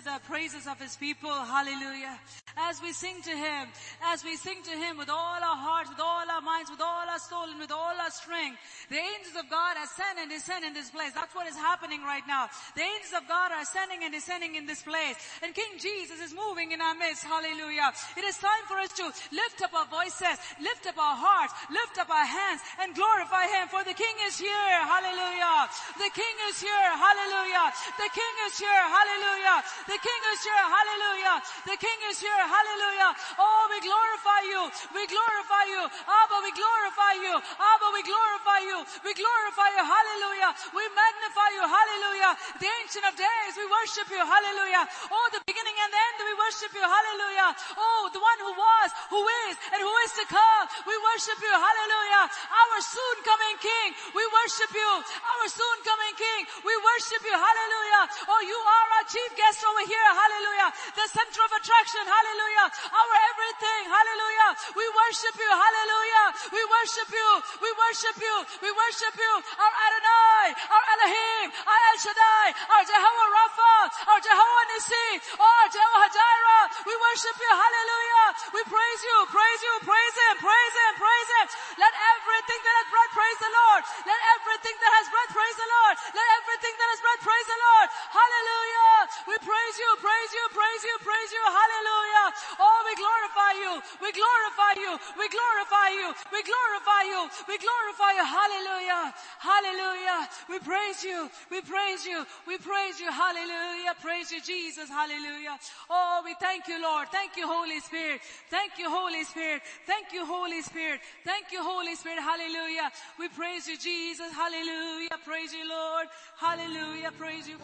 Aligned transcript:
the 0.00 0.20
praises 0.28 0.66
of 0.66 0.80
His 0.80 0.96
people. 0.96 1.30
Hallelujah. 1.30 2.18
As 2.56 2.80
we 2.80 2.92
sing 2.92 3.20
to 3.22 3.30
Him, 3.30 3.68
as 4.06 4.22
we 4.24 4.36
sing 4.36 4.62
to 4.62 4.70
Him 4.70 4.96
with 4.96 5.10
all 5.10 5.42
our 5.42 5.56
hearts, 5.56 5.90
with 5.90 6.00
all 6.00 6.30
our 6.30 6.40
minds, 6.40 6.70
with 6.70 6.80
all 6.80 7.08
our 7.08 7.18
soul, 7.18 7.50
and 7.50 7.58
with 7.58 7.72
all 7.72 7.81
strength, 8.22 8.58
the 8.86 9.02
angels 9.02 9.34
of 9.34 9.50
God 9.50 9.74
ascend 9.82 10.22
and 10.22 10.30
descend 10.30 10.62
in 10.62 10.72
this 10.72 10.94
place. 10.94 11.10
That's 11.10 11.34
what 11.34 11.50
is 11.50 11.58
happening 11.58 12.06
right 12.06 12.22
now. 12.30 12.46
The 12.78 12.86
angels 12.86 13.18
of 13.18 13.26
God 13.26 13.50
are 13.50 13.66
ascending 13.66 14.06
and 14.06 14.14
descending 14.14 14.54
in 14.54 14.64
this 14.70 14.82
place. 14.86 15.18
And 15.42 15.50
King 15.50 15.74
Jesus 15.82 16.22
is 16.22 16.30
moving 16.30 16.70
in 16.70 16.78
our 16.78 16.94
midst. 16.94 17.26
Hallelujah. 17.26 17.90
It 18.14 18.22
is 18.22 18.38
time 18.38 18.64
for 18.70 18.78
us 18.78 18.94
to 19.02 19.10
lift 19.34 19.58
up 19.66 19.74
our 19.74 19.88
voices, 19.90 20.38
lift 20.62 20.86
up 20.86 20.94
our 21.02 21.18
hearts, 21.18 21.52
lift 21.74 21.98
up 21.98 22.08
our 22.14 22.28
hands, 22.28 22.62
and 22.78 22.94
glorify 22.94 23.50
Him. 23.50 23.66
For 23.74 23.82
the 23.82 23.96
King 23.96 24.14
is 24.30 24.38
here. 24.38 24.78
Hallelujah. 24.86 25.66
The 25.98 26.10
King 26.14 26.36
is 26.46 26.62
here. 26.62 26.90
Hallelujah. 26.94 27.66
The 27.98 28.10
King 28.14 28.34
is 28.46 28.54
here. 28.54 28.86
Hallelujah. 28.86 29.56
The 29.90 29.98
King 29.98 30.22
is 30.30 30.40
here. 30.46 30.66
Hallelujah. 30.70 31.36
The 31.66 31.78
King 31.80 31.98
is 32.12 32.18
here. 32.22 32.44
Hallelujah. 32.46 33.10
Oh, 33.40 33.62
we 33.72 33.78
glorify 33.82 34.40
you. 34.46 34.62
We 34.94 35.02
glorify 35.10 35.64
you. 35.74 35.82
Abba, 35.90 36.36
we 36.44 36.52
glorify 36.54 37.12
you. 37.18 37.34
Abba, 37.40 37.88
we 37.96 38.02
glorify 38.04 38.11
you. 38.16 38.78
We 39.04 39.12
glorify 39.14 39.68
you. 39.76 39.82
Hallelujah. 39.84 40.50
We 40.72 40.84
magnify 40.94 41.48
you. 41.58 41.64
Hallelujah. 41.66 42.32
The 42.58 42.68
ancient 42.82 43.04
of 43.06 43.14
days, 43.18 43.52
we 43.58 43.66
worship 43.66 44.08
you. 44.08 44.22
Hallelujah. 44.22 44.84
Oh, 45.10 45.26
the 45.34 45.42
beginning 45.44 45.76
and 45.76 45.90
the 45.90 46.00
end, 46.00 46.16
we 46.24 46.34
worship 46.38 46.72
you. 46.74 46.84
Hallelujah. 46.84 47.50
Oh, 47.76 48.08
the 48.14 48.22
one 48.22 48.38
who 48.42 48.52
was, 48.54 48.88
who 49.10 49.22
is, 49.48 49.54
and 49.74 49.80
who 49.82 49.94
is 50.06 50.12
to 50.18 50.24
come. 50.30 50.64
We 50.86 50.96
worship 51.14 51.38
you. 51.42 51.54
Hallelujah. 51.54 52.24
Our 52.32 52.78
soon 52.80 53.16
coming 53.26 53.56
King. 53.60 53.88
We 54.14 54.24
worship 54.24 54.70
you. 54.72 54.90
Our 55.02 55.46
soon 55.50 55.76
coming 55.84 56.14
King. 56.16 56.40
We 56.64 56.74
worship 56.74 57.22
you. 57.26 57.36
Hallelujah. 57.36 58.02
Oh, 58.30 58.40
you 58.42 58.58
are 58.58 58.88
our 59.00 59.06
chief 59.10 59.30
guest 59.36 59.62
over 59.66 59.84
here. 59.86 60.08
Hallelujah. 60.12 60.68
The 60.96 61.06
center 61.10 61.40
of 61.44 61.52
attraction. 61.58 62.04
Hallelujah. 62.06 62.66
Our 62.90 63.14
everything. 63.34 63.82
Hallelujah. 63.90 64.50
We 64.78 64.86
worship 64.86 65.34
you. 65.36 65.50
Hallelujah. 65.50 66.26
We 66.52 66.62
worship 66.62 67.08
you. 67.10 67.30
We 67.60 67.70
worship 67.74 68.01
you. 68.10 68.36
We 68.58 68.70
worship 68.74 69.14
you. 69.14 69.32
Our 69.54 69.74
Adonai. 69.86 70.46
Our 70.58 70.84
Elohim. 70.98 71.46
Our 71.54 71.80
El 71.92 71.98
Shaddai. 72.02 72.46
Our 72.74 72.84
Jehovah 72.84 73.28
Rapha. 73.30 73.76
Our 74.10 74.20
Jehovah 74.20 74.64
Nissi. 74.74 75.08
Oh, 75.38 75.46
our 75.46 75.68
Jehovah 75.70 76.10
Jireh. 76.10 76.64
We 76.90 76.94
worship 76.98 77.36
you. 77.38 77.52
Hallelujah. 77.54 78.26
We 78.58 78.62
praise 78.66 79.02
you. 79.06 79.16
Praise 79.30 79.62
you. 79.62 79.74
Praise 79.86 80.16
him. 80.18 80.34
Praise 80.42 80.74
him. 80.82 80.92
Praise 80.98 81.30
him. 81.38 81.46
Let 81.78 81.94
everything 81.94 82.60
that 82.66 82.74
has 82.82 82.88
breath 82.90 83.12
praise 83.14 83.38
the 83.38 83.52
Lord. 83.52 83.82
Let 84.10 84.20
everything 84.34 84.76
that 84.82 84.92
has 84.98 85.06
breath 85.12 85.30
praise 85.30 85.56
the 85.62 85.70
Lord. 85.70 85.94
Let 86.18 86.28
everything 86.42 86.74
that 86.74 86.88
has 86.90 87.00
breath 87.02 87.22
praise 87.22 87.48
the 87.48 87.60
Lord. 87.62 87.88
Hallelujah. 88.10 88.98
We 89.30 89.36
praise 89.46 89.76
you. 89.78 89.90
Praise 90.02 90.32
you. 90.34 90.44
Praise 90.50 90.82
you. 90.82 90.94
Praise 91.06 91.30
you. 91.30 91.44
Hallelujah. 91.46 92.26
Oh, 92.58 92.78
we 92.88 92.92
glorify 92.98 93.52
you. 93.62 93.72
We 94.02 94.08
glorify 94.10 94.72
you. 94.80 94.92
We 95.18 95.26
glorify 95.30 95.88
you. 95.94 96.08
We 96.34 96.40
glorify 96.42 97.02
you. 97.06 97.20
We 97.46 97.54
glorify 97.58 97.91
you. 97.98 98.24
Hallelujah. 98.24 99.14
Hallelujah. 99.38 100.28
We 100.48 100.58
praise 100.60 101.04
you. 101.04 101.30
We 101.50 101.60
praise 101.60 102.04
you. 102.06 102.24
We 102.46 102.58
praise 102.58 103.00
you. 103.00 103.10
Hallelujah. 103.10 103.94
Praise 104.00 104.30
you, 104.30 104.40
Jesus. 104.40 104.88
Hallelujah. 104.88 105.58
Oh, 105.90 106.22
we 106.24 106.34
thank 106.40 106.68
you, 106.68 106.80
Lord. 106.80 107.08
Thank 107.08 107.36
you, 107.36 107.46
Holy 107.46 107.80
Spirit. 107.80 108.20
Thank 108.50 108.78
you, 108.78 108.88
Holy 108.90 109.24
Spirit. 109.24 109.62
Thank 109.86 110.12
you, 110.12 110.24
Holy 110.24 110.62
Spirit. 110.62 111.00
Thank 111.24 111.52
you, 111.52 111.62
Holy 111.62 111.94
Spirit. 111.94 112.20
Hallelujah. 112.22 112.90
We 113.18 113.28
praise 113.28 113.66
you, 113.68 113.76
Jesus. 113.76 114.32
Hallelujah. 114.32 115.18
Praise 115.24 115.52
you, 115.52 115.68
Lord. 115.68 116.06
Hallelujah. 116.38 117.10
Praise 117.18 117.48
you. 117.48 117.58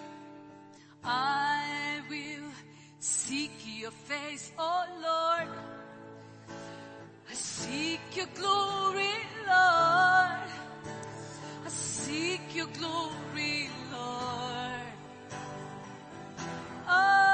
I 1.04 2.00
will 2.10 2.50
seek 2.98 3.52
your 3.64 3.90
face, 3.90 4.52
oh 4.58 4.84
Lord. 5.02 5.77
I 7.30 7.34
seek 7.34 8.00
your 8.14 8.26
glory, 8.34 9.14
Lord. 9.46 10.48
I 11.64 11.68
seek 11.68 12.40
your 12.54 12.68
glory, 12.78 13.68
Lord. 13.92 14.82
I 16.86 17.27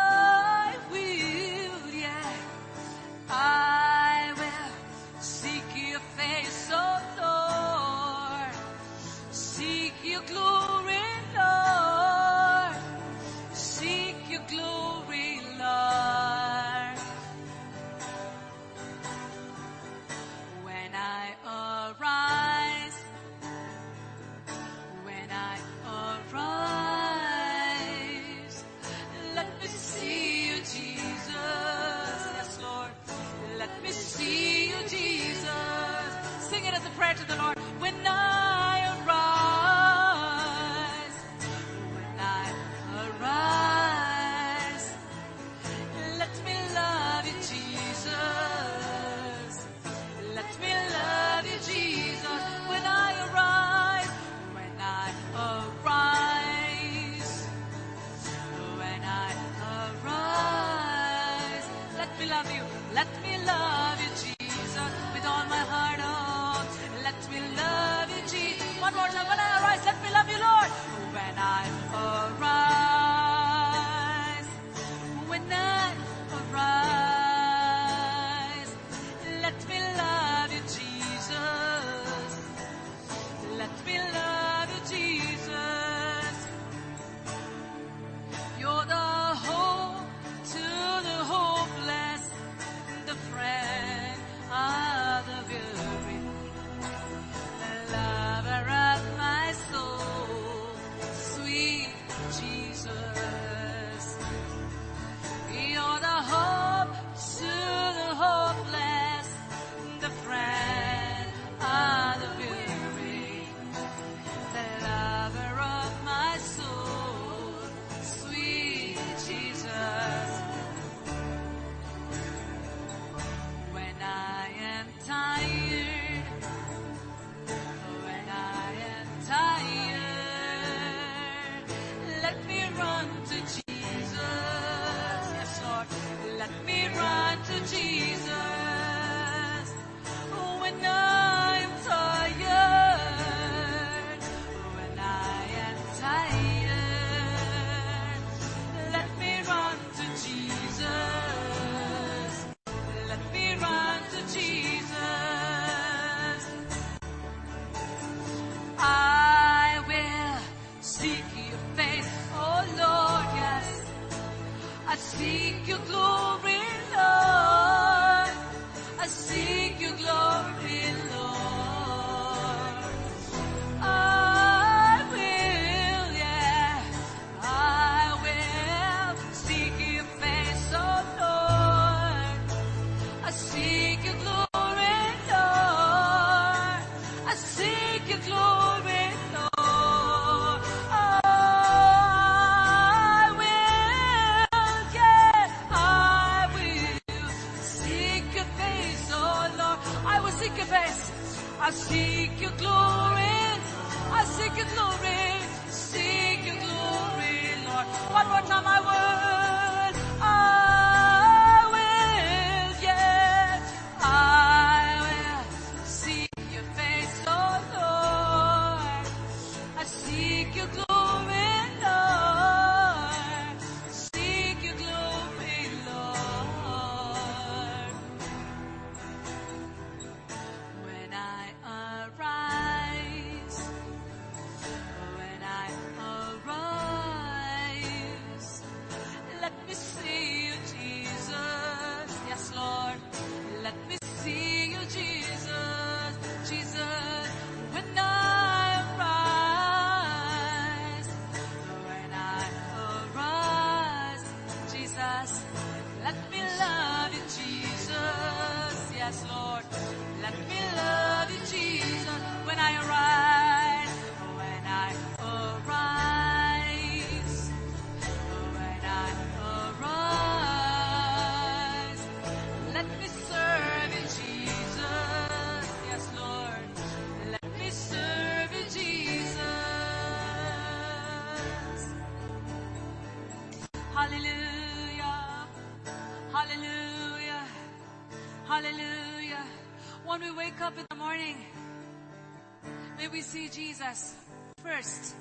see 293.34 293.48
Jesus 293.48 294.14
first. 294.62 295.16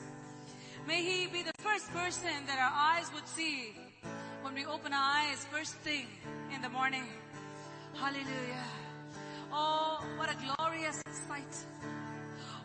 May 0.88 1.01
He 1.01 1.25
be 1.25 1.41
the 1.41 1.58
first 1.63 1.91
person 1.91 2.29
that 2.46 2.60
our 2.60 2.75
eyes 2.93 3.10
would 3.15 3.27
see 3.27 3.74
when 4.43 4.53
we 4.53 4.65
open 4.67 4.93
our 4.93 5.10
eyes 5.17 5.43
first 5.50 5.74
thing 5.77 6.05
in 6.53 6.62
the 6.62 6.70
morning. 6.70 7.05
Hallelujah. 7.96 8.67
Oh, 9.51 10.05
what 10.17 10.29
a 10.29 10.38
glorious 10.46 11.01
sight. 11.27 11.55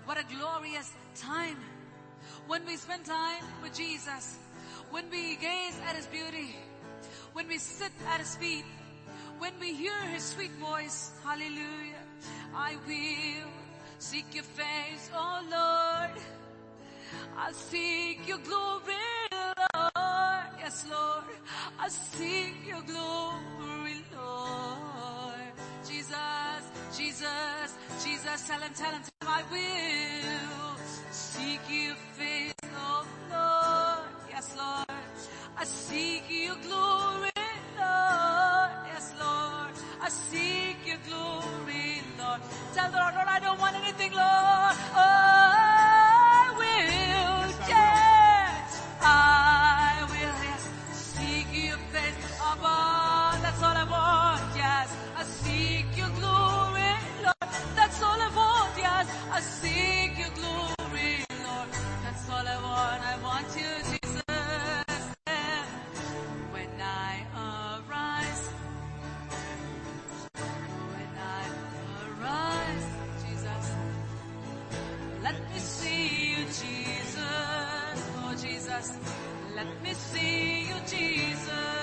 What 0.05 0.19
a 0.19 0.25
glorious 0.37 0.93
time. 1.17 1.57
When 2.47 2.67
we 2.67 2.77
spend 2.77 3.07
time 3.07 3.43
with 3.63 3.75
Jesus, 3.75 4.37
when 4.91 5.09
we 5.09 5.37
gaze 5.37 5.81
at 5.89 5.97
His 5.97 6.07
beauty, 6.09 6.57
when 7.33 7.49
we 7.49 7.57
sit 7.57 7.93
at 8.13 8.21
His 8.21 8.37
feet, 8.37 8.67
when 9.39 9.55
we 9.61 9.73
hear 9.73 9.99
His 10.13 10.25
sweet 10.25 10.53
voice, 10.61 11.11
hallelujah, 11.25 12.05
I 12.55 12.77
will 12.87 13.58
seek 13.99 14.27
your 14.35 14.45
face, 14.45 15.11
oh 15.15 15.41
Lord. 15.51 16.23
I 17.37 17.53
seek 17.53 18.27
your 18.29 18.39
glory, 18.39 18.95
Lord. 19.33 20.45
Yes, 20.59 20.87
Lord. 20.91 21.25
I 21.79 21.89
seek 21.89 22.55
your 22.67 22.83
glory, 22.83 24.05
Lord. 24.15 25.53
Jesus, 25.87 26.63
Jesus, 26.97 27.75
Jesus, 28.05 28.47
tell 28.47 28.61
him, 28.61 28.73
tell 28.75 28.91
him, 28.93 29.03
tell 29.03 29.23
him, 29.23 29.29
I 29.29 29.43
will 29.51 30.77
seek 31.11 31.61
your 31.69 31.97
face, 32.17 32.55
oh 32.77 33.07
Lord. 33.31 34.09
Yes, 34.31 34.55
Lord. 34.57 34.87
I 35.57 35.65
seek 35.65 36.25
your 36.29 36.57
glory, 36.57 37.31
Lord. 37.79 38.73
Yes, 38.93 39.15
Lord. 39.19 39.75
I 40.03 40.09
seek 40.09 40.77
your 40.87 40.99
glory, 41.09 41.98
Lord. 42.29 42.41
Tell 42.75 42.91
the 42.91 42.99
Lord, 42.99 43.15
Lord, 43.15 43.29
I 43.29 43.41
don't 43.41 43.59
want 43.59 43.75
anything, 43.77 44.13
Lord. 44.13 44.77
I 44.95 45.78
let 75.33 75.53
me 75.53 75.59
see 75.61 76.31
you, 76.31 76.45
Jesus. 76.47 77.19
Oh, 78.17 78.35
Jesus, 78.41 78.93
let 79.57 79.83
me 79.83 79.93
see 79.93 80.69
you, 80.69 80.75
Jesus. 80.87 81.78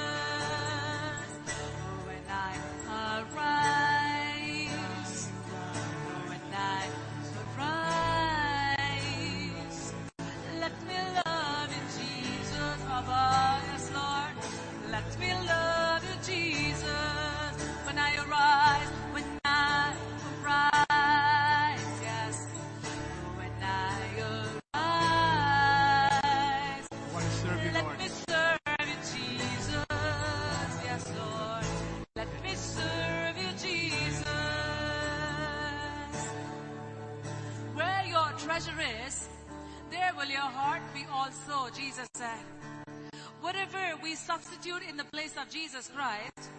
In 44.66 44.98
the 44.98 45.04
place 45.12 45.34
of 45.40 45.48
Jesus 45.52 45.92
Christ 45.96 46.50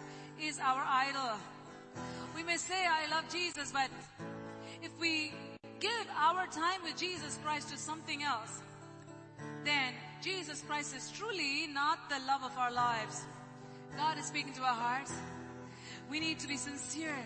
is 0.41 0.59
our 0.59 0.81
idol. 0.81 1.37
We 2.33 2.41
may 2.41 2.55
say, 2.55 2.85
I 2.87 3.11
love 3.11 3.25
Jesus, 3.29 3.73
but 3.73 3.89
if 4.81 4.97
we 4.97 5.33
give 5.81 6.07
our 6.17 6.47
time 6.47 6.81
with 6.85 6.95
Jesus 6.95 7.37
Christ 7.43 7.69
to 7.71 7.77
something 7.77 8.23
else, 8.23 8.61
then 9.65 9.93
Jesus 10.21 10.63
Christ 10.65 10.95
is 10.95 11.11
truly 11.11 11.67
not 11.67 12.09
the 12.09 12.19
love 12.25 12.43
of 12.43 12.57
our 12.57 12.71
lives. 12.71 13.25
God 13.97 14.17
is 14.17 14.25
speaking 14.25 14.53
to 14.53 14.61
our 14.61 14.73
hearts. 14.73 15.11
We 16.09 16.21
need 16.21 16.39
to 16.39 16.47
be 16.47 16.55
sincere. 16.55 17.17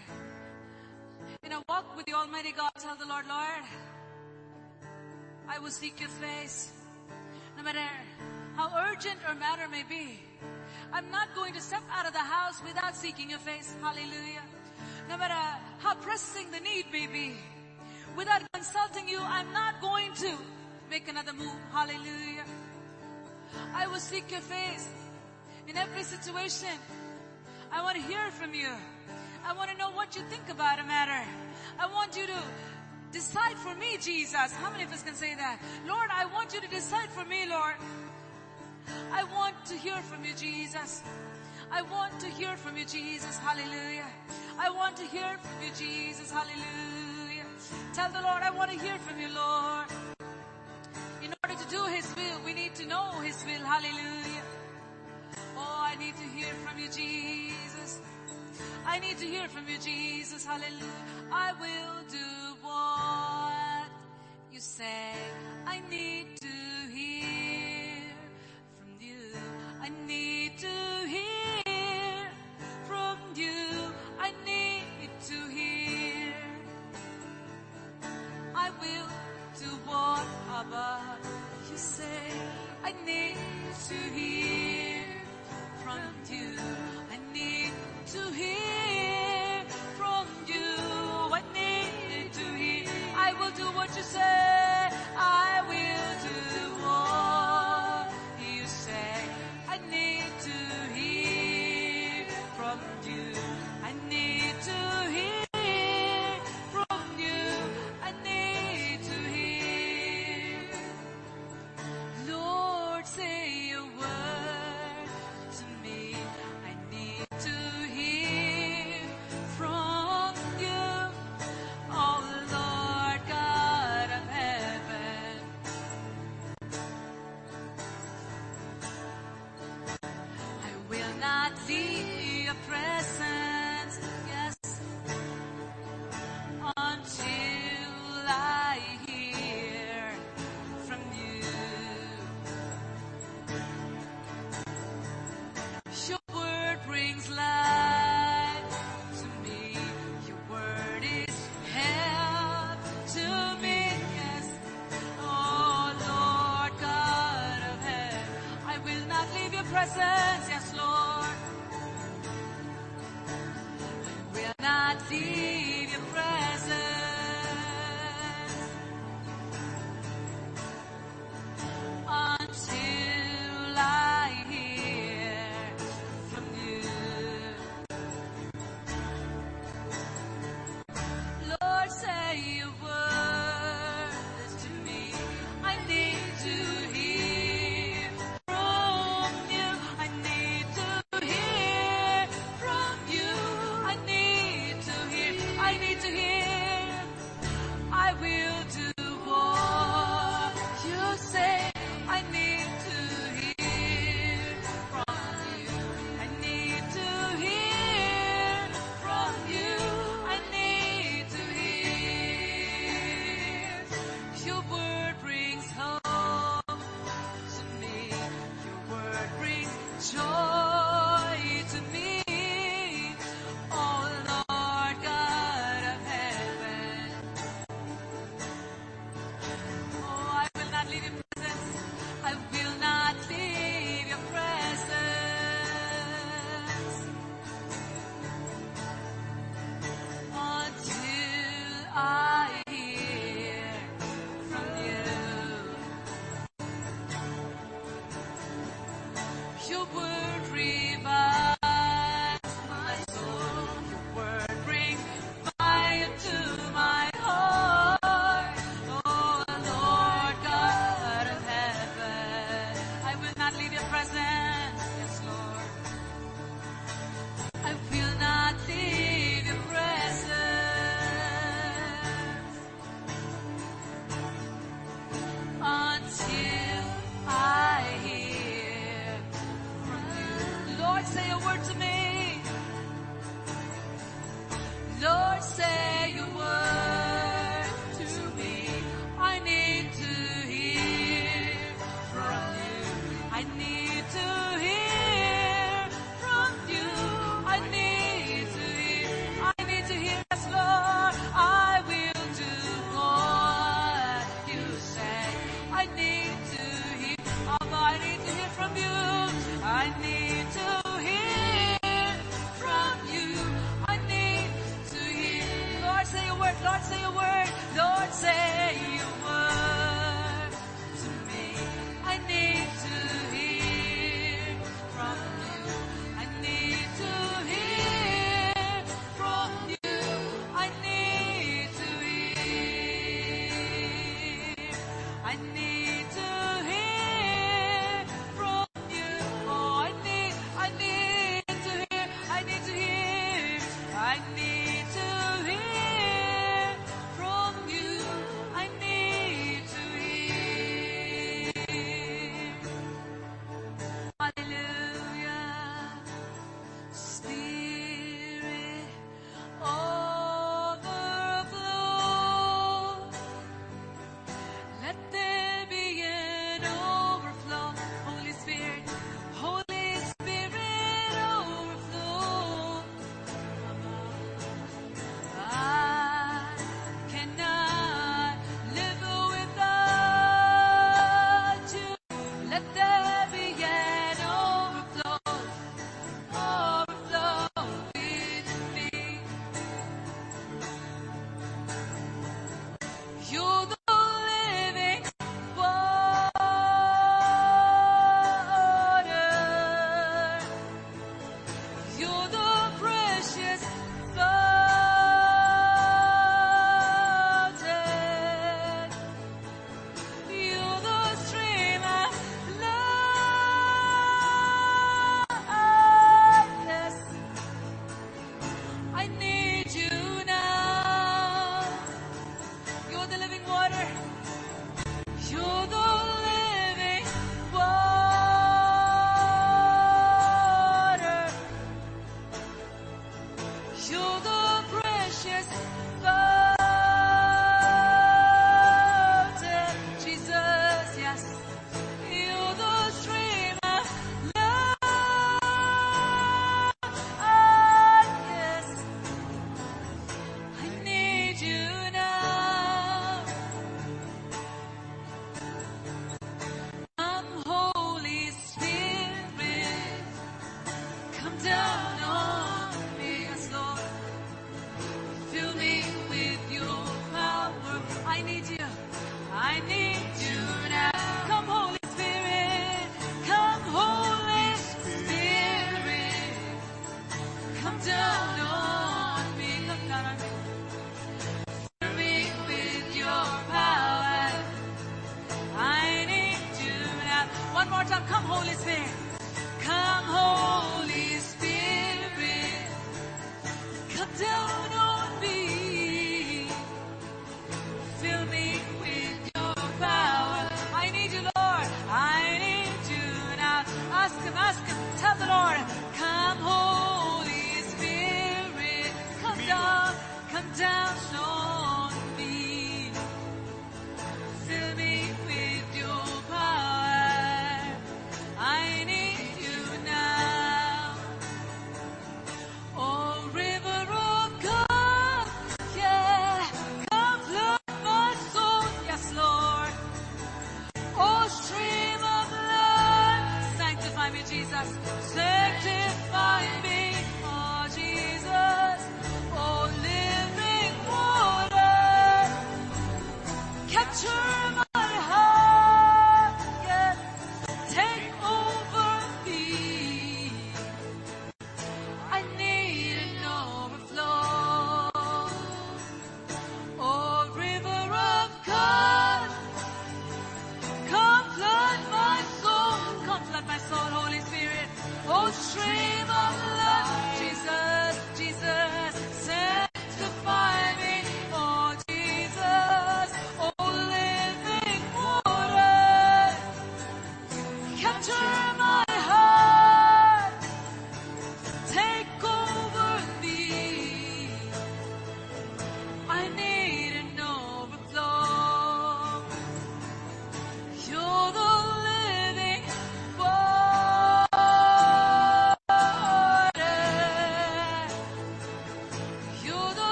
In 1.44 1.52
a 1.52 1.62
walk 1.70 1.96
with 1.96 2.08
the 2.08 2.14
Almighty 2.14 2.54
God, 2.54 2.72
tell 2.80 2.96
the 2.96 3.06
Lord, 3.06 3.26
Lord, 3.30 3.64
I 5.48 5.60
will 5.60 5.70
seek 5.70 6.00
your 6.00 6.10
face. 6.10 6.72
No 7.56 7.62
matter 7.62 7.86
how 8.56 8.72
urgent 8.90 9.20
or 9.30 9.36
matter 9.36 9.68
may 9.70 9.84
be, 9.84 10.20
I'm 10.94 11.10
not 11.10 11.34
going 11.36 11.54
to 11.54 11.62
step 11.62 11.84
out 11.92 12.06
of 12.06 12.14
the 12.14 12.20
house 12.20 12.62
without 12.66 12.96
seeking 12.96 13.30
your 13.30 13.40
face. 13.40 13.74
Hallelujah. 13.82 14.44
No 15.10 15.18
matter 15.18 15.40
how 15.80 15.96
pressing 15.96 16.52
the 16.52 16.60
need 16.60 16.86
may 16.92 17.08
be, 17.08 17.34
without 18.18 18.42
consulting 18.54 19.08
you, 19.08 19.20
I'm 19.22 19.52
not 19.54 19.82
going 19.82 20.14
to 20.16 20.38
make 20.90 21.08
another 21.08 21.34
move. 21.34 21.56
Hallelujah. 21.72 22.46
I 23.74 23.88
will 23.88 24.00
seek 24.00 24.32
your 24.32 24.42
face 24.42 24.90
in 25.68 25.78
every 25.78 26.04
situation. 26.04 26.76
I 27.72 27.82
want 27.84 27.96
to 27.96 28.04
hear 28.04 28.30
from 28.32 28.54
you. 28.54 28.70
I 29.46 29.54
want 29.54 29.72
to 29.72 29.78
know 29.78 29.92
what 29.92 30.16
you 30.16 30.22
think 30.24 30.50
about 30.50 30.80
a 30.80 30.84
matter. 30.84 31.26
I 31.80 31.88
want 31.88 32.18
you 32.18 32.28
to 32.28 32.40
decide 33.12 33.58
for 33.58 33.74
me, 33.76 33.98
Jesus. 33.98 34.54
How 34.54 34.70
many 34.72 34.84
of 34.84 34.92
us 34.92 35.04
can 35.04 35.16
say 35.16 35.36
that? 35.36 35.60
Lord, 35.88 36.10
I 36.14 36.26
want 36.26 36.54
you 36.54 36.62
to 36.62 36.68
decide 36.68 37.10
for 37.10 37.26
me, 37.26 37.48
Lord. 37.50 37.76
I 39.12 39.24
want 39.36 39.56
to 39.66 39.74
hear 39.76 39.98
from 39.98 40.24
you, 40.26 40.34
Jesus. 40.36 41.04
I 41.72 41.82
want 41.84 42.20
to 42.20 42.28
hear 42.28 42.58
from 42.58 42.78
you, 42.78 42.86
Jesus. 42.86 43.38
Hallelujah. 43.38 44.08
I 44.60 44.70
want 44.70 44.98
to 44.98 45.04
hear 45.04 45.38
from 45.38 45.64
you, 45.64 45.72
Jesus. 45.78 46.30
Hallelujah. 46.32 47.46
Tell 47.94 48.12
the 48.12 48.22
Lord, 48.22 48.44
I 48.44 48.52
want 48.52 48.72
to 48.72 48.78
hear 48.80 48.98
from 49.00 49.20
you, 49.20 49.30
Lord. 49.34 49.88
In 51.24 51.34
order 51.44 51.56
to 51.64 51.70
do 51.70 51.84
His 51.86 52.14
will, 52.16 52.40
we 52.46 52.54
need 52.54 52.76
to 52.76 52.86
know 52.86 53.12
His 53.22 53.44
will. 53.46 53.66
Hallelujah. 53.66 54.44
Oh, 55.58 55.80
I 55.92 55.96
need 55.98 56.16
to 56.18 56.24
hear 56.24 56.54
from 56.66 56.80
you, 56.80 56.88
Jesus. 56.88 58.00
I 58.86 59.00
need 59.00 59.18
to 59.20 59.26
hear 59.26 59.48
from 59.48 59.68
you, 59.68 59.78
Jesus. 59.78 60.46
Hallelujah. 60.46 61.06
I 61.32 61.54
will 61.54 62.04
do 62.10 62.56
what 62.62 63.90
you 64.52 64.60
say. 64.60 65.14
I 65.66 65.82
need 65.90 66.38
to 66.38 66.94
hear. 66.94 67.31
I 69.84 69.90
need 70.06 70.60
to 70.60 71.08
hear 71.08 72.30
from 72.86 73.18
you. 73.36 73.92
I 74.20 74.32
need 74.46 75.10
to 75.28 75.38
hear. 75.50 76.34
I 78.54 78.70
will 78.80 79.10
do 79.60 79.70
what 79.90 80.24
Abba 80.54 81.18
you 81.72 81.78
say. 81.78 82.30
I 82.84 82.94
need 83.08 83.38
to 83.90 83.96
hear 84.18 85.04
from 85.84 86.14
you. 86.30 86.60
I 87.10 87.18
need 87.34 87.74
to 88.14 88.22
hear 88.38 89.66
from 89.98 90.28
you. 90.46 90.70
I 91.34 91.42
need 91.56 92.32
to 92.34 92.46
hear. 92.56 92.86
I 93.16 93.34
will 93.40 93.52
do 93.58 93.66
what 93.76 93.90
you 93.98 94.04
say. 94.04 94.90
I 95.18 95.64
will 95.68 96.01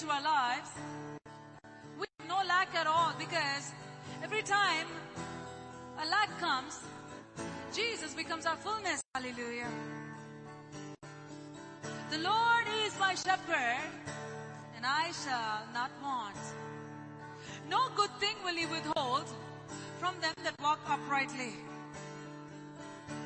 into 0.00 0.12
our 0.12 0.22
lives, 0.22 0.70
we 1.98 2.06
have 2.18 2.28
no 2.28 2.48
lack 2.48 2.74
at 2.74 2.86
all 2.86 3.12
because 3.18 3.72
every 4.22 4.42
time 4.42 4.86
a 6.02 6.08
lack 6.08 6.38
comes, 6.38 6.80
Jesus 7.74 8.14
becomes 8.14 8.46
our 8.46 8.56
fullness. 8.56 9.02
Hallelujah. 9.14 9.68
The 12.10 12.18
Lord 12.18 12.66
is 12.86 12.98
my 12.98 13.14
shepherd 13.14 13.90
and 14.76 14.86
I 14.86 15.10
shall 15.24 15.62
not 15.74 15.90
want. 16.02 16.36
No 17.68 17.88
good 17.94 18.10
thing 18.20 18.36
will 18.44 18.54
He 18.54 18.66
withhold 18.66 19.26
from 19.98 20.14
them 20.20 20.32
that 20.44 20.54
walk 20.62 20.80
uprightly. 20.88 21.54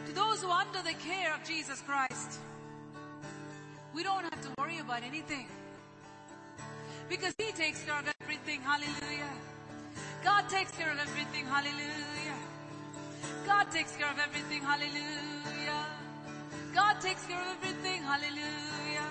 To 0.07 0.13
those 0.13 0.43
who 0.43 0.49
are 0.49 0.63
under 0.63 0.83
the 0.83 0.95
care 0.95 1.35
of 1.35 1.45
Jesus 1.45 1.83
Christ, 1.83 2.41
we 3.95 4.03
don't 4.03 4.25
have 4.25 4.41
to 4.43 4.49
worry 4.59 4.79
about 4.79 5.03
anything. 5.05 5.47
Because 7.09 7.35
He 7.39 7.53
takes 7.53 7.85
care 7.85 7.99
of 7.99 8.09
everything. 8.21 8.61
Hallelujah. 8.61 9.33
God 10.25 10.49
takes 10.49 10.73
care 10.73 10.91
of 10.91 10.99
everything. 10.99 11.47
Hallelujah. 11.47 12.39
God 13.47 13.71
takes 13.71 13.97
care 13.97 14.11
of 14.11 14.19
everything. 14.19 14.63
Hallelujah. 14.63 15.87
God 16.75 17.01
takes 17.01 17.25
care 17.27 17.41
of 17.41 17.47
everything. 17.63 18.03
Hallelujah. 18.03 19.09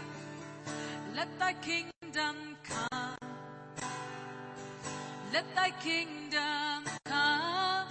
Let 1.16 1.28
thy 1.40 1.54
kingdom 1.54 2.36
come. 2.64 3.18
Let 5.32 5.46
thy 5.56 5.72
kingdom 5.82 6.84
come. 7.06 7.88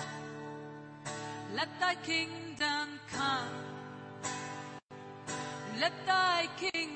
Let 1.55 1.69
thy 1.81 1.95
kingdom 1.97 2.89
come. 3.11 3.49
Let 5.81 5.93
thy 6.07 6.49
kingdom 6.59 6.92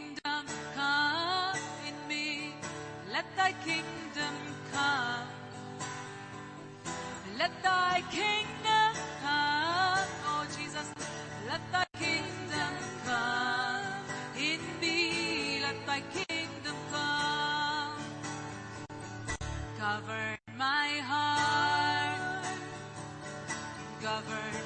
Let 3.16 3.24
thy 3.35 3.52
kingdom 3.64 4.35
come. 4.74 5.29
Let 7.38 7.50
thy 7.62 8.02
kingdom 8.11 8.92
come. 9.22 10.09
Oh 10.29 10.44
Jesus, 10.59 10.88
let 11.48 11.62
thy 11.72 11.87
kingdom 11.98 12.72
come 13.07 14.05
in 14.38 14.61
me. 14.83 15.62
Let 15.62 15.79
thy 15.87 16.02
kingdom 16.12 16.76
come. 16.92 18.05
Govern 19.81 20.37
my 20.59 20.88
heart. 21.11 22.61
Govern 24.02 24.65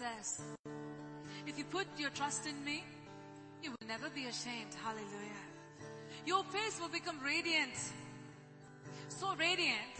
says, 0.00 0.40
if 1.46 1.58
you 1.58 1.64
put 1.64 1.86
your 1.98 2.08
trust 2.10 2.46
in 2.46 2.64
me, 2.64 2.82
you 3.62 3.70
will 3.70 3.86
never 3.86 4.08
be 4.08 4.24
ashamed. 4.24 4.72
Hallelujah. 4.82 5.44
Your 6.24 6.42
face 6.44 6.80
will 6.80 6.88
become 6.88 7.20
radiant. 7.22 7.76
So 9.08 9.34
radiant 9.36 9.94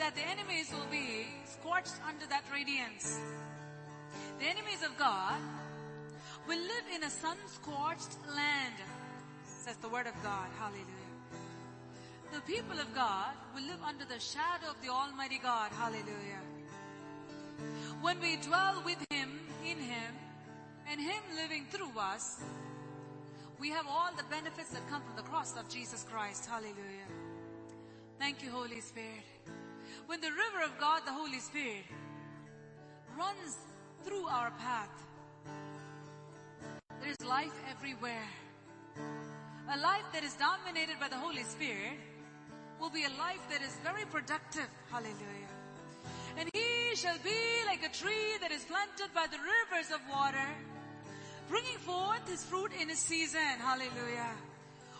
that 0.00 0.16
the 0.16 0.22
enemies 0.22 0.72
will 0.72 0.90
be 0.90 1.26
scorched 1.44 1.94
under 2.08 2.26
that 2.26 2.42
radiance. 2.52 3.20
The 4.40 4.46
enemies 4.46 4.82
of 4.82 4.98
God 4.98 5.38
will 6.48 6.58
live 6.58 6.86
in 6.92 7.04
a 7.04 7.10
sun-scorched 7.10 8.16
land, 8.34 8.74
says 9.44 9.76
the 9.76 9.88
word 9.88 10.08
of 10.08 10.14
God. 10.24 10.48
Hallelujah. 10.58 10.86
The 12.32 12.40
people 12.40 12.80
of 12.80 12.92
God 12.94 13.34
will 13.54 13.62
live 13.62 13.82
under 13.86 14.04
the 14.04 14.18
shadow 14.18 14.70
of 14.70 14.80
the 14.82 14.88
Almighty 14.88 15.38
God. 15.38 15.70
Hallelujah. 15.72 16.42
When 18.00 18.18
we 18.20 18.36
dwell 18.36 18.82
with 18.84 18.98
Him, 19.10 19.40
in 19.64 19.78
Him, 19.78 20.14
and 20.90 21.00
Him 21.00 21.22
living 21.36 21.66
through 21.70 21.98
us, 21.98 22.40
we 23.58 23.68
have 23.70 23.86
all 23.86 24.10
the 24.16 24.24
benefits 24.30 24.70
that 24.70 24.88
come 24.88 25.02
from 25.02 25.16
the 25.16 25.22
cross 25.22 25.54
of 25.58 25.68
Jesus 25.68 26.06
Christ. 26.10 26.46
Hallelujah. 26.46 27.08
Thank 28.18 28.42
you, 28.42 28.50
Holy 28.50 28.80
Spirit. 28.80 29.24
When 30.06 30.20
the 30.20 30.30
river 30.30 30.64
of 30.64 30.78
God, 30.78 31.02
the 31.04 31.12
Holy 31.12 31.40
Spirit, 31.40 31.84
runs 33.18 33.58
through 34.04 34.26
our 34.28 34.50
path, 34.52 34.90
there 37.02 37.10
is 37.10 37.26
life 37.26 37.52
everywhere. 37.70 38.28
A 39.72 39.78
life 39.78 40.04
that 40.12 40.24
is 40.24 40.34
dominated 40.34 40.98
by 40.98 41.08
the 41.08 41.16
Holy 41.16 41.44
Spirit 41.44 41.98
will 42.80 42.90
be 42.90 43.04
a 43.04 43.10
life 43.18 43.40
that 43.50 43.62
is 43.62 43.76
very 43.84 44.04
productive. 44.06 44.68
Hallelujah. 44.90 45.39
And 46.38 46.48
he 46.52 46.94
shall 46.94 47.18
be 47.22 47.40
like 47.66 47.84
a 47.84 47.92
tree 47.92 48.38
that 48.40 48.50
is 48.50 48.64
planted 48.64 49.12
by 49.14 49.26
the 49.30 49.38
rivers 49.38 49.90
of 49.90 50.00
water, 50.10 50.48
bringing 51.48 51.78
forth 51.78 52.28
his 52.28 52.44
fruit 52.44 52.72
in 52.80 52.88
his 52.88 52.98
season. 52.98 53.58
Hallelujah. 53.58 54.32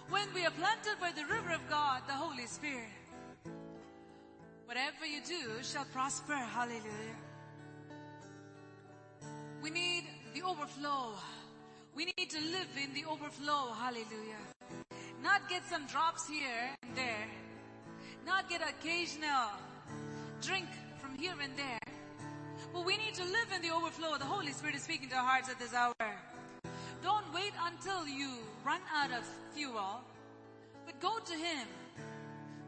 When 0.08 0.26
we 0.34 0.44
are 0.44 0.50
planted 0.50 0.96
by 1.00 1.12
the 1.12 1.24
river 1.24 1.52
of 1.52 1.60
God, 1.70 2.02
the 2.06 2.14
Holy 2.14 2.46
Spirit, 2.46 2.90
whatever 4.66 5.06
you 5.06 5.20
do 5.26 5.62
shall 5.62 5.84
prosper. 5.86 6.34
Hallelujah. 6.34 7.16
We 9.62 9.70
need 9.70 10.04
the 10.34 10.42
overflow. 10.42 11.14
We 11.94 12.06
need 12.16 12.30
to 12.30 12.40
live 12.40 12.68
in 12.82 12.94
the 12.94 13.08
overflow. 13.08 13.72
Hallelujah. 13.78 14.42
Not 15.22 15.48
get 15.48 15.64
some 15.68 15.86
drops 15.86 16.26
here 16.28 16.70
and 16.82 16.96
there. 16.96 17.28
Not 18.26 18.48
get 18.48 18.62
occasional 18.62 19.50
drink 20.40 20.66
here 21.20 21.36
and 21.42 21.54
there. 21.54 21.78
But 22.72 22.86
we 22.86 22.96
need 22.96 23.12
to 23.14 23.24
live 23.24 23.48
in 23.54 23.60
the 23.60 23.70
overflow. 23.70 24.16
The 24.16 24.24
Holy 24.24 24.52
Spirit 24.52 24.74
is 24.74 24.82
speaking 24.82 25.10
to 25.10 25.16
our 25.16 25.24
hearts 25.24 25.50
at 25.50 25.58
this 25.58 25.74
hour. 25.74 25.92
Don't 27.02 27.26
wait 27.34 27.52
until 27.62 28.08
you 28.08 28.30
run 28.64 28.80
out 28.94 29.10
of 29.12 29.22
fuel, 29.52 30.00
but 30.86 30.98
go 31.00 31.18
to 31.18 31.32
Him. 31.34 31.66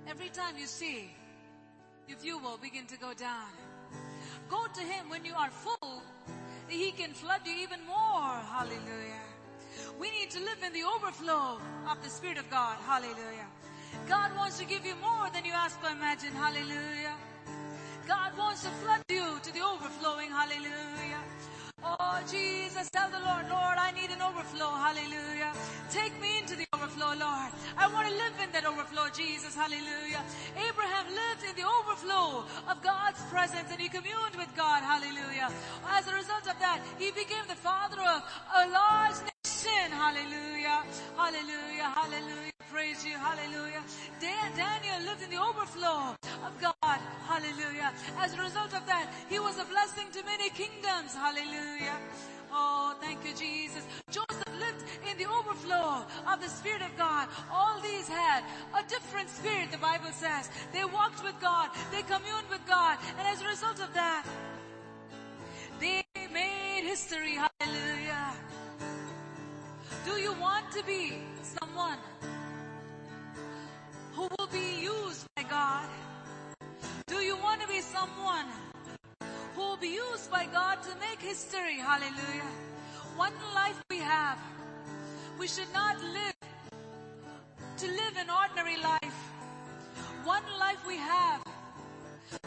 Every 0.06 0.28
time 0.28 0.58
you 0.58 0.66
see 0.66 1.10
your 2.08 2.18
fuel 2.18 2.58
begin 2.60 2.84
to 2.86 2.98
go 2.98 3.14
down. 3.14 3.48
Go 4.50 4.66
to 4.66 4.80
Him 4.80 5.08
when 5.08 5.24
you 5.24 5.34
are 5.34 5.50
full. 5.50 6.02
He 6.68 6.90
can 6.92 7.12
flood 7.12 7.40
you 7.46 7.54
even 7.62 7.80
more. 7.86 8.36
Hallelujah. 8.52 9.26
We 9.98 10.10
need 10.10 10.30
to 10.30 10.40
live 10.40 10.62
in 10.66 10.72
the 10.74 10.84
overflow 10.84 11.58
of 11.88 12.02
the 12.02 12.10
Spirit 12.10 12.36
of 12.36 12.50
God. 12.50 12.76
Hallelujah. 12.86 13.48
God 14.08 14.36
wants 14.36 14.58
to 14.58 14.66
give 14.66 14.84
you 14.84 14.94
more 14.96 15.30
than 15.32 15.44
you 15.44 15.52
ask 15.52 15.78
or 15.82 15.90
imagine. 15.90 16.32
Hallelujah. 16.32 17.16
God 18.06 18.36
wants 18.36 18.62
to 18.62 18.70
flood 18.82 19.02
you 19.08 19.38
to 19.42 19.52
the 19.52 19.60
overflowing. 19.60 20.30
Hallelujah. 20.30 21.22
Oh, 21.84 22.22
Jesus, 22.30 22.88
tell 22.90 23.10
the 23.10 23.18
Lord, 23.18 23.46
Lord, 23.50 23.76
I 23.78 23.90
need 23.92 24.10
an 24.10 24.22
overflow. 24.22 24.70
Hallelujah. 24.70 25.52
Take 25.90 26.14
me 26.20 26.38
into 26.38 26.54
the 26.54 26.66
overflow, 26.72 27.14
Lord. 27.18 27.50
I 27.76 27.90
want 27.92 28.08
to 28.08 28.14
live 28.14 28.34
in 28.42 28.52
that 28.52 28.64
overflow, 28.64 29.10
Jesus. 29.10 29.54
Hallelujah. 29.54 30.22
Abraham 30.56 31.06
lived 31.10 31.42
in 31.42 31.54
the 31.58 31.66
overflow 31.66 32.44
of 32.70 32.82
God's 32.82 33.20
presence 33.30 33.68
and 33.70 33.80
he 33.80 33.88
communed 33.88 34.36
with 34.38 34.50
God. 34.56 34.82
Hallelujah. 34.82 35.50
As 35.90 36.06
a 36.06 36.14
result 36.14 36.46
of 36.46 36.58
that, 36.60 36.80
he 36.98 37.10
became 37.10 37.46
the 37.48 37.58
father 37.58 38.00
of 38.00 38.22
a 38.56 38.70
large 38.70 39.18
nation. 39.18 39.51
Hallelujah. 39.64 40.83
Hallelujah. 41.16 41.88
Hallelujah. 41.94 42.53
Praise 42.70 43.05
you. 43.07 43.16
Hallelujah. 43.16 43.83
Dan- 44.20 44.57
Daniel 44.57 45.01
lived 45.07 45.22
in 45.22 45.31
the 45.31 45.40
overflow 45.40 46.16
of 46.44 46.53
God. 46.61 46.98
Hallelujah. 47.29 47.92
As 48.18 48.35
a 48.35 48.42
result 48.42 48.75
of 48.75 48.85
that, 48.87 49.09
he 49.29 49.38
was 49.38 49.59
a 49.59 49.64
blessing 49.64 50.07
to 50.12 50.25
many 50.25 50.51
kingdoms. 50.51 51.14
Hallelujah. 51.14 51.96
Oh, 52.53 52.96
thank 53.01 53.25
you, 53.25 53.35
Jesus. 53.35 53.85
Joseph 54.11 54.53
lived 54.59 54.85
in 55.09 55.16
the 55.16 55.27
overflow 55.31 56.05
of 56.27 56.40
the 56.40 56.48
Spirit 56.48 56.83
of 56.83 56.96
God. 56.98 57.29
All 57.51 57.81
these 57.81 58.09
had 58.09 58.42
a 58.75 58.83
different 58.88 59.31
spirit, 59.31 59.70
the 59.70 59.79
Bible 59.79 60.11
says. 60.12 60.51
They 60.72 60.85
walked 60.85 61.22
with 61.22 61.38
God. 61.40 61.70
They 61.92 62.03
communed 62.03 62.48
with 62.51 62.66
God. 62.66 62.98
And 63.18 63.29
as 63.29 63.40
a 63.40 63.46
result 63.46 63.81
of 63.81 63.94
that, 63.94 64.27
they 65.81 66.03
made 66.33 66.83
history. 66.85 67.38
Do 70.04 70.20
you 70.20 70.32
want 70.34 70.70
to 70.72 70.82
be 70.84 71.14
someone 71.42 71.98
who 74.14 74.28
will 74.36 74.48
be 74.48 74.82
used 74.82 75.26
by 75.36 75.44
God? 75.44 75.88
Do 77.06 77.16
you 77.16 77.36
want 77.36 77.60
to 77.60 77.68
be 77.68 77.80
someone 77.80 78.46
who 79.54 79.60
will 79.60 79.76
be 79.76 79.94
used 79.94 80.28
by 80.28 80.46
God 80.52 80.82
to 80.82 80.90
make 80.98 81.20
history? 81.20 81.78
Hallelujah. 81.78 82.50
One 83.16 83.32
life 83.54 83.80
we 83.90 83.98
have. 83.98 84.38
We 85.38 85.46
should 85.46 85.72
not 85.72 85.96
live 86.00 86.34
to 87.76 87.86
live 87.86 88.16
an 88.18 88.28
ordinary 88.28 88.78
life. 88.82 89.18
One 90.24 90.42
life 90.58 90.84
we 90.86 90.96
have. 90.96 91.42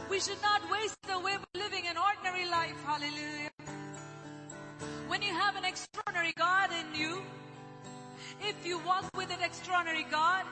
We 0.10 0.20
should 0.20 0.42
not 0.42 0.62
waste 0.70 0.98
it 1.08 1.14
away 1.14 1.38
by 1.38 1.60
living 1.60 1.88
an 1.88 1.96
ordinary 1.98 2.50
life. 2.50 2.76
Hallelujah. 2.86 3.52
When 5.08 5.22
you 5.22 5.34
have 5.34 5.56
an 5.56 5.64
extraordinary 5.64 6.34
God 6.36 6.70
in 6.72 7.00
you, 7.00 7.22
if 8.42 8.66
you 8.66 8.80
walk 8.80 9.10
with 9.16 9.32
an 9.32 9.44
extraordinary 9.44 10.06
God, 10.10 10.46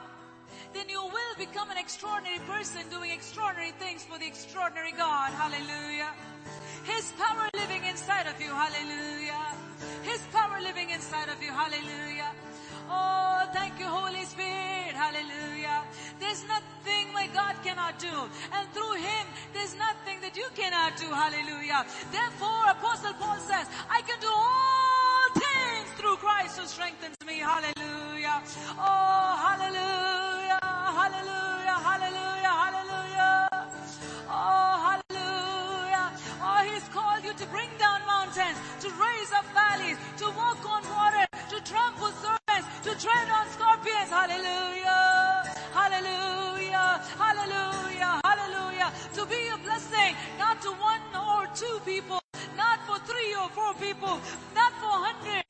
then 0.73 0.89
you 0.89 1.01
will 1.01 1.35
become 1.37 1.69
an 1.71 1.77
extraordinary 1.77 2.39
person 2.39 2.81
doing 2.89 3.11
extraordinary 3.11 3.71
things 3.79 4.03
for 4.03 4.17
the 4.17 4.27
extraordinary 4.27 4.91
God. 4.91 5.31
Hallelujah. 5.33 6.11
His 6.85 7.11
power 7.13 7.49
living 7.55 7.83
inside 7.85 8.27
of 8.27 8.39
you. 8.41 8.49
Hallelujah. 8.49 9.55
His 10.03 10.21
power 10.31 10.59
living 10.61 10.89
inside 10.89 11.29
of 11.29 11.41
you. 11.41 11.51
Hallelujah. 11.51 12.31
Oh, 12.89 13.47
thank 13.53 13.79
you, 13.79 13.85
Holy 13.85 14.25
Spirit. 14.25 14.93
Hallelujah. 14.93 15.83
There's 16.19 16.43
nothing 16.47 17.13
my 17.13 17.27
God 17.33 17.55
cannot 17.63 17.99
do. 17.99 18.13
And 18.53 18.67
through 18.73 18.95
Him, 18.95 19.25
there's 19.53 19.75
nothing 19.75 20.19
that 20.21 20.35
you 20.35 20.47
cannot 20.55 20.97
do. 20.97 21.07
Hallelujah. 21.07 21.85
Therefore, 22.11 22.63
Apostle 22.69 23.13
Paul 23.13 23.37
says, 23.39 23.67
I 23.89 24.01
can 24.01 24.19
do 24.19 24.27
all 24.27 25.27
things 25.33 25.82
through 26.03 26.17
Christ 26.17 26.59
who 26.59 26.67
strengthens 26.67 27.15
me. 27.25 27.39
Hallelujah. 27.39 28.43
Oh, 28.75 29.29
hallelujah. 29.39 30.59
Hallelujah. 30.99 31.77
Hallelujah. 31.87 32.53
Hallelujah. 32.63 33.47
Oh, 34.27 34.73
hallelujah. 34.83 36.05
Oh, 36.43 36.61
He's 36.67 36.83
called 36.91 37.23
you 37.23 37.31
to 37.31 37.45
bring 37.55 37.71
down 37.79 38.03
mountains, 38.05 38.59
to 38.83 38.89
raise 38.99 39.31
up 39.31 39.47
valleys, 39.55 39.95
to 40.19 40.25
walk 40.35 40.59
on 40.67 40.83
water, 40.91 41.23
to 41.51 41.57
trample 41.63 42.11
serpents, 42.19 42.67
to 42.83 42.91
tread 42.99 43.27
on 43.31 43.47
scorpions. 43.55 44.11
Hallelujah. 44.11 45.47
Hallelujah. 45.71 46.99
Hallelujah. 47.15 48.11
Hallelujah. 48.27 48.91
To 49.15 49.25
be 49.31 49.41
a 49.55 49.57
blessing, 49.63 50.19
not 50.37 50.61
to 50.63 50.71
one 50.83 51.05
or 51.15 51.47
two 51.55 51.79
people, 51.85 52.19
not 52.57 52.79
for 52.87 52.99
three 53.07 53.31
or 53.39 53.47
four 53.55 53.73
people, 53.75 54.19
not 54.53 54.73
for 54.83 54.91
hundred, 55.07 55.42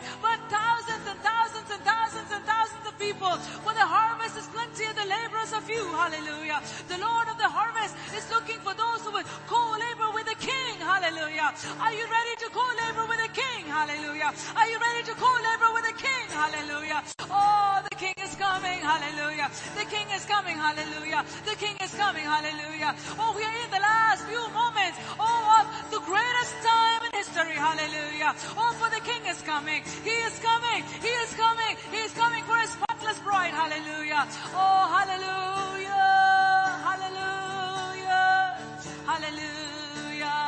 few. 5.73 5.85
Hallelujah. 5.93 6.61
The 6.87 6.99
Lord 7.01 7.27
of 7.33 7.37
the 7.37 7.49
harvest 7.49 7.95
is 8.13 8.25
looking 8.29 8.59
for 8.61 8.73
those 8.77 9.01
who 9.01 9.11
will 9.11 9.27
co-labor 9.49 10.09
with 10.13 10.27
the 10.29 10.37
King. 10.37 10.77
Hallelujah. 10.77 11.49
Are 11.81 11.93
you 11.93 12.05
ready 12.05 12.33
to 12.45 12.47
co-labor 12.53 13.05
with 13.09 13.21
the 13.25 13.31
King? 13.33 13.65
Hallelujah. 13.65 14.29
Are 14.29 14.67
you 14.69 14.77
ready 14.77 15.01
to 15.09 15.13
co-labor 15.17 15.69
with 15.73 15.85
the 15.89 15.97
King? 15.97 16.25
Hallelujah. 16.29 16.99
Oh, 17.29 17.81
the 17.89 17.95
King 17.97 18.13
is 18.21 18.35
coming. 18.35 18.79
Hallelujah. 18.85 19.49
The 19.79 19.85
King 19.89 20.07
is 20.13 20.25
coming. 20.25 20.57
Hallelujah. 20.57 21.25
The 21.49 21.55
King 21.57 21.75
is 21.81 21.93
coming. 21.95 22.25
Hallelujah. 22.25 22.93
Oh, 23.17 23.33
we 23.33 23.43
are 23.43 23.57
in 23.65 23.69
the 23.73 23.81
last 23.81 24.21
few 24.29 24.43
moments. 24.53 24.97
Oh, 25.17 25.41
of 25.57 25.65
the 25.89 26.01
greatest 26.05 26.55
time 26.61 27.01
in 27.07 27.11
history. 27.17 27.57
Hallelujah. 27.57 28.31
Oh, 28.57 28.71
for 28.77 28.89
the 28.93 29.01
King 29.01 29.23
is 29.25 29.41
coming. 29.41 29.81
He 30.03 30.15
is 30.29 30.35
coming. 30.39 30.81
He 31.01 31.13
is 31.25 31.31
coming. 31.33 31.73
He 31.89 31.99
is 32.05 32.13
coming 32.13 32.43
for 32.45 32.57
his 32.61 32.73
Hallelujah. 33.21 34.25
Oh, 34.57 34.89
hallelujah. 34.89 35.93
Hallelujah. 36.81 38.57
Hallelujah. 39.05 40.39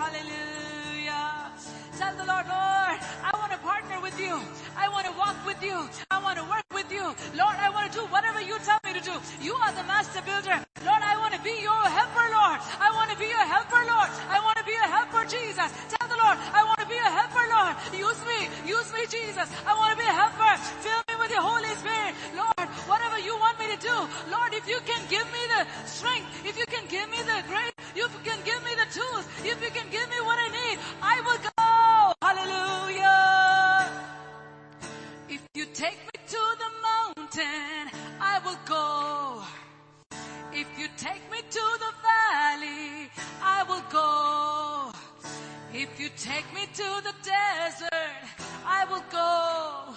Hallelujah. 0.00 1.52
Tell 1.98 2.14
the 2.16 2.24
Lord, 2.24 2.46
Lord, 2.48 2.98
I 3.20 3.30
want 3.36 3.52
to 3.52 3.58
partner 3.58 4.00
with 4.00 4.18
you. 4.18 4.40
I 4.76 4.88
want 4.88 5.06
to 5.06 5.12
walk 5.12 5.36
with 5.46 5.62
you. 5.62 5.88
I 6.10 6.22
want 6.22 6.38
to 6.38 6.44
work 6.44 6.64
with 6.72 6.90
you. 6.90 7.04
Lord, 7.36 7.56
I 7.60 7.68
want 7.68 7.92
to 7.92 7.98
do 7.98 8.04
whatever 8.06 8.40
you 8.40 8.58
tell 8.64 8.80
me 8.84 8.94
to 8.94 9.00
do. 9.04 9.14
You 9.44 9.54
are 9.54 9.72
the 9.72 9.84
master 9.84 10.22
builder. 10.24 10.56
Lord, 10.88 11.02
I 11.04 11.16
want 11.20 11.34
to 11.34 11.42
be 11.44 11.60
your 11.60 11.84
helper, 11.84 12.26
Lord. 12.32 12.60
I 12.80 12.88
want 12.96 13.10
to 13.12 13.18
be 13.20 13.28
your 13.28 13.44
helper, 13.44 13.84
Lord. 13.84 14.10
I 14.32 14.40
want 14.40 14.56
to 14.56 14.64
be 14.64 14.72
a 14.74 14.88
helper, 14.88 15.22
Jesus. 15.28 15.68
Tell 15.92 16.08
the 16.08 16.16
Lord, 16.16 16.40
I 16.52 16.64
want 16.64 16.80
to 16.80 16.88
be 16.88 16.96
a 16.96 17.10
helper, 17.12 17.44
Lord. 17.52 17.76
Use 17.92 18.20
me. 18.24 18.48
Use 18.64 18.88
me, 18.96 19.04
Jesus. 19.06 19.48
I 19.68 19.76
want 19.76 19.92
to 19.92 19.98
be 20.00 20.08
a 20.08 20.16
helper. 20.16 20.52
Fill 20.80 21.03
with 21.24 21.32
your 21.32 21.40
Holy 21.40 21.72
Spirit. 21.80 22.12
Lord, 22.36 22.68
whatever 22.84 23.18
you 23.18 23.34
want 23.40 23.58
me 23.58 23.66
to 23.74 23.80
do. 23.80 23.96
Lord, 24.28 24.52
if 24.52 24.68
you 24.68 24.78
can 24.84 25.00
give 25.08 25.24
me 25.32 25.42
the 25.54 25.62
strength, 25.88 26.28
if 26.44 26.58
you 26.58 26.66
can 26.66 26.84
give 26.88 27.08
me 27.08 27.16
the 27.24 27.38
grace, 27.48 27.72
if 27.96 28.12
you 28.12 28.22
can 28.28 28.40
give 28.44 28.60
me 28.68 28.72
the 28.76 28.88
tools, 28.92 29.24
if 29.40 29.56
you 29.64 29.70
can 29.72 29.88
give 29.88 30.06
me 30.12 30.20
what 30.28 30.36
I 30.36 30.48
need, 30.60 30.76
I 31.00 31.16
will 31.24 31.40
go. 31.48 31.64
Hallelujah. 32.26 33.88
If 35.30 35.40
you 35.54 35.64
take 35.72 35.98
me 36.10 36.16
to 36.34 36.42
the 36.62 36.70
mountain, 36.88 37.88
I 38.20 38.34
will 38.44 38.60
go. 38.68 39.42
If 40.52 40.68
you 40.78 40.88
take 40.98 41.24
me 41.32 41.40
to 41.40 41.64
the 41.84 41.92
valley, 42.04 43.08
I 43.42 43.64
will 43.68 43.84
go. 43.90 44.92
If 45.72 45.98
you 45.98 46.10
take 46.18 46.46
me 46.54 46.66
to 46.80 46.88
the 47.08 47.14
desert, 47.24 48.28
I 48.66 48.84
will 48.90 49.04
go. 49.10 49.94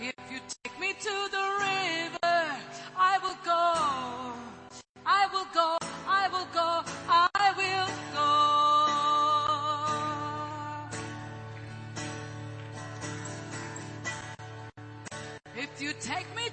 If 0.00 0.14
you 0.32 0.40
take 0.64 0.78
me 0.80 0.92
to 0.92 1.28
the 1.30 1.46
river, 1.60 2.56
I 2.96 3.18
will 3.22 3.36
go. 3.44 3.62
I 5.06 5.26
will 5.32 5.46
go, 5.54 5.78
I 6.06 6.28
will 6.32 6.46
go, 6.54 6.82
I 7.08 7.52
will 7.56 7.90
go. 8.14 8.30
If 15.56 15.82
you 15.82 15.92
take 16.00 16.26
me 16.36 16.48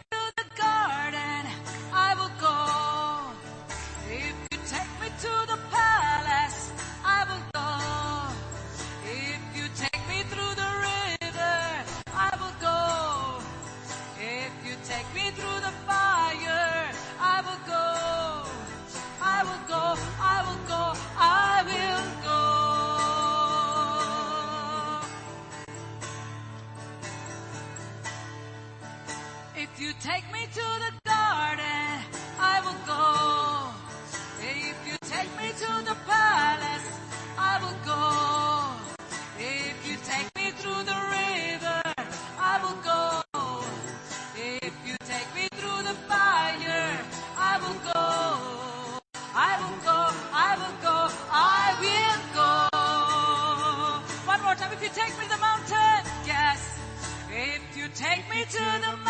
take 58.18 58.30
me 58.36 58.44
to 58.46 58.58
the 58.58 59.07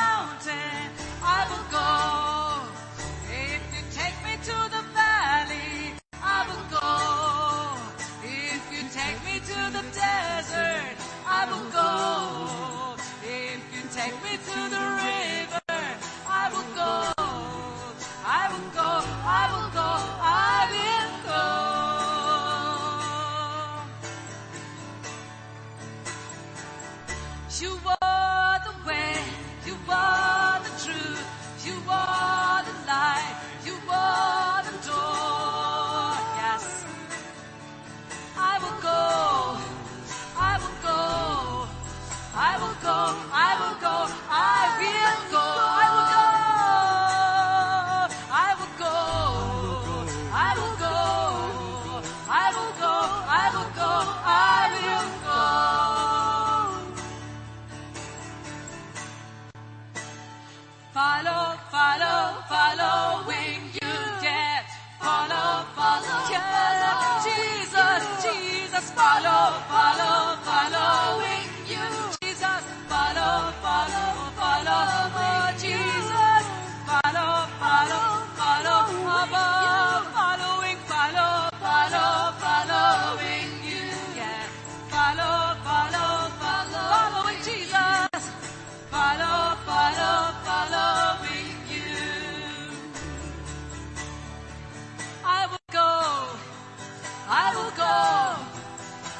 I 97.29 97.53
will 97.53 97.71
go. 97.75 98.56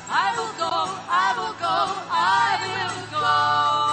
I 0.10 0.34
will 0.38 0.54
go. 0.58 0.72
I 1.10 1.34
will 1.38 1.54
go. 1.60 1.76
I 2.12 2.58
will 2.64 3.08
go. 3.12 3.87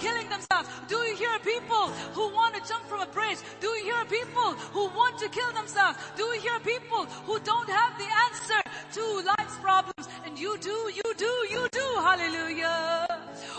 Killing 0.00 0.28
themselves? 0.28 0.68
Do 0.88 0.96
you 0.96 1.16
hear 1.16 1.38
people 1.40 1.88
who 2.12 2.32
want 2.32 2.54
to 2.54 2.60
jump 2.68 2.84
from 2.86 3.00
a 3.00 3.06
bridge? 3.06 3.38
Do 3.60 3.68
you 3.68 3.84
hear 3.84 4.04
people 4.04 4.52
who 4.72 4.86
want 4.88 5.18
to 5.18 5.28
kill 5.28 5.52
themselves? 5.52 5.98
Do 6.16 6.24
you 6.24 6.40
hear 6.40 6.58
people 6.60 7.06
who 7.26 7.38
don't 7.40 7.68
have 7.68 7.98
the 7.98 8.08
answer 8.26 8.60
to 8.96 9.02
life's 9.26 9.56
problems? 9.56 10.08
And 10.24 10.38
you 10.38 10.56
do, 10.58 10.90
you 10.94 11.08
do, 11.16 11.32
you 11.50 11.68
do. 11.72 11.86
Hallelujah. 11.96 13.06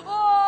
Oh, 0.06 0.45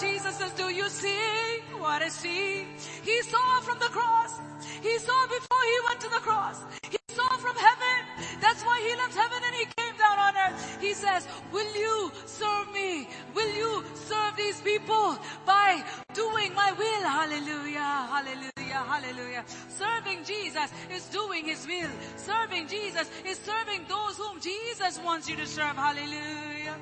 Jesus 0.00 0.36
says, 0.36 0.52
do 0.52 0.68
you 0.68 0.88
see 0.88 1.60
what 1.78 2.02
I 2.02 2.08
see? 2.08 2.66
He 3.02 3.22
saw 3.22 3.60
from 3.60 3.78
the 3.78 3.86
cross. 3.86 4.40
He 4.82 4.98
saw 4.98 5.26
before 5.26 5.64
he 5.72 5.78
went 5.88 6.00
to 6.00 6.08
the 6.08 6.22
cross. 6.28 6.60
He 6.90 6.98
saw 7.08 7.28
from 7.38 7.56
heaven. 7.56 7.98
That's 8.40 8.62
why 8.62 8.80
he 8.86 8.94
left 8.96 9.14
heaven 9.14 9.38
and 9.44 9.54
he 9.54 9.64
came 9.76 9.96
down 9.96 10.18
on 10.18 10.34
earth. 10.36 10.78
He 10.80 10.92
says, 10.92 11.26
will 11.52 11.72
you 11.74 12.12
serve 12.26 12.72
me? 12.72 13.08
Will 13.34 13.52
you 13.54 13.84
serve 13.94 14.36
these 14.36 14.60
people 14.60 15.18
by 15.46 15.82
doing 16.14 16.54
my 16.54 16.72
will? 16.72 17.02
Hallelujah, 17.02 18.08
hallelujah, 18.12 18.82
hallelujah. 18.92 19.44
Serving 19.68 20.24
Jesus 20.24 20.70
is 20.94 21.06
doing 21.06 21.44
his 21.46 21.66
will. 21.66 21.90
Serving 22.16 22.68
Jesus 22.68 23.10
is 23.24 23.38
serving 23.38 23.86
those 23.88 24.16
whom 24.16 24.40
Jesus 24.40 25.00
wants 25.04 25.28
you 25.28 25.36
to 25.36 25.46
serve. 25.46 25.76
Hallelujah. 25.76 26.76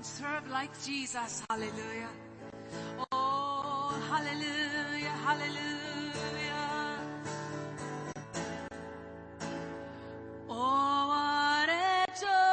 And 0.00 0.06
serve 0.06 0.50
like 0.50 0.70
Jesus. 0.82 1.42
Hallelujah. 1.50 2.08
Oh, 3.12 3.92
hallelujah, 4.08 5.12
hallelujah. 5.26 6.98
Oh, 10.48 11.08
what 11.12 11.68
a 11.68 12.06
joy 12.18 12.49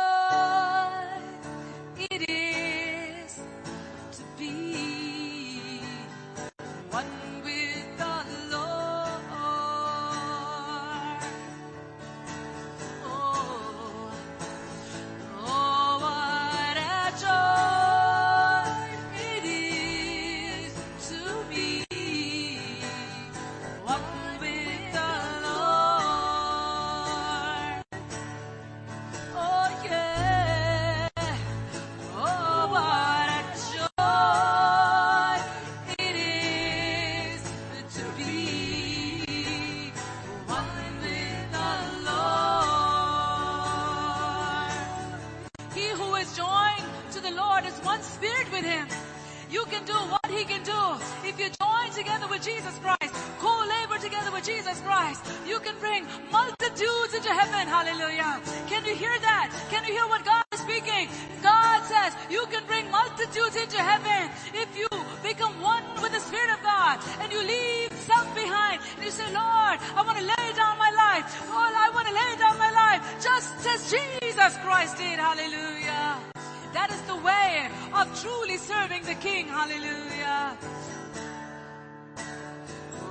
You 49.49 49.63
can 49.71 49.85
do 49.85 49.93
what 49.93 50.27
he 50.29 50.43
can 50.43 50.63
do. 50.63 50.81
If 51.23 51.39
you 51.39 51.47
join 51.55 51.89
together 51.95 52.27
with 52.27 52.43
Jesus 52.43 52.75
Christ, 52.83 53.13
co-labor 53.39 53.97
together 53.97 54.31
with 54.31 54.43
Jesus 54.43 54.79
Christ, 54.81 55.23
you 55.47 55.59
can 55.59 55.75
bring 55.79 56.05
multitudes 56.31 57.13
into 57.15 57.31
heaven. 57.31 57.67
Hallelujah. 57.67 58.41
Can 58.67 58.83
you 58.83 58.93
hear 58.93 59.15
that? 59.23 59.47
Can 59.71 59.85
you 59.85 59.93
hear 59.93 60.07
what 60.07 60.25
God 60.25 60.43
is 60.51 60.59
speaking? 60.59 61.07
God 61.41 61.79
says 61.87 62.11
you 62.29 62.45
can 62.51 62.65
bring 62.67 62.91
multitudes 62.91 63.55
into 63.55 63.77
heaven 63.79 64.29
if 64.53 64.67
you 64.75 64.87
become 65.23 65.55
one 65.61 65.83
with 66.01 66.11
the 66.11 66.19
Spirit 66.19 66.51
of 66.51 66.61
God 66.61 66.99
and 67.23 67.31
you 67.31 67.39
leave 67.39 67.91
self 68.03 68.27
behind 68.35 68.81
and 68.95 69.05
you 69.05 69.11
say, 69.11 69.31
Lord, 69.31 69.79
I 69.95 70.03
want 70.03 70.17
to 70.19 70.27
lay 70.27 70.47
down 70.59 70.77
my 70.77 70.91
life. 70.91 71.23
Lord, 71.47 71.71
I 71.71 71.87
want 71.95 72.07
to 72.07 72.13
lay 72.13 72.33
down 72.35 72.57
my 72.59 72.71
life 72.71 72.99
just 73.23 73.63
as 73.63 73.79
Jesus 73.87 74.57
Christ 74.59 74.97
did. 74.97 75.19
Hallelujah. 75.19 76.36
That 76.73 76.89
is 76.91 77.01
the 77.01 77.15
way 77.15 77.69
of 77.93 78.21
truly 78.21 78.57
serving 78.57 79.03
the 79.03 79.15
King. 79.15 79.47
Hallelujah. 79.47 80.57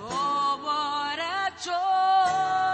Oh, 0.08 0.60
what 0.62 1.18
a 1.18 1.52
joy 1.64 2.65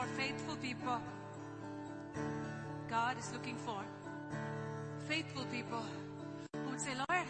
for 0.00 0.06
faithful 0.16 0.56
people. 0.56 0.98
God 2.88 3.18
is 3.18 3.30
looking 3.32 3.56
for 3.56 3.82
faithful 5.08 5.44
people 5.46 5.82
who 6.54 6.70
would 6.70 6.80
say, 6.80 6.94
Lord, 6.94 7.26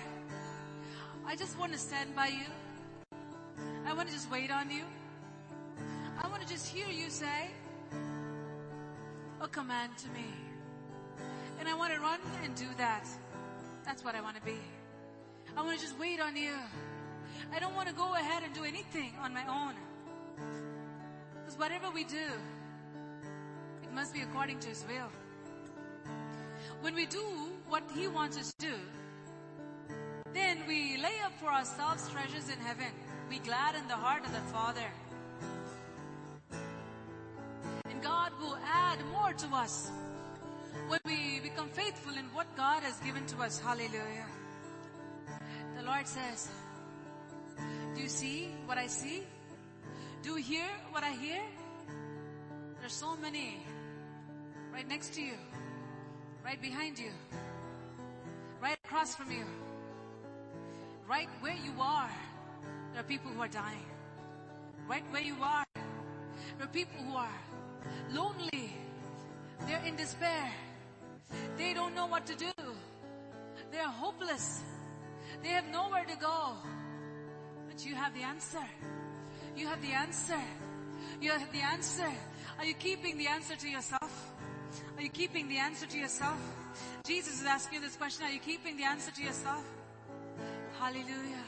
I 1.27 1.35
just 1.35 1.59
want 1.59 1.73
to 1.73 1.79
stand 1.79 2.14
by 2.14 2.29
you. 2.29 3.16
I 3.87 3.93
want 3.93 4.09
to 4.09 4.14
just 4.14 4.31
wait 4.31 4.53
on 4.53 4.71
you. 4.71 4.85
I 6.23 6.29
want 6.29 6.43
to 6.43 6.49
just 6.49 6.68
hear 6.68 6.87
you 6.87 7.11
say 7.11 7.51
a 9.41 9.49
command 9.49 9.97
to 9.99 10.09
me. 10.11 10.27
And 11.59 11.68
I 11.68 11.75
want 11.75 11.93
to 11.93 12.01
run 12.01 12.21
and 12.45 12.55
do 12.55 12.66
that. 12.77 13.05
That's 13.85 14.05
what 14.05 14.14
I 14.14 14.21
want 14.21 14.37
to 14.37 14.43
be. 14.43 14.59
I 15.57 15.62
want 15.62 15.77
to 15.77 15.85
just 15.85 15.99
wait 15.99 16.21
on 16.21 16.37
you. 16.37 16.55
I 17.53 17.59
don't 17.59 17.75
want 17.75 17.89
to 17.89 17.95
go 17.95 18.14
ahead 18.14 18.45
and 18.45 18.55
do 18.55 18.62
anything 18.64 19.12
on 19.21 19.35
my 19.35 19.45
own. 19.49 19.75
Because 21.35 21.59
whatever 21.59 21.91
we 21.91 22.05
do, 22.05 22.29
must 24.01 24.14
be 24.14 24.22
according 24.22 24.59
to 24.59 24.68
His 24.68 24.82
will. 24.88 25.11
When 26.80 26.94
we 26.94 27.05
do 27.05 27.22
what 27.68 27.82
He 27.94 28.09
wants 28.09 28.38
us 28.38 28.51
to 28.59 28.66
do, 28.68 28.74
then 30.32 30.57
we 30.66 30.96
lay 30.96 31.20
up 31.22 31.38
for 31.38 31.48
ourselves 31.53 32.09
treasures 32.09 32.48
in 32.48 32.59
heaven. 32.61 32.86
We 33.28 33.40
gladden 33.40 33.86
the 33.88 33.96
heart 33.96 34.24
of 34.24 34.32
the 34.32 34.40
Father. 34.55 34.88
And 37.90 38.01
God 38.01 38.32
will 38.40 38.57
add 38.64 39.05
more 39.12 39.34
to 39.34 39.46
us 39.48 39.90
when 40.88 41.01
we 41.05 41.40
become 41.40 41.68
faithful 41.68 42.16
in 42.16 42.24
what 42.32 42.46
God 42.57 42.82
has 42.82 42.98
given 43.01 43.26
to 43.26 43.42
us. 43.42 43.61
Hallelujah. 43.61 44.28
The 45.76 45.82
Lord 45.82 46.09
says, 46.09 46.48
Do 47.94 48.01
you 48.01 48.09
see 48.09 48.48
what 48.64 48.78
I 48.78 48.86
see? 48.86 49.24
Do 50.22 50.30
you 50.30 50.36
hear 50.36 50.68
what 50.90 51.05
I 51.05 51.12
hear? 51.12 51.42
There's 52.80 52.94
so 52.94 53.14
many 53.16 53.59
right 54.73 54.89
next 54.89 55.14
to 55.14 55.23
you, 55.23 55.35
right 56.45 56.61
behind 56.61 56.99
you, 56.99 57.11
right 58.62 58.79
across 58.85 59.14
from 59.14 59.31
you, 59.31 59.45
right 61.09 61.29
where 61.41 61.57
you 61.57 61.73
are. 61.81 62.11
There 62.93 63.01
are 63.01 63.05
people 63.05 63.31
who 63.31 63.41
are 63.41 63.49
dying. 63.49 63.87
Right 64.89 65.05
where 65.12 65.23
you 65.23 65.37
are, 65.41 65.64
there 66.59 66.66
are 66.66 66.73
people 66.73 67.01
who 67.05 67.14
are 67.14 67.39
lonely. 68.11 68.75
They're 69.66 69.85
in 69.87 69.95
despair. 69.95 70.51
They 71.57 71.75
don't 71.75 71.95
know 71.95 72.07
what 72.07 72.27
to 72.27 72.35
do. 72.35 72.51
They're 73.71 73.87
hopeless. 73.87 74.61
They 75.43 75.51
have 75.51 75.66
nowhere 75.71 76.05
to 76.05 76.16
go. 76.16 76.57
But 77.68 77.87
you 77.87 77.95
have 77.95 78.14
the 78.14 78.23
answer. 78.23 78.66
You 79.57 79.68
have 79.68 79.81
the 79.81 79.93
answer. 79.93 80.41
You 81.21 81.31
have 81.31 81.53
the 81.53 81.61
answer. 81.61 82.11
Are 82.59 82.64
you 82.64 82.75
keeping 82.75 83.16
the 83.16 83.29
answer 83.29 83.55
to 83.55 83.68
yourself? 83.68 84.30
Are 85.01 85.03
you 85.03 85.09
keeping 85.09 85.48
the 85.48 85.57
answer 85.57 85.86
to 85.86 85.96
yourself? 85.96 86.36
Jesus 87.07 87.40
is 87.40 87.46
asking 87.46 87.76
you 87.76 87.80
this 87.80 87.96
question. 87.96 88.26
Are 88.26 88.30
you 88.30 88.38
keeping 88.38 88.76
the 88.76 88.84
answer 88.84 89.11
to 89.11 89.22
yourself? 89.22 89.64
Hallelujah. 90.78 91.42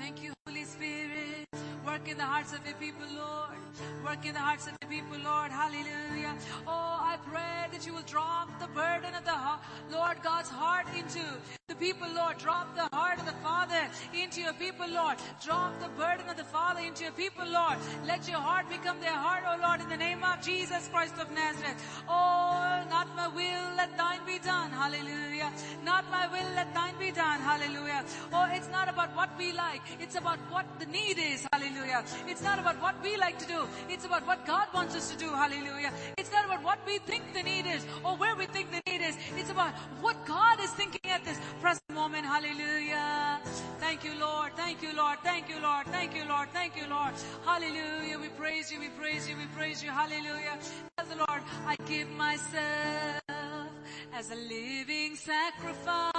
Thank 0.00 0.20
you, 0.20 0.32
Holy 0.48 0.64
Spirit. 0.64 1.46
Work 1.86 2.08
in 2.08 2.16
the 2.16 2.24
hearts 2.24 2.52
of 2.54 2.66
your 2.66 2.74
people, 2.74 3.06
Lord. 3.14 3.56
Work 4.04 4.26
in 4.26 4.34
the 4.34 4.40
hearts 4.40 4.66
of 4.66 4.72
the 4.80 4.86
people, 4.88 5.16
Lord. 5.24 5.52
Hallelujah. 5.52 6.34
Oh, 6.66 6.98
I 7.12 7.18
pray 7.30 7.70
that 7.70 7.86
you 7.86 7.94
will 7.94 8.02
drop 8.02 8.48
the 8.58 8.66
burden 8.74 9.14
of 9.14 9.24
the 9.24 9.96
Lord 9.96 10.20
God's 10.24 10.48
heart 10.48 10.86
into 10.98 11.22
the 11.68 11.74
people, 11.74 12.06
Lord. 12.14 12.38
Drop 12.38 12.76
the 12.76 12.88
heart 12.96 13.18
of 13.18 13.26
the 13.26 13.38
Father 13.42 13.88
into 14.14 14.40
your 14.40 14.52
people, 14.52 14.86
Lord. 14.88 15.16
Drop 15.44 15.72
the 15.80 15.88
burden 16.00 16.28
of 16.28 16.36
the 16.36 16.44
Father 16.44 16.80
into 16.80 17.02
your 17.02 17.12
people, 17.12 17.44
Lord. 17.44 17.76
Let 18.06 18.28
your 18.28 18.38
heart 18.38 18.68
become 18.68 19.00
their 19.00 19.18
heart, 19.26 19.42
O 19.48 19.60
Lord, 19.60 19.80
in 19.80 19.88
the 19.88 19.96
name 19.96 20.22
of 20.22 20.40
Jesus 20.42 20.88
Christ 20.92 21.14
of 21.18 21.28
Nazareth. 21.32 21.74
Oh, 22.08 22.84
not 22.88 23.08
my 23.16 23.26
will, 23.26 23.66
let 23.76 23.96
thine 23.96 24.20
be 24.24 24.38
done. 24.38 24.70
Hallelujah. 24.70 25.52
Not 25.84 26.08
my 26.08 26.28
will, 26.28 26.54
let 26.54 26.72
thine 26.72 26.94
be 27.00 27.10
done. 27.10 27.40
Hallelujah. 27.40 28.04
Oh, 28.32 28.46
it's 28.52 28.70
not 28.70 28.88
about 28.88 29.16
what 29.16 29.30
we 29.36 29.52
like. 29.52 29.82
It's 29.98 30.14
about 30.14 30.38
what 30.50 30.66
the 30.78 30.86
need 30.86 31.18
is. 31.18 31.48
Hallelujah. 31.52 32.04
It's 32.28 32.42
not 32.42 32.60
about 32.60 32.80
what 32.80 32.94
we 33.02 33.16
like 33.16 33.40
to 33.40 33.46
do. 33.46 33.66
It's 33.88 34.04
about 34.04 34.24
what 34.24 34.46
God 34.46 34.68
wants 34.72 34.94
us 34.94 35.10
to 35.10 35.18
do. 35.18 35.30
Hallelujah. 35.30 35.92
It's 36.16 36.30
not 36.30 36.44
about 36.44 36.62
what 36.62 36.78
we 36.86 36.98
think 36.98 37.24
the 37.34 37.42
need 37.42 37.66
is 37.66 37.84
or 38.04 38.16
where 38.16 38.36
we 38.36 38.46
think 38.46 38.70
the 38.70 38.85
need 38.98 39.08
is. 39.08 39.16
It's 39.36 39.50
about 39.50 39.74
what 40.00 40.16
God 40.26 40.60
is 40.60 40.70
thinking 40.70 41.10
at 41.10 41.24
this 41.24 41.38
present 41.60 41.82
moment. 41.92 42.26
Hallelujah. 42.26 43.40
Thank 43.78 44.04
you, 44.04 44.12
Lord. 44.18 44.52
Thank 44.56 44.82
you, 44.82 44.94
Lord. 44.94 45.18
Thank 45.22 45.48
you, 45.48 45.60
Lord. 45.60 45.86
Thank 45.86 46.14
you, 46.14 46.24
Lord. 46.24 46.48
Thank 46.52 46.76
you, 46.76 46.86
Lord. 46.88 47.12
Hallelujah. 47.44 48.18
We 48.18 48.28
praise 48.28 48.70
you. 48.72 48.80
We 48.80 48.88
praise 48.88 49.28
you. 49.28 49.36
We 49.36 49.46
praise 49.56 49.82
you. 49.82 49.90
Hallelujah. 49.90 50.58
As 50.98 51.08
the 51.08 51.16
Lord, 51.16 51.42
I 51.66 51.76
give 51.86 52.08
myself 52.10 53.70
as 54.12 54.30
a 54.30 54.36
living 54.36 55.16
sacrifice. 55.16 56.12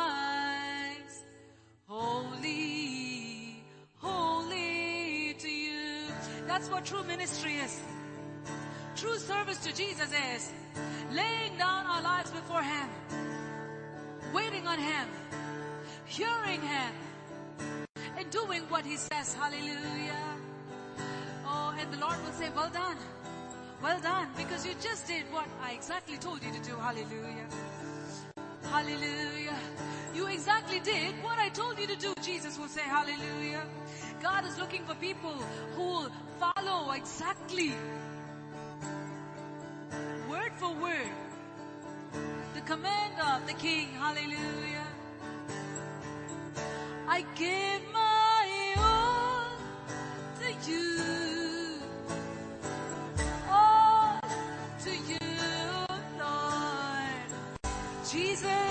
Holy, 1.88 3.64
holy 3.98 5.34
to 5.40 5.50
you. 5.50 6.08
That's 6.48 6.70
what 6.70 6.86
true 6.86 7.04
ministry 7.04 7.56
is. 7.56 7.82
True 8.98 9.20
service 9.20 9.60
to 9.60 9.76
Jesus 9.76 10.12
is 10.12 10.52
laying 11.12 11.56
down 11.60 11.86
our 11.86 12.02
lives 12.02 12.32
before 12.32 12.64
Him, 12.64 12.90
waiting 14.34 14.66
on 14.66 14.80
Him, 14.80 15.08
hearing 16.06 16.62
Him, 16.62 16.94
and 18.18 18.28
doing 18.32 18.64
what 18.70 18.86
He 18.86 18.98
says. 18.98 19.36
Hallelujah. 19.36 20.18
Oh, 21.46 21.76
and 21.80 21.94
the 21.94 22.00
Lord 22.00 22.16
will 22.26 22.32
say, 22.32 22.50
well 22.56 22.72
done. 22.72 22.98
Well 23.84 24.00
done, 24.00 24.30
because 24.36 24.66
you 24.66 24.74
just 24.82 25.06
did 25.06 25.32
what 25.32 25.46
I 25.62 25.74
exactly 25.74 26.18
told 26.18 26.44
you 26.44 26.52
to 26.52 26.60
do. 26.68 26.76
Hallelujah. 26.78 27.48
Hallelujah. 28.64 29.60
You 30.16 30.28
exactly 30.28 30.80
did 30.80 31.14
what 31.24 31.38
I 31.38 31.50
told 31.50 31.78
you 31.78 31.86
to 31.86 31.96
do. 31.96 32.14
Jesus 32.24 32.58
will 32.58 32.68
say 32.68 32.82
hallelujah. 32.82 33.62
God 34.24 34.44
is 34.48 34.58
looking 34.58 34.84
for 34.86 34.96
people 34.96 35.36
who 35.76 35.84
will 35.84 36.12
follow 36.40 36.92
exactly 36.94 37.76
word 40.30 40.52
for 40.58 40.74
word 40.76 41.12
the 42.58 42.62
command 42.62 43.14
of 43.22 43.46
the 43.48 43.54
King. 43.54 43.90
Hallelujah. 43.90 44.88
I 47.08 47.24
give 47.36 47.82
my 47.94 48.74
all 48.78 49.58
to 50.40 50.72
you. 50.72 51.80
All 53.50 54.20
to 54.84 54.92
you, 54.92 55.18
Lord. 56.20 57.22
Jesus, 58.10 58.67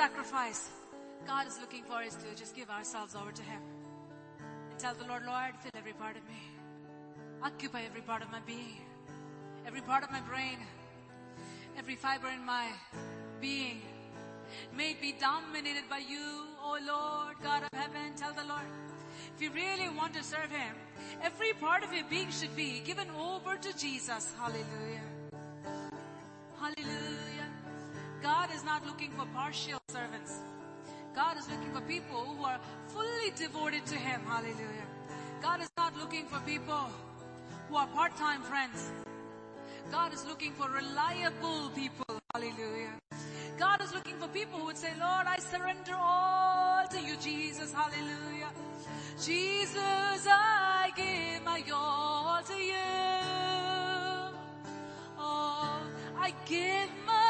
sacrifice 0.00 0.70
God 1.26 1.46
is 1.46 1.58
looking 1.60 1.82
for 1.84 2.02
is 2.02 2.14
to 2.14 2.28
just 2.34 2.56
give 2.56 2.70
ourselves 2.70 3.14
over 3.14 3.32
to 3.32 3.42
Him. 3.42 3.60
And 4.70 4.78
tell 4.78 4.94
the 4.94 5.04
Lord, 5.04 5.24
Lord, 5.26 5.52
fill 5.60 5.76
every 5.76 5.92
part 5.92 6.16
of 6.16 6.22
me. 6.26 6.40
Occupy 7.42 7.82
every 7.82 8.00
part 8.00 8.22
of 8.22 8.30
my 8.32 8.40
being. 8.46 8.80
Every 9.66 9.82
part 9.82 10.02
of 10.02 10.10
my 10.10 10.20
brain. 10.20 10.56
Every 11.76 11.96
fiber 11.96 12.28
in 12.28 12.42
my 12.46 12.68
being. 13.42 13.82
May 14.74 14.92
it 14.92 15.02
be 15.02 15.12
dominated 15.20 15.84
by 15.90 15.98
you, 15.98 16.26
O 16.64 16.78
Lord, 16.94 17.36
God 17.42 17.62
of 17.64 17.78
heaven. 17.78 18.14
Tell 18.16 18.32
the 18.32 18.48
Lord. 18.48 18.70
If 19.36 19.42
you 19.42 19.50
really 19.50 19.90
want 19.90 20.14
to 20.14 20.24
serve 20.24 20.50
Him, 20.50 20.76
every 21.22 21.52
part 21.52 21.84
of 21.84 21.92
your 21.92 22.04
being 22.08 22.30
should 22.30 22.56
be 22.56 22.80
given 22.80 23.10
over 23.10 23.56
to 23.58 23.76
Jesus. 23.76 24.32
Hallelujah. 24.40 25.08
Hallelujah. 26.58 27.09
God 28.22 28.50
is 28.54 28.64
not 28.64 28.86
looking 28.86 29.10
for 29.12 29.26
partial 29.34 29.80
servants. 29.88 30.38
God 31.14 31.38
is 31.38 31.48
looking 31.48 31.72
for 31.72 31.80
people 31.82 32.20
who 32.20 32.44
are 32.44 32.60
fully 32.88 33.30
devoted 33.36 33.84
to 33.86 33.94
Him. 33.96 34.20
Hallelujah. 34.26 34.86
God 35.40 35.60
is 35.60 35.70
not 35.76 35.96
looking 35.96 36.26
for 36.26 36.38
people 36.40 36.88
who 37.68 37.76
are 37.76 37.86
part-time 37.88 38.42
friends. 38.42 38.90
God 39.90 40.12
is 40.12 40.24
looking 40.26 40.52
for 40.52 40.68
reliable 40.68 41.70
people. 41.74 42.04
Hallelujah. 42.34 42.92
God 43.58 43.82
is 43.82 43.92
looking 43.94 44.16
for 44.18 44.28
people 44.28 44.60
who 44.60 44.66
would 44.66 44.78
say, 44.78 44.92
Lord, 44.98 45.26
I 45.26 45.38
surrender 45.38 45.96
all 45.98 46.86
to 46.88 47.00
you, 47.00 47.16
Jesus. 47.20 47.72
Hallelujah. 47.72 48.50
Jesus, 49.20 50.26
I 50.26 50.90
give 50.96 51.44
my 51.44 51.62
all 51.74 52.40
to 52.42 52.54
you. 52.54 52.74
Oh, 55.18 55.82
I 56.16 56.32
give 56.46 56.88
my 57.06 57.29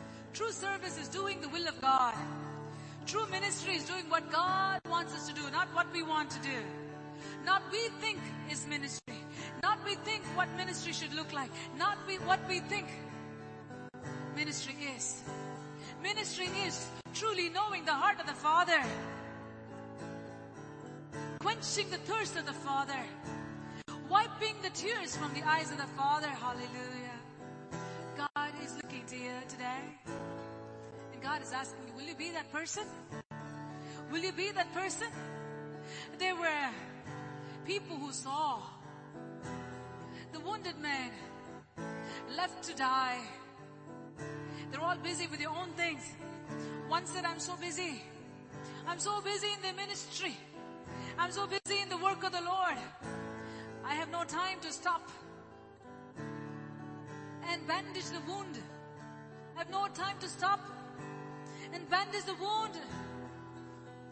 True 0.33 0.51
service 0.51 0.97
is 0.97 1.09
doing 1.09 1.41
the 1.41 1.49
will 1.49 1.67
of 1.67 1.79
God. 1.81 2.15
True 3.05 3.27
ministry 3.27 3.75
is 3.75 3.83
doing 3.83 4.05
what 4.09 4.31
God 4.31 4.79
wants 4.89 5.13
us 5.13 5.27
to 5.27 5.33
do, 5.33 5.41
not 5.51 5.67
what 5.73 5.91
we 5.91 6.03
want 6.03 6.29
to 6.31 6.39
do. 6.39 6.59
Not 7.45 7.61
we 7.71 7.89
think 7.99 8.19
is 8.49 8.65
ministry. 8.67 9.15
Not 9.61 9.79
we 9.83 9.95
think 9.95 10.23
what 10.35 10.47
ministry 10.55 10.93
should 10.93 11.13
look 11.13 11.33
like. 11.33 11.49
Not 11.77 11.97
we, 12.07 12.15
what 12.19 12.39
we 12.47 12.59
think 12.61 12.87
ministry 14.35 14.75
is. 14.95 15.21
Ministry 16.01 16.49
is 16.65 16.85
truly 17.13 17.49
knowing 17.49 17.83
the 17.83 17.93
heart 17.93 18.19
of 18.19 18.27
the 18.27 18.33
Father. 18.33 18.81
Quenching 21.41 21.89
the 21.89 21.97
thirst 21.97 22.37
of 22.37 22.45
the 22.45 22.53
Father. 22.53 22.99
Wiping 24.09 24.55
the 24.61 24.69
tears 24.69 25.15
from 25.15 25.33
the 25.33 25.43
eyes 25.47 25.71
of 25.71 25.77
the 25.77 25.91
Father. 25.97 26.27
Hallelujah. 26.27 27.00
To 29.07 29.17
you 29.17 29.31
today. 29.49 29.81
And 31.11 31.21
God 31.21 31.41
is 31.41 31.51
asking 31.51 31.79
you, 31.87 31.93
will 31.95 32.07
you 32.07 32.15
be 32.15 32.31
that 32.31 32.49
person? 32.49 32.83
Will 34.09 34.19
you 34.19 34.31
be 34.31 34.51
that 34.51 34.73
person? 34.73 35.07
There 36.17 36.33
were 36.33 36.69
people 37.65 37.97
who 37.97 38.13
saw 38.13 38.59
the 40.31 40.39
wounded 40.39 40.79
man 40.79 41.11
left 42.37 42.63
to 42.69 42.75
die. 42.75 43.17
They're 44.71 44.79
all 44.79 44.95
busy 44.97 45.27
with 45.27 45.39
their 45.39 45.49
own 45.49 45.71
things. 45.75 46.03
One 46.87 47.05
said, 47.05 47.25
I'm 47.25 47.39
so 47.39 47.57
busy. 47.57 48.01
I'm 48.87 48.99
so 48.99 49.19
busy 49.19 49.47
in 49.47 49.61
the 49.61 49.73
ministry. 49.81 50.37
I'm 51.17 51.31
so 51.31 51.47
busy 51.47 51.81
in 51.81 51.89
the 51.89 51.97
work 51.97 52.23
of 52.23 52.31
the 52.31 52.41
Lord. 52.41 52.77
I 53.83 53.95
have 53.95 54.09
no 54.09 54.23
time 54.23 54.59
to 54.61 54.71
stop 54.71 55.09
and 57.49 57.67
bandage 57.67 58.05
the 58.05 58.21
wound. 58.31 58.57
I 59.55 59.59
have 59.59 59.69
no 59.69 59.87
time 59.93 60.17
to 60.19 60.27
stop 60.27 60.59
and 61.73 61.89
bandage 61.89 62.23
the 62.25 62.35
wound 62.35 62.73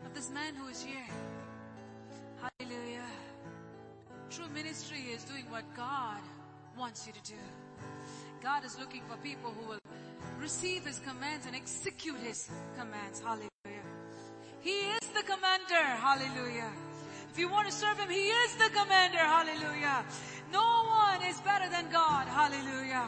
of 0.05 0.13
this 0.13 0.29
man 0.29 0.55
who 0.55 0.67
is 0.67 0.81
here. 0.81 1.05
Hallelujah. 2.41 3.05
True 4.29 4.49
ministry 4.53 4.99
is 5.13 5.23
doing 5.23 5.45
what 5.49 5.63
God 5.75 6.21
wants 6.77 7.07
you 7.07 7.13
to 7.13 7.21
do. 7.23 7.39
God 8.41 8.63
is 8.63 8.77
looking 8.79 9.01
for 9.09 9.17
people 9.17 9.51
who 9.51 9.69
will 9.69 9.79
receive 10.39 10.85
His 10.85 10.99
commands 10.99 11.45
and 11.45 11.55
execute 11.55 12.17
His 12.19 12.49
commands. 12.77 13.19
Hallelujah. 13.19 13.49
He 14.61 14.71
is 14.71 15.07
the 15.15 15.23
commander. 15.23 15.83
Hallelujah. 15.83 16.71
You 17.39 17.47
want 17.47 17.67
to 17.67 17.73
serve 17.73 17.97
Him, 17.97 18.09
He 18.09 18.27
is 18.27 18.55
the 18.57 18.69
commander. 18.69 19.17
Hallelujah. 19.17 20.03
No 20.51 20.83
one 21.05 21.23
is 21.23 21.39
better 21.39 21.69
than 21.69 21.89
God. 21.89 22.27
Hallelujah. 22.27 23.07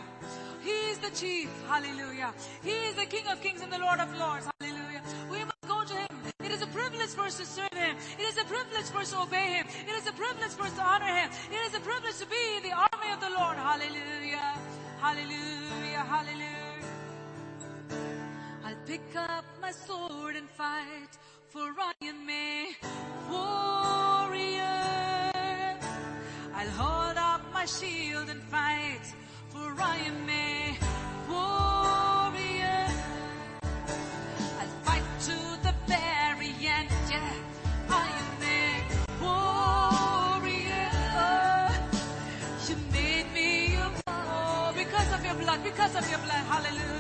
He 0.63 0.77
is 0.91 0.99
the 0.99 1.09
chief. 1.09 1.49
Hallelujah. 1.67 2.33
He 2.63 2.71
is 2.87 2.95
the 2.95 3.05
King 3.05 3.27
of 3.27 3.41
kings 3.41 3.61
and 3.61 3.69
the 3.69 3.79
Lord 3.79 3.99
of 3.99 4.07
lords. 4.17 4.47
Hallelujah. 4.61 5.01
We 5.29 5.43
must 5.43 5.67
go 5.67 5.83
to 5.83 5.93
Him. 5.93 6.07
It 6.45 6.51
is 6.51 6.61
a 6.61 6.67
privilege 6.67 7.09
for 7.09 7.23
us 7.23 7.35
to 7.39 7.45
serve 7.45 7.73
Him. 7.73 7.97
It 8.17 8.23
is 8.23 8.37
a 8.37 8.45
privilege 8.45 8.85
for 8.85 8.99
us 8.99 9.11
to 9.11 9.19
obey 9.19 9.59
Him. 9.59 9.67
It 9.67 9.95
is 9.99 10.07
a 10.07 10.13
privilege 10.13 10.51
for 10.51 10.63
us 10.63 10.75
to 10.75 10.81
honor 10.81 11.11
Him. 11.11 11.29
It 11.51 11.61
is 11.67 11.75
a 11.75 11.81
privilege 11.81 12.17
to 12.19 12.25
be 12.27 12.43
in 12.55 12.63
the 12.63 12.71
army 12.71 13.11
of 13.11 13.19
the 13.19 13.31
Lord. 13.37 13.57
Hallelujah. 13.57 14.55
Hallelujah. 15.01 16.03
Hallelujah. 16.07 16.87
I'll 18.63 18.81
pick 18.87 19.03
up 19.13 19.43
my 19.61 19.71
sword 19.71 20.37
and 20.37 20.49
fight 20.51 21.11
for 21.51 21.75
I 21.77 21.91
am 22.01 22.29
a 22.29 22.75
warrior. 23.29 24.79
I'll 26.55 26.73
hold 26.81 27.17
up 27.17 27.41
my 27.53 27.65
shield 27.65 28.29
and 28.29 28.41
fight 28.43 29.05
for 29.49 29.75
I 29.77 29.97
am 29.97 30.29
a 30.29 30.77
warrior. 31.27 32.87
I'll 34.61 34.75
fight 34.87 35.03
to 35.27 35.35
the 35.65 35.73
very 35.87 36.55
end. 36.77 36.89
Yeah, 37.11 37.33
I 37.89 38.07
am 38.21 38.41
a 38.57 38.63
warrior. 40.45 40.89
You 42.67 42.75
made 42.93 43.27
me 43.33 43.75
a 43.75 43.91
war 44.07 44.71
because 44.73 45.09
of 45.15 45.25
your 45.25 45.35
blood, 45.35 45.61
because 45.65 45.95
of 45.95 46.09
your 46.09 46.19
blood. 46.19 46.43
Hallelujah. 46.53 46.90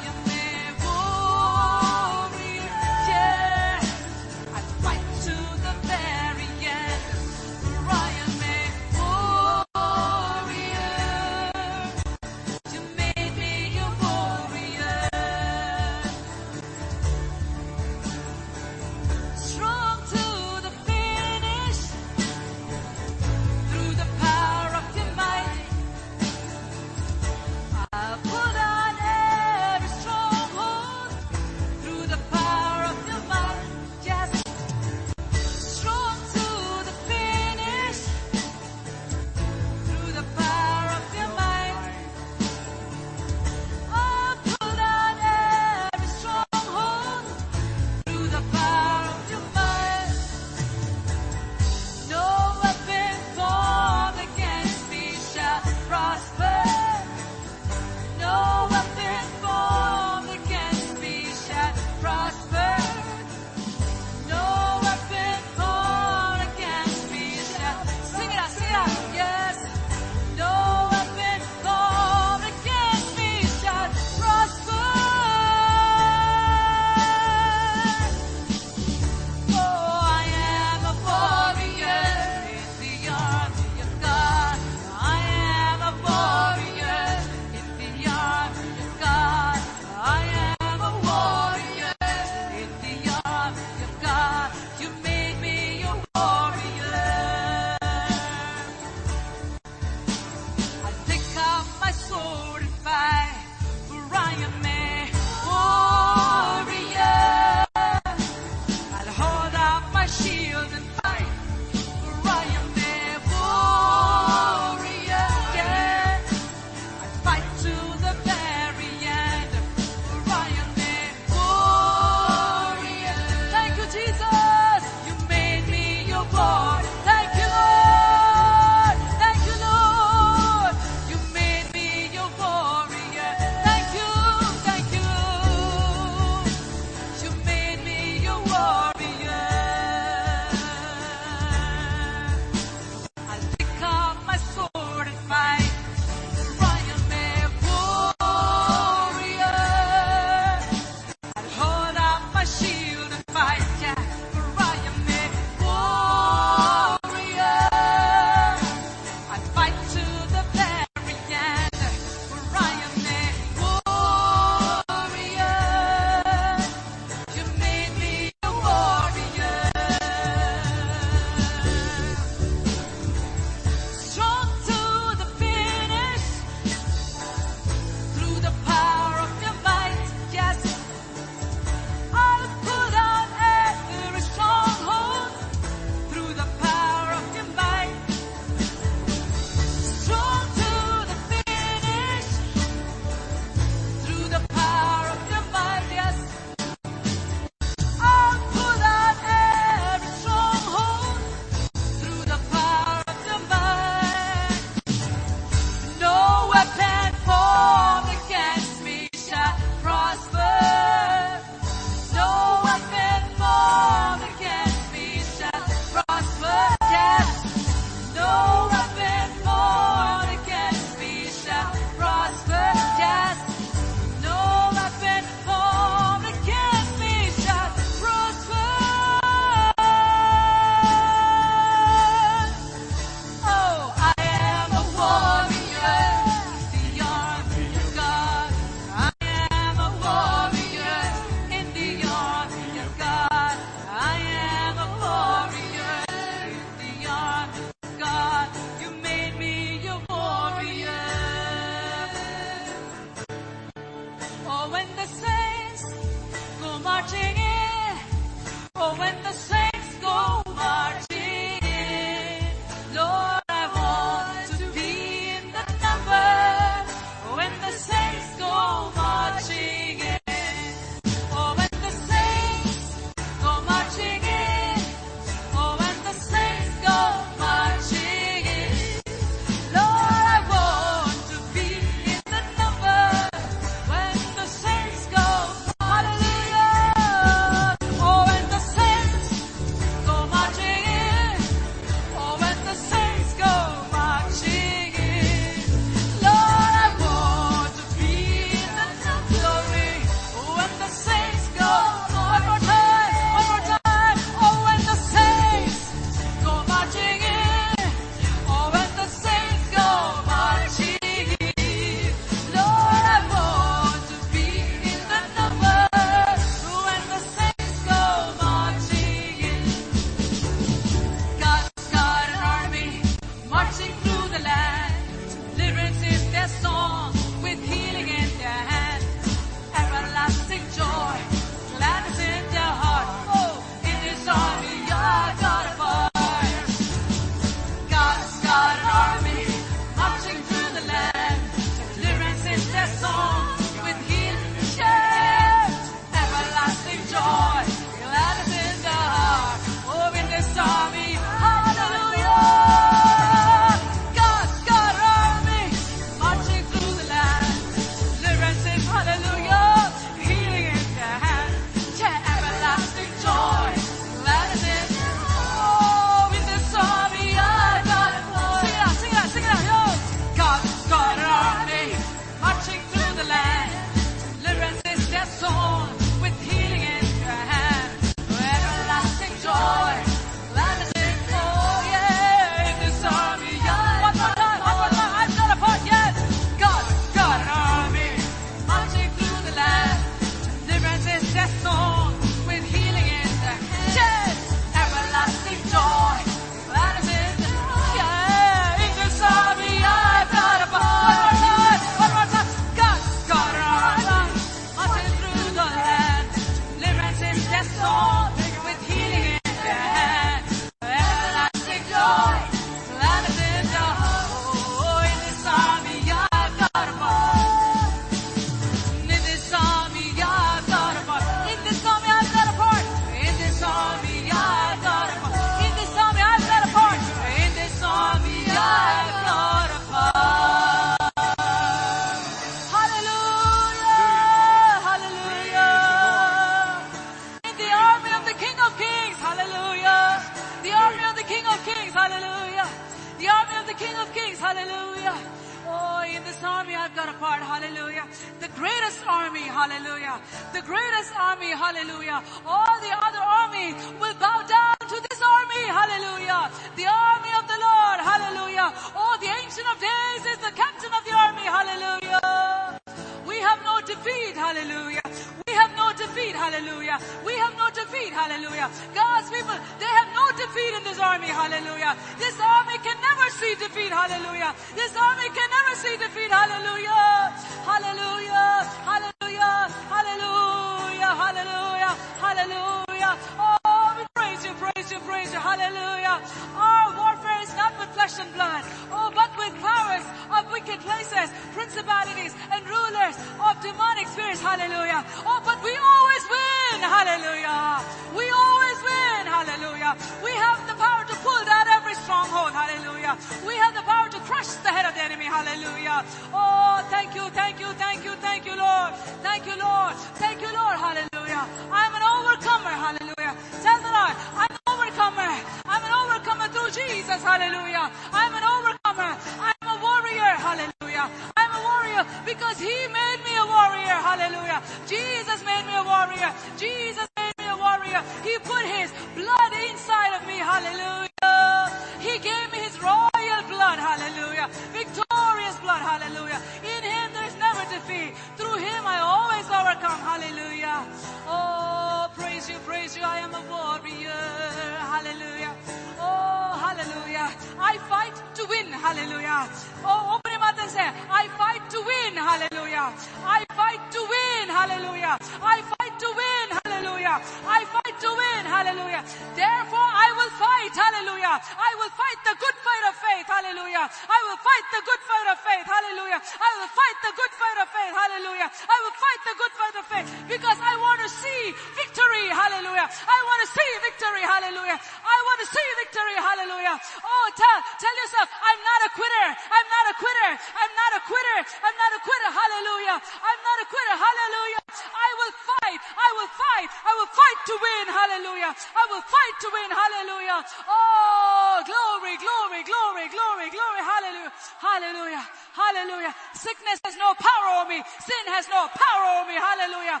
Victory, 574.22 574.30
hallelujah. 574.30 574.78
I 574.78 575.16
want 575.26 575.38
to 575.42 575.48
see 575.50 575.68
victory, 575.82 576.16
hallelujah. 576.16 576.76
Oh, 577.02 577.26
tell, 577.34 577.58
tell 577.78 577.94
yourself, 578.06 578.28
I'm 578.30 578.60
not 578.62 578.80
a 578.86 578.90
quitter. 578.94 579.26
I'm 579.34 579.66
not 579.66 579.84
a 579.90 579.94
quitter. 579.98 580.30
I'm 580.38 580.72
not 580.78 580.92
a 580.94 581.00
quitter. 581.02 581.38
I'm 581.62 581.76
not 581.76 581.90
a 581.98 582.00
quitter, 582.02 582.30
hallelujah. 582.30 582.96
I'm 583.02 583.40
not 583.42 583.58
a 583.62 583.66
quitter, 583.66 583.94
hallelujah. 583.98 584.62
I 584.94 585.08
will 585.18 585.34
fight. 585.34 585.78
I 585.98 586.08
will 586.18 586.30
fight. 586.38 586.68
I 586.86 586.92
will 586.98 587.10
fight 587.10 587.38
to 587.50 587.54
win, 587.58 587.84
hallelujah. 587.90 588.50
I 588.54 588.84
will 588.90 589.04
fight 589.04 589.36
to 589.42 589.48
win, 589.50 589.68
hallelujah. 589.74 590.38
Oh, 590.70 591.62
glory, 591.66 592.14
glory, 592.22 592.62
glory, 592.62 593.06
glory, 593.10 593.48
glory, 593.50 593.82
hallelujah. 593.82 594.32
Hallelujah. 594.62 595.24
Hallelujah. 595.52 596.14
Sickness 596.32 596.78
has 596.84 596.96
no 596.96 597.12
power 597.18 597.46
over 597.60 597.68
me. 597.68 597.82
Sin 598.00 598.24
has 598.32 598.48
no 598.48 598.70
power 598.72 599.04
over 599.20 599.28
me. 599.28 599.36
Hallelujah. 599.36 600.00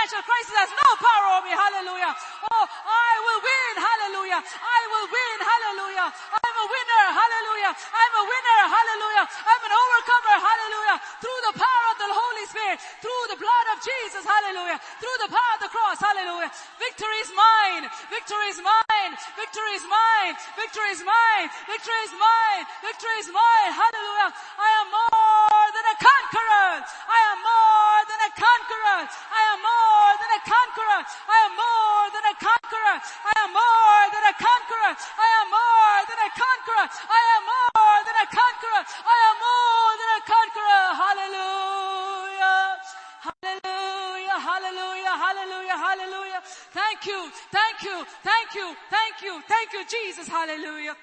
Financial 0.00 0.24
crisis 0.24 0.56
has 0.56 0.72
no 0.72 0.88
power 0.96 1.26
over 1.36 1.44
me. 1.44 1.52
Hallelujah. 1.52 2.16
Oh, 2.16 2.64
I 2.88 3.12
will 3.20 3.40
win. 3.44 3.72
Hallelujah. 3.84 4.40
I 4.40 4.80
will 4.88 5.06
win. 5.12 5.36
Hallelujah. 5.44 6.08
I'm 6.08 6.56
a 6.56 6.66
winner. 6.72 7.04
Hallelujah. 7.20 7.72
I'm 7.76 8.14
a 8.16 8.24
winner. 8.24 8.60
Hallelujah. 8.64 9.24
I'm 9.28 9.60
an 9.60 9.74
overcomer. 9.76 10.36
Hallelujah. 10.40 10.96
Through 11.20 11.40
the 11.52 11.54
power 11.60 11.84
of 11.92 11.96
the 12.00 12.08
Holy 12.16 12.44
Spirit. 12.48 12.80
Through 13.04 13.24
the 13.28 13.38
blood 13.44 13.66
of 13.76 13.84
Jesus. 13.84 14.24
Hallelujah. 14.24 14.80
Through 15.04 15.18
the 15.20 15.28
power 15.36 15.52
of 15.60 15.68
the 15.68 15.68
cross. 15.68 16.00
Hallelujah. 16.00 16.48
Victory 16.80 17.20
is 17.20 17.30
mine. 17.36 17.84
Victory 18.08 18.48
is 18.56 18.60
mine. 18.64 19.12
Victory 19.36 19.72
is 19.76 19.84
mine. 19.84 20.32
Victory 20.56 20.90
is 20.96 21.04
mine. 21.04 21.46
Victory 21.68 22.00
is 22.08 22.12
mine. 22.16 22.64
Victory 22.80 23.18
is 23.20 23.28
mine. 23.28 23.70
Hallelujah. 23.76 24.32
I 24.32 24.68
am 24.80 24.86
more 24.96 25.49
than 25.70 25.86
a 25.90 25.96
conqueror. 25.96 26.70
I 26.84 27.20
am 27.30 27.38
more 27.42 28.00
than 28.10 28.20
a 28.26 28.32
conqueror. 28.34 29.00
I 29.06 29.42
am 29.54 29.58
more 29.62 30.12
than 30.20 30.30
a 30.38 30.42
conqueror. 30.46 31.00
I 31.06 31.38
am 31.46 31.52
more 31.54 32.06
than 32.14 32.24
a 32.30 32.36
conqueror. 32.36 32.96
I 33.00 33.34
am 33.44 33.50
more 33.54 34.04
than 34.10 34.24
a 34.30 34.34
conqueror. 34.34 34.92
I 34.94 35.28
am 35.40 35.46
more 35.50 36.00
than 36.08 36.20
a 36.20 36.30
conqueror. 36.34 36.86
I 36.90 37.20
am 37.36 37.42
more 37.46 37.98
than 38.06 38.16
a 38.18 38.28
conqueror. 38.28 38.82
I 38.82 39.18
am 39.28 39.36
more 39.38 39.92
than 40.00 40.10
a 40.18 40.22
conqueror. 40.26 40.84
Hallelujah. 41.00 42.20
Hallelujah, 43.20 44.38
hallelujah, 44.40 45.12
hallelujah, 45.12 45.76
hallelujah. 45.76 46.40
Thank 46.72 47.04
you, 47.04 47.28
thank 47.52 47.84
you, 47.84 48.06
thank 48.24 48.54
you, 48.54 48.74
thank 48.88 49.20
you, 49.22 49.42
thank 49.46 49.72
you, 49.74 49.84
Jesus, 49.84 50.26
hallelujah. 50.26 50.96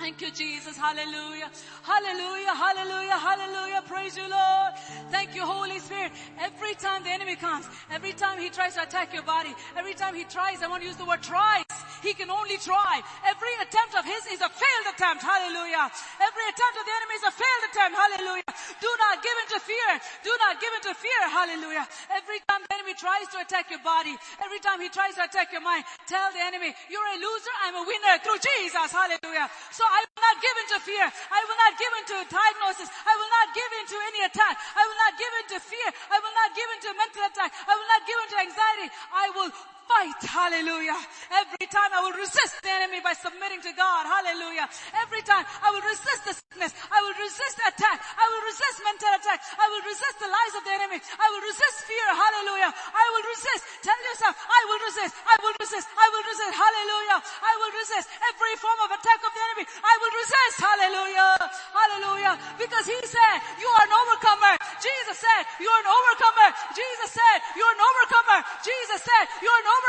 Thank 0.00 0.22
you, 0.22 0.30
Jesus. 0.32 0.78
Hallelujah. 0.78 1.50
Hallelujah. 1.84 2.54
Hallelujah. 2.56 3.18
Hallelujah. 3.20 3.82
Praise 3.86 4.16
you, 4.16 4.24
Lord. 4.24 4.72
Thank 5.10 5.34
you, 5.34 5.44
Holy 5.44 5.78
Spirit. 5.78 6.12
Every 6.40 6.72
time 6.80 7.04
the 7.04 7.10
enemy 7.10 7.36
comes, 7.36 7.68
every 7.92 8.14
time 8.14 8.40
he 8.40 8.48
tries 8.48 8.80
to 8.80 8.82
attack 8.82 9.12
your 9.12 9.24
body, 9.24 9.52
every 9.76 9.92
time 9.92 10.14
he 10.14 10.24
tries, 10.24 10.62
I 10.62 10.68
want 10.68 10.80
to 10.82 10.88
use 10.88 10.96
the 10.96 11.04
word 11.04 11.20
tries. 11.22 11.68
He 12.00 12.16
can 12.16 12.32
only 12.32 12.56
try. 12.56 13.04
Every 13.28 13.52
attempt 13.60 13.92
of 13.92 14.08
his 14.08 14.24
is 14.32 14.40
a 14.40 14.48
failed 14.48 14.86
attempt. 14.88 15.20
Hallelujah. 15.20 15.84
Every 16.16 16.44
attempt 16.48 16.76
of 16.80 16.84
the 16.88 16.94
enemy 16.96 17.14
is 17.20 17.24
a 17.28 17.34
failed 17.36 17.64
attempt. 17.68 17.94
Hallelujah. 18.00 18.50
Do 18.80 18.90
not 19.04 19.20
give 19.20 19.36
in 19.36 19.48
to 19.52 19.60
fear. 19.60 19.90
Do 20.24 20.32
not 20.40 20.56
give 20.64 20.72
in 20.80 20.82
to 20.88 20.94
fear. 20.96 21.22
Hallelujah. 21.28 21.84
Every 22.08 22.40
time 22.48 22.64
the 22.64 22.72
enemy 22.72 22.96
tries 22.96 23.28
to 23.36 23.44
attack 23.44 23.68
your 23.68 23.84
body, 23.84 24.16
every 24.40 24.64
time 24.64 24.80
he 24.80 24.88
tries 24.88 25.12
to 25.20 25.28
attack 25.28 25.52
your 25.52 25.60
mind, 25.60 25.84
tell 26.08 26.32
the 26.32 26.40
enemy, 26.40 26.72
you're 26.88 27.04
a 27.04 27.18
loser, 27.20 27.54
I'm 27.68 27.76
a 27.76 27.84
winner 27.84 28.16
through 28.24 28.40
Jesus. 28.40 28.88
Hallelujah. 28.88 29.52
So 29.68 29.84
I 29.90 30.00
will 30.06 30.22
not 30.22 30.36
give 30.38 30.56
in 30.62 30.66
to 30.70 30.78
fear. 30.86 31.06
I 31.10 31.40
will 31.42 31.58
not 31.58 31.74
give 31.74 31.92
in 31.98 32.04
to 32.14 32.16
diagnosis. 32.30 32.88
I 33.02 33.14
will 33.18 33.32
not 33.34 33.46
give 33.50 33.70
in 33.74 33.84
to 33.90 33.96
any 34.14 34.20
attack. 34.30 34.54
I 34.78 34.82
will 34.86 35.00
not 35.02 35.12
give 35.18 35.32
in 35.42 35.46
to 35.50 35.58
fear. 35.58 35.88
I 36.14 36.16
will 36.22 36.36
not 36.38 36.50
give 36.54 36.68
in 36.70 36.80
to 36.86 36.90
mental 36.94 37.22
attack. 37.26 37.50
I 37.66 37.72
will 37.74 37.90
not 37.90 38.02
give 38.06 38.18
in 38.22 38.28
to 38.30 38.38
anxiety. 38.46 38.86
I 39.10 39.26
will 39.34 39.50
fight. 39.90 40.22
Hallelujah. 40.22 40.98
Every 41.34 41.66
time 41.66 41.90
I 41.90 42.00
will 42.06 42.14
resist 42.14 42.62
the 42.62 42.70
enemy 42.70 43.02
by 43.02 43.14
submitting 43.18 43.58
to 43.66 43.72
God. 43.74 44.06
Hallelujah. 44.06 44.70
Every 45.02 45.22
time 45.26 45.42
I 45.62 45.74
will 45.74 45.82
resist 45.82 46.22
the 46.26 46.34
sickness. 46.38 46.72
I 46.90 46.98
will 47.02 47.16
resist 47.18 47.58
attack. 47.66 47.98
I 47.98 48.26
will 48.30 48.44
resist 48.46 48.76
mental 48.86 49.12
attack. 49.18 49.38
I 49.58 49.66
will 49.66 49.84
resist 49.86 50.16
the 50.22 50.30
lies 50.30 50.54
of 50.54 50.62
the 50.62 50.74
enemy. 50.78 50.98
I 51.18 51.26
will 51.34 51.42
resist 51.42 51.76
fear. 51.90 52.06
Hallelujah. 52.14 52.70
I 52.70 53.06
will 53.14 53.26
resist. 53.34 53.62
Tell 53.82 54.00
yourself, 54.14 54.34
I 54.38 54.60
will 54.70 54.82
resist. 54.86 55.14
I 55.26 55.36
will 55.42 55.56
resist. 55.58 55.86
I 55.90 56.06
will 56.14 56.24
resist. 56.30 56.54
Hallelujah. 56.54 57.18
I 57.42 57.52
will 57.58 57.74
resist 57.74 58.06
every 58.30 58.54
form 58.62 58.78
of 58.86 58.90
attack 58.94 59.20
of 59.26 59.32
the 59.34 59.42
enemy. 59.50 59.64
I 59.82 59.94
will 59.98 60.14
resist. 60.14 60.56
Hallelujah. 60.62 61.34
Hallelujah. 61.74 62.34
Because 62.62 62.86
he 62.86 63.00
said, 63.02 63.36
you 63.58 63.66
are 63.66 63.84
an 63.86 63.94
overcomer. 63.94 64.54
Jesus 64.78 65.16
said, 65.18 65.42
you're 65.58 65.80
an 65.82 65.90
overcomer. 65.90 66.48
Jesus 66.76 67.10
said, 67.10 67.38
you're 67.58 67.74
an 67.74 67.82
overcomer. 67.82 68.38
Jesus 68.62 69.00
said, 69.02 69.24
you're 69.42 69.50
an 69.50 69.66
overcomer. 69.66 69.79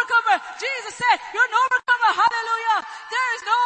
Jesus 0.59 0.95
said, 0.95 1.18
you're 1.34 1.43
an 1.43 1.57
overcomer. 1.57 2.11
Hallelujah. 2.15 2.80
There 3.11 3.30
is 3.35 3.41
no 3.43 3.61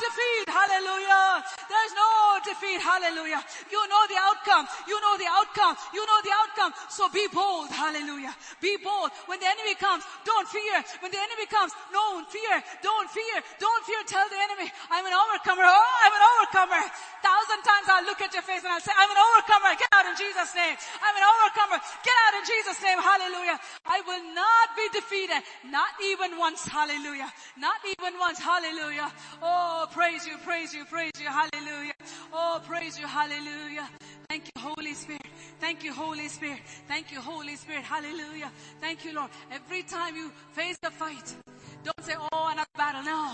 defeat. 0.00 0.46
Hallelujah. 0.48 1.44
There 1.68 1.84
is 1.84 1.94
no 1.94 2.10
defeat. 2.46 2.80
Hallelujah. 2.80 3.40
You 3.68 3.80
know 3.88 4.02
the 4.08 4.18
outcome. 4.18 4.64
You 4.88 4.96
know 5.00 5.14
the 5.18 5.28
outcome. 5.28 5.74
You 5.92 6.02
know 6.06 6.20
the 6.24 6.32
outcome. 6.32 6.72
So 6.88 7.08
be 7.12 7.26
bold. 7.28 7.68
Hallelujah. 7.68 8.32
Be 8.60 8.76
bold. 8.80 9.10
When 9.26 9.40
the 9.40 9.48
enemy 9.50 9.74
comes, 9.76 10.04
don't 10.24 10.48
fear. 10.48 10.80
When 11.04 11.12
the 11.12 11.20
enemy 11.20 11.46
comes, 11.50 11.72
don't 11.92 12.24
fear. 12.30 12.54
Don't 12.80 13.08
fear. 13.10 13.36
Don't 13.60 13.82
fear. 13.84 14.00
Tell 14.08 14.28
the 14.28 14.40
enemy, 14.40 14.72
I'm 14.88 15.04
an 15.04 15.12
overcomer. 15.12 15.64
Oh, 15.66 15.94
I'm 16.04 16.14
an 16.14 16.24
overcomer. 16.38 16.82
Thousand 17.20 17.60
times 17.66 17.86
I'll 17.92 18.06
look 18.08 18.20
at 18.24 18.32
your 18.32 18.46
face 18.46 18.64
and 18.64 18.72
I'll 18.72 18.84
say, 18.84 18.94
I'm 18.96 19.10
an 19.10 19.20
overcomer. 19.20 19.76
Get 19.76 19.90
out 19.92 20.06
in 20.08 20.16
Jesus' 20.16 20.54
name. 20.54 20.76
I'm 21.02 21.16
an 21.16 21.26
overcomer. 21.26 21.78
Get 22.00 22.16
out 22.28 22.34
in 22.40 22.44
Jesus' 22.48 22.80
name. 22.80 22.98
Hallelujah. 22.98 23.58
I 23.84 24.00
will 24.06 24.24
not 24.32 24.66
be 24.72 24.86
defeated. 24.96 25.42
Not 25.70 25.88
even 26.04 26.38
once. 26.38 26.66
Hallelujah. 26.66 27.32
Not 27.58 27.80
even 27.84 28.18
once. 28.18 28.38
Hallelujah. 28.38 29.10
Oh, 29.42 29.86
praise 29.92 30.26
you, 30.26 30.36
praise 30.44 30.72
you, 30.74 30.84
praise 30.84 31.12
you. 31.20 31.26
Hallelujah. 31.26 31.92
Oh, 32.32 32.60
praise 32.66 32.98
you. 32.98 33.06
Hallelujah. 33.06 33.88
Thank 34.28 34.44
you, 34.46 34.62
Holy 34.62 34.94
Spirit. 34.94 35.22
Thank 35.60 35.82
you, 35.82 35.92
Holy 35.92 36.28
Spirit. 36.28 36.60
Thank 36.86 37.10
you, 37.12 37.20
Holy 37.20 37.56
Spirit. 37.56 37.82
Hallelujah. 37.82 38.50
Thank 38.80 39.04
you, 39.04 39.14
Lord. 39.14 39.30
Every 39.50 39.82
time 39.82 40.16
you 40.16 40.30
face 40.52 40.78
the 40.82 40.90
fight, 40.90 41.34
don't 41.84 42.02
say, 42.02 42.14
oh, 42.18 42.48
another 42.50 42.74
battle. 42.76 43.02
No. 43.02 43.30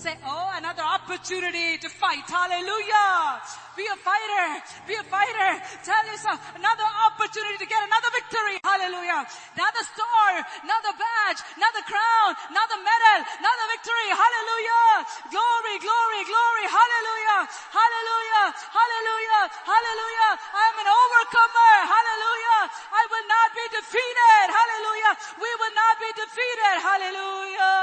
Say, 0.00 0.16
oh, 0.24 0.48
another 0.56 0.80
opportunity 0.80 1.76
to 1.76 1.88
fight. 1.92 2.24
Hallelujah. 2.24 3.36
Be 3.76 3.84
a 3.84 3.96
fighter. 4.00 4.46
Be 4.88 4.94
a 4.96 5.04
fighter. 5.04 5.50
Tell 5.84 6.04
yourself, 6.08 6.40
another 6.56 6.88
opportunity 7.04 7.60
to 7.60 7.68
get 7.68 7.80
another 7.84 8.10
victory. 8.16 8.56
Hallelujah. 8.64 9.28
Another 9.56 9.84
star, 9.84 10.30
another 10.64 10.92
badge, 10.96 11.40
another 11.60 11.82
crown, 11.84 12.30
another 12.48 12.78
medal, 12.80 13.18
another 13.44 13.66
victory. 13.76 14.08
Hallelujah. 14.08 14.88
Glory, 15.28 15.76
glory, 15.84 16.22
glory. 16.24 16.64
Hallelujah. 16.64 17.40
Hallelujah. 17.68 18.46
Hallelujah. 18.72 19.42
Hallelujah. 19.68 20.30
I'm 20.54 20.76
an 20.80 20.88
overcomer. 20.88 21.72
Hallelujah. 21.92 22.60
I 22.88 23.02
will 23.04 23.26
not 23.28 23.48
be 23.52 23.64
defeated. 23.68 24.44
Hallelujah. 24.48 25.12
We 25.44 25.50
will 25.60 25.74
not 25.76 25.94
be 26.00 26.10
defeated. 26.16 26.74
Hallelujah. 26.80 27.79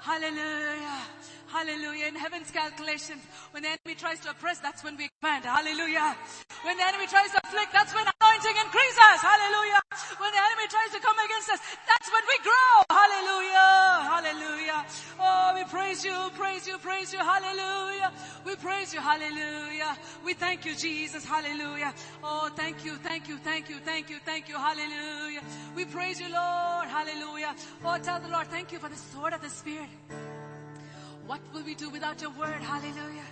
Hallelujah. 0.00 1.06
Hallelujah. 1.52 2.06
In 2.06 2.16
heaven's 2.16 2.50
calculations, 2.50 3.20
when 3.52 3.62
the 3.62 3.68
enemy 3.76 3.94
tries 3.94 4.18
to 4.20 4.30
oppress, 4.30 4.58
that's 4.60 4.82
when 4.82 4.96
we 4.96 5.04
expand. 5.04 5.44
Hallelujah. 5.44 6.16
When 6.64 6.78
the 6.80 6.84
enemy 6.88 7.06
tries 7.06 7.28
to 7.32 7.40
afflict, 7.44 7.76
that's 7.76 7.92
when 7.92 8.08
anointing 8.08 8.56
increases. 8.56 9.20
Hallelujah. 9.20 9.80
When 10.16 10.32
the 10.32 10.40
enemy 10.48 10.66
tries 10.72 10.90
to 10.96 11.00
come 11.04 11.18
against 11.20 11.52
us, 11.52 11.60
that's 11.84 12.08
when 12.08 12.24
we 12.24 12.36
grow. 12.40 12.72
Hallelujah. 12.88 13.68
Hallelujah. 14.08 14.80
Oh, 15.20 15.52
we 15.54 15.64
praise 15.68 16.02
you, 16.02 16.16
praise 16.34 16.66
you, 16.66 16.78
praise 16.78 17.12
you. 17.12 17.18
Hallelujah. 17.20 18.12
We 18.46 18.56
praise 18.56 18.94
you. 18.94 19.00
Hallelujah. 19.00 19.92
We 20.24 20.32
thank 20.32 20.64
you, 20.64 20.74
Jesus. 20.74 21.22
Hallelujah. 21.22 21.92
Oh, 22.24 22.48
thank 22.56 22.82
you, 22.82 22.96
thank 22.96 23.28
you, 23.28 23.36
thank 23.36 23.68
you, 23.68 23.76
thank 23.84 24.08
you, 24.08 24.16
thank 24.24 24.48
you. 24.48 24.56
Hallelujah. 24.56 25.42
We 25.76 25.84
praise 25.84 26.18
you, 26.18 26.32
Lord. 26.32 26.88
Hallelujah. 26.88 27.54
Oh, 27.84 27.98
tell 28.02 28.20
the 28.20 28.28
Lord, 28.28 28.46
thank 28.46 28.72
you 28.72 28.78
for 28.78 28.88
the 28.88 28.96
sword 28.96 29.34
of 29.34 29.42
the 29.42 29.50
Spirit. 29.50 29.90
What 31.32 31.40
will 31.54 31.62
we 31.62 31.74
do 31.74 31.88
without 31.88 32.20
your 32.20 32.30
word? 32.32 32.60
Hallelujah. 32.60 33.24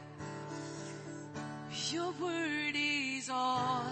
Your 1.92 2.10
word 2.12 2.74
is 2.74 3.28
all 3.28 3.84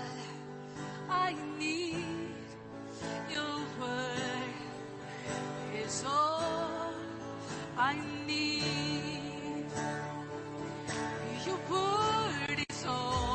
I 1.11 1.35
need. 1.59 2.07
Your 3.31 3.59
word 3.79 4.55
is 5.85 6.05
all 6.09 6.95
I 7.77 7.97
need. 8.27 9.67
Your 11.45 11.59
word 11.71 12.65
is 12.71 12.87
all 12.87 13.28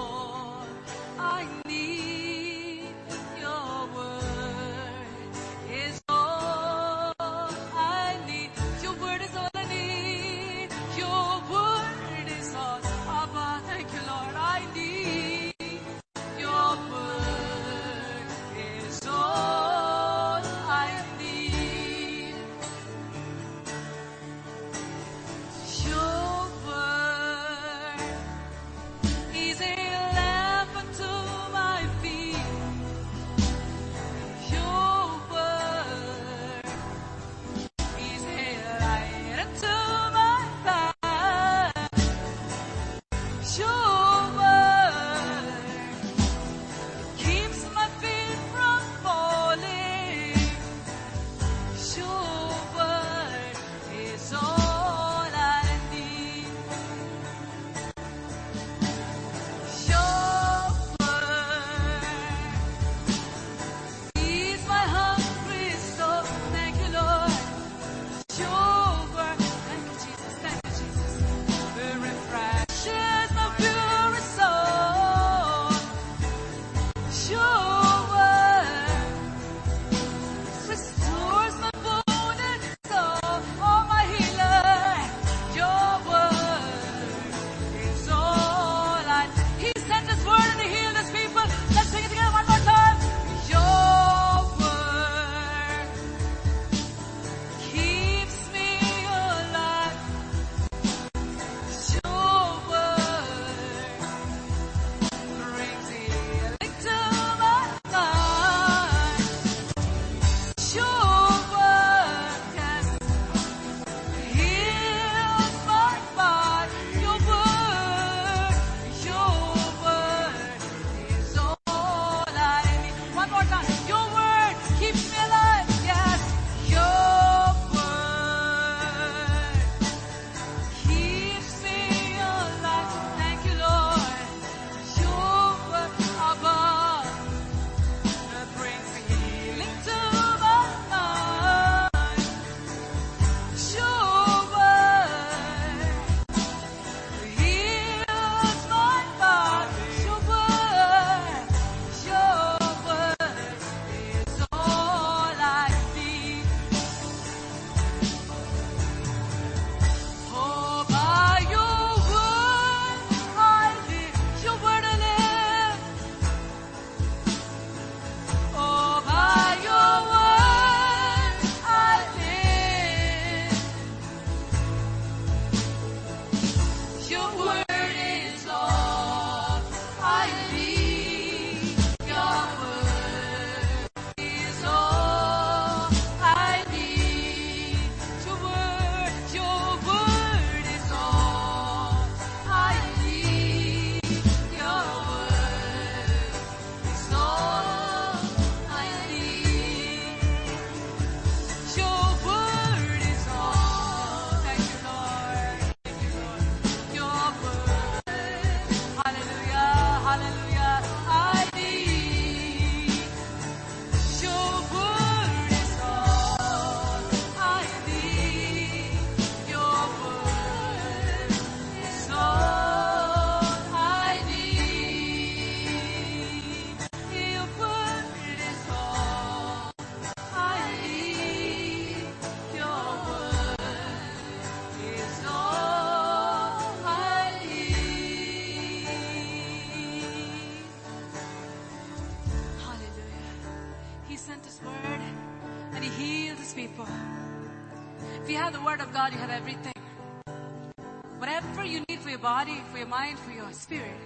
mind, 252.93 253.17
for 253.25 253.31
your 253.31 253.51
spirit. 253.51 254.01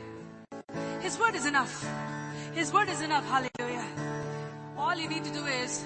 His 1.02 1.20
word 1.20 1.36
is 1.36 1.46
enough. 1.46 1.74
His 2.54 2.72
word 2.72 2.88
is 2.88 3.02
enough. 3.02 3.26
Hallelujah. 3.34 3.86
All 4.78 4.96
you 4.96 5.10
need 5.10 5.26
to 5.26 5.34
do 5.40 5.44
is 5.46 5.84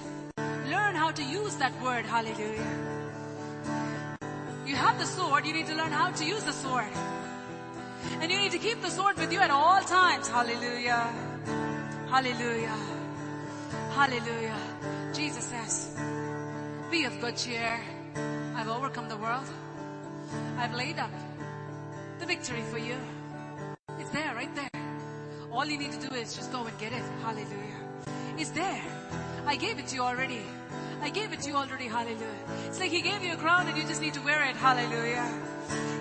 learn 0.74 0.94
how 1.04 1.10
to 1.20 1.24
use 1.24 1.56
that 1.64 1.74
word. 1.82 2.06
Hallelujah. 2.06 2.68
You 4.68 4.76
have 4.76 5.00
the 5.00 5.08
sword, 5.14 5.48
you 5.48 5.54
need 5.54 5.66
to 5.72 5.76
learn 5.82 5.92
how 6.02 6.12
to 6.12 6.24
use 6.34 6.44
the 6.44 6.54
sword. 6.54 6.94
And 8.20 8.32
you 8.32 8.38
need 8.38 8.52
to 8.52 8.62
keep 8.68 8.84
the 8.84 8.94
sword 8.98 9.18
with 9.18 9.34
you 9.34 9.40
at 9.40 9.50
all 9.50 9.82
times. 9.82 10.28
Hallelujah. 10.28 11.02
Hallelujah. 12.14 12.78
Hallelujah. 13.98 14.60
Jesus 15.12 15.46
says, 15.46 15.76
be 16.92 17.06
of 17.06 17.20
good 17.20 17.36
cheer. 17.36 17.82
I've 18.56 18.70
overcome 18.78 19.10
the 19.10 19.18
world. 19.18 19.50
I've 20.60 20.76
laid 20.76 21.00
up 21.00 21.31
victory 22.42 22.64
for 22.72 22.80
you. 22.80 22.98
It's 24.00 24.10
there, 24.10 24.34
right 24.34 24.54
there. 24.56 24.82
All 25.52 25.64
you 25.64 25.78
need 25.78 25.92
to 25.92 26.08
do 26.08 26.16
is 26.16 26.36
just 26.36 26.52
go 26.52 26.66
and 26.66 26.76
get 26.80 26.92
it. 26.92 27.04
Hallelujah. 27.22 27.82
It's 28.36 28.50
there. 28.50 28.82
I 29.46 29.56
gave 29.58 29.78
it 29.78 29.86
to 29.90 29.96
you 29.96 30.02
already. 30.02 30.42
I 31.04 31.10
gave 31.10 31.34
it 31.34 31.42
to 31.42 31.50
you 31.50 31.56
already. 31.56 31.86
Hallelujah. 31.86 32.42
It's 32.66 32.80
like 32.80 32.90
He 32.90 33.02
gave 33.02 33.22
you 33.24 33.34
a 33.34 33.38
crown 33.38 33.68
and 33.68 33.78
you 33.78 33.84
just 33.84 34.02
need 34.02 34.16
to 34.16 34.22
wear 34.22 34.44
it. 34.50 34.56
Hallelujah. 34.56 35.28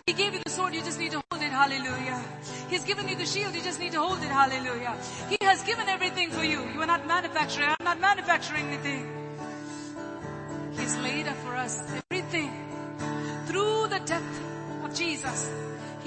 He 0.07 0.15
gave 0.15 0.33
you 0.33 0.41
the 0.43 0.51
sword, 0.51 0.73
you 0.73 0.81
just 0.81 0.99
need 0.99 1.13
to 1.13 1.23
hold 1.31 1.43
it. 1.43 1.53
Hallelujah. 1.53 2.25
He's 2.71 2.85
given 2.85 3.07
you 3.07 3.17
the 3.17 3.27
shield, 3.27 3.55
you 3.55 3.63
just 3.63 3.79
need 3.79 3.93
to 3.93 4.01
hold 4.01 4.23
it. 4.23 4.33
Hallelujah. 4.41 4.97
He 5.29 5.37
has 5.43 5.63
given 5.65 5.91
everything 5.91 6.31
for 6.31 6.43
you. 6.43 6.67
You 6.73 6.81
are 6.81 6.87
not 6.87 7.07
manufacturing. 7.07 7.69
I'm 7.69 7.85
not 7.85 8.01
manufacturing 8.01 8.67
anything. 8.69 9.05
He's 10.73 10.97
laid 11.01 11.29
up 11.29 11.37
for 11.45 11.55
us 11.55 11.83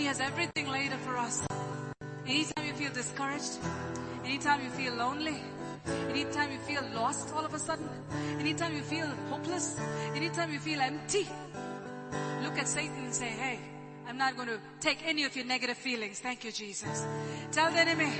He 0.03 0.07
has 0.07 0.19
everything 0.19 0.67
laid 0.67 0.91
up 0.91 0.99
for 0.99 1.17
us. 1.17 1.47
Anytime 2.27 2.65
you 2.67 2.73
feel 2.73 2.91
discouraged, 2.91 3.57
anytime 4.25 4.61
you 4.61 4.69
feel 4.71 4.95
lonely, 4.95 5.41
anytime 6.09 6.51
you 6.51 6.59
feel 6.59 6.83
lost 6.93 7.33
all 7.33 7.45
of 7.45 7.53
a 7.53 7.57
sudden, 7.57 7.87
anytime 8.37 8.75
you 8.75 8.81
feel 8.81 9.07
hopeless, 9.29 9.79
anytime 10.13 10.51
you 10.51 10.59
feel 10.59 10.81
empty, 10.81 11.25
look 12.43 12.57
at 12.57 12.67
Satan 12.67 13.05
and 13.05 13.13
say, 13.15 13.29
hey, 13.29 13.61
I'm 14.05 14.17
not 14.17 14.35
going 14.35 14.49
to 14.49 14.59
take 14.81 14.99
any 15.05 15.23
of 15.23 15.37
your 15.37 15.45
negative 15.45 15.77
feelings. 15.77 16.19
Thank 16.19 16.43
you, 16.43 16.51
Jesus. 16.51 17.07
Tell 17.53 17.71
the 17.71 17.79
enemy, 17.79 18.11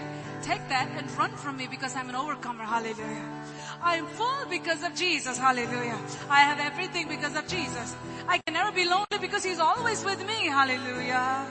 take 0.42 0.66
that 0.70 0.88
and 0.96 1.12
run 1.18 1.32
from 1.32 1.58
me 1.58 1.68
because 1.68 1.98
I'm 1.98 2.08
an 2.08 2.16
overcomer. 2.16 2.64
Hallelujah. 2.64 3.44
I 3.82 3.98
am 3.98 4.08
full 4.08 4.46
because 4.50 4.84
of 4.84 4.96
Jesus. 4.96 5.38
Hallelujah. 5.38 6.00
I 6.30 6.44
have 6.44 6.62
everything 6.62 7.10
because 7.10 7.36
of 7.36 7.46
Jesus. 7.50 7.94
I 8.26 8.38
can 8.38 8.54
never 8.54 8.72
be 8.72 8.88
lonely 8.88 9.20
because 9.20 9.44
He's 9.44 9.60
always 9.60 10.06
with 10.06 10.26
me. 10.26 10.48
Hallelujah. 10.48 11.46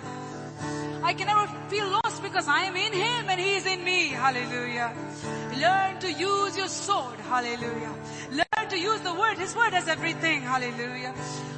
I 1.03 1.15
can 1.15 1.27
never 1.27 1.47
feel 1.69 1.89
lost 1.89 2.23
because 2.23 2.47
I 2.47 2.62
am 2.65 2.77
in 2.77 2.93
Him 2.93 3.29
and 3.29 3.41
He 3.41 3.57
is 3.57 3.66
in 3.66 3.83
me. 3.85 4.09
Hallelujah. 4.09 4.95
Learn 5.59 5.99
to 6.01 6.12
use 6.12 6.57
your 6.57 6.69
sword. 6.69 7.19
Hallelujah. 7.20 7.93
Learn 8.31 8.69
to 8.69 8.79
use 8.79 9.01
the 9.01 9.12
word. 9.12 9.37
His 9.37 9.55
word 9.57 9.73
has 9.73 9.89
everything. 9.89 10.43
Hallelujah. 10.43 11.12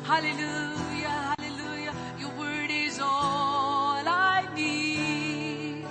Hallelujah. 0.05 1.35
Hallelujah. 1.39 1.95
Your 2.19 2.31
word 2.39 2.71
is 2.71 2.99
all 3.01 4.03
I 4.07 4.49
need. 4.55 5.85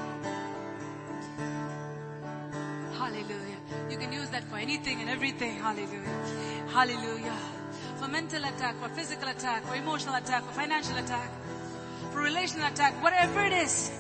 Hallelujah. 2.98 3.60
You 3.90 3.98
can 3.98 4.12
use 4.12 4.30
that 4.30 4.44
for 4.46 4.58
anything 4.58 5.02
and 5.02 5.10
everything. 5.10 5.60
Hallelujah. 5.60 6.18
Hallelujah. 6.70 7.38
For 7.98 8.08
mental 8.08 8.44
attack, 8.44 8.76
for 8.82 8.90
physical 8.90 9.30
attack, 9.30 9.64
for 9.66 9.76
emotional 9.76 10.16
attack, 10.16 10.44
for 10.44 10.54
financial 10.54 10.98
attack, 10.98 11.30
relational 12.20 12.68
attack, 12.68 12.94
whatever 13.02 13.44
it 13.46 13.54
is. 13.54 13.92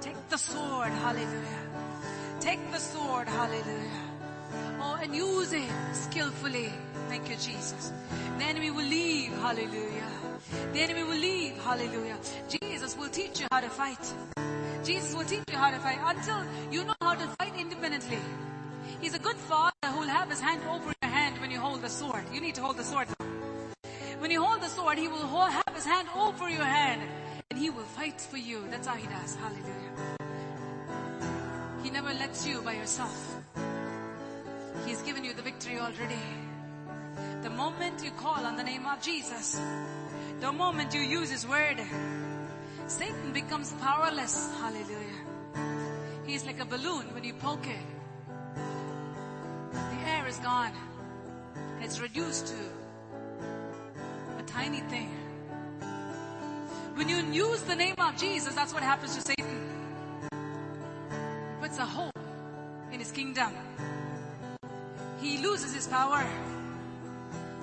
Take 0.00 0.28
the 0.28 0.38
sword. 0.38 0.88
Hallelujah. 0.88 1.62
Take 2.40 2.70
the 2.72 2.78
sword. 2.78 3.28
Hallelujah. 3.28 4.02
Oh, 4.80 4.98
and 5.02 5.14
use 5.14 5.52
it 5.52 5.68
skillfully. 5.92 6.72
Thank 7.08 7.28
you, 7.28 7.36
Jesus. 7.36 7.92
The 8.38 8.44
enemy 8.44 8.70
will 8.70 8.86
leave. 8.86 9.32
Hallelujah. 9.38 10.10
The 10.72 10.80
enemy 10.80 11.02
will 11.02 11.18
leave. 11.18 11.56
Hallelujah. 11.62 12.18
Jesus 12.48 12.96
will 12.96 13.08
teach 13.08 13.40
you 13.40 13.46
how 13.50 13.60
to 13.60 13.68
fight. 13.68 14.12
Jesus 14.84 15.14
will 15.14 15.24
teach 15.24 15.42
you 15.50 15.58
how 15.58 15.70
to 15.70 15.78
fight 15.78 15.98
until 16.04 16.44
you 16.70 16.84
know 16.84 16.94
how 17.00 17.14
to 17.14 17.26
fight 17.38 17.54
independently. 17.58 18.18
He's 19.00 19.14
a 19.14 19.18
good 19.18 19.36
father 19.36 19.72
who 19.86 20.00
will 20.00 20.08
have 20.08 20.30
his 20.30 20.40
hand 20.40 20.62
over 20.70 20.92
your 21.02 21.10
hand 21.10 21.40
when 21.40 21.50
you 21.50 21.58
hold 21.58 21.82
the 21.82 21.88
sword. 21.88 22.22
You 22.32 22.40
need 22.40 22.54
to 22.54 22.62
hold 22.62 22.76
the 22.76 22.84
sword. 22.84 23.08
When 24.18 24.30
you 24.30 24.42
hold 24.42 24.62
the 24.62 24.68
sword, 24.68 24.98
he 24.98 25.08
will 25.08 25.26
have 25.26 25.74
his 25.74 25.84
hand 25.84 26.08
over 26.16 26.48
your 26.48 26.64
hand 26.64 27.02
and 27.50 27.62
he 27.62 27.70
will 27.70 27.84
fight 27.84 28.20
for 28.20 28.36
you. 28.36 28.62
That's 28.70 28.86
how 28.86 28.96
he 28.96 29.06
does. 29.06 29.36
Hallelujah. 29.36 30.16
He 31.82 31.90
never 31.90 32.12
lets 32.12 32.46
you 32.46 32.60
by 32.60 32.74
yourself. 32.74 33.36
He's 34.84 35.00
given 35.02 35.24
you 35.24 35.32
the 35.32 35.40
victory 35.40 35.78
already. 35.78 36.20
The 37.42 37.48
moment 37.50 38.04
you 38.04 38.10
call 38.10 38.44
on 38.44 38.56
the 38.56 38.62
name 38.62 38.84
of 38.86 39.00
Jesus, 39.00 39.58
the 40.40 40.52
moment 40.52 40.92
you 40.92 41.00
use 41.00 41.30
his 41.30 41.46
word, 41.46 41.80
Satan 42.88 43.32
becomes 43.32 43.72
powerless. 43.80 44.52
Hallelujah. 44.58 45.22
He's 46.26 46.44
like 46.44 46.60
a 46.60 46.66
balloon 46.66 47.14
when 47.14 47.24
you 47.24 47.32
poke 47.32 47.66
it. 47.66 47.86
The 49.72 50.10
air 50.10 50.26
is 50.26 50.38
gone. 50.38 50.72
It's 51.80 52.00
reduced 52.00 52.48
to 52.48 52.56
a 54.38 54.42
tiny 54.42 54.80
thing. 54.80 55.25
When 56.96 57.10
you 57.10 57.18
use 57.30 57.60
the 57.60 57.76
name 57.76 57.94
of 57.98 58.16
Jesus, 58.16 58.54
that's 58.54 58.72
what 58.72 58.82
happens 58.82 59.14
to 59.16 59.20
Satan. 59.20 59.60
He 60.32 61.60
puts 61.60 61.76
a 61.76 61.84
hole 61.84 62.10
in 62.90 62.98
his 62.98 63.12
kingdom. 63.12 63.52
He 65.20 65.36
loses 65.42 65.74
his 65.74 65.86
power. 65.86 66.24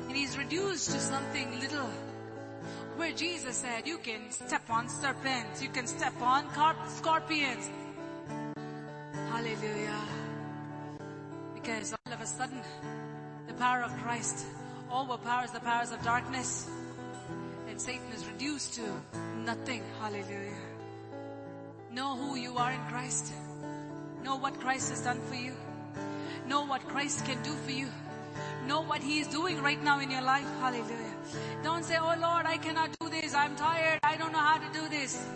And 0.07 0.15
he's 0.15 0.37
reduced 0.37 0.91
to 0.91 0.99
something 0.99 1.59
little. 1.59 1.89
Where 2.95 3.11
Jesus 3.11 3.57
said, 3.57 3.87
you 3.87 3.97
can 3.97 4.29
step 4.29 4.69
on 4.69 4.87
serpents, 4.87 5.63
you 5.63 5.69
can 5.69 5.87
step 5.87 6.13
on 6.21 6.45
scorpions. 6.89 7.67
Hallelujah. 9.31 10.01
Because 11.55 11.91
all 11.91 12.13
of 12.13 12.21
a 12.21 12.27
sudden, 12.27 12.61
the 13.47 13.53
power 13.55 13.81
of 13.81 13.91
Christ 14.03 14.45
overpowers 14.91 15.49
the 15.49 15.59
powers 15.59 15.91
of 15.91 16.03
darkness. 16.03 16.69
And 17.73 17.81
Satan 17.81 18.11
is 18.15 18.23
reduced 18.27 18.75
to 18.75 18.83
nothing. 19.43 19.81
Hallelujah. 19.99 20.61
Know 21.91 22.15
who 22.15 22.35
you 22.35 22.55
are 22.55 22.71
in 22.71 22.79
Christ. 22.81 23.33
Know 24.23 24.35
what 24.35 24.59
Christ 24.59 24.91
has 24.91 25.01
done 25.01 25.19
for 25.21 25.33
you. 25.33 25.53
Know 26.47 26.67
what 26.67 26.87
Christ 26.87 27.25
can 27.25 27.41
do 27.41 27.49
for 27.49 27.71
you. 27.71 27.87
Know 28.67 28.81
what 28.83 29.01
He 29.01 29.21
is 29.21 29.27
doing 29.27 29.59
right 29.63 29.81
now 29.83 29.99
in 30.01 30.11
your 30.11 30.21
life. 30.21 30.45
Hallelujah. 30.59 31.15
Don't 31.63 31.83
say, 31.83 31.97
Oh 31.97 32.15
Lord, 32.21 32.45
I 32.45 32.57
cannot 32.57 32.95
do 32.99 33.09
this. 33.09 33.33
I'm 33.33 33.55
tired. 33.55 33.97
I 34.03 34.17
don't 34.17 34.33
know 34.33 34.45
how 34.51 34.59
to 34.59 34.71
do 34.71 34.87
this. 34.89 35.27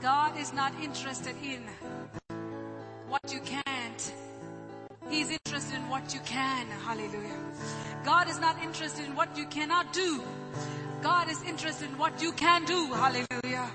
God 0.00 0.38
is 0.38 0.54
not 0.54 0.72
interested 0.82 1.36
in 1.44 1.60
what 3.06 3.30
you 3.30 3.40
can't. 3.40 4.14
He's 5.10 5.28
interested 5.28 5.76
in 5.76 5.90
what 5.90 6.14
you 6.14 6.20
can. 6.20 6.68
Hallelujah. 6.86 7.38
God 8.02 8.30
is 8.30 8.40
not 8.40 8.56
interested 8.62 9.04
in 9.04 9.14
what 9.14 9.36
you 9.36 9.44
cannot 9.44 9.92
do. 9.92 10.22
God 11.02 11.30
is 11.30 11.42
interested 11.44 11.88
in 11.88 11.96
what 11.96 12.20
you 12.20 12.32
can 12.32 12.64
do. 12.64 12.86
Hallelujah. 12.92 13.70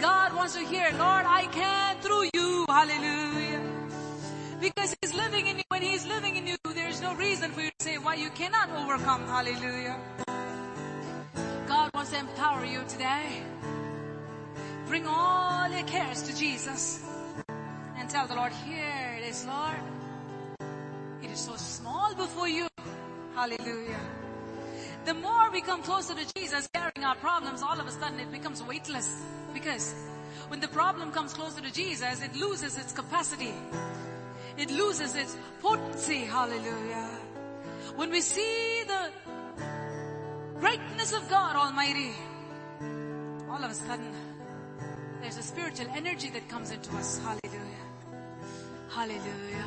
God 0.00 0.34
wants 0.34 0.54
to 0.54 0.60
hear, 0.60 0.90
Lord, 0.92 1.24
I 1.26 1.48
can 1.50 1.96
through 2.00 2.30
you. 2.34 2.66
Hallelujah. 2.68 3.60
Because 4.60 4.94
He's 5.00 5.14
living 5.14 5.46
in 5.48 5.58
you. 5.58 5.64
When 5.68 5.82
He's 5.82 6.06
living 6.06 6.36
in 6.36 6.46
you, 6.46 6.56
there's 6.74 7.00
no 7.00 7.14
reason 7.14 7.50
for 7.50 7.62
you 7.62 7.70
to 7.78 7.84
say 7.84 7.98
why 7.98 8.14
you 8.14 8.30
cannot 8.30 8.70
overcome. 8.70 9.26
Hallelujah. 9.26 9.98
God 11.66 11.90
wants 11.94 12.10
to 12.10 12.18
empower 12.18 12.64
you 12.64 12.82
today. 12.88 13.42
Bring 14.86 15.06
all 15.06 15.68
your 15.68 15.86
cares 15.86 16.22
to 16.22 16.36
Jesus 16.36 17.02
and 17.96 18.08
tell 18.08 18.26
the 18.26 18.34
Lord, 18.34 18.52
here 18.52 19.16
it 19.18 19.24
is, 19.24 19.46
Lord. 19.46 19.78
It 21.22 21.30
is 21.30 21.40
so 21.40 21.56
small 21.56 22.14
before 22.14 22.48
you. 22.48 22.68
Hallelujah. 23.34 24.21
The 25.04 25.14
more 25.14 25.50
we 25.50 25.60
come 25.60 25.82
closer 25.82 26.14
to 26.14 26.34
Jesus 26.34 26.68
carrying 26.72 27.04
our 27.04 27.16
problems, 27.16 27.62
all 27.62 27.78
of 27.80 27.86
a 27.86 27.90
sudden 27.90 28.20
it 28.20 28.30
becomes 28.30 28.62
weightless. 28.62 29.22
Because 29.52 29.94
when 30.48 30.60
the 30.60 30.68
problem 30.68 31.10
comes 31.10 31.32
closer 31.32 31.60
to 31.60 31.72
Jesus, 31.72 32.22
it 32.22 32.36
loses 32.36 32.78
its 32.78 32.92
capacity. 32.92 33.52
It 34.56 34.70
loses 34.70 35.16
its 35.16 35.36
potency. 35.60 36.20
Hallelujah. 36.20 37.08
When 37.96 38.10
we 38.10 38.20
see 38.20 38.84
the 38.86 39.10
greatness 40.60 41.12
of 41.12 41.28
God 41.28 41.56
Almighty, 41.56 42.12
all 43.50 43.62
of 43.64 43.70
a 43.70 43.74
sudden 43.74 44.12
there's 45.20 45.36
a 45.36 45.42
spiritual 45.42 45.86
energy 45.94 46.30
that 46.30 46.48
comes 46.48 46.70
into 46.70 46.94
us. 46.96 47.18
Hallelujah. 47.18 47.82
Hallelujah. 48.90 49.64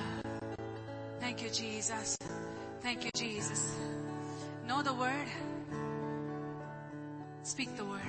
Thank 1.20 1.44
you, 1.44 1.50
Jesus. 1.50 2.18
Thank 2.82 3.04
you, 3.04 3.12
Jesus. 3.16 3.76
Know 4.68 4.82
the 4.82 4.94
word. 4.94 5.28
Speak 7.44 7.78
the 7.78 7.86
word 7.86 8.02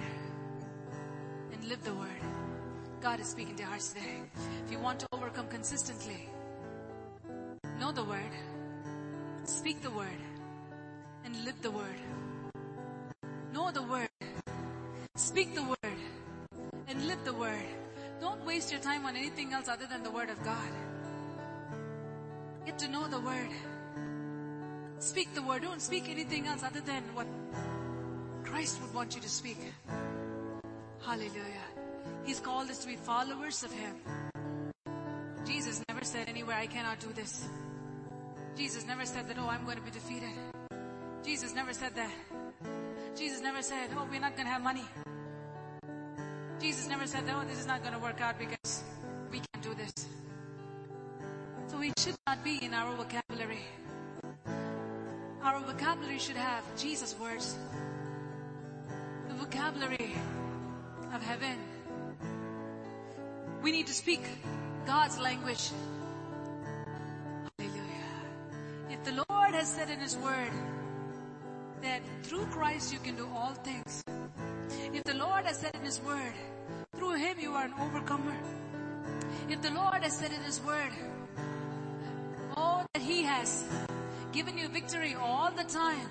and 1.53 1.63
live 1.69 1.85
the 1.85 1.93
word. 1.93 2.23
God 3.03 3.21
is 3.21 3.29
speaking 3.29 3.55
to 3.57 3.63
your 3.63 3.69
hearts 3.69 3.93
today. 3.93 4.23
If 4.65 4.73
you 4.73 4.79
want 4.79 4.99
to 5.01 5.07
overcome 5.13 5.49
consistently, 5.49 6.31
know 7.79 7.93
the 7.93 8.05
word, 8.05 8.33
speak 9.45 9.83
the 9.83 9.91
word, 9.91 10.21
and 11.27 11.45
live 11.45 11.61
the 11.61 11.71
word. 11.71 12.01
Know 13.53 13.71
the 13.71 13.83
word, 13.83 14.09
speak 15.15 15.55
the 15.55 15.63
word, 15.63 15.99
and 16.89 17.07
live 17.07 17.23
the 17.25 17.35
word. 17.35 17.69
Don't 18.19 18.45
waste 18.47 18.73
your 18.73 18.81
time 18.81 19.05
on 19.05 19.15
anything 19.15 19.53
else 19.53 19.69
other 19.69 19.87
than 19.87 20.03
the 20.03 20.11
word 20.11 20.31
of 20.31 20.43
God. 20.43 20.73
Get 22.65 22.79
to 22.79 22.89
know 22.89 23.07
the 23.09 23.21
word. 23.21 23.51
Speak 24.99 25.35
the 25.35 25.43
word. 25.43 25.63
Don't 25.63 25.81
speak 25.81 26.09
anything 26.09 26.47
else 26.47 26.63
other 26.63 26.81
than 26.81 27.03
what 27.15 27.27
Christ 28.45 28.81
would 28.81 28.95
want 28.95 29.15
you 29.15 29.21
to 29.21 29.29
speak. 29.29 29.59
Hallelujah. 31.05 31.67
He's 32.25 32.41
called 32.41 32.71
us 32.71 32.79
to 32.79 32.87
be 32.87 32.97
followers 32.97 33.63
of 33.63 33.73
Him. 33.73 33.97
Jesus 35.45 35.83
never 35.89 36.05
said 36.05 36.29
anywhere, 36.29 36.57
I 36.57 36.67
cannot 36.67 36.99
do 36.99 37.13
this. 37.13 37.47
Jesus 38.57 38.87
never 38.87 39.05
said 39.05 39.29
that, 39.29 39.37
oh, 39.39 39.49
I'm 39.49 39.65
going 39.65 39.77
to 39.77 39.83
be 39.83 39.91
defeated. 39.91 40.33
Jesus 41.25 41.55
never 41.55 41.73
said 41.73 41.95
that. 41.95 42.11
Jesus 43.15 43.41
never 43.43 43.63
said, 43.63 43.91
oh, 43.97 44.07
we're 44.11 44.21
not 44.21 44.35
going 44.35 44.47
to 44.47 44.53
have 44.53 44.63
money. 44.63 44.85
Jesus 46.59 46.89
never 46.89 47.07
said, 47.07 47.25
oh, 47.31 47.45
this 47.47 47.61
is 47.61 47.67
not 47.67 47.83
going 47.83 47.93
to 47.93 48.01
work 48.01 48.21
out 48.21 48.39
because 48.39 48.83
we 49.31 49.39
can't 49.39 49.63
do 49.63 49.75
this. 49.75 49.93
So 51.69 51.79
we 51.79 51.93
should 51.99 52.17
not 52.27 52.43
be 52.43 52.65
in 52.65 52.75
our 52.75 52.97
vocabulary. 52.97 53.65
Our 55.47 55.61
vocabulary 55.61 56.19
should 56.19 56.37
have 56.37 56.65
Jesus' 56.77 57.15
words. 57.21 57.57
The 59.29 59.35
vocabulary 59.35 60.17
of 61.15 61.23
heaven. 61.23 61.57
We 63.63 63.71
need 63.71 63.87
to 63.87 63.95
speak 63.95 64.23
God's 64.87 65.21
language. 65.21 65.71
Hallelujah. 67.61 68.11
If 68.91 69.05
the 69.05 69.13
Lord 69.13 69.55
has 69.55 69.69
said 69.73 69.89
in 69.89 70.01
His 70.01 70.17
Word 70.17 70.51
that 71.81 72.01
through 72.25 72.47
Christ 72.47 72.93
you 72.93 72.99
can 72.99 73.15
do 73.15 73.29
all 73.33 73.55
things, 73.55 74.03
if 74.93 75.05
the 75.05 75.15
Lord 75.15 75.45
has 75.45 75.61
said 75.61 75.77
in 75.77 75.83
His 75.83 76.01
Word, 76.03 76.35
through 76.97 77.15
Him 77.15 77.37
you 77.39 77.53
are 77.53 77.67
an 77.67 77.75
overcomer, 77.81 78.37
if 79.49 79.63
the 79.63 79.71
Lord 79.71 80.03
has 80.03 80.19
said 80.19 80.33
in 80.33 80.43
His 80.43 80.61
Word, 80.61 80.91
all 82.57 82.85
that 82.95 83.03
He 83.03 83.23
has 83.23 83.63
given 84.37 84.59
you 84.59 84.69
victory 84.69 85.17
all 85.19 85.51
the 85.51 85.65
time, 85.65 86.11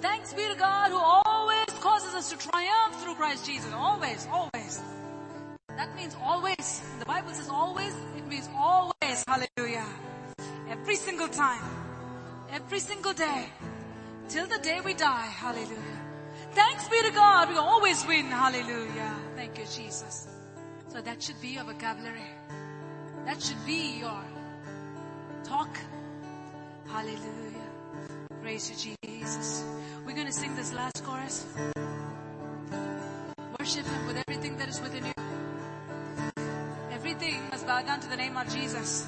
thanks 0.00 0.32
be 0.34 0.44
to 0.48 0.56
God 0.58 0.90
who 0.90 0.98
always 0.98 1.70
causes 1.78 2.12
us 2.12 2.28
to 2.30 2.36
triumph 2.36 3.00
through 3.00 3.14
Christ 3.14 3.46
Jesus. 3.46 3.72
Always, 3.72 4.26
always. 4.32 4.80
That 5.76 5.94
means 5.94 6.16
always. 6.20 6.82
The 6.98 7.04
Bible 7.04 7.32
says 7.34 7.48
always. 7.48 7.94
It 8.16 8.26
means 8.26 8.48
always. 8.56 9.24
Hallelujah. 9.28 9.86
Every 10.68 10.96
single 10.96 11.28
time. 11.28 11.62
Every 12.50 12.80
single 12.80 13.12
day. 13.12 13.46
Till 14.28 14.48
the 14.48 14.58
day 14.58 14.80
we 14.80 14.94
die. 14.94 15.26
Hallelujah. 15.26 16.00
Thanks 16.50 16.88
be 16.88 17.00
to 17.02 17.12
God. 17.12 17.48
We 17.48 17.58
always 17.58 18.04
win. 18.08 18.26
Hallelujah. 18.26 19.14
Thank 19.36 19.56
you, 19.58 19.66
Jesus. 19.72 20.26
So 20.88 21.00
that 21.00 21.22
should 21.22 21.40
be 21.40 21.48
your 21.48 21.64
vocabulary. 21.64 22.26
That 23.24 23.40
should 23.40 23.64
be 23.64 23.98
your 24.00 24.20
talk. 25.44 25.70
Hallelujah. 26.88 27.66
Praise 28.40 28.70
you, 28.70 28.94
Jesus. 29.04 29.64
We're 30.06 30.14
going 30.14 30.26
to 30.26 30.32
sing 30.32 30.54
this 30.54 30.72
last 30.72 31.04
chorus. 31.04 31.44
Worship 33.58 33.84
Him 33.84 34.06
with 34.06 34.22
everything 34.26 34.56
that 34.56 34.68
is 34.68 34.80
within 34.80 35.04
you. 35.06 35.12
Everything 36.92 37.42
must 37.50 37.66
bow 37.66 37.82
down 37.82 38.00
to 38.00 38.08
the 38.08 38.16
name 38.16 38.36
of 38.36 38.48
Jesus. 38.48 39.06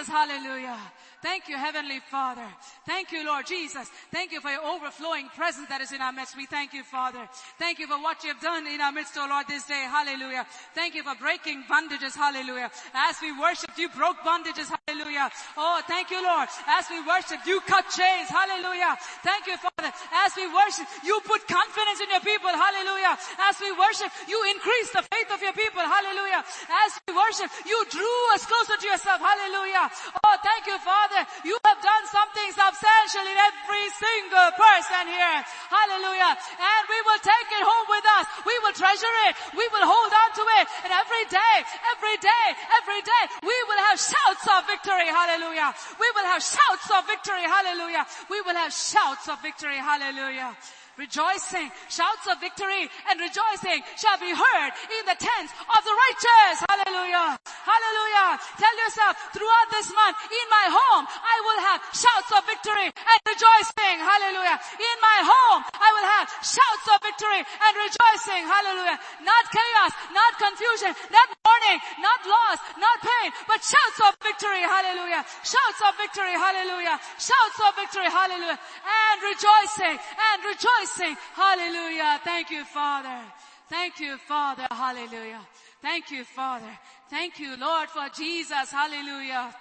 Jesus, 0.00 0.12
hallelujah. 0.14 0.78
Thank 1.22 1.48
you, 1.48 1.58
Heavenly 1.58 2.00
Father. 2.10 2.46
Thank 2.86 3.12
you, 3.12 3.26
Lord 3.26 3.46
Jesus. 3.46 3.90
Thank 4.10 4.32
you 4.32 4.40
for 4.40 4.50
your 4.50 4.64
overflowing 4.64 5.28
presence 5.36 5.68
that 5.68 5.82
is 5.82 5.92
in 5.92 6.00
our 6.00 6.12
midst. 6.12 6.36
We 6.36 6.46
thank 6.46 6.72
you, 6.72 6.82
Father. 6.82 7.28
Thank 7.58 7.78
you 7.78 7.86
for 7.86 8.00
what 8.00 8.24
you 8.24 8.32
have 8.32 8.40
done 8.40 8.66
in 8.66 8.80
our 8.80 8.92
midst, 8.92 9.12
oh 9.18 9.26
Lord, 9.28 9.46
this 9.48 9.64
day. 9.64 9.84
Hallelujah. 9.90 10.46
Thank 10.74 10.94
you 10.94 11.02
for 11.02 11.14
breaking 11.16 11.64
bondages. 11.70 12.16
Hallelujah. 12.16 12.70
As 12.94 13.16
we 13.20 13.38
worshiped, 13.38 13.76
you 13.78 13.90
broke 13.90 14.16
bondages. 14.20 14.72
Hallelujah. 14.90 15.30
Oh, 15.54 15.78
thank 15.86 16.10
you, 16.10 16.18
Lord. 16.18 16.50
As 16.66 16.90
we 16.90 16.98
worship, 17.06 17.46
you 17.46 17.62
cut 17.62 17.86
chains. 17.94 18.26
Hallelujah. 18.26 18.98
Thank 19.22 19.46
you, 19.46 19.54
Father. 19.54 19.86
As 20.26 20.34
we 20.34 20.50
worship, 20.50 20.82
you 21.06 21.14
put 21.22 21.46
confidence 21.46 22.02
in 22.02 22.10
your 22.10 22.24
people. 22.26 22.50
Hallelujah. 22.50 23.14
As 23.38 23.54
we 23.62 23.70
worship, 23.70 24.10
you 24.26 24.34
increase 24.50 24.90
the 24.90 25.06
faith 25.06 25.30
of 25.30 25.38
your 25.38 25.54
people. 25.54 25.78
Hallelujah. 25.78 26.42
As 26.42 26.98
we 27.06 27.14
worship, 27.14 27.54
you 27.70 27.78
drew 27.86 28.18
us 28.34 28.42
closer 28.50 28.82
to 28.82 28.86
yourself. 28.90 29.22
Hallelujah. 29.22 29.86
Oh, 30.26 30.36
thank 30.42 30.66
you, 30.66 30.74
Father. 30.82 31.22
You 31.46 31.54
have 31.70 31.78
done 31.78 32.04
something 32.10 32.50
substantial 32.50 33.30
in 33.30 33.38
every 33.38 33.86
single 33.94 34.50
person 34.58 35.06
here. 35.06 35.38
Hallelujah. 35.70 36.34
And 36.34 36.82
we 36.90 36.98
will 37.06 37.22
take 37.22 37.48
it 37.54 37.62
home 37.62 37.86
with 37.94 38.06
us. 38.18 38.26
We 38.42 38.58
will 38.66 38.74
treasure 38.74 39.14
it. 39.30 39.38
We 39.54 39.70
will 39.70 39.86
hold 39.86 40.10
on 40.10 40.30
to 40.34 40.44
it. 40.58 40.66
And 40.82 40.90
every 40.90 41.30
day, 41.30 41.54
every 41.94 42.18
day, 42.18 42.46
every 42.82 43.02
day, 43.06 43.22
we 43.46 43.54
will 43.70 43.82
have 43.86 44.02
shouts 44.02 44.50
of 44.50 44.66
victory. 44.66 44.79
Hallelujah. 44.88 45.74
We 45.98 46.10
will 46.14 46.24
have 46.24 46.42
shouts 46.42 46.90
of 46.96 47.06
victory. 47.06 47.42
Hallelujah. 47.42 48.06
We 48.30 48.40
will 48.40 48.54
have 48.54 48.72
shouts 48.72 49.28
of 49.28 49.40
victory. 49.42 49.76
Hallelujah. 49.76 50.56
Rejoicing, 51.00 51.72
shouts 51.88 52.28
of 52.28 52.36
victory 52.44 52.84
and 53.08 53.16
rejoicing 53.16 53.80
shall 53.96 54.20
be 54.20 54.28
heard 54.36 54.70
in 55.00 55.02
the 55.08 55.16
tents 55.16 55.48
of 55.72 55.80
the 55.80 55.94
righteous. 55.96 56.60
Hallelujah. 56.68 57.40
Hallelujah. 57.40 58.36
Tell 58.60 58.76
yourself 58.84 59.16
throughout 59.32 59.68
this 59.72 59.88
month, 59.96 60.20
in 60.28 60.46
my 60.52 60.66
home, 60.68 61.08
I 61.08 61.36
will 61.40 61.60
have 61.72 61.80
shouts 61.96 62.30
of 62.36 62.44
victory 62.44 62.92
and 62.92 63.18
rejoicing. 63.24 63.96
Hallelujah. 63.96 64.60
In 64.76 64.96
my 65.00 65.18
home, 65.24 65.64
I 65.72 65.88
will 65.88 66.08
have 66.20 66.26
shouts 66.44 66.86
of 66.92 67.00
victory 67.00 67.48
and 67.48 67.72
rejoicing. 67.80 68.44
Hallelujah. 68.44 69.00
Not 69.24 69.44
chaos, 69.48 69.96
not 70.12 70.32
confusion, 70.36 70.92
not 71.08 71.28
mourning, 71.48 71.80
not 72.04 72.20
loss, 72.28 72.60
not 72.76 72.96
pain, 73.00 73.32
but 73.48 73.64
shouts 73.64 74.04
of 74.04 74.12
victory. 74.20 74.60
Hallelujah. 74.68 75.24
Shouts 75.48 75.80
of 75.80 75.96
victory. 75.96 76.36
Hallelujah. 76.36 77.00
Shouts 77.16 77.58
of 77.64 77.72
victory. 77.72 78.04
Hallelujah. 78.12 78.60
And 78.60 79.16
rejoicing 79.24 79.96
and 79.96 80.38
rejoicing. 80.44 80.89
Hallelujah. 81.34 82.20
Thank 82.24 82.50
you, 82.50 82.64
Father. 82.64 83.22
Thank 83.68 84.00
you, 84.00 84.16
Father. 84.18 84.66
Hallelujah. 84.70 85.40
Thank 85.80 86.10
you, 86.10 86.24
Father. 86.24 86.78
Thank 87.08 87.38
you, 87.38 87.56
Lord, 87.56 87.88
for 87.88 88.08
Jesus. 88.14 88.70
Hallelujah. 88.70 89.54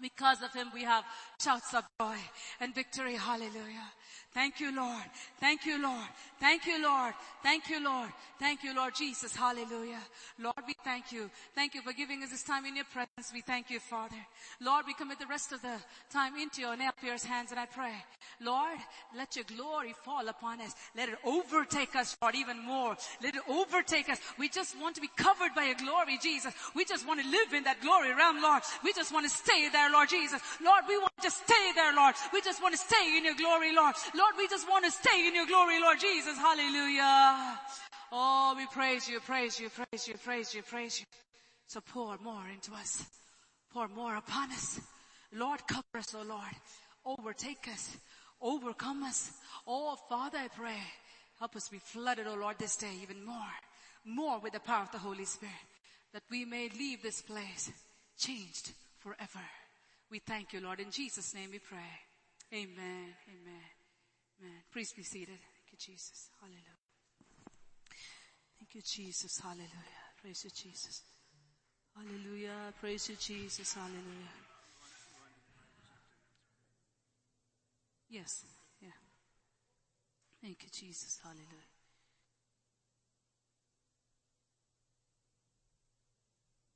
Because 0.00 0.42
of 0.42 0.52
him 0.52 0.68
we 0.72 0.84
have 0.84 1.04
shouts 1.42 1.74
of 1.74 1.84
joy 2.00 2.16
and 2.60 2.74
victory. 2.74 3.16
Hallelujah. 3.16 3.90
Thank 4.32 4.60
you, 4.60 4.74
Lord. 4.74 5.02
Thank 5.40 5.66
you, 5.66 5.82
Lord. 5.82 6.06
Thank 6.38 6.66
you, 6.66 6.82
Lord. 6.82 7.14
Thank 7.42 7.70
you, 7.70 7.82
Lord. 7.82 8.10
Thank 8.38 8.64
you, 8.64 8.74
Lord 8.74 8.94
Jesus. 8.94 9.34
Hallelujah. 9.34 10.00
Lord, 10.38 10.56
we 10.66 10.74
thank 10.84 11.12
you. 11.12 11.30
Thank 11.54 11.74
you 11.74 11.82
for 11.82 11.92
giving 11.92 12.22
us 12.22 12.30
this 12.30 12.42
time 12.42 12.66
in 12.66 12.76
your 12.76 12.84
presence. 12.84 13.32
We 13.32 13.40
thank 13.40 13.70
you, 13.70 13.80
Father. 13.80 14.16
Lord, 14.60 14.86
we 14.86 14.94
commit 14.94 15.18
the 15.18 15.26
rest 15.26 15.52
of 15.52 15.62
the 15.62 15.76
time 16.10 16.36
into 16.36 16.60
your 16.60 16.76
nail 16.76 16.90
pierced 17.00 17.26
hands 17.26 17.50
and 17.50 17.60
I 17.60 17.66
pray, 17.66 17.94
Lord, 18.40 18.78
let 19.16 19.36
your 19.36 19.44
glory 19.44 19.94
fall 20.04 20.28
upon 20.28 20.60
us. 20.60 20.74
Let 20.96 21.08
it 21.08 21.18
overtake 21.24 21.94
us, 21.96 22.16
Lord, 22.20 22.34
even 22.34 22.58
more. 22.64 22.96
Let 23.22 23.34
it 23.34 23.42
overtake 23.48 24.08
us. 24.08 24.18
We 24.38 24.48
just 24.48 24.78
want 24.80 24.94
to 24.96 25.00
be 25.00 25.10
covered 25.16 25.54
by 25.54 25.64
your 25.64 25.76
glory, 25.76 26.18
Jesus. 26.22 26.54
We 26.74 26.84
just 26.84 27.06
want 27.06 27.20
to 27.20 27.28
live 27.28 27.52
in 27.54 27.64
that 27.64 27.80
glory 27.80 28.14
realm, 28.14 28.42
Lord. 28.42 28.62
We 28.84 28.92
just 28.92 29.12
want 29.12 29.28
to 29.28 29.30
stay 29.30 29.68
there, 29.70 29.90
Lord 29.90 30.08
Jesus. 30.08 30.40
Lord, 30.62 30.84
we 30.88 30.98
want 30.98 31.12
to 31.22 31.30
stay 31.30 31.72
there, 31.74 31.94
Lord. 31.94 32.14
We 32.32 32.40
just 32.40 32.62
want 32.62 32.74
to 32.74 32.80
stay 32.80 33.16
in 33.16 33.24
your 33.24 33.34
glory, 33.34 33.74
Lord. 33.74 33.94
Lord, 34.14 34.34
we 34.36 34.48
just 34.48 34.68
want 34.68 34.84
to 34.84 34.90
stay 34.90 35.26
in 35.26 35.34
your 35.34 35.46
glory, 35.46 35.80
Lord 35.80 35.98
Jesus. 35.98 36.36
Hallelujah. 36.36 37.37
Oh, 38.10 38.54
we 38.56 38.66
praise 38.66 39.08
you, 39.08 39.20
praise 39.20 39.60
you, 39.60 39.68
praise 39.70 40.08
you, 40.08 40.14
praise 40.14 40.54
you, 40.54 40.62
praise 40.62 41.00
you. 41.00 41.06
So 41.66 41.80
pour 41.80 42.16
more 42.22 42.44
into 42.52 42.72
us. 42.72 43.04
Pour 43.70 43.88
more 43.88 44.16
upon 44.16 44.50
us. 44.50 44.80
Lord, 45.32 45.60
cover 45.66 45.98
us, 45.98 46.14
oh 46.14 46.24
Lord. 46.26 46.54
Overtake 47.04 47.68
us. 47.68 47.96
Overcome 48.40 49.02
us. 49.02 49.32
Oh, 49.66 49.96
Father, 50.08 50.38
I 50.38 50.48
pray. 50.48 50.80
Help 51.38 51.56
us 51.56 51.68
be 51.68 51.78
flooded, 51.78 52.26
oh 52.26 52.34
Lord, 52.34 52.56
this 52.58 52.76
day 52.76 52.92
even 53.02 53.24
more. 53.24 53.36
More 54.04 54.38
with 54.40 54.54
the 54.54 54.60
power 54.60 54.82
of 54.82 54.92
the 54.92 54.98
Holy 54.98 55.24
Spirit. 55.24 55.54
That 56.14 56.22
we 56.30 56.44
may 56.44 56.70
leave 56.70 57.02
this 57.02 57.20
place 57.20 57.70
changed 58.16 58.72
forever. 59.00 59.44
We 60.10 60.20
thank 60.20 60.54
you, 60.54 60.60
Lord. 60.60 60.80
In 60.80 60.90
Jesus' 60.90 61.34
name 61.34 61.50
we 61.52 61.58
pray. 61.58 61.90
Amen. 62.54 63.14
Amen. 63.28 63.64
Amen. 64.40 64.62
Please 64.72 64.92
be 64.92 65.02
seated. 65.02 65.28
Thank 65.28 65.72
you, 65.72 65.78
Jesus. 65.78 66.30
Hallelujah. 66.40 66.77
Thank 68.68 68.84
you, 68.84 69.02
Jesus. 69.04 69.40
Hallelujah. 69.40 69.66
Praise 70.20 70.44
you, 70.44 70.50
Jesus. 70.50 71.00
Hallelujah. 71.96 72.74
Praise 72.78 73.08
you, 73.08 73.16
Jesus. 73.16 73.72
Hallelujah. 73.72 74.02
Yes. 78.10 78.44
Yeah. 78.82 78.90
Thank 80.42 80.58
you, 80.64 80.68
Jesus. 80.70 81.18
Hallelujah. 81.22 81.46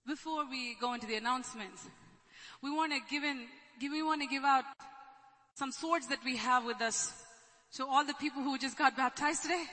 Before 0.06 0.48
we 0.48 0.74
go 0.80 0.94
into 0.94 1.06
the 1.06 1.16
announcements, 1.16 1.86
we 2.62 2.70
want 2.70 2.92
to 2.92 3.00
give 3.10 3.22
in, 3.22 3.46
give, 3.78 3.92
we 3.92 4.02
want 4.02 4.22
to 4.22 4.28
give 4.28 4.44
out 4.44 4.64
some 5.56 5.70
swords 5.70 6.06
that 6.06 6.24
we 6.24 6.38
have 6.38 6.64
with 6.64 6.80
us 6.80 7.12
to 7.74 7.84
all 7.84 8.06
the 8.06 8.14
people 8.14 8.42
who 8.42 8.56
just 8.56 8.78
got 8.78 8.96
baptized 8.96 9.42
today. 9.42 9.64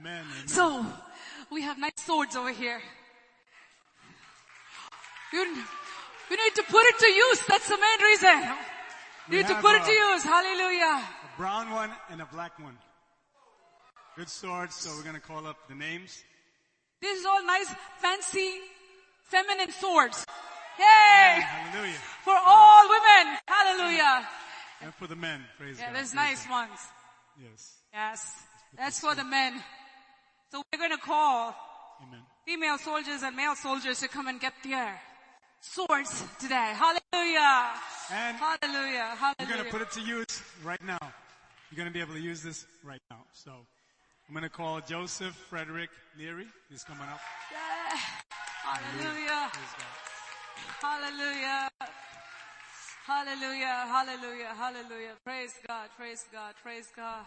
Amen. 0.00 0.24
Amen. 0.24 0.48
So, 0.48 0.86
we 1.50 1.62
have 1.62 1.78
nice 1.78 1.92
swords 1.98 2.36
over 2.36 2.52
here. 2.52 2.80
You, 5.32 5.44
we 6.30 6.36
need 6.36 6.54
to 6.54 6.62
put 6.68 6.84
it 6.86 6.98
to 7.00 7.06
use. 7.06 7.40
That's 7.48 7.68
the 7.68 7.76
main 7.76 8.02
reason. 8.10 8.50
We 9.28 9.36
We 9.36 9.42
need 9.42 9.48
to 9.48 9.54
put 9.56 9.74
it 9.74 9.82
uh, 9.82 9.86
to 9.86 9.92
use. 9.92 10.22
Hallelujah. 10.22 11.02
a 11.02 11.36
brown 11.36 11.70
one 11.70 11.90
and 12.10 12.20
a 12.22 12.26
black 12.26 12.58
one. 12.58 12.76
Good 14.16 14.28
swords, 14.28 14.74
so 14.74 14.90
we're 14.96 15.02
gonna 15.04 15.20
call 15.20 15.46
up 15.46 15.56
the 15.68 15.74
names. 15.74 16.22
These 17.02 17.24
are 17.26 17.28
all 17.32 17.44
nice, 17.44 17.68
fancy, 17.98 18.50
feminine 19.24 19.70
swords. 19.72 20.24
Yay! 20.78 21.40
Hallelujah. 21.42 21.94
For 22.24 22.34
all 22.46 22.88
women. 22.88 23.36
Hallelujah. 23.46 24.28
And 24.82 24.94
for 24.94 25.06
the 25.06 25.16
men, 25.16 25.42
praise 25.58 25.78
Yeah, 25.78 25.86
God. 25.86 25.96
there's 25.96 26.12
praise 26.12 26.14
nice 26.14 26.46
God. 26.46 26.68
ones. 26.68 26.80
Yes. 27.42 27.74
Yes. 27.92 28.42
That's 28.76 29.00
for 29.00 29.14
the 29.14 29.24
men. 29.24 29.62
So 30.50 30.62
we're 30.72 30.78
going 30.78 30.92
to 30.92 31.04
call 31.04 31.54
Amen. 32.02 32.20
female 32.44 32.78
soldiers 32.78 33.22
and 33.22 33.36
male 33.36 33.56
soldiers 33.56 34.00
to 34.00 34.08
come 34.08 34.28
and 34.28 34.40
get 34.40 34.52
their 34.62 35.00
swords 35.60 36.22
today. 36.38 36.72
Hallelujah. 36.74 37.72
And 38.12 38.36
Hallelujah. 38.36 39.16
we're 39.40 39.46
gonna 39.46 39.64
put 39.70 39.82
it 39.82 39.90
to 39.92 40.00
use 40.00 40.42
right 40.62 40.82
now. 40.84 40.98
You're 41.70 41.78
gonna 41.78 41.90
be 41.90 42.00
able 42.00 42.14
to 42.14 42.20
use 42.20 42.42
this 42.42 42.66
right 42.84 43.00
now. 43.10 43.24
So 43.32 43.50
I'm 44.28 44.34
gonna 44.34 44.48
call 44.48 44.80
Joseph 44.80 45.34
Frederick 45.34 45.90
Leary. 46.18 46.46
He's 46.70 46.84
coming 46.84 47.02
up. 47.02 47.20
Yeah. 47.50 47.98
Hallelujah. 48.62 49.50
Hallelujah. 50.80 51.68
Hallelujah. 53.06 53.86
Hallelujah. 53.86 54.54
Hallelujah. 54.56 55.12
Praise 55.24 55.54
God. 55.66 55.88
Praise 55.96 56.24
God. 56.32 56.54
Praise 56.62 56.88
God. 56.96 57.24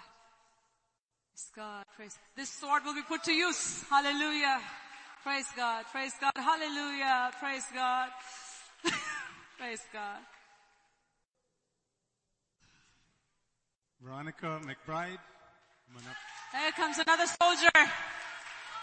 Praise 1.39 1.51
God. 1.55 1.85
Praise. 1.95 2.19
This 2.35 2.49
sword 2.49 2.83
will 2.83 2.93
be 2.93 3.01
put 3.01 3.23
to 3.23 3.31
use. 3.31 3.85
Hallelujah. 3.89 4.59
Praise 5.23 5.45
God. 5.55 5.85
Praise 5.89 6.11
God. 6.19 6.33
Hallelujah. 6.35 7.31
Praise 7.39 7.63
God. 7.73 8.09
praise 9.57 9.81
God. 9.93 10.19
Veronica 14.01 14.59
McBride. 14.67 15.19
There 16.51 16.71
comes 16.73 16.97
another 16.97 17.25
soldier. 17.41 17.71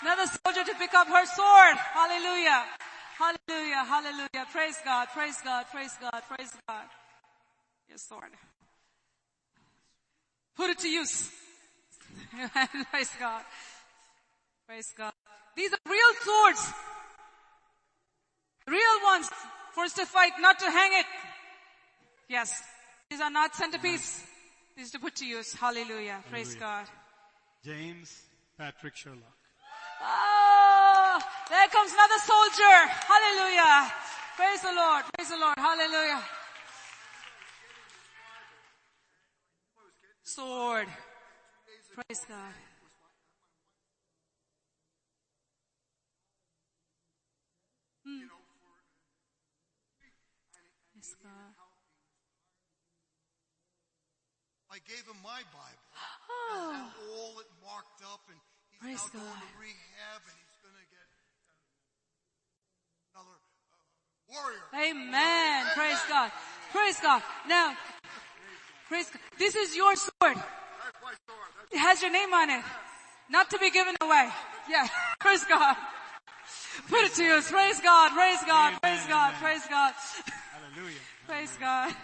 Another 0.00 0.24
soldier 0.42 0.64
to 0.64 0.78
pick 0.78 0.94
up 0.94 1.08
her 1.08 1.26
sword. 1.26 1.76
Hallelujah. 1.76 2.64
Hallelujah. 3.18 3.84
Hallelujah. 3.84 4.46
Praise 4.50 4.78
God. 4.82 5.08
Praise 5.12 5.36
God. 5.44 5.66
Praise 5.70 5.94
God. 6.00 6.22
Praise 6.26 6.52
God. 6.66 6.84
Your 7.90 7.98
sword. 7.98 8.32
Put 10.56 10.70
it 10.70 10.78
to 10.78 10.88
use. 10.88 11.30
Praise 12.90 13.10
God. 13.18 13.42
Praise 14.66 14.92
God. 14.96 15.12
These 15.56 15.72
are 15.72 15.90
real 15.90 16.12
swords. 16.22 16.72
Real 18.68 18.98
ones. 19.04 19.30
For 19.72 19.84
us 19.84 19.92
to 19.94 20.06
fight, 20.06 20.32
not 20.40 20.58
to 20.60 20.70
hang 20.70 20.92
it. 20.94 21.06
Yes. 22.28 22.62
These 23.10 23.20
are 23.20 23.30
not 23.30 23.54
centerpiece. 23.54 24.24
These 24.76 24.88
are 24.88 24.98
to 24.98 24.98
put 24.98 25.16
to 25.16 25.26
use. 25.26 25.54
Hallelujah. 25.54 26.22
Praise 26.30 26.54
God. 26.54 26.86
James 27.64 28.22
Patrick 28.58 28.96
Sherlock. 28.96 29.36
Oh, 30.02 31.20
there 31.48 31.68
comes 31.68 31.92
another 31.92 32.20
soldier. 32.24 32.76
Hallelujah. 33.06 33.92
Praise 34.36 34.60
the 34.62 34.72
Lord. 34.74 35.04
Praise 35.16 35.30
the 35.30 35.38
Lord. 35.38 35.58
Hallelujah. 35.58 36.22
Sword. 40.22 40.88
Praise 41.96 42.26
God. 42.28 42.52
Hmm. 48.04 48.28
Praise 50.92 51.16
God. 51.24 51.56
I 54.68 54.76
gave 54.84 55.08
him 55.08 55.16
my 55.24 55.40
Bible. 55.56 55.88
Oh, 56.52 56.92
all 57.16 57.40
it 57.40 57.48
marked 57.64 58.02
up 58.12 58.20
and 58.28 58.36
he's 58.68 58.80
Praise 58.80 59.00
now 59.14 59.20
going 59.24 59.32
God. 59.32 59.40
to 59.40 59.56
rehab 59.56 60.20
and 60.20 60.36
he's 60.36 60.56
going 60.60 60.76
to 60.76 60.86
get 60.92 61.08
another 63.16 63.40
uh, 63.40 63.80
warrior. 64.28 64.68
amen. 64.76 65.64
Praise 65.72 66.02
God. 66.12 66.30
Praise 66.72 67.00
God. 67.00 67.22
Now, 67.48 67.72
praise 68.88 69.08
God. 69.08 69.22
This 69.38 69.56
is 69.56 69.74
your 69.74 69.96
sword. 69.96 70.12
That's 70.20 71.00
my 71.00 71.14
sword. 71.24 71.40
That's 71.40 71.54
It 71.70 71.78
has 71.78 72.02
your 72.02 72.10
name 72.10 72.32
on 72.32 72.50
it. 72.50 72.64
Not 73.28 73.50
to 73.50 73.58
be 73.58 73.70
given 73.70 73.94
away. 74.00 74.28
Yeah. 74.70 74.86
Praise 75.20 75.44
God. 75.44 75.76
Put 76.88 77.00
it 77.04 77.14
to 77.14 77.24
use. 77.24 77.50
Praise 77.50 77.80
God. 77.80 78.12
Praise 78.12 78.38
God. 78.46 78.68
Amen, 78.68 78.78
Praise 78.80 79.06
God. 79.08 79.28
amen. 79.28 79.40
Praise 79.40 79.66
God. 79.68 79.94
Hallelujah. 80.74 80.98
Praise 81.26 81.56
God. 81.58 81.94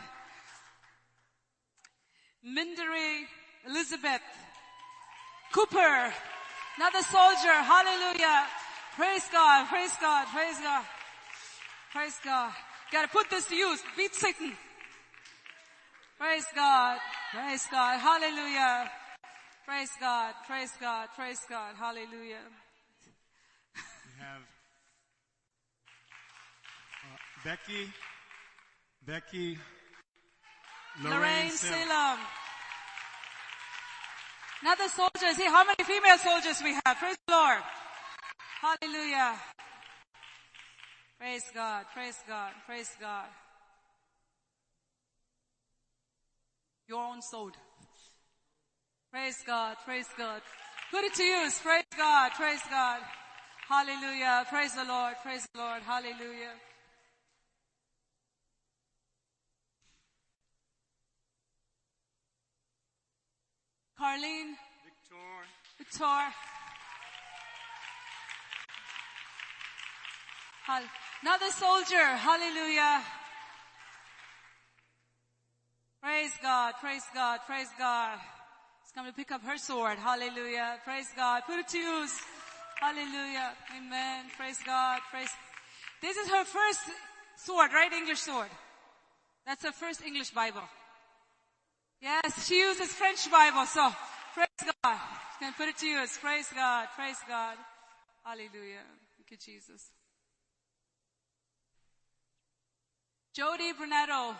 Mindery 2.44 3.24
Elizabeth 3.68 4.20
Cooper. 5.52 6.12
Another 6.76 7.02
soldier. 7.02 7.52
Hallelujah. 7.52 8.46
Praise 8.96 9.28
God. 9.30 9.68
Praise 9.68 9.96
God. 10.00 10.26
Praise 10.28 10.58
God. 10.58 10.84
Praise 11.92 12.18
God. 12.24 12.52
Gotta 12.90 13.08
put 13.08 13.30
this 13.30 13.46
to 13.46 13.54
use. 13.54 13.80
Beat 13.96 14.14
Satan. 14.14 14.52
Praise 16.18 16.46
God. 16.54 16.98
Praise 17.32 17.66
God. 17.70 18.00
Hallelujah. 18.00 18.90
Praise 19.66 19.90
God. 20.00 20.34
Praise 20.46 20.72
God. 20.80 21.08
Praise 21.16 21.40
God. 21.48 21.74
Hallelujah. 21.78 22.42
We 23.74 23.80
have 24.20 24.42
uh, 27.04 27.16
Becky, 27.44 27.92
Becky, 29.06 29.58
Lorraine, 31.02 31.20
Lorraine 31.20 31.50
Salem. 31.50 32.18
Another 34.62 34.88
soldier. 34.88 35.32
See 35.34 35.46
how 35.46 35.64
many 35.64 35.84
female 35.84 36.18
soldiers 36.18 36.60
we 36.62 36.74
have. 36.84 36.96
Praise 36.96 37.16
the 37.26 37.32
Lord. 37.32 37.58
Hallelujah. 38.60 39.34
Praise 41.18 41.44
God. 41.54 41.84
Praise 41.94 42.18
God. 42.26 42.52
Praise 42.66 42.90
God. 43.00 43.26
Your 46.88 47.02
own 47.04 47.22
sword. 47.22 47.54
Praise 49.12 49.44
God. 49.46 49.76
Praise 49.84 50.08
God. 50.16 50.40
Put 50.90 51.04
it 51.04 51.12
to 51.16 51.22
use. 51.22 51.58
Praise 51.58 51.84
God. 51.98 52.32
Praise 52.32 52.62
God. 52.70 53.00
Hallelujah. 53.68 54.46
Praise 54.48 54.74
the 54.74 54.84
Lord. 54.84 55.14
Praise 55.22 55.46
the 55.52 55.60
Lord. 55.60 55.82
Hallelujah. 55.82 56.54
Carlene, 64.00 64.56
Victor, 64.82 65.44
Victor. 65.76 66.32
Another 71.22 71.50
soldier. 71.50 72.16
Hallelujah. 72.16 73.02
Praise 76.02 76.32
God. 76.42 76.74
Praise 76.80 77.04
God. 77.14 77.40
Praise 77.46 77.68
God. 77.78 78.18
Come 78.94 79.06
to 79.06 79.12
pick 79.12 79.32
up 79.32 79.42
her 79.44 79.56
sword. 79.56 79.98
Hallelujah. 79.98 80.78
Praise 80.84 81.08
God. 81.16 81.42
Put 81.46 81.58
it 81.58 81.68
to 81.68 81.78
use. 81.78 82.12
Hallelujah. 82.78 83.52
Amen. 83.76 84.26
Praise 84.36 84.58
God. 84.66 85.00
Praise. 85.10 85.30
This 86.02 86.16
is 86.16 86.28
her 86.28 86.44
first 86.44 86.80
sword, 87.36 87.72
right? 87.72 87.92
English 87.92 88.20
sword. 88.20 88.50
That's 89.46 89.64
her 89.64 89.72
first 89.72 90.02
English 90.02 90.30
Bible. 90.30 90.62
Yes, 92.02 92.46
she 92.46 92.58
uses 92.58 92.88
French 92.88 93.30
Bible, 93.30 93.64
so 93.64 93.88
praise 94.34 94.72
God. 94.82 94.98
She 95.38 95.44
can 95.44 95.52
put 95.54 95.68
it 95.68 95.78
to 95.78 95.86
use. 95.86 96.18
Praise 96.18 96.48
God. 96.54 96.88
Praise 96.96 97.18
God. 97.28 97.56
Hallelujah. 98.24 98.82
Thank 99.16 99.30
you, 99.30 99.36
Jesus. 99.38 99.90
Jody 103.32 103.72
Brunetto. 103.72 104.34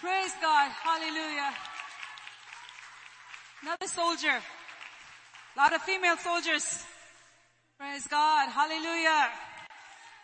Praise 0.00 0.32
God. 0.42 0.70
Hallelujah. 0.70 1.54
Another 3.64 3.86
soldier. 3.86 4.36
A 4.36 5.58
lot 5.58 5.72
of 5.72 5.80
female 5.82 6.18
soldiers. 6.18 6.84
Praise 7.78 8.06
God. 8.08 8.50
Hallelujah. 8.50 9.30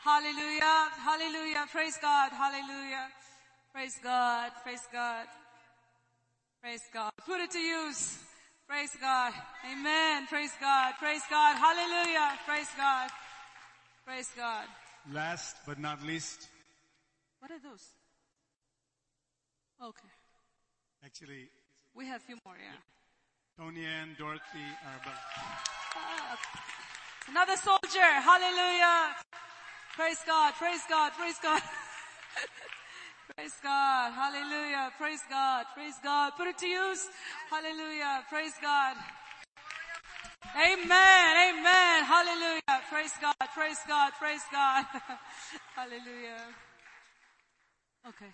Hallelujah. 0.04 0.88
Hallelujah. 1.00 1.64
Praise 1.72 1.96
God. 2.02 2.32
Hallelujah. 2.32 3.08
Praise 3.72 3.98
God. 4.02 4.52
Praise 4.62 4.86
God. 4.92 5.26
Praise 6.60 6.82
God. 6.92 7.12
Put 7.24 7.40
it 7.40 7.50
to 7.52 7.58
use. 7.58 8.18
Praise 8.68 8.94
God. 9.00 9.32
Amen. 9.72 10.26
Praise 10.26 10.52
God. 10.60 10.92
Praise 10.98 11.22
God. 11.30 11.56
Hallelujah. 11.56 12.38
Praise 12.44 12.68
God. 12.76 13.08
Praise 14.04 14.30
God. 14.36 14.66
Last 15.10 15.56
but 15.66 15.78
not 15.78 16.02
least, 16.02 16.46
What 17.38 17.50
are 17.50 17.58
those? 17.58 17.88
Okay. 19.82 20.12
actually, 21.02 21.48
We 21.94 22.06
have 22.06 22.20
a 22.20 22.24
few 22.26 22.36
more, 22.44 22.54
yeah. 22.54 22.76
Tony 23.60 23.84
Ann, 23.84 24.16
Dorothy, 24.18 24.64
Arabella. 24.88 25.20
Another 27.28 27.56
soldier. 27.56 28.08
Hallelujah. 28.24 29.14
Praise 29.94 30.16
God. 30.26 30.54
Praise 30.54 30.80
God. 30.88 31.12
Praise 31.12 31.36
God. 31.42 31.60
Praise 33.36 33.52
God. 33.62 34.12
Hallelujah. 34.14 34.90
Praise 34.96 35.20
God. 35.28 35.66
Praise 35.74 35.96
God. 36.02 36.32
Put 36.38 36.48
it 36.48 36.56
to 36.56 36.66
use. 36.66 37.06
Hallelujah. 37.50 38.24
Praise 38.30 38.54
God. 38.62 38.96
Amen. 40.56 41.52
Amen. 41.52 42.04
Hallelujah. 42.04 42.80
Praise 42.88 43.12
God. 43.20 43.34
Praise 43.52 43.80
God. 43.86 44.12
Praise 44.18 44.42
God. 44.50 44.86
Hallelujah. 45.76 46.48
Okay. 48.08 48.32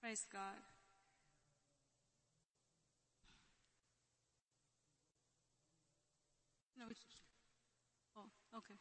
Praise 0.00 0.24
God. 0.32 0.54
No, 6.78 6.84
it's 6.90 7.02
Oh, 8.16 8.30
okay. 8.56 8.78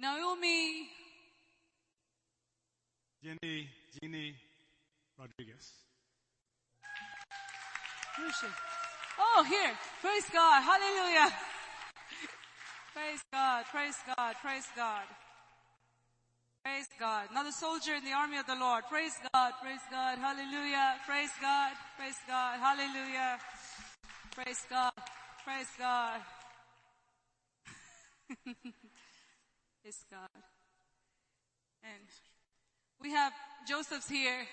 Naomi, 0.00 0.88
Jenny, 3.22 3.68
Jeannie 3.92 4.34
Rodriguez. 5.18 5.72
where 8.16 8.28
is 8.28 8.34
she? 8.40 8.46
Oh, 9.18 9.44
here. 9.44 9.76
Praise 10.00 10.24
God. 10.32 10.62
Hallelujah. 10.62 11.30
Praise 12.94 13.20
God. 13.30 13.64
Praise 13.70 13.96
God. 14.16 14.34
Praise 14.40 14.68
God. 14.74 15.04
Praise 16.64 16.88
God. 16.98 17.28
Another 17.30 17.52
soldier 17.52 17.94
in 17.94 18.04
the 18.04 18.12
army 18.12 18.38
of 18.38 18.46
the 18.46 18.56
Lord. 18.56 18.84
Praise 18.88 19.16
God. 19.34 19.52
Praise 19.60 19.84
God. 19.90 20.18
Hallelujah. 20.18 20.96
Praise 21.06 21.30
God. 21.42 21.72
Praise 21.98 22.16
God. 22.26 22.58
Hallelujah. 22.58 23.38
Praise 24.34 24.64
God. 24.70 24.92
Praise 25.44 25.68
God. 25.78 26.20
Praise 29.82 30.04
God. 30.10 30.42
And 31.82 32.08
we 33.00 33.12
have 33.12 33.32
Joseph's 33.66 34.08
here. 34.08 34.46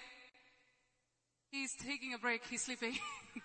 He's 1.52 1.76
taking 1.76 2.14
a 2.14 2.18
break. 2.18 2.42
He's 2.50 2.62
sleeping. 2.62 2.98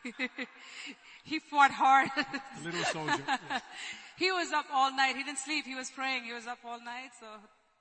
he 1.25 1.39
fought 1.39 1.73
hard. 1.73 2.09
Little 2.65 2.85
soldier. 2.85 3.23
Yes. 3.27 3.63
he 4.17 4.31
was 4.31 4.53
up 4.53 4.67
all 4.73 4.95
night. 4.95 5.17
He 5.17 5.25
didn't 5.25 5.39
sleep. 5.39 5.65
He 5.65 5.75
was 5.75 5.91
praying. 5.91 6.25
He 6.25 6.33
was 6.33 6.47
up 6.47 6.59
all 6.65 6.79
night. 6.79 7.11
So 7.19 7.27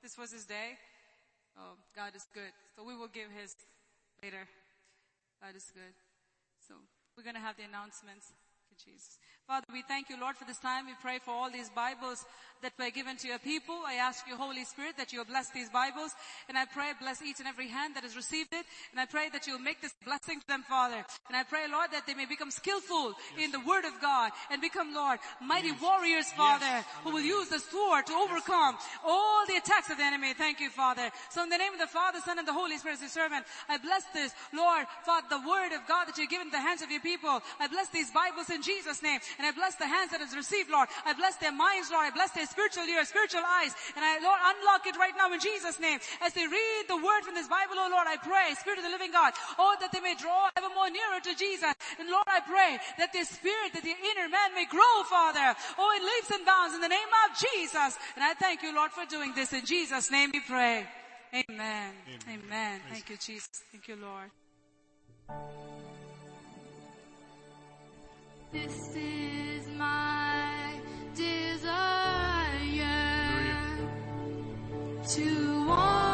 this 0.01 0.17
was 0.17 0.31
his 0.31 0.45
day. 0.45 0.77
Oh, 1.57 1.77
God 1.95 2.15
is 2.15 2.25
good. 2.33 2.51
So 2.75 2.83
we 2.83 2.95
will 2.95 3.09
give 3.09 3.29
his 3.29 3.55
later. 4.23 4.47
God 5.41 5.55
is 5.55 5.69
good. 5.73 5.93
So 6.67 6.73
we're 7.17 7.23
going 7.23 7.35
to 7.35 7.41
have 7.41 7.57
the 7.57 7.63
announcements. 7.63 8.33
You, 8.85 8.93
Jesus. 8.93 9.17
Father, 9.47 9.65
we 9.73 9.81
thank 9.81 10.09
you, 10.09 10.19
Lord, 10.19 10.37
for 10.37 10.45
this 10.45 10.59
time. 10.59 10.85
We 10.85 10.93
pray 11.01 11.19
for 11.19 11.31
all 11.31 11.51
these 11.51 11.69
Bibles 11.69 12.23
that 12.61 12.71
were 12.77 12.91
given 12.91 13.17
to 13.17 13.27
your 13.27 13.39
people. 13.39 13.75
I 13.85 13.95
ask 13.95 14.27
you, 14.27 14.37
Holy 14.37 14.63
Spirit, 14.63 14.95
that 14.97 15.11
you'll 15.11 15.25
bless 15.25 15.49
these 15.49 15.69
Bibles. 15.69 16.13
And 16.47 16.57
I 16.57 16.65
pray, 16.65 16.93
bless 17.01 17.21
each 17.21 17.39
and 17.39 17.47
every 17.47 17.67
hand 17.67 17.95
that 17.95 18.03
has 18.03 18.15
received 18.15 18.53
it. 18.53 18.65
And 18.91 19.01
I 19.01 19.05
pray 19.05 19.29
that 19.33 19.47
you'll 19.47 19.59
make 19.59 19.81
this 19.81 19.93
blessing 20.05 20.39
to 20.39 20.47
them, 20.47 20.63
Father. 20.69 21.03
And 21.27 21.35
I 21.35 21.43
pray, 21.43 21.65
Lord, 21.69 21.89
that 21.91 22.05
they 22.05 22.13
may 22.13 22.27
become 22.27 22.51
skillful 22.51 23.13
in 23.41 23.51
the 23.51 23.59
Word 23.59 23.83
of 23.83 23.99
God 23.99 24.31
and 24.51 24.61
become, 24.61 24.93
Lord, 24.93 25.19
mighty 25.41 25.71
warriors, 25.81 26.31
Father, 26.31 26.85
who 27.03 27.11
will 27.11 27.25
use 27.25 27.49
the 27.49 27.59
sword 27.59 28.05
to 28.05 28.13
overcome 28.13 28.77
all 29.03 29.45
the 29.47 29.57
attacks 29.57 29.89
of 29.89 29.97
the 29.97 30.03
enemy. 30.03 30.33
Thank 30.33 30.59
you, 30.59 30.69
Father. 30.69 31.09
So 31.31 31.43
in 31.43 31.49
the 31.49 31.57
name 31.57 31.73
of 31.73 31.79
the 31.79 31.87
Father, 31.87 32.19
Son, 32.23 32.37
and 32.37 32.47
the 32.47 32.53
Holy 32.53 32.77
Spirit, 32.77 32.95
as 32.95 33.01
your 33.01 33.09
servant, 33.09 33.43
I 33.67 33.79
bless 33.79 34.05
this, 34.13 34.33
Lord, 34.53 34.85
Father, 35.03 35.27
the 35.29 35.49
Word 35.49 35.73
of 35.73 35.81
God 35.87 36.05
that 36.05 36.17
you've 36.17 36.29
given 36.29 36.47
to 36.47 36.51
the 36.51 36.61
hands 36.61 36.83
of 36.83 36.91
your 36.91 37.01
people. 37.01 37.41
I 37.59 37.67
bless 37.67 37.89
these 37.89 38.11
Bibles 38.11 38.49
in 38.49 38.61
Jesus' 38.61 38.70
name. 39.01 39.19
And 39.37 39.47
I 39.47 39.51
bless 39.51 39.75
the 39.75 39.87
hands 39.87 40.11
that 40.11 40.21
has 40.21 40.35
received, 40.35 40.69
Lord. 40.69 40.87
I 41.05 41.13
bless 41.13 41.35
their 41.37 41.51
minds, 41.51 41.91
Lord. 41.91 42.07
I 42.07 42.11
bless 42.11 42.31
their 42.31 42.45
spiritual 42.45 42.87
ears, 42.87 43.09
spiritual 43.09 43.43
eyes. 43.43 43.75
And 43.95 44.03
I, 44.03 44.19
Lord, 44.23 44.39
unlock 44.39 44.87
it 44.87 44.95
right 44.95 45.13
now 45.17 45.31
in 45.33 45.39
Jesus' 45.39 45.79
name. 45.79 45.99
As 46.21 46.33
they 46.33 46.47
read 46.47 46.83
the 46.87 46.97
word 46.97 47.23
from 47.23 47.35
this 47.35 47.47
Bible, 47.47 47.75
oh 47.75 47.89
Lord, 47.91 48.07
I 48.07 48.17
pray, 48.17 48.55
Spirit 48.55 48.79
of 48.79 48.85
the 48.85 48.93
living 48.93 49.11
God, 49.11 49.33
oh, 49.59 49.75
that 49.79 49.91
they 49.91 49.99
may 49.99 50.15
draw 50.15 50.49
ever 50.55 50.69
more 50.73 50.89
nearer 50.89 51.19
to 51.23 51.33
Jesus. 51.35 51.73
And 51.99 52.07
Lord, 52.09 52.27
I 52.27 52.39
pray 52.39 52.79
that 52.97 53.11
their 53.11 53.25
spirit, 53.25 53.73
that 53.73 53.83
their 53.83 53.99
inner 53.99 54.29
man 54.29 54.55
may 54.55 54.65
grow, 54.65 54.95
Father. 55.09 55.55
Oh, 55.77 55.89
in 55.97 56.03
leaps 56.05 56.31
and 56.31 56.45
bounds 56.45 56.75
in 56.75 56.81
the 56.81 56.91
name 56.91 57.11
of 57.27 57.35
Jesus. 57.35 57.99
And 58.15 58.23
I 58.23 58.33
thank 58.39 58.63
you, 58.63 58.73
Lord, 58.73 58.91
for 58.91 59.05
doing 59.05 59.33
this. 59.35 59.53
In 59.53 59.65
Jesus' 59.65 60.11
name 60.11 60.31
we 60.33 60.39
pray. 60.39 60.85
Amen. 61.33 61.93
Amen. 62.27 62.79
Thank 62.89 63.09
you, 63.09 63.17
Jesus. 63.17 63.63
Thank 63.71 63.87
you, 63.87 63.95
Lord. 63.95 64.31
To 75.11 75.65
honor 75.69 76.10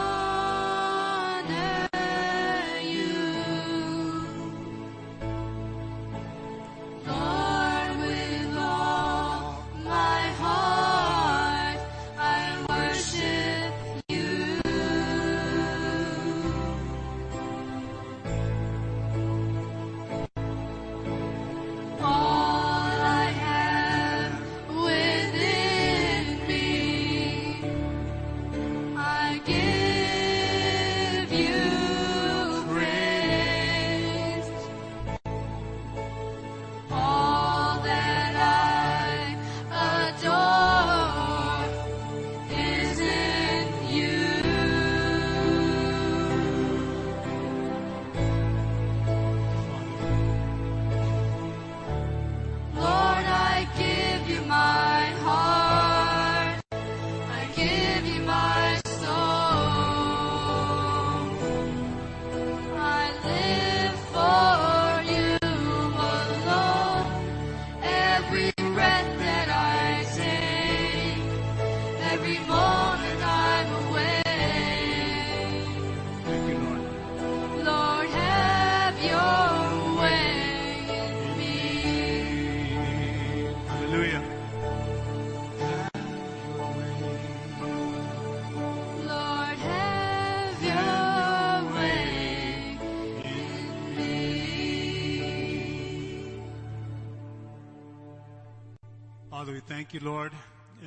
thank 99.89 100.03
you, 100.03 100.09
Lord, 100.09 100.33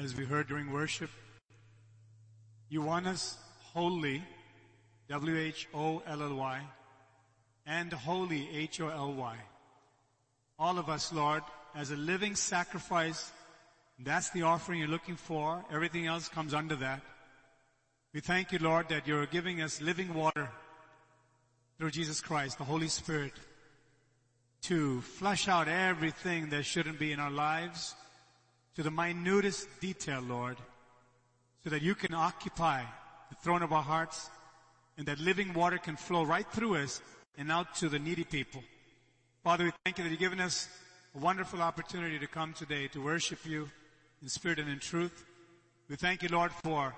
as 0.03 0.15
we 0.15 0.27
heard 0.27 0.47
during 0.47 0.71
worship. 0.71 1.09
You 2.69 2.83
want 2.83 3.07
us 3.07 3.39
holy, 3.73 4.23
W-H-O-L-L-Y, 5.09 6.61
and 7.65 7.93
holy, 7.95 8.47
H-O-L-Y. 8.55 9.37
All 10.59 10.79
of 10.79 10.91
us, 10.91 11.15
Lord, 11.15 11.43
as 11.75 11.93
a 11.93 11.97
living 11.97 12.35
sacrifice, 12.35 13.33
that's 14.01 14.29
the 14.31 14.43
offering 14.43 14.81
you're 14.81 14.89
looking 14.89 15.17
for. 15.17 15.65
Everything 15.73 16.07
else 16.07 16.29
comes 16.29 16.53
under 16.53 16.77
that. 16.77 17.01
We 18.13 18.21
thank 18.21 18.53
you, 18.53 18.59
Lord, 18.59 18.91
that 18.91 19.07
you're 19.07 19.25
giving 19.25 19.63
us 19.63 19.81
living 19.81 20.13
water 20.13 20.51
through 21.79 21.93
Jesus 21.93 22.21
Christ, 22.21 22.59
the 22.59 22.65
Holy 22.65 22.89
Spirit, 22.89 23.33
to 24.65 25.01
flush 25.01 25.49
out 25.49 25.69
everything 25.69 26.51
that 26.51 26.67
shouldn't 26.67 26.99
be 26.99 27.13
in 27.13 27.19
our 27.19 27.31
lives 27.31 27.95
to 28.81 28.85
the 28.85 28.91
minutest 28.91 29.69
detail, 29.79 30.23
Lord, 30.23 30.57
so 31.63 31.69
that 31.69 31.83
you 31.83 31.95
can 31.95 32.15
occupy 32.15 32.83
the 33.29 33.35
throne 33.43 33.63
of 33.63 33.75
our 33.75 33.83
hearts 33.83 34.31
and 34.97 35.07
that 35.07 35.19
living 35.19 35.53
water 35.53 35.77
can 35.77 35.97
flow 35.97 36.23
right 36.23 36.47
through 36.51 36.77
us 36.77 37.03
and 37.37 37.53
out 37.53 37.75
to 37.75 37.91
the 37.91 37.99
needy 37.99 38.25
people. 38.25 38.63
Father, 39.45 39.65
we 39.65 39.73
thank 39.85 39.99
you 39.99 40.05
that 40.05 40.09
you've 40.09 40.19
given 40.19 40.41
us 40.41 40.67
a 41.15 41.19
wonderful 41.19 41.61
opportunity 41.61 42.19
to 42.19 42.27
come 42.27 42.55
today 42.55 42.89
to 42.89 43.05
worship 43.05 43.41
you 43.45 43.69
in 44.23 44.31
spirit 44.31 44.59
and 44.59 44.71
in 44.71 44.79
truth. 44.79 45.27
We 45.91 45.97
thank 45.97 46.23
you, 46.23 46.31
Lord, 46.31 46.51
for 46.65 46.95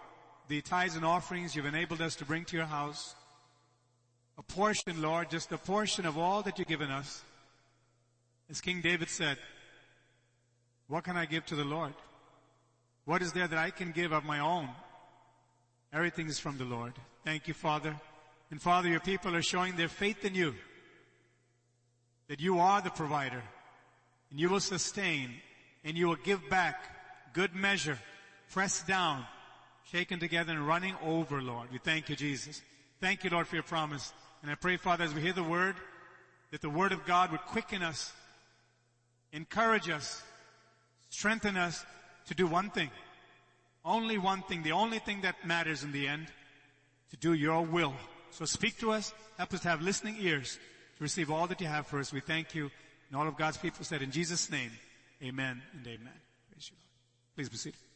the 0.46 0.60
tithes 0.60 0.94
and 0.94 1.04
offerings 1.04 1.56
you've 1.56 1.66
enabled 1.66 2.00
us 2.00 2.14
to 2.14 2.24
bring 2.24 2.44
to 2.44 2.56
your 2.56 2.66
house. 2.66 3.16
A 4.38 4.42
portion, 4.44 5.02
Lord, 5.02 5.30
just 5.30 5.50
a 5.50 5.58
portion 5.58 6.06
of 6.06 6.16
all 6.16 6.42
that 6.42 6.60
you've 6.60 6.68
given 6.68 6.92
us. 6.92 7.24
As 8.48 8.60
King 8.60 8.82
David 8.82 9.08
said, 9.08 9.36
what 10.88 11.04
can 11.04 11.16
I 11.16 11.26
give 11.26 11.46
to 11.46 11.54
the 11.54 11.64
Lord? 11.64 11.94
What 13.04 13.22
is 13.22 13.32
there 13.32 13.48
that 13.48 13.58
I 13.58 13.70
can 13.70 13.92
give 13.92 14.12
of 14.12 14.24
my 14.24 14.38
own? 14.38 14.68
Everything 15.92 16.28
is 16.28 16.38
from 16.38 16.58
the 16.58 16.64
Lord. 16.64 16.92
Thank 17.24 17.48
you, 17.48 17.54
Father. 17.54 17.94
And 18.50 18.60
Father, 18.60 18.88
your 18.88 19.00
people 19.00 19.34
are 19.34 19.42
showing 19.42 19.76
their 19.76 19.88
faith 19.88 20.24
in 20.24 20.34
you. 20.34 20.54
That 22.28 22.40
you 22.40 22.60
are 22.60 22.80
the 22.80 22.90
provider. 22.90 23.42
And 24.30 24.40
you 24.40 24.48
will 24.48 24.60
sustain. 24.60 25.30
And 25.84 25.96
you 25.96 26.08
will 26.08 26.16
give 26.16 26.48
back 26.48 27.32
good 27.32 27.54
measure, 27.54 27.98
pressed 28.50 28.86
down, 28.86 29.24
shaken 29.90 30.20
together 30.20 30.52
and 30.52 30.66
running 30.66 30.94
over, 31.02 31.42
Lord. 31.42 31.68
We 31.72 31.78
thank 31.78 32.08
you, 32.08 32.16
Jesus. 32.16 32.62
Thank 33.00 33.24
you, 33.24 33.30
Lord, 33.30 33.46
for 33.46 33.56
your 33.56 33.62
promise. 33.62 34.12
And 34.42 34.50
I 34.50 34.54
pray, 34.54 34.76
Father, 34.76 35.04
as 35.04 35.14
we 35.14 35.20
hear 35.20 35.32
the 35.32 35.42
word, 35.42 35.76
that 36.50 36.60
the 36.60 36.70
word 36.70 36.92
of 36.92 37.04
God 37.04 37.32
would 37.32 37.40
quicken 37.42 37.82
us, 37.82 38.12
encourage 39.32 39.88
us, 39.88 40.22
strengthen 41.12 41.56
us 41.56 41.84
to 42.26 42.34
do 42.34 42.46
one 42.46 42.70
thing. 42.70 42.90
Only 43.84 44.18
one 44.18 44.42
thing, 44.42 44.62
the 44.62 44.72
only 44.72 44.98
thing 44.98 45.20
that 45.22 45.46
matters 45.46 45.84
in 45.84 45.92
the 45.92 46.08
end, 46.08 46.26
to 47.10 47.16
do 47.16 47.34
your 47.34 47.62
will. 47.62 47.94
So 48.30 48.44
speak 48.44 48.78
to 48.78 48.92
us, 48.92 49.12
help 49.36 49.52
us 49.52 49.60
to 49.60 49.68
have 49.68 49.82
listening 49.82 50.16
ears 50.20 50.58
to 50.96 51.02
receive 51.02 51.30
all 51.30 51.46
that 51.48 51.60
you 51.60 51.66
have 51.66 51.86
for 51.86 51.98
us. 51.98 52.12
We 52.12 52.20
thank 52.20 52.54
you. 52.54 52.70
And 53.08 53.20
all 53.20 53.28
of 53.28 53.36
God's 53.36 53.58
people 53.58 53.84
said 53.84 54.00
in 54.00 54.10
Jesus' 54.10 54.50
name, 54.50 54.70
amen 55.22 55.60
and 55.74 55.86
amen. 55.86 56.14
Praise 56.50 56.70
you, 56.70 56.76
Lord. 56.76 57.36
Please 57.36 57.48
be 57.50 57.56
seated. 57.56 57.91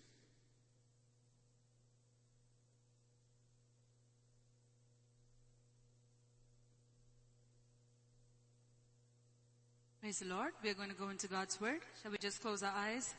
Praise 10.07 10.21
the 10.21 10.33
Lord. 10.33 10.53
We 10.63 10.71
are 10.71 10.75
going 10.75 10.91
to 10.91 10.95
go 10.95 11.09
into 11.09 11.27
God's 11.27 11.61
Word. 11.61 11.81
Shall 12.01 12.13
we 12.13 12.19
just 12.19 12.41
close 12.41 12.63
our 12.63 12.73
eyes? 12.73 13.13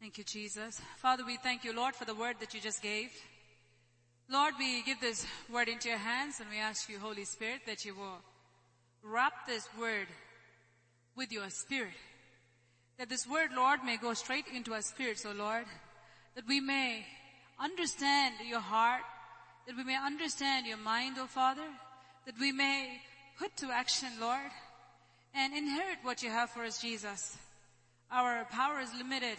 Thank 0.00 0.18
you, 0.18 0.24
Jesus. 0.24 0.80
Father, 0.96 1.22
we 1.24 1.36
thank 1.36 1.62
you, 1.62 1.72
Lord, 1.72 1.94
for 1.94 2.04
the 2.04 2.16
word 2.16 2.34
that 2.40 2.52
you 2.52 2.60
just 2.60 2.82
gave. 2.82 3.12
Lord, 4.28 4.54
we 4.58 4.82
give 4.82 5.00
this 5.00 5.24
word 5.48 5.68
into 5.68 5.88
your 5.88 5.98
hands 5.98 6.40
and 6.40 6.50
we 6.50 6.58
ask 6.58 6.88
you, 6.88 6.98
Holy 6.98 7.24
Spirit, 7.24 7.60
that 7.66 7.84
you 7.84 7.94
will 7.94 8.18
wrap 9.04 9.46
this 9.46 9.68
word 9.78 10.08
with 11.14 11.30
your 11.30 11.48
spirit. 11.48 11.94
That 12.98 13.08
this 13.08 13.24
word, 13.24 13.50
Lord, 13.54 13.84
may 13.84 13.98
go 13.98 14.14
straight 14.14 14.46
into 14.52 14.72
our 14.72 14.82
spirits, 14.82 15.24
O 15.24 15.30
Lord. 15.30 15.66
That 16.34 16.48
we 16.48 16.58
may 16.58 17.06
understand 17.60 18.34
your 18.44 18.58
heart. 18.58 19.02
That 19.68 19.76
we 19.76 19.84
may 19.84 19.96
understand 19.96 20.66
your 20.66 20.78
mind, 20.78 21.18
O 21.20 21.26
Father. 21.26 21.70
That 22.26 22.34
we 22.40 22.50
may 22.50 23.00
put 23.38 23.56
to 23.58 23.70
action, 23.70 24.08
Lord, 24.20 24.50
and 25.34 25.54
inherit 25.54 25.98
what 26.02 26.22
you 26.22 26.30
have 26.30 26.50
for 26.50 26.64
us, 26.64 26.80
Jesus. 26.80 27.36
Our 28.10 28.46
power 28.50 28.80
is 28.80 28.90
limited. 28.96 29.36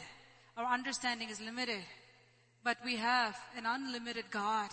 Our 0.57 0.65
understanding 0.65 1.29
is 1.29 1.41
limited. 1.41 1.81
But 2.63 2.77
we 2.83 2.97
have 2.97 3.37
an 3.57 3.65
unlimited 3.65 4.25
God. 4.31 4.69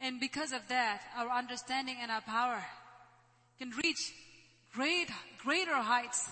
And 0.00 0.20
because 0.20 0.52
of 0.52 0.66
that, 0.68 1.02
our 1.16 1.28
understanding 1.28 1.96
and 2.00 2.10
our 2.10 2.20
power 2.20 2.62
can 3.58 3.70
reach 3.82 4.12
great, 4.72 5.08
greater 5.42 5.74
heights 5.74 6.28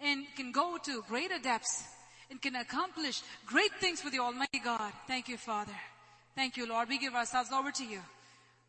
and 0.00 0.24
can 0.36 0.52
go 0.52 0.78
to 0.84 1.02
greater 1.08 1.38
depths 1.38 1.84
and 2.30 2.40
can 2.40 2.56
accomplish 2.56 3.20
great 3.46 3.72
things 3.80 4.02
with 4.02 4.12
the 4.12 4.20
Almighty 4.20 4.58
God. 4.64 4.92
Thank 5.06 5.28
you, 5.28 5.36
Father. 5.36 5.74
Thank 6.34 6.56
you, 6.56 6.66
Lord. 6.66 6.88
We 6.88 6.98
give 6.98 7.14
ourselves 7.14 7.52
over 7.52 7.70
to 7.70 7.84
you. 7.84 8.00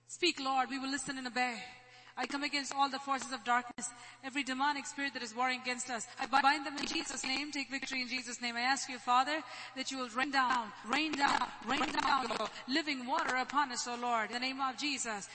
Speak, 0.08 0.40
Lord. 0.40 0.70
We 0.70 0.78
will 0.78 0.92
listen 0.92 1.18
and 1.18 1.28
obey. 1.28 1.56
I 2.18 2.26
come 2.26 2.44
against 2.44 2.74
all 2.74 2.90
the 2.90 3.00
forces 3.00 3.34
of 3.34 3.44
darkness, 3.44 3.90
every 4.24 4.44
demonic 4.44 4.86
spirit 4.86 5.14
that 5.14 5.24
is 5.24 5.36
warring 5.36 5.60
against 5.62 5.90
us. 5.90 6.08
I 6.20 6.28
bind 6.28 6.66
them 6.66 6.78
in 6.78 6.86
Jesus' 6.86 7.26
name, 7.26 7.52
take 7.52 7.70
victory 7.70 8.02
in 8.02 8.08
Jesus' 8.08 8.42
name. 8.42 8.56
I 8.56 8.62
ask 8.62 8.88
you, 8.88 9.00
Father, 9.00 9.42
that 9.76 9.92
you 9.92 9.98
will 9.98 10.10
rain 10.10 10.32
down, 10.32 10.68
rain 10.90 11.12
down, 11.12 11.46
rain 11.68 11.80
down 11.80 12.28
living 12.70 13.06
water 13.06 13.36
upon 13.36 13.72
us, 13.72 13.88
O 13.88 13.96
Lord, 14.02 14.28
in 14.30 14.34
the 14.34 14.40
name 14.40 14.62
of 14.62 14.78
Jesus. 14.78 15.28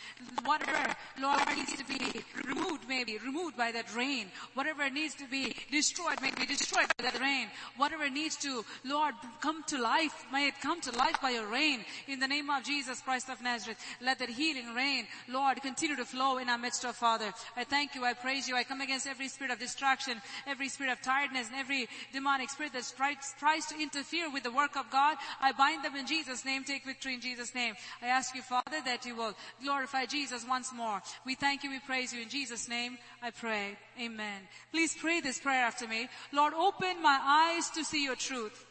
Whatever, 0.44 0.94
Lord, 1.20 1.40
needs 1.54 1.76
to 1.76 1.84
be 1.84 2.22
removed, 2.46 2.88
maybe 2.88 3.18
removed 3.18 3.56
by 3.56 3.72
that 3.72 3.94
rain. 3.94 4.28
Whatever 4.54 4.88
needs 4.88 5.14
to 5.16 5.28
be 5.28 5.54
destroyed, 5.70 6.20
may 6.22 6.30
be 6.30 6.46
destroyed 6.46 6.86
by 6.96 7.04
that 7.10 7.20
rain. 7.20 7.48
Whatever 7.76 8.08
needs 8.08 8.36
to, 8.36 8.64
Lord, 8.84 9.14
come 9.40 9.62
to 9.64 9.80
life, 9.80 10.24
may 10.32 10.48
it 10.48 10.54
come 10.62 10.80
to 10.80 10.96
life 10.96 11.20
by 11.20 11.30
your 11.30 11.46
rain. 11.46 11.84
In 12.08 12.20
the 12.20 12.28
name 12.28 12.48
of 12.48 12.64
Jesus 12.64 13.00
Christ 13.00 13.28
of 13.28 13.42
Nazareth, 13.42 13.78
let 14.00 14.18
that 14.18 14.30
healing 14.30 14.74
rain, 14.74 15.06
Lord, 15.28 15.60
continue 15.60 15.96
to 15.96 16.04
flow 16.04 16.38
in 16.38 16.48
our 16.48 16.58
midst, 16.58 16.69
O 16.84 16.92
Father. 16.92 17.32
I 17.56 17.64
thank 17.64 17.94
you, 17.94 18.04
I 18.04 18.14
praise 18.14 18.48
you, 18.48 18.56
I 18.56 18.64
come 18.64 18.80
against 18.80 19.06
every 19.06 19.28
spirit 19.28 19.52
of 19.52 19.58
distraction, 19.58 20.20
every 20.46 20.68
spirit 20.68 20.92
of 20.92 21.02
tiredness, 21.02 21.48
and 21.48 21.56
every 21.56 21.88
demonic 22.12 22.50
spirit 22.50 22.72
that 22.72 22.92
tries, 22.96 23.34
tries 23.38 23.66
to 23.66 23.80
interfere 23.80 24.30
with 24.30 24.42
the 24.42 24.52
work 24.52 24.76
of 24.76 24.90
God. 24.90 25.16
I 25.40 25.52
bind 25.52 25.84
them 25.84 25.96
in 25.96 26.06
Jesus' 26.06 26.44
name, 26.44 26.64
take 26.64 26.84
victory 26.84 27.14
in 27.14 27.20
Jesus' 27.20 27.54
name. 27.54 27.74
I 28.02 28.06
ask 28.06 28.34
you, 28.34 28.42
Father, 28.42 28.80
that 28.84 29.04
you 29.04 29.16
will 29.16 29.34
glorify 29.62 30.06
Jesus 30.06 30.46
once 30.48 30.72
more. 30.72 31.02
We 31.26 31.34
thank 31.34 31.64
you, 31.64 31.70
we 31.70 31.80
praise 31.80 32.12
you 32.12 32.22
in 32.22 32.28
Jesus' 32.28 32.68
name. 32.68 32.98
I 33.22 33.30
pray. 33.30 33.76
Amen. 34.00 34.42
Please 34.72 34.94
pray 34.98 35.20
this 35.20 35.38
prayer 35.38 35.64
after 35.64 35.86
me. 35.86 36.08
Lord, 36.32 36.54
open 36.54 37.02
my 37.02 37.18
eyes 37.22 37.70
to 37.70 37.84
see 37.84 38.04
your 38.04 38.16
truth. 38.16 38.66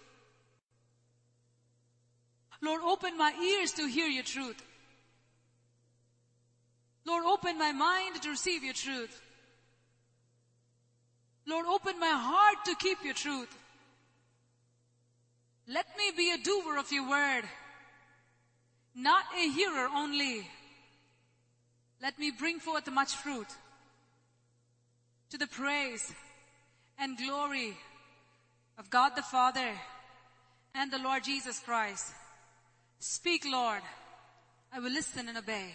Lord, 2.61 2.81
open 2.83 3.17
my 3.17 3.33
ears 3.41 3.71
to 3.73 3.87
hear 3.87 4.07
your 4.07 4.23
truth. 4.23 4.61
Lord, 7.09 7.25
open 7.25 7.57
my 7.57 7.71
mind 7.71 8.21
to 8.21 8.29
receive 8.29 8.63
your 8.63 8.75
truth. 8.75 9.19
Lord, 11.47 11.65
open 11.65 11.99
my 11.99 12.11
heart 12.11 12.65
to 12.65 12.75
keep 12.75 13.03
your 13.03 13.15
truth. 13.15 13.49
Let 15.67 15.87
me 15.97 16.11
be 16.15 16.31
a 16.31 16.37
doer 16.37 16.77
of 16.77 16.91
your 16.91 17.09
word, 17.09 17.45
not 18.93 19.23
a 19.35 19.49
hearer 19.49 19.87
only. 19.95 20.47
Let 21.99 22.19
me 22.19 22.29
bring 22.29 22.59
forth 22.59 22.91
much 22.91 23.15
fruit 23.15 23.47
to 25.31 25.39
the 25.39 25.47
praise 25.47 26.13
and 26.99 27.17
glory 27.17 27.75
of 28.77 28.91
God 28.91 29.15
the 29.15 29.23
Father 29.23 29.71
and 30.75 30.91
the 30.91 30.99
Lord 30.99 31.23
Jesus 31.23 31.59
Christ. 31.59 32.13
Speak, 32.99 33.45
Lord. 33.51 33.81
I 34.71 34.79
will 34.79 34.91
listen 34.91 35.27
and 35.27 35.39
obey. 35.39 35.73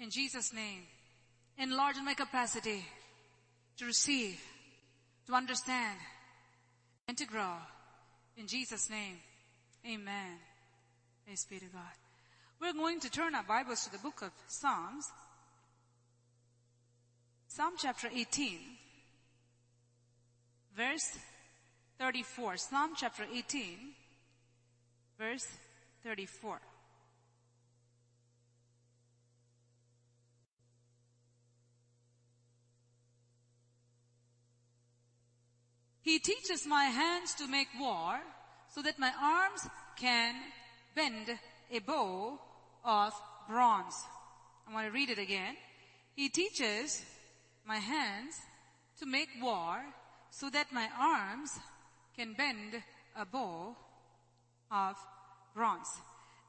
In 0.00 0.08
Jesus' 0.08 0.54
name, 0.54 0.82
enlarge 1.58 1.96
my 2.02 2.14
capacity 2.14 2.82
to 3.76 3.84
receive, 3.84 4.40
to 5.26 5.34
understand, 5.34 5.98
and 7.06 7.18
to 7.18 7.26
grow. 7.26 7.52
In 8.38 8.46
Jesus' 8.46 8.88
name, 8.88 9.18
amen. 9.86 10.38
Praise 11.26 11.46
be 11.50 11.58
to 11.58 11.66
God. 11.66 11.82
We're 12.60 12.72
going 12.72 13.00
to 13.00 13.10
turn 13.10 13.34
our 13.34 13.42
Bibles 13.42 13.84
to 13.84 13.92
the 13.92 13.98
book 13.98 14.22
of 14.22 14.30
Psalms. 14.48 15.06
Psalm 17.48 17.74
chapter 17.76 18.08
18, 18.10 18.58
verse 20.74 21.18
34. 21.98 22.56
Psalm 22.56 22.92
chapter 22.96 23.24
18, 23.30 23.76
verse 25.18 25.46
34. 26.04 26.58
He 36.10 36.18
teaches 36.18 36.66
my 36.66 36.86
hands 36.86 37.34
to 37.34 37.46
make 37.46 37.68
war 37.78 38.18
so 38.74 38.82
that 38.82 38.98
my 38.98 39.12
arms 39.22 39.68
can 39.94 40.34
bend 40.96 41.38
a 41.70 41.78
bow 41.78 42.36
of 42.84 43.12
bronze. 43.48 43.94
I 44.66 44.74
want 44.74 44.88
to 44.88 44.92
read 44.92 45.10
it 45.10 45.20
again. 45.20 45.54
He 46.16 46.28
teaches 46.28 47.04
my 47.64 47.76
hands 47.76 48.34
to 48.98 49.06
make 49.06 49.28
war 49.40 49.84
so 50.32 50.50
that 50.50 50.72
my 50.72 50.88
arms 50.98 51.56
can 52.16 52.32
bend 52.32 52.82
a 53.14 53.24
bow 53.24 53.76
of 54.72 54.96
bronze. 55.54 55.90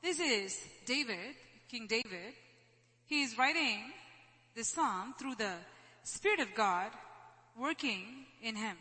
This 0.01 0.19
is 0.19 0.59
David, 0.87 1.35
King 1.69 1.85
David. 1.85 2.33
He 3.05 3.21
is 3.21 3.37
writing 3.37 3.93
this 4.55 4.69
psalm 4.69 5.13
through 5.19 5.35
the 5.35 5.53
Spirit 6.01 6.39
of 6.39 6.55
God 6.55 6.89
working 7.55 8.25
in 8.41 8.55
him. 8.55 8.75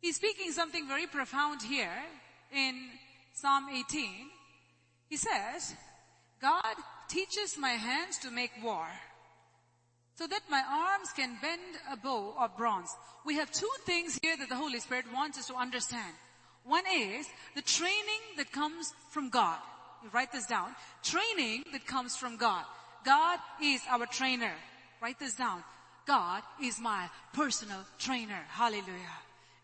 He's 0.00 0.16
speaking 0.16 0.52
something 0.52 0.86
very 0.86 1.06
profound 1.06 1.62
here 1.62 1.92
in 2.54 2.88
Psalm 3.34 3.66
18. 3.72 4.08
He 5.08 5.16
says, 5.16 5.74
God 6.40 6.74
teaches 7.08 7.56
my 7.58 7.70
hands 7.70 8.18
to 8.18 8.30
make 8.30 8.50
war 8.62 8.86
so 10.14 10.26
that 10.26 10.40
my 10.50 10.62
arms 10.68 11.12
can 11.14 11.36
bend 11.40 11.62
a 11.90 11.96
bow 11.96 12.34
of 12.38 12.56
bronze. 12.56 12.90
We 13.24 13.36
have 13.36 13.50
two 13.50 13.70
things 13.86 14.18
here 14.22 14.36
that 14.36 14.48
the 14.48 14.56
Holy 14.56 14.80
Spirit 14.80 15.06
wants 15.14 15.38
us 15.38 15.46
to 15.48 15.54
understand. 15.54 16.14
One 16.64 16.84
is 16.92 17.26
the 17.54 17.62
training 17.62 18.22
that 18.36 18.52
comes 18.52 18.92
from 19.10 19.30
God. 19.30 19.58
You 20.02 20.10
write 20.12 20.32
this 20.32 20.46
down. 20.46 20.74
Training 21.02 21.64
that 21.72 21.86
comes 21.86 22.16
from 22.16 22.36
God. 22.36 22.64
God 23.04 23.38
is 23.62 23.80
our 23.88 24.06
trainer. 24.06 24.52
Write 25.00 25.18
this 25.18 25.34
down. 25.34 25.62
God 26.06 26.42
is 26.62 26.80
my 26.80 27.08
personal 27.32 27.78
trainer. 27.98 28.42
Hallelujah. 28.48 29.18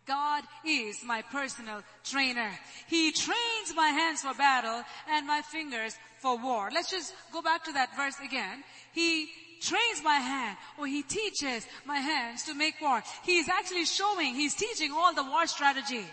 God 0.06 0.44
is 0.66 1.02
my 1.04 1.22
personal 1.22 1.82
trainer. 2.02 2.50
He 2.88 3.12
trains 3.12 3.74
my 3.74 3.88
hands 3.88 4.22
for 4.22 4.34
battle 4.34 4.82
and 5.10 5.26
my 5.26 5.40
fingers 5.42 5.96
for 6.20 6.36
war. 6.36 6.70
Let's 6.72 6.90
just 6.90 7.14
go 7.32 7.40
back 7.40 7.64
to 7.64 7.72
that 7.72 7.96
verse 7.96 8.16
again. 8.22 8.62
He 8.92 9.28
trains 9.60 10.02
my 10.02 10.16
hand 10.16 10.58
or 10.78 10.86
he 10.86 11.02
teaches 11.02 11.66
my 11.86 11.96
hands 11.96 12.44
to 12.44 12.54
make 12.54 12.80
war. 12.80 13.02
He 13.24 13.38
is 13.38 13.48
actually 13.48 13.86
showing, 13.86 14.34
he's 14.34 14.54
teaching 14.54 14.92
all 14.92 15.14
the 15.14 15.24
war 15.24 15.46
strategy. 15.46 16.04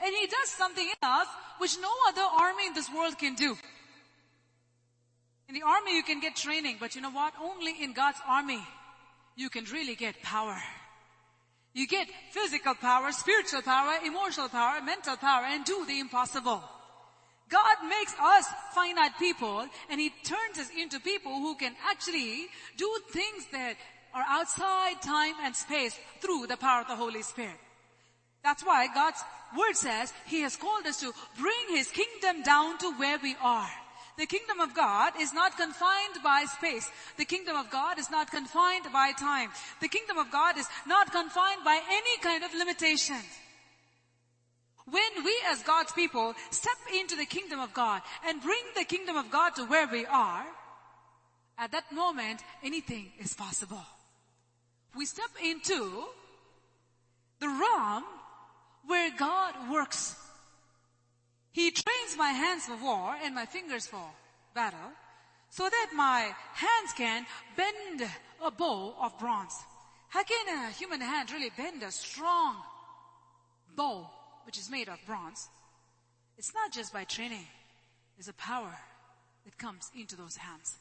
And 0.00 0.14
he 0.14 0.26
does 0.26 0.50
something 0.50 0.88
else 1.02 1.28
which 1.58 1.76
no 1.80 1.90
other 2.08 2.22
army 2.22 2.66
in 2.68 2.74
this 2.74 2.88
world 2.94 3.18
can 3.18 3.34
do. 3.34 3.56
In 5.48 5.54
the 5.54 5.62
army 5.62 5.96
you 5.96 6.04
can 6.04 6.20
get 6.20 6.36
training, 6.36 6.76
but 6.78 6.94
you 6.94 7.00
know 7.00 7.10
what? 7.10 7.32
Only 7.42 7.82
in 7.82 7.94
God's 7.94 8.18
army 8.28 8.62
you 9.34 9.50
can 9.50 9.64
really 9.64 9.96
get 9.96 10.22
power. 10.22 10.56
You 11.78 11.86
get 11.86 12.08
physical 12.32 12.74
power, 12.74 13.12
spiritual 13.12 13.62
power, 13.62 13.98
emotional 14.04 14.48
power, 14.48 14.82
mental 14.82 15.16
power, 15.16 15.44
and 15.46 15.64
do 15.64 15.86
the 15.86 16.00
impossible. 16.00 16.60
God 17.48 17.76
makes 17.88 18.12
us 18.20 18.46
finite 18.74 19.16
people 19.16 19.64
and 19.88 20.00
He 20.00 20.10
turns 20.24 20.58
us 20.58 20.70
into 20.76 20.98
people 20.98 21.38
who 21.38 21.54
can 21.54 21.76
actually 21.88 22.48
do 22.76 22.90
things 23.10 23.46
that 23.52 23.76
are 24.12 24.24
outside 24.28 25.00
time 25.02 25.34
and 25.44 25.54
space 25.54 25.96
through 26.20 26.48
the 26.48 26.56
power 26.56 26.80
of 26.80 26.88
the 26.88 26.96
Holy 26.96 27.22
Spirit. 27.22 27.60
That's 28.42 28.64
why 28.64 28.88
God's 28.92 29.22
word 29.56 29.74
says 29.76 30.12
He 30.26 30.40
has 30.40 30.56
called 30.56 30.84
us 30.84 30.98
to 30.98 31.12
bring 31.38 31.76
His 31.76 31.92
kingdom 31.92 32.42
down 32.42 32.78
to 32.78 32.90
where 32.94 33.20
we 33.22 33.36
are. 33.40 33.70
The 34.18 34.26
kingdom 34.26 34.58
of 34.58 34.74
God 34.74 35.12
is 35.20 35.32
not 35.32 35.56
confined 35.56 36.18
by 36.24 36.44
space. 36.58 36.90
The 37.16 37.24
kingdom 37.24 37.56
of 37.56 37.70
God 37.70 38.00
is 38.00 38.10
not 38.10 38.32
confined 38.32 38.86
by 38.92 39.12
time. 39.12 39.50
The 39.80 39.86
kingdom 39.86 40.18
of 40.18 40.32
God 40.32 40.58
is 40.58 40.66
not 40.88 41.12
confined 41.12 41.62
by 41.64 41.80
any 41.88 42.18
kind 42.20 42.42
of 42.42 42.52
limitation. 42.52 43.22
When 44.90 45.24
we 45.24 45.38
as 45.48 45.62
God's 45.62 45.92
people 45.92 46.34
step 46.50 46.78
into 46.92 47.14
the 47.14 47.26
kingdom 47.26 47.60
of 47.60 47.72
God 47.72 48.02
and 48.26 48.42
bring 48.42 48.62
the 48.74 48.84
kingdom 48.84 49.16
of 49.16 49.30
God 49.30 49.50
to 49.54 49.64
where 49.66 49.86
we 49.86 50.04
are, 50.04 50.44
at 51.56 51.70
that 51.70 51.92
moment, 51.92 52.42
anything 52.64 53.12
is 53.20 53.34
possible. 53.34 53.86
We 54.96 55.06
step 55.06 55.30
into 55.44 56.06
the 57.38 57.48
realm 57.48 58.02
where 58.84 59.10
God 59.16 59.54
works 59.70 60.16
he 61.52 61.70
trains 61.70 62.16
my 62.16 62.30
hands 62.30 62.66
for 62.66 62.76
war 62.76 63.16
and 63.22 63.34
my 63.34 63.46
fingers 63.46 63.86
for 63.86 64.04
battle 64.54 64.92
so 65.50 65.64
that 65.64 65.90
my 65.94 66.30
hands 66.54 66.92
can 66.96 67.26
bend 67.56 68.08
a 68.44 68.50
bow 68.50 68.94
of 69.00 69.18
bronze. 69.18 69.54
How 70.08 70.22
can 70.22 70.64
a 70.64 70.70
human 70.72 71.00
hand 71.00 71.30
really 71.30 71.50
bend 71.56 71.82
a 71.82 71.90
strong 71.90 72.56
bow 73.76 74.08
which 74.46 74.58
is 74.58 74.70
made 74.70 74.88
of 74.88 74.98
bronze? 75.06 75.48
It's 76.36 76.54
not 76.54 76.72
just 76.72 76.92
by 76.92 77.04
training. 77.04 77.46
There's 78.16 78.28
a 78.28 78.34
power 78.34 78.74
that 79.44 79.58
comes 79.58 79.90
into 79.98 80.16
those 80.16 80.36
hands. 80.36 80.76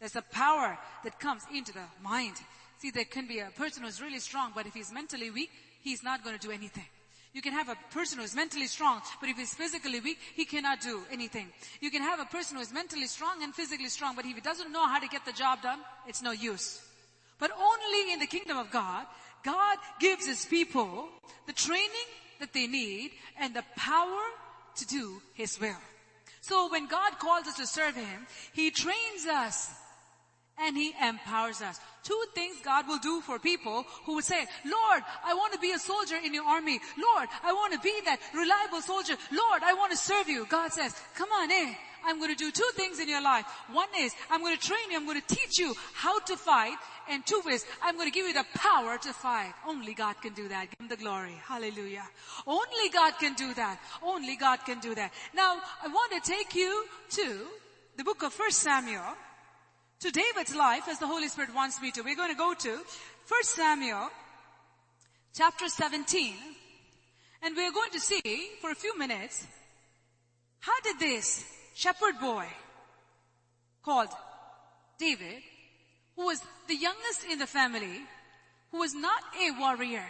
There's 0.00 0.16
a 0.16 0.22
power 0.22 0.78
that 1.02 1.20
comes 1.20 1.42
into 1.52 1.72
the 1.72 1.84
mind. 2.02 2.34
See, 2.78 2.90
there 2.90 3.04
can 3.04 3.26
be 3.26 3.38
a 3.38 3.50
person 3.56 3.82
who's 3.82 4.02
really 4.02 4.18
strong, 4.18 4.52
but 4.54 4.66
if 4.66 4.74
he's 4.74 4.92
mentally 4.92 5.30
weak, 5.30 5.50
he's 5.82 6.02
not 6.02 6.24
going 6.24 6.38
to 6.38 6.46
do 6.46 6.52
anything. 6.52 6.86
You 7.34 7.42
can 7.42 7.52
have 7.52 7.68
a 7.68 7.76
person 7.92 8.18
who 8.18 8.24
is 8.24 8.34
mentally 8.34 8.68
strong, 8.68 9.02
but 9.20 9.28
if 9.28 9.36
he's 9.36 9.52
physically 9.52 9.98
weak, 9.98 10.18
he 10.34 10.44
cannot 10.44 10.80
do 10.80 11.02
anything. 11.10 11.48
You 11.80 11.90
can 11.90 12.00
have 12.00 12.20
a 12.20 12.24
person 12.26 12.56
who 12.56 12.62
is 12.62 12.72
mentally 12.72 13.08
strong 13.08 13.42
and 13.42 13.52
physically 13.52 13.88
strong, 13.88 14.14
but 14.14 14.24
if 14.24 14.36
he 14.36 14.40
doesn't 14.40 14.72
know 14.72 14.86
how 14.86 15.00
to 15.00 15.08
get 15.08 15.26
the 15.26 15.32
job 15.32 15.60
done, 15.60 15.80
it's 16.06 16.22
no 16.22 16.30
use. 16.30 16.80
But 17.40 17.50
only 17.50 18.12
in 18.12 18.20
the 18.20 18.28
kingdom 18.28 18.56
of 18.56 18.70
God, 18.70 19.04
God 19.42 19.78
gives 19.98 20.26
his 20.26 20.44
people 20.44 21.08
the 21.46 21.52
training 21.52 22.08
that 22.38 22.52
they 22.52 22.68
need 22.68 23.10
and 23.38 23.52
the 23.52 23.64
power 23.76 24.22
to 24.76 24.86
do 24.86 25.20
his 25.34 25.60
will. 25.60 25.76
So 26.40 26.70
when 26.70 26.86
God 26.86 27.18
calls 27.18 27.48
us 27.48 27.56
to 27.56 27.66
serve 27.66 27.96
him, 27.96 28.26
he 28.52 28.70
trains 28.70 29.26
us 29.26 29.70
and 30.58 30.76
he 30.76 30.94
empowers 31.02 31.60
us. 31.60 31.80
Two 32.02 32.22
things 32.34 32.56
God 32.62 32.86
will 32.86 32.98
do 32.98 33.20
for 33.20 33.38
people 33.38 33.84
who 34.04 34.16
would 34.16 34.24
say, 34.24 34.46
Lord, 34.64 35.02
I 35.24 35.34
want 35.34 35.52
to 35.54 35.58
be 35.58 35.72
a 35.72 35.78
soldier 35.78 36.16
in 36.22 36.34
your 36.34 36.44
army. 36.44 36.78
Lord, 36.96 37.28
I 37.42 37.52
want 37.52 37.72
to 37.72 37.80
be 37.80 37.94
that 38.04 38.20
reliable 38.34 38.82
soldier. 38.82 39.14
Lord, 39.32 39.62
I 39.62 39.74
want 39.74 39.92
to 39.92 39.98
serve 39.98 40.28
you. 40.28 40.46
God 40.48 40.72
says, 40.72 40.94
come 41.14 41.30
on 41.32 41.50
in. 41.50 41.74
I'm 42.06 42.18
going 42.18 42.30
to 42.30 42.36
do 42.36 42.50
two 42.50 42.68
things 42.74 43.00
in 43.00 43.08
your 43.08 43.22
life. 43.22 43.46
One 43.72 43.88
is, 43.98 44.12
I'm 44.30 44.42
going 44.42 44.56
to 44.56 44.60
train 44.60 44.90
you, 44.90 44.98
I'm 44.98 45.06
going 45.06 45.20
to 45.20 45.34
teach 45.34 45.58
you 45.58 45.74
how 45.94 46.20
to 46.20 46.36
fight. 46.36 46.76
And 47.08 47.24
two 47.24 47.42
is, 47.50 47.64
I'm 47.82 47.96
going 47.96 48.08
to 48.08 48.14
give 48.14 48.26
you 48.26 48.34
the 48.34 48.44
power 48.54 48.98
to 48.98 49.12
fight. 49.12 49.52
Only 49.66 49.94
God 49.94 50.16
can 50.22 50.34
do 50.34 50.48
that. 50.48 50.68
Give 50.70 50.80
him 50.80 50.88
the 50.88 50.96
glory. 50.96 51.34
Hallelujah. 51.46 52.04
Only 52.46 52.88
God 52.92 53.14
can 53.18 53.34
do 53.34 53.54
that. 53.54 53.78
Only 54.02 54.36
God 54.36 54.58
can 54.64 54.80
do 54.80 54.94
that. 54.94 55.12
Now, 55.34 55.56
I 55.82 55.88
want 55.88 56.12
to 56.12 56.30
take 56.30 56.54
you 56.54 56.84
to 57.10 57.46
the 57.96 58.04
book 58.04 58.22
of 58.22 58.32
First 58.32 58.58
Samuel 58.60 59.16
to 60.04 60.10
David's 60.10 60.54
life 60.54 60.86
as 60.86 60.98
the 60.98 61.06
Holy 61.06 61.28
Spirit 61.28 61.54
wants 61.54 61.80
me 61.80 61.90
to. 61.90 62.02
We're 62.02 62.14
going 62.14 62.30
to 62.30 62.36
go 62.36 62.52
to 62.52 62.68
1 62.68 62.82
Samuel 63.44 64.10
chapter 65.32 65.66
17 65.66 66.34
and 67.42 67.56
we're 67.56 67.72
going 67.72 67.90
to 67.90 68.00
see 68.00 68.20
for 68.60 68.70
a 68.70 68.74
few 68.74 68.98
minutes 68.98 69.46
how 70.60 70.78
did 70.82 70.98
this 70.98 71.42
shepherd 71.74 72.20
boy 72.20 72.44
called 73.82 74.10
David, 74.98 75.40
who 76.16 76.26
was 76.26 76.42
the 76.68 76.76
youngest 76.76 77.24
in 77.30 77.38
the 77.38 77.46
family, 77.46 78.02
who 78.72 78.80
was 78.80 78.94
not 78.94 79.22
a 79.40 79.58
warrior, 79.58 80.04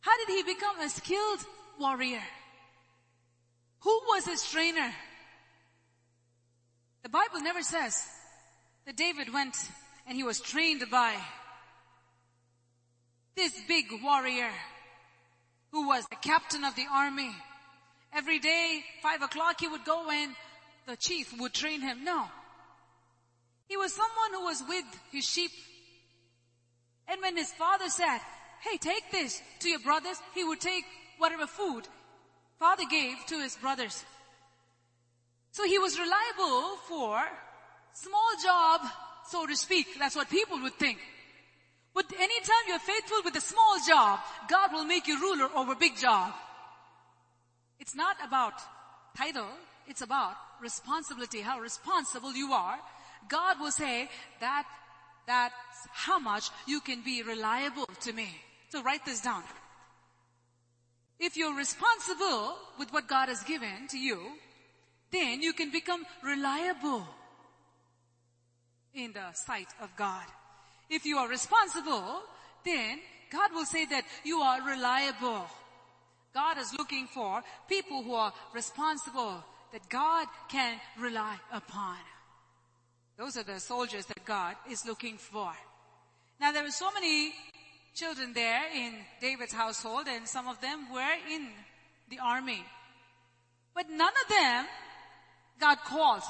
how 0.00 0.16
did 0.16 0.34
he 0.34 0.54
become 0.54 0.80
a 0.80 0.88
skilled 0.88 1.40
warrior? 1.78 2.22
Who 3.80 4.00
was 4.08 4.24
his 4.24 4.42
trainer? 4.50 4.94
The 7.02 7.10
Bible 7.10 7.42
never 7.42 7.62
says 7.62 8.02
that 8.86 8.96
David 8.96 9.32
went 9.32 9.56
and 10.06 10.16
he 10.16 10.24
was 10.24 10.40
trained 10.40 10.84
by 10.90 11.14
this 13.36 13.52
big 13.66 13.86
warrior 14.02 14.50
who 15.70 15.88
was 15.88 16.04
the 16.06 16.16
captain 16.16 16.64
of 16.64 16.74
the 16.76 16.86
army. 16.92 17.30
Every 18.12 18.38
day, 18.38 18.82
five 19.02 19.22
o'clock, 19.22 19.60
he 19.60 19.68
would 19.68 19.84
go 19.84 20.10
and 20.10 20.34
the 20.86 20.96
chief 20.96 21.32
would 21.40 21.54
train 21.54 21.80
him. 21.80 22.04
No. 22.04 22.24
He 23.68 23.76
was 23.76 23.94
someone 23.94 24.32
who 24.32 24.44
was 24.44 24.62
with 24.68 24.84
his 25.10 25.24
sheep. 25.24 25.52
And 27.08 27.20
when 27.22 27.36
his 27.36 27.50
father 27.52 27.88
said, 27.88 28.18
hey, 28.60 28.76
take 28.76 29.10
this 29.10 29.40
to 29.60 29.68
your 29.68 29.80
brothers, 29.80 30.20
he 30.34 30.44
would 30.44 30.60
take 30.60 30.84
whatever 31.18 31.46
food 31.46 31.88
father 32.62 32.84
gave 32.88 33.16
to 33.26 33.40
his 33.40 33.56
brothers. 33.56 34.04
So 35.50 35.64
he 35.64 35.80
was 35.80 35.98
reliable 35.98 36.76
for 36.88 37.20
Small 37.94 38.32
job, 38.42 38.80
so 39.28 39.46
to 39.46 39.56
speak. 39.56 39.86
That's 39.98 40.16
what 40.16 40.30
people 40.30 40.60
would 40.62 40.74
think. 40.74 40.98
But 41.94 42.06
anytime 42.12 42.64
you're 42.68 42.78
faithful 42.78 43.18
with 43.24 43.36
a 43.36 43.40
small 43.40 43.76
job, 43.86 44.20
God 44.48 44.72
will 44.72 44.84
make 44.84 45.06
you 45.06 45.20
ruler 45.20 45.48
over 45.54 45.74
big 45.74 45.96
job. 45.96 46.32
It's 47.78 47.94
not 47.94 48.16
about 48.26 48.54
title. 49.16 49.48
It's 49.86 50.00
about 50.00 50.36
responsibility, 50.60 51.40
how 51.40 51.60
responsible 51.60 52.32
you 52.34 52.52
are. 52.52 52.78
God 53.28 53.60
will 53.60 53.70
say 53.70 54.08
that, 54.40 54.64
that's 55.26 55.54
how 55.90 56.18
much 56.18 56.50
you 56.66 56.80
can 56.80 57.02
be 57.02 57.22
reliable 57.22 57.86
to 58.00 58.12
me. 58.12 58.28
So 58.70 58.82
write 58.82 59.04
this 59.04 59.20
down. 59.20 59.42
If 61.18 61.36
you're 61.36 61.56
responsible 61.56 62.56
with 62.78 62.92
what 62.92 63.06
God 63.06 63.28
has 63.28 63.42
given 63.42 63.86
to 63.90 63.98
you, 63.98 64.18
then 65.12 65.42
you 65.42 65.52
can 65.52 65.70
become 65.70 66.04
reliable 66.24 67.06
in 68.94 69.12
the 69.12 69.32
sight 69.32 69.68
of 69.80 69.94
God. 69.96 70.24
If 70.90 71.06
you 71.06 71.18
are 71.18 71.28
responsible, 71.28 72.22
then 72.64 73.00
God 73.30 73.52
will 73.54 73.64
say 73.64 73.86
that 73.86 74.04
you 74.24 74.38
are 74.38 74.60
reliable. 74.62 75.46
God 76.34 76.58
is 76.58 76.74
looking 76.78 77.06
for 77.06 77.42
people 77.68 78.02
who 78.02 78.14
are 78.14 78.32
responsible, 78.54 79.44
that 79.72 79.88
God 79.88 80.26
can 80.48 80.78
rely 80.98 81.36
upon. 81.52 81.96
Those 83.18 83.36
are 83.36 83.42
the 83.42 83.60
soldiers 83.60 84.06
that 84.06 84.24
God 84.24 84.56
is 84.70 84.86
looking 84.86 85.16
for. 85.16 85.52
Now 86.40 86.52
there 86.52 86.62
were 86.62 86.70
so 86.70 86.90
many 86.92 87.32
children 87.94 88.32
there 88.32 88.62
in 88.74 88.94
David's 89.20 89.52
household 89.52 90.06
and 90.08 90.26
some 90.26 90.48
of 90.48 90.60
them 90.60 90.92
were 90.92 91.14
in 91.30 91.48
the 92.08 92.18
army. 92.18 92.64
But 93.74 93.88
none 93.90 94.12
of 94.22 94.28
them 94.28 94.66
got 95.60 95.84
called 95.84 96.22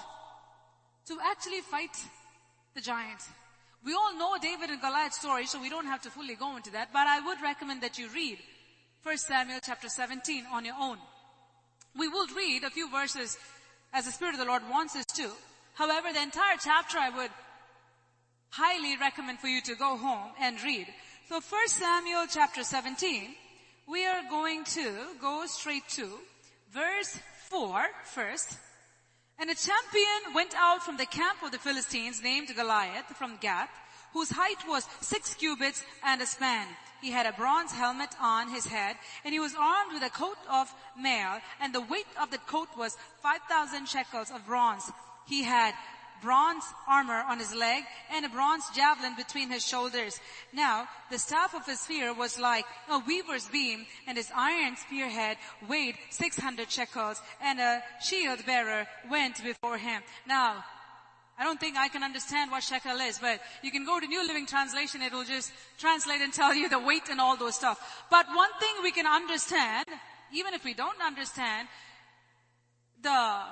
to 1.07 1.19
actually 1.25 1.61
fight 1.61 1.97
the 2.75 2.81
giant. 2.81 3.21
We 3.85 3.95
all 3.95 4.17
know 4.17 4.37
David 4.41 4.71
and 4.71 4.81
Goliath's 4.81 5.19
story, 5.19 5.47
so 5.47 5.61
we 5.61 5.69
don't 5.69 5.87
have 5.87 6.03
to 6.03 6.11
fully 6.11 6.35
go 6.35 6.57
into 6.57 6.71
that, 6.73 6.93
but 6.93 7.07
I 7.07 7.21
would 7.21 7.43
recommend 7.43 7.83
that 7.83 7.99
you 7.99 8.09
read 8.15 8.39
1 9.03 9.19
Samuel 9.19 9.59
chapter 9.63 9.89
17 9.89 10.45
on 10.53 10.65
your 10.65 10.77
own. 10.79 10.99
We 11.99 12.09
will 12.09 12.29
read 12.29 12.65
a 12.65 12.71
few 12.71 12.89
verses 12.91 13.37
as 13.93 14.07
the 14.07 14.13
Spirit 14.13 14.35
of 14.35 14.41
the 14.41 14.47
Lord 14.47 14.63
wants 14.71 14.95
us 14.97 15.05
to. 15.17 15.29
However, 15.75 16.13
the 16.13 16.23
entire 16.23 16.57
chapter 16.63 16.99
I 16.99 17.11
would 17.11 17.31
highly 18.51 18.97
recommend 18.97 19.41
for 19.41 19.49
you 19.49 19.61
to 19.63 19.75
go 19.75 19.97
home 19.97 20.31
and 20.41 20.63
read. 20.63 20.87
So 21.29 21.41
1 21.41 21.69
Samuel 21.69 22.27
chapter 22.31 22.63
17, 22.63 23.35
we 23.89 24.07
are 24.07 24.23
going 24.31 24.65
to 24.65 24.93
go 25.21 25.45
straight 25.47 25.89
to 25.91 26.09
verse 26.71 27.19
4 27.51 27.85
first. 28.05 28.57
And 29.43 29.51
a 29.51 29.57
champion 29.57 30.35
went 30.37 30.55
out 30.57 30.85
from 30.85 30.99
the 30.99 31.05
camp 31.05 31.43
of 31.43 31.51
the 31.51 31.59
Philistines 31.59 32.23
named 32.23 32.55
Goliath 32.55 33.07
from 33.17 33.39
Gath, 33.41 33.71
whose 34.13 34.31
height 34.31 34.63
was 34.69 34.87
six 35.01 35.35
cubits 35.35 35.83
and 36.05 36.23
a 36.23 36.27
span. 36.27 36.69
He 37.01 37.11
had 37.11 37.27
a 37.27 37.33
bronze 37.33 37.73
helmet 37.73 38.11
on 38.21 38.51
his 38.51 38.67
head, 38.67 38.95
and 39.25 39.33
he 39.33 39.41
was 39.41 39.57
armed 39.59 39.95
with 39.95 40.05
a 40.05 40.11
coat 40.11 40.39
of 40.49 40.73
mail, 40.97 41.41
and 41.61 41.75
the 41.75 41.81
weight 41.81 42.07
of 42.23 42.31
the 42.31 42.39
coat 42.39 42.69
was 42.79 42.97
5,000 43.21 43.89
shekels 43.89 44.31
of 44.31 44.47
bronze. 44.47 44.93
He 45.27 45.43
had 45.43 45.75
bronze 46.23 46.65
armor 46.89 47.25
on 47.29 47.39
his 47.39 47.55
leg 47.55 47.85
and 48.13 48.25
a 48.25 48.29
bronze 48.29 48.65
javelin 48.75 49.15
between 49.17 49.51
his 49.51 49.67
shoulders. 49.67 50.21
Now, 50.53 50.87
the 51.11 51.19
staff 51.19 51.55
of 51.55 51.67
his 51.67 51.81
spear 51.81 52.15
was 52.15 52.39
like 52.39 52.65
a 52.91 53.01
weaver's 53.07 53.49
beam 53.49 53.87
and 54.07 54.17
his 54.17 54.31
iron 54.35 54.77
spearhead 54.77 55.37
weighed 55.69 55.97
600 56.11 56.71
shekels 56.71 57.21
and 57.43 57.61
a 57.61 57.83
shield 58.01 58.45
bearer 58.47 58.87
went 59.11 59.43
before 59.43 59.79
him. 59.79 60.03
Now, 60.27 60.65
I 61.39 61.45
don't 61.45 61.59
think 61.59 61.77
I 61.77 61.89
can 61.89 62.03
understand 62.03 62.51
what 62.51 62.63
shekel 62.63 63.01
is, 63.01 63.19
but 63.19 63.41
you 63.63 63.71
can 63.71 63.85
go 63.85 63.99
to 63.99 64.07
New 64.07 64.25
Living 64.27 64.47
Translation, 64.47 65.03
it 65.03 65.13
will 65.13 65.25
just 65.25 65.51
translate 65.79 66.21
and 66.21 66.33
tell 66.33 66.55
you 66.55 66.69
the 66.69 66.79
weight 66.79 67.09
and 67.11 67.21
all 67.21 67.37
those 67.37 67.57
stuff. 67.57 68.05
But 68.11 68.27
one 68.33 68.51
thing 68.61 68.71
we 68.83 68.93
can 68.93 69.07
understand, 69.07 69.87
even 70.33 70.55
if 70.55 70.65
we 70.65 70.75
don't 70.75 71.01
understand 71.03 71.69
the 73.03 73.43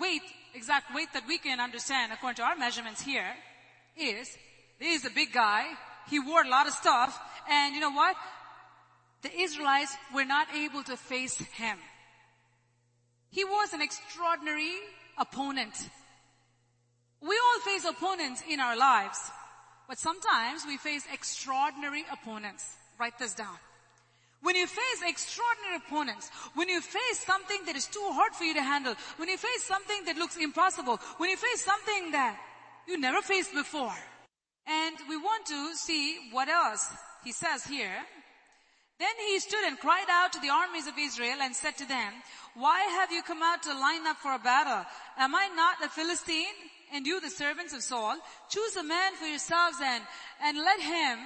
weight, 0.00 0.22
exact 0.54 0.94
weight 0.94 1.08
that 1.12 1.26
we 1.26 1.38
can 1.38 1.60
understand 1.60 2.12
according 2.12 2.36
to 2.36 2.42
our 2.42 2.56
measurements 2.56 3.00
here 3.00 3.34
is, 3.96 4.36
he's 4.78 5.04
a 5.04 5.10
big 5.10 5.32
guy, 5.32 5.66
he 6.10 6.18
wore 6.18 6.42
a 6.42 6.48
lot 6.48 6.66
of 6.66 6.72
stuff, 6.72 7.18
and 7.48 7.74
you 7.74 7.80
know 7.80 7.92
what? 7.92 8.16
The 9.22 9.34
Israelites 9.40 9.94
were 10.14 10.24
not 10.24 10.48
able 10.54 10.82
to 10.84 10.96
face 10.96 11.36
him. 11.36 11.78
He 13.30 13.44
was 13.44 13.72
an 13.72 13.80
extraordinary 13.80 14.72
opponent. 15.18 15.74
We 17.20 17.40
all 17.42 17.60
face 17.60 17.84
opponents 17.84 18.42
in 18.48 18.60
our 18.60 18.76
lives, 18.76 19.18
but 19.88 19.98
sometimes 19.98 20.64
we 20.66 20.76
face 20.76 21.04
extraordinary 21.12 22.04
opponents. 22.12 22.64
Write 22.98 23.18
this 23.18 23.34
down. 23.34 23.56
When 24.44 24.56
you 24.56 24.66
face 24.66 25.00
extraordinary 25.06 25.76
opponents, 25.76 26.30
when 26.52 26.68
you 26.68 26.82
face 26.82 27.20
something 27.24 27.64
that 27.64 27.76
is 27.76 27.86
too 27.86 28.06
hard 28.12 28.34
for 28.34 28.44
you 28.44 28.52
to 28.52 28.62
handle, 28.62 28.94
when 29.16 29.30
you 29.30 29.38
face 29.38 29.64
something 29.64 30.04
that 30.04 30.18
looks 30.18 30.36
impossible, 30.36 31.00
when 31.16 31.30
you 31.30 31.36
face 31.38 31.64
something 31.64 32.10
that 32.12 32.38
you 32.86 33.00
never 33.00 33.22
faced 33.22 33.54
before, 33.54 33.96
and 34.66 34.96
we 35.08 35.16
want 35.16 35.46
to 35.46 35.74
see 35.74 36.28
what 36.30 36.48
else 36.48 36.92
he 37.24 37.32
says 37.32 37.64
here. 37.64 37.96
Then 39.00 39.16
he 39.26 39.40
stood 39.40 39.64
and 39.64 39.80
cried 39.80 40.10
out 40.10 40.34
to 40.34 40.40
the 40.40 40.50
armies 40.50 40.86
of 40.86 40.98
Israel 40.98 41.38
and 41.40 41.56
said 41.56 41.78
to 41.78 41.88
them, 41.88 42.12
why 42.54 42.80
have 43.00 43.10
you 43.10 43.22
come 43.22 43.42
out 43.42 43.62
to 43.62 43.72
line 43.72 44.06
up 44.06 44.18
for 44.18 44.34
a 44.34 44.38
battle? 44.38 44.84
Am 45.16 45.34
I 45.34 45.48
not 45.56 45.82
a 45.82 45.88
Philistine? 45.88 46.54
And 46.92 47.06
you, 47.06 47.18
the 47.18 47.30
servants 47.30 47.72
of 47.72 47.82
Saul, 47.82 48.16
choose 48.50 48.76
a 48.76 48.84
man 48.84 49.14
for 49.16 49.24
yourselves 49.24 49.78
and, 49.82 50.04
and 50.42 50.58
let 50.58 50.80
him 50.80 51.18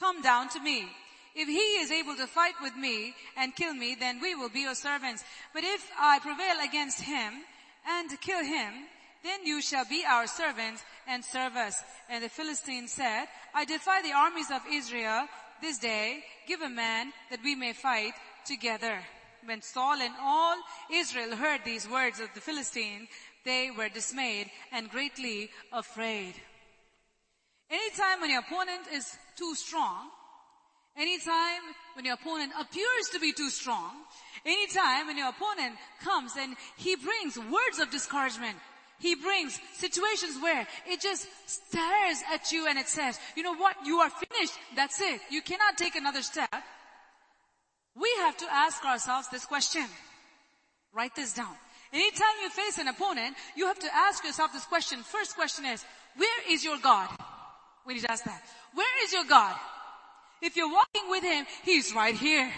come 0.00 0.22
down 0.22 0.48
to 0.48 0.60
me. 0.60 0.86
If 1.34 1.46
he 1.46 1.54
is 1.54 1.92
able 1.92 2.16
to 2.16 2.26
fight 2.26 2.54
with 2.60 2.74
me 2.74 3.14
and 3.36 3.54
kill 3.54 3.74
me, 3.74 3.94
then 3.94 4.20
we 4.20 4.34
will 4.34 4.48
be 4.48 4.62
your 4.62 4.74
servants. 4.74 5.22
But 5.54 5.62
if 5.62 5.88
I 5.98 6.18
prevail 6.18 6.56
against 6.68 7.00
him 7.00 7.34
and 7.86 8.20
kill 8.20 8.42
him, 8.42 8.72
then 9.22 9.44
you 9.44 9.62
shall 9.62 9.84
be 9.84 10.02
our 10.08 10.26
servants 10.26 10.82
and 11.06 11.24
serve 11.24 11.54
us. 11.54 11.82
And 12.08 12.24
the 12.24 12.28
Philistine 12.28 12.88
said, 12.88 13.26
I 13.54 13.64
defy 13.64 14.02
the 14.02 14.12
armies 14.12 14.50
of 14.50 14.62
Israel 14.72 15.26
this 15.60 15.78
day. 15.78 16.24
Give 16.48 16.62
a 16.62 16.68
man 16.68 17.12
that 17.30 17.40
we 17.44 17.54
may 17.54 17.74
fight 17.74 18.14
together. 18.44 18.98
When 19.44 19.62
Saul 19.62 20.00
and 20.00 20.14
all 20.20 20.56
Israel 20.92 21.36
heard 21.36 21.60
these 21.64 21.88
words 21.88 22.18
of 22.18 22.28
the 22.34 22.40
Philistine, 22.40 23.06
they 23.44 23.70
were 23.70 23.88
dismayed 23.88 24.50
and 24.72 24.90
greatly 24.90 25.50
afraid. 25.72 26.34
Anytime 27.70 28.20
when 28.20 28.30
your 28.30 28.40
opponent 28.40 28.88
is 28.92 29.16
too 29.40 29.54
strong, 29.54 30.10
anytime 30.96 31.62
when 31.94 32.04
your 32.04 32.14
opponent 32.14 32.52
appears 32.60 33.08
to 33.12 33.18
be 33.18 33.32
too 33.32 33.48
strong, 33.48 33.92
anytime 34.44 35.06
when 35.06 35.16
your 35.16 35.30
opponent 35.30 35.74
comes 36.04 36.32
and 36.38 36.54
he 36.76 36.94
brings 36.94 37.38
words 37.38 37.78
of 37.80 37.90
discouragement, 37.90 38.56
he 38.98 39.14
brings 39.14 39.58
situations 39.72 40.36
where 40.42 40.66
it 40.86 41.00
just 41.00 41.26
stares 41.46 42.18
at 42.30 42.52
you 42.52 42.68
and 42.68 42.78
it 42.78 42.86
says, 42.86 43.18
you 43.34 43.42
know 43.42 43.54
what, 43.54 43.76
you 43.86 43.96
are 44.00 44.10
finished, 44.10 44.52
that's 44.76 45.00
it, 45.00 45.22
you 45.30 45.40
cannot 45.40 45.78
take 45.78 45.96
another 45.96 46.20
step. 46.20 46.62
We 47.96 48.10
have 48.18 48.36
to 48.36 48.46
ask 48.52 48.84
ourselves 48.84 49.28
this 49.30 49.46
question. 49.46 49.86
Write 50.92 51.16
this 51.16 51.32
down. 51.32 51.56
Anytime 51.92 52.36
you 52.42 52.50
face 52.50 52.78
an 52.78 52.88
opponent, 52.88 53.36
you 53.56 53.66
have 53.66 53.78
to 53.78 53.88
ask 53.94 54.22
yourself 54.22 54.52
this 54.52 54.66
question. 54.66 55.00
First 55.02 55.34
question 55.34 55.64
is, 55.64 55.84
where 56.16 56.52
is 56.52 56.62
your 56.62 56.78
God? 56.78 57.08
When 57.90 57.96
he 57.96 58.06
does 58.06 58.22
that. 58.22 58.40
Where 58.72 59.04
is 59.04 59.12
your 59.12 59.24
God? 59.24 59.56
If 60.40 60.56
you're 60.56 60.72
walking 60.72 61.10
with 61.10 61.24
him, 61.24 61.44
he's 61.64 61.92
right 61.92 62.14
here. 62.14 62.48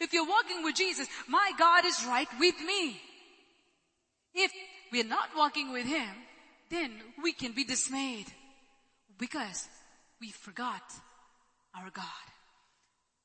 If 0.00 0.14
you're 0.14 0.26
walking 0.26 0.64
with 0.64 0.74
Jesus, 0.74 1.08
my 1.28 1.52
God 1.58 1.84
is 1.84 2.02
right 2.06 2.28
with 2.40 2.58
me. 2.62 2.98
If 4.34 4.50
we're 4.90 5.04
not 5.04 5.28
walking 5.36 5.74
with 5.74 5.84
him, 5.84 6.08
then 6.70 6.90
we 7.22 7.34
can 7.34 7.52
be 7.52 7.64
dismayed 7.64 8.28
because 9.18 9.68
we 10.22 10.30
forgot 10.30 10.90
our 11.74 11.90
God. 11.90 12.26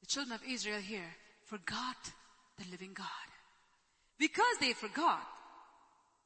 The 0.01 0.07
children 0.07 0.35
of 0.35 0.41
Israel 0.45 0.81
here 0.81 1.15
forgot 1.45 2.11
the 2.57 2.69
living 2.69 2.91
God. 2.93 3.07
Because 4.19 4.57
they 4.59 4.73
forgot 4.73 5.25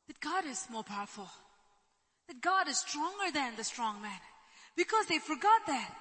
that 0.07 0.19
God 0.19 0.45
is 0.47 0.65
more 0.71 0.83
powerful, 0.83 1.29
that 2.27 2.41
God 2.41 2.67
is 2.67 2.79
stronger 2.79 3.31
than 3.31 3.55
the 3.55 3.63
strong 3.63 4.01
man. 4.01 4.19
Because 4.75 5.05
they 5.07 5.19
forgot 5.19 5.65
that. 5.67 5.91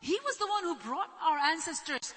He 0.00 0.18
was 0.24 0.36
the 0.36 0.46
one 0.46 0.64
who 0.64 0.88
brought 0.88 1.10
our 1.22 1.38
ancestors 1.38 2.14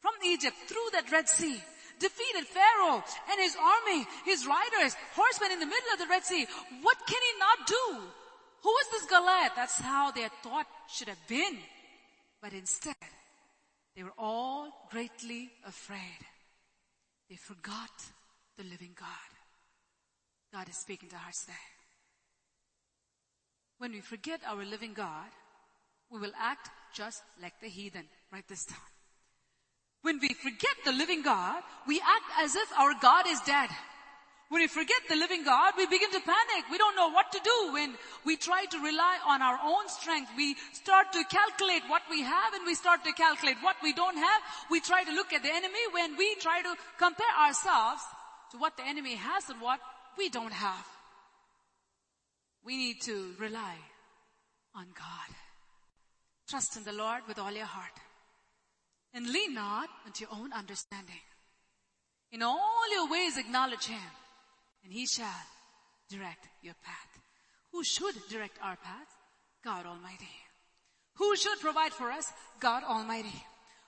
from 0.00 0.12
Egypt 0.24 0.56
through 0.66 0.88
that 0.92 1.10
Red 1.10 1.28
Sea, 1.28 1.62
defeated 1.98 2.46
Pharaoh 2.46 3.02
and 3.30 3.40
his 3.40 3.56
army, 3.56 4.06
his 4.24 4.46
riders, 4.46 4.96
horsemen 5.14 5.52
in 5.52 5.60
the 5.60 5.66
middle 5.66 5.92
of 5.92 5.98
the 5.98 6.06
Red 6.06 6.24
Sea. 6.24 6.46
What 6.82 6.98
can 7.06 7.20
he 7.20 7.38
not 7.38 7.66
do? 7.66 8.06
Who 8.62 8.74
is 8.82 8.88
this 8.90 9.06
Goliath? 9.06 9.52
That's 9.56 9.78
how 9.78 10.10
their 10.10 10.30
thought 10.42 10.66
should 10.88 11.08
have 11.08 11.28
been. 11.28 11.58
But 12.40 12.52
instead, 12.52 12.96
they 13.96 14.02
were 14.02 14.16
all 14.18 14.88
greatly 14.90 15.50
afraid. 15.66 16.20
They 17.28 17.36
forgot 17.36 17.90
the 18.56 18.64
living 18.64 18.92
God. 18.98 19.08
God 20.52 20.68
is 20.68 20.76
speaking 20.76 21.08
to 21.10 21.16
hearts 21.16 21.44
today. 21.44 21.73
When 23.84 23.92
we 23.92 24.00
forget 24.00 24.40
our 24.48 24.64
living 24.64 24.94
God, 24.94 25.28
we 26.08 26.18
will 26.18 26.32
act 26.40 26.70
just 26.94 27.22
like 27.42 27.52
the 27.60 27.68
heathen. 27.68 28.08
Write 28.32 28.48
this 28.48 28.64
down. 28.64 28.88
When 30.00 30.18
we 30.22 30.28
forget 30.32 30.72
the 30.86 30.92
living 30.92 31.20
God, 31.20 31.60
we 31.86 32.00
act 32.00 32.30
as 32.40 32.56
if 32.56 32.72
our 32.78 32.94
God 33.02 33.26
is 33.28 33.38
dead. 33.40 33.68
When 34.48 34.62
we 34.62 34.68
forget 34.68 35.02
the 35.10 35.16
living 35.16 35.44
God, 35.44 35.74
we 35.76 35.84
begin 35.84 36.10
to 36.12 36.20
panic. 36.20 36.64
We 36.70 36.78
don't 36.78 36.96
know 36.96 37.10
what 37.10 37.30
to 37.32 37.40
do 37.44 37.72
when 37.74 37.92
we 38.24 38.36
try 38.36 38.64
to 38.64 38.78
rely 38.78 39.18
on 39.26 39.42
our 39.42 39.58
own 39.62 39.86
strength. 39.88 40.30
We 40.34 40.56
start 40.72 41.12
to 41.12 41.22
calculate 41.24 41.82
what 41.86 42.04
we 42.08 42.22
have 42.22 42.54
and 42.54 42.64
we 42.64 42.74
start 42.74 43.04
to 43.04 43.12
calculate 43.12 43.58
what 43.60 43.76
we 43.82 43.92
don't 43.92 44.16
have. 44.16 44.40
We 44.70 44.80
try 44.80 45.04
to 45.04 45.12
look 45.12 45.34
at 45.34 45.42
the 45.42 45.52
enemy 45.52 45.84
when 45.92 46.16
we 46.16 46.36
try 46.36 46.62
to 46.62 46.74
compare 46.96 47.36
ourselves 47.38 48.00
to 48.52 48.56
what 48.56 48.78
the 48.78 48.86
enemy 48.86 49.16
has 49.16 49.50
and 49.50 49.60
what 49.60 49.80
we 50.16 50.30
don't 50.30 50.54
have. 50.54 50.93
We 52.64 52.76
need 52.76 53.00
to 53.02 53.34
rely 53.38 53.76
on 54.74 54.86
God. 54.96 55.36
Trust 56.48 56.76
in 56.76 56.84
the 56.84 56.92
Lord 56.92 57.22
with 57.28 57.38
all 57.38 57.52
your 57.52 57.66
heart. 57.66 57.92
And 59.12 59.26
lean 59.26 59.54
not 59.54 59.88
unto 60.04 60.24
your 60.24 60.32
own 60.32 60.52
understanding. 60.52 61.22
In 62.32 62.42
all 62.42 62.92
your 62.92 63.10
ways 63.10 63.38
acknowledge 63.38 63.86
Him, 63.86 64.10
and 64.82 64.92
He 64.92 65.06
shall 65.06 65.46
direct 66.10 66.48
your 66.62 66.74
path. 66.82 67.20
Who 67.72 67.84
should 67.84 68.14
direct 68.28 68.58
our 68.62 68.76
path? 68.76 69.08
God 69.62 69.86
Almighty. 69.86 70.28
Who 71.16 71.36
should 71.36 71.60
provide 71.60 71.92
for 71.92 72.10
us? 72.10 72.32
God 72.60 72.82
Almighty. 72.82 73.44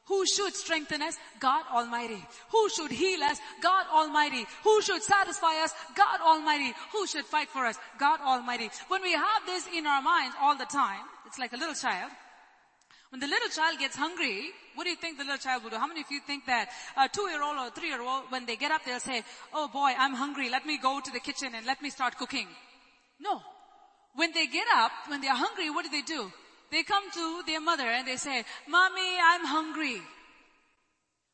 Who 0.07 0.24
should 0.24 0.55
strengthen 0.55 1.03
us? 1.03 1.16
God 1.41 1.65
Almighty. 1.73 2.24
Who 2.51 2.69
should 2.69 2.93
heal 2.93 3.23
us? 3.24 3.39
God 3.61 3.87
Almighty. 3.93 4.47
Who 4.62 4.81
should 4.83 5.03
satisfy 5.03 5.62
us? 5.65 5.74
God 5.97 6.20
Almighty. 6.20 6.73
Who 6.93 7.07
should 7.07 7.24
fight 7.24 7.49
for 7.49 7.66
us? 7.66 7.77
God 7.99 8.20
Almighty. 8.20 8.70
When 8.89 9.03
we 9.03 9.12
have 9.12 9.47
this 9.47 9.66
in 9.74 9.87
our 9.87 10.01
minds 10.01 10.37
all 10.41 10.57
the 10.57 10.65
time, 10.65 11.03
it's 11.27 11.39
like 11.39 11.53
a 11.53 11.57
little 11.57 11.74
child. 11.74 12.11
When 13.11 13.20
the 13.20 13.27
little 13.27 13.49
child 13.49 13.78
gets 13.78 13.97
hungry, 13.97 14.51
what 14.74 14.85
do 14.85 14.91
you 14.91 14.97
think 14.97 15.19
the 15.19 15.24
little 15.24 15.39
child 15.39 15.65
will 15.65 15.70
do? 15.70 15.77
How 15.77 15.87
many 15.87 16.03
of 16.03 16.11
you 16.11 16.20
think 16.20 16.47
that 16.47 16.69
a 16.97 17.09
two-year-old 17.09 17.57
or 17.57 17.70
three-year-old, 17.70 18.24
when 18.31 18.47
they 18.47 18.57
get 18.57 18.70
up, 18.70 18.85
they'll 18.85 19.01
say, 19.01 19.24
oh 19.53 19.69
boy, 19.69 19.93
I'm 19.99 20.15
hungry. 20.15 20.51
Let 20.51 20.66
me 20.66 20.78
go 20.78 21.01
to 21.01 21.11
the 21.11 21.20
kitchen 21.20 21.53
and 21.55 21.66
let 21.66 21.83
me 21.83 21.91
start 21.91 22.16
cooking. 22.16 22.47
No. 23.19 23.43
When 24.15 24.33
they 24.33 24.47
get 24.47 24.66
up, 24.74 24.93
when 25.09 25.20
they 25.20 25.28
are 25.28 25.37
hungry, 25.37 25.70
what 25.70 25.85
do 25.85 25.91
they 25.91 26.03
do? 26.03 26.31
They 26.70 26.82
come 26.82 27.10
to 27.12 27.43
their 27.47 27.60
mother 27.60 27.84
and 27.84 28.06
they 28.06 28.16
say, 28.16 28.44
Mommy, 28.68 29.18
I'm 29.22 29.44
hungry. 29.44 30.01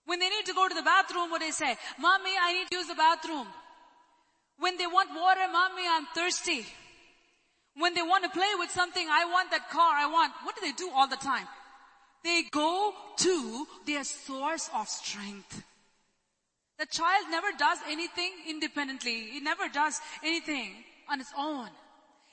When 0.04 0.18
they 0.18 0.28
need 0.28 0.46
to 0.46 0.54
go 0.54 0.68
to 0.68 0.74
the 0.74 0.82
bathroom, 0.82 1.30
what 1.30 1.40
they 1.40 1.50
say? 1.52 1.76
Mommy, 1.98 2.30
I 2.40 2.52
need 2.52 2.68
to 2.70 2.76
use 2.76 2.88
the 2.88 2.94
bathroom. 2.94 3.46
When 4.58 4.76
they 4.76 4.86
want 4.86 5.10
water, 5.14 5.40
Mommy, 5.50 5.82
I'm 5.88 6.06
thirsty. 6.14 6.66
When 7.76 7.94
they 7.94 8.02
want 8.02 8.24
to 8.24 8.30
play 8.30 8.50
with 8.58 8.70
something, 8.70 9.06
I 9.08 9.24
want 9.24 9.50
that 9.50 9.70
car, 9.70 9.94
I 9.94 10.06
want, 10.06 10.32
what 10.42 10.54
do 10.54 10.60
they 10.60 10.72
do 10.72 10.90
all 10.94 11.08
the 11.08 11.16
time? 11.16 11.46
They 12.22 12.44
go 12.50 12.92
to 13.16 13.66
their 13.86 14.04
source 14.04 14.68
of 14.74 14.88
strength. 14.88 15.62
The 16.78 16.86
child 16.86 17.26
never 17.30 17.48
does 17.58 17.78
anything 17.88 18.32
independently. 18.48 19.36
It 19.36 19.42
never 19.42 19.68
does 19.68 20.00
anything 20.22 20.72
on 21.08 21.20
its 21.20 21.32
own. 21.36 21.68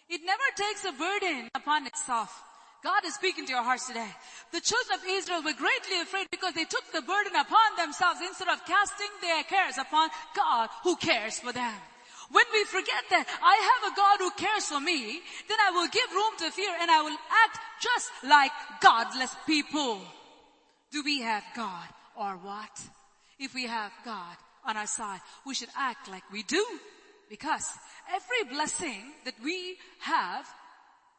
It 0.10 0.22
never 0.26 0.44
takes 0.56 0.86
a 0.86 0.92
burden 0.92 1.50
upon 1.56 1.88
itself. 1.88 2.44
God 2.84 3.04
is 3.06 3.16
speaking 3.16 3.46
to 3.46 3.52
your 3.52 3.64
hearts 3.64 3.88
today. 3.88 4.08
The 4.52 4.62
children 4.62 5.00
of 5.00 5.06
Israel 5.06 5.44
were 5.44 5.54
greatly 5.54 6.00
afraid 6.02 6.28
because 6.32 6.54
they 6.54 6.64
took 6.64 6.86
the 6.92 7.02
burden 7.02 7.36
upon 7.36 7.76
themselves 7.78 8.22
instead 8.26 8.48
of 8.48 8.64
casting 8.66 9.12
their 9.22 9.44
cares 9.44 9.78
upon 9.78 10.10
God 10.36 10.70
who 10.84 10.96
cares 10.96 11.40
for 11.40 11.52
them. 11.52 11.76
When 12.32 12.46
we 12.54 12.64
forget 12.66 13.04
that 13.10 13.26
I 13.42 13.56
have 13.58 13.92
a 13.92 13.96
God 13.96 14.18
who 14.20 14.32
cares 14.32 14.66
for 14.66 14.80
me, 14.80 15.20
then 15.48 15.58
I 15.68 15.72
will 15.72 15.88
give 15.88 16.12
room 16.14 16.34
to 16.40 16.52
fear 16.52 16.72
and 16.80 16.90
I 16.90 17.02
will 17.02 17.18
act 17.46 17.60
just 17.82 18.12
like 18.24 18.52
godless 18.82 19.36
people. 19.46 20.00
Do 20.92 21.04
we 21.04 21.22
have 21.22 21.44
God 21.56 21.88
or 22.16 22.38
what? 22.38 22.80
If 23.40 23.54
we 23.56 23.66
have 23.66 23.92
God 24.06 24.38
on 24.66 24.78
our 24.78 24.88
side, 24.88 25.22
we 25.46 25.56
should 25.56 25.70
act 25.76 26.10
like 26.10 26.24
we 26.32 26.44
do. 26.44 26.64
Because 27.30 27.68
every 28.14 28.56
blessing 28.56 29.14
that 29.26 29.36
we 29.44 29.78
have, 30.02 30.46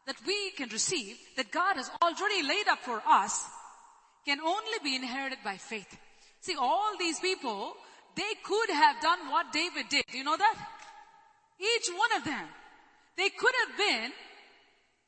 that 0.06 0.16
we 0.26 0.50
can 0.52 0.68
receive, 0.70 1.16
that 1.36 1.50
God 1.50 1.76
has 1.76 1.90
already 2.02 2.46
laid 2.46 2.68
up 2.68 2.80
for 2.80 3.02
us, 3.06 3.44
can 4.26 4.40
only 4.40 4.78
be 4.82 4.96
inherited 4.96 5.38
by 5.44 5.56
faith. 5.56 5.96
See, 6.40 6.56
all 6.58 6.96
these 6.98 7.20
people, 7.20 7.74
they 8.16 8.32
could 8.44 8.70
have 8.70 9.00
done 9.00 9.30
what 9.30 9.52
David 9.52 9.86
did. 9.88 10.04
You 10.12 10.24
know 10.24 10.36
that? 10.36 10.56
Each 11.58 11.88
one 11.88 12.18
of 12.18 12.24
them. 12.24 12.46
They 13.16 13.28
could 13.28 13.52
have 13.66 13.76
been 13.76 14.12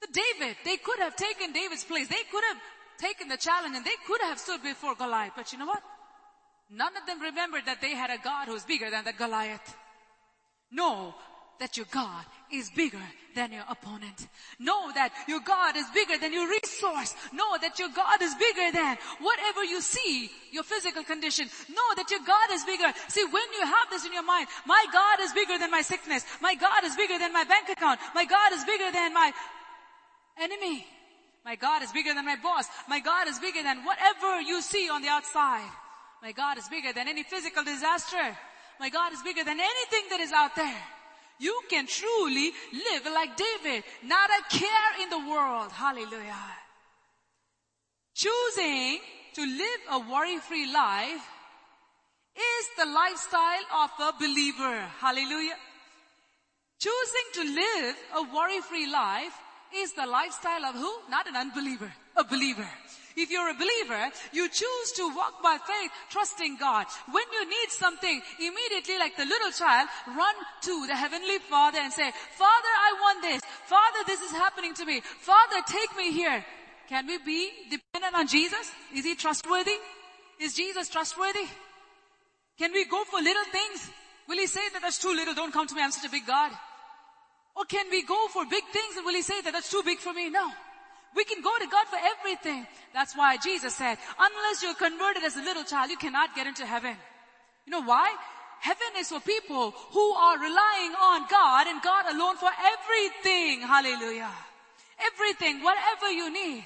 the 0.03 0.09
David. 0.13 0.57
They 0.65 0.77
could 0.77 0.99
have 0.99 1.17
taken 1.17 1.53
David's 1.53 1.85
place. 1.85 2.09
They 2.09 2.25
could 2.31 2.45
have 2.45 2.59
taken 2.99 3.29
the 3.29 3.37
challenge 3.37 3.77
and 3.77 3.85
they 3.85 3.97
could 4.07 4.21
have 4.23 4.39
stood 4.39 4.63
before 4.63 4.95
Goliath. 4.95 5.33
But 5.35 5.53
you 5.53 5.59
know 5.59 5.67
what? 5.67 5.83
None 6.71 6.97
of 6.97 7.07
them 7.07 7.21
remembered 7.21 7.67
that 7.67 7.81
they 7.81 7.95
had 7.95 8.11
a 8.11 8.23
God 8.23 8.49
who's 8.49 8.65
bigger 8.65 8.91
than 8.91 9.05
the 9.05 9.13
Goliath. 9.13 9.77
No, 10.71 11.15
that 11.63 11.77
your 11.77 11.87
God 11.93 12.25
is 12.51 12.71
bigger 12.75 13.07
than 13.37 13.53
your 13.53 13.63
opponent. 13.71 14.27
Know 14.59 14.91
that 14.99 15.13
your 15.29 15.39
God 15.47 15.77
is 15.77 15.87
bigger 15.95 16.19
than 16.19 16.33
your 16.33 16.51
resource. 16.51 17.15
Know 17.33 17.57
that 17.63 17.79
your 17.79 17.89
God 17.95 18.21
is 18.21 18.35
bigger 18.35 18.73
than 18.73 18.99
whatever 19.21 19.63
you 19.63 19.81
see, 19.81 20.29
your 20.51 20.65
physical 20.65 21.05
condition. 21.05 21.47
Know 21.71 21.91
that 21.95 22.11
your 22.11 22.19
God 22.27 22.51
is 22.51 22.65
bigger. 22.65 22.91
See, 23.07 23.23
when 23.31 23.47
you 23.55 23.65
have 23.65 23.87
this 23.91 24.05
in 24.05 24.13
your 24.13 24.25
mind, 24.25 24.49
my 24.67 24.85
God 24.93 25.21
is 25.21 25.33
bigger 25.33 25.57
than 25.57 25.71
my 25.71 25.83
sickness. 25.83 26.25
My 26.41 26.57
God 26.57 26.83
is 26.83 26.97
bigger 26.97 27.17
than 27.17 27.33
my 27.33 27.45
bank 27.45 27.69
account. 27.69 28.01
My 28.13 28.25
God 28.25 28.53
is 28.53 28.65
bigger 28.65 28.91
than 28.91 29.15
my 29.15 29.31
enemy. 30.43 30.85
My 31.45 31.55
God 31.55 31.85
is 31.85 31.93
bigger 31.93 32.13
than 32.13 32.27
my 32.27 32.43
boss. 32.43 32.67
My 32.89 32.99
God 32.99 33.29
is 33.29 33.39
bigger 33.39 33.63
than 33.63 33.85
whatever 33.85 34.41
you 34.41 34.63
see 34.63 34.91
on 34.91 35.01
the 35.01 35.09
outside. 35.09 35.71
My 36.23 36.33
God 36.33 36.59
is 36.59 36.67
bigger 36.69 36.93
than 36.93 37.07
any 37.07 37.23
physical 37.23 37.63
disaster. 37.63 38.37
My 38.81 38.91
God 38.91 39.13
is 39.13 39.23
bigger 39.23 39.45
than 39.45 39.61
anything 39.61 40.11
that 40.11 40.19
is 40.19 40.33
out 40.33 40.57
there. 40.57 40.83
You 41.43 41.61
can 41.69 41.87
truly 41.89 42.53
live 42.73 43.05
like 43.13 43.37
David. 43.37 43.83
Not 44.05 44.31
a 44.31 44.57
care 44.57 44.93
in 45.03 45.11
the 45.11 45.19
world. 45.19 45.73
Hallelujah. 45.73 46.47
Choosing 48.15 49.01
to 49.35 49.43
live 49.43 49.81
a 49.91 49.99
worry-free 49.99 50.73
life 50.73 51.25
is 52.37 52.65
the 52.79 52.87
lifestyle 52.87 53.67
of 53.83 53.91
a 54.09 54.13
believer. 54.21 54.79
Hallelujah. 55.01 55.59
Choosing 56.79 57.29
to 57.35 57.43
live 57.63 57.97
a 58.15 58.23
worry-free 58.37 58.93
life 58.93 59.35
is 59.75 59.93
the 59.95 60.07
lifestyle 60.07 60.65
of 60.65 60.77
who? 60.77 60.93
Not 61.11 61.27
an 61.27 61.35
unbeliever, 61.35 61.93
a 62.17 62.23
believer. 62.23 62.69
If 63.17 63.31
you're 63.31 63.51
a 63.51 63.55
believer, 63.55 64.11
you 64.33 64.49
choose 64.49 64.93
to 64.97 65.15
walk 65.15 65.43
by 65.43 65.59
faith, 65.59 65.91
trusting 66.11 66.57
God. 66.57 66.87
When 67.11 67.25
you 67.33 67.49
need 67.49 67.71
something, 67.71 68.21
immediately 68.39 68.99
like 68.99 69.17
the 69.17 69.25
little 69.25 69.51
child, 69.51 69.89
run 70.09 70.35
to 70.63 70.87
the 70.87 70.97
heavenly 70.97 71.39
father 71.39 71.79
and 71.79 71.93
say, 71.93 72.11
Father, 72.37 72.73
I 72.87 72.93
want 73.01 73.23
this. 73.23 73.43
Father, 73.67 73.99
this 74.07 74.21
is 74.21 74.33
happening 74.33 74.75
to 74.75 74.85
me. 74.85 75.01
Father, 75.01 75.61
take 75.67 75.97
me 75.97 76.13
here. 76.13 76.45
Can 76.89 77.07
we 77.07 77.19
be 77.19 77.51
dependent 77.71 78.15
on 78.15 78.27
Jesus? 78.27 78.71
Is 78.95 79.05
he 79.05 79.15
trustworthy? 79.15 79.77
Is 80.41 80.55
Jesus 80.55 80.89
trustworthy? 80.89 81.47
Can 82.59 82.73
we 82.73 82.85
go 82.85 83.05
for 83.05 83.21
little 83.21 83.45
things? 83.51 83.91
Will 84.29 84.39
he 84.39 84.47
say 84.47 84.69
that 84.73 84.83
that's 84.83 84.99
too 84.99 85.15
little? 85.15 85.35
Don't 85.35 85.53
come 85.53 85.67
to 85.67 85.75
me. 85.75 85.83
I'm 85.83 85.91
such 85.91 86.09
a 86.09 86.11
big 86.11 86.27
God. 86.27 86.53
Or 87.57 87.65
can 87.65 87.91
we 87.91 88.03
go 88.03 88.29
for 88.29 88.45
big 88.47 88.65
things 88.73 88.97
and 88.97 89.05
will 89.05 89.15
he 89.15 89.23
say 89.23 89.41
that 89.43 89.53
that's 89.53 89.71
too 89.71 89.83
big 89.85 89.99
for 89.99 90.13
me? 90.13 90.31
No. 90.31 90.51
We 91.15 91.25
can 91.25 91.43
go 91.43 91.53
to 91.59 91.67
God 91.67 91.87
for 91.89 91.99
everything. 92.01 92.67
That's 92.95 93.17
why 93.17 93.37
Jesus 93.37 93.75
said, 93.75 93.99
unless 94.19 94.63
you're 94.63 94.75
converted 94.75 95.25
as 95.25 95.37
a 95.37 95.43
little 95.43 95.65
child, 95.65 95.91
you 95.91 95.97
cannot 95.97 96.35
get 96.35 96.47
into 96.47 96.65
heaven. 96.65 96.97
You 97.67 97.71
know 97.71 97.83
why? 97.83 98.15
Heaven 98.61 98.95
is 98.99 99.09
for 99.09 99.21
people 99.21 99.73
who 99.91 100.13
are 100.13 100.39
relying 100.39 100.95
on 100.95 101.27
God 101.29 101.67
and 101.67 101.83
God 101.83 102.07
alone 102.15 102.37
for 102.37 102.49
everything. 102.49 103.61
Hallelujah. 103.61 104.31
Everything, 105.13 105.63
whatever 105.63 106.11
you 106.11 106.33
need, 106.33 106.65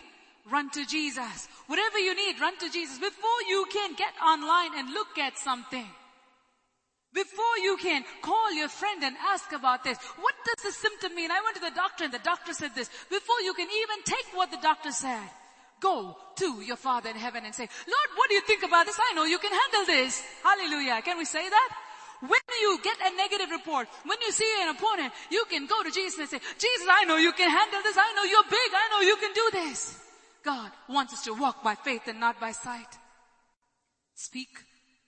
run 0.51 0.71
to 0.71 0.85
Jesus. 0.87 1.49
Whatever 1.67 1.99
you 1.99 2.15
need, 2.15 2.39
run 2.39 2.57
to 2.59 2.71
Jesus 2.71 2.99
before 2.99 3.43
you 3.49 3.67
can 3.73 3.95
get 3.95 4.13
online 4.23 4.73
and 4.77 4.93
look 4.93 5.19
at 5.19 5.39
something. 5.39 5.87
Before 7.17 7.57
you 7.65 7.79
can 7.79 8.05
call 8.21 8.53
your 8.53 8.69
friend 8.69 9.03
and 9.03 9.17
ask 9.33 9.51
about 9.53 9.83
this, 9.83 9.97
what 10.21 10.35
does 10.45 10.63
the 10.67 10.71
symptom 10.71 11.15
mean? 11.17 11.31
I 11.31 11.41
went 11.41 11.57
to 11.57 11.63
the 11.63 11.75
doctor 11.75 12.05
and 12.05 12.13
the 12.13 12.21
doctor 12.21 12.53
said 12.53 12.75
this. 12.75 12.91
Before 13.09 13.41
you 13.41 13.55
can 13.55 13.69
even 13.73 14.05
take 14.05 14.37
what 14.37 14.51
the 14.51 14.61
doctor 14.61 14.93
said, 14.93 15.25
go 15.81 16.15
to 16.37 16.61
your 16.61 16.77
father 16.77 17.09
in 17.09 17.17
heaven 17.17 17.47
and 17.47 17.55
say, 17.55 17.73
Lord, 17.89 18.09
what 18.17 18.29
do 18.29 18.35
you 18.35 18.43
think 18.43 18.65
about 18.65 18.85
this? 18.85 19.01
I 19.01 19.15
know 19.15 19.25
you 19.25 19.39
can 19.39 19.51
handle 19.51 19.87
this. 19.87 20.23
Hallelujah. 20.45 21.01
Can 21.01 21.17
we 21.17 21.25
say 21.25 21.49
that? 21.49 21.71
When 22.21 22.47
you 22.61 22.81
get 22.85 22.99
a 23.01 23.17
negative 23.17 23.51
report, 23.51 23.89
when 24.05 24.19
you 24.21 24.31
see 24.31 24.53
an 24.61 24.77
opponent, 24.77 25.15
you 25.31 25.45
can 25.49 25.67
go 25.67 25.83
to 25.83 25.91
Jesus 25.91 26.19
and 26.19 26.29
say, 26.29 26.41
Jesus, 26.59 26.89
I 26.91 27.05
know 27.05 27.17
you 27.17 27.33
can 27.33 27.49
handle 27.49 27.81
this. 27.83 27.97
I 27.97 28.13
know 28.13 28.25
you're 28.25 28.45
big. 28.45 28.71
I 28.77 28.89
know 28.93 29.01
you 29.09 29.17
can 29.17 29.33
do 29.33 29.51
this. 29.53 29.99
God 30.45 30.71
wants 30.87 31.15
us 31.15 31.25
to 31.25 31.33
walk 31.33 31.65
by 31.65 31.77
faith 31.77 32.03
and 32.09 32.21
not 32.21 32.39
by 32.39 32.53
sight. 32.53 32.93
Speak 34.15 34.49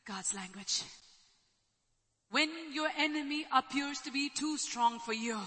God's 0.06 0.34
language. 0.34 0.84
When 2.30 2.50
your 2.72 2.88
enemy 2.98 3.46
appears 3.52 4.00
to 4.02 4.12
be 4.12 4.28
too 4.28 4.58
strong 4.58 4.98
for 4.98 5.14
you, 5.14 5.38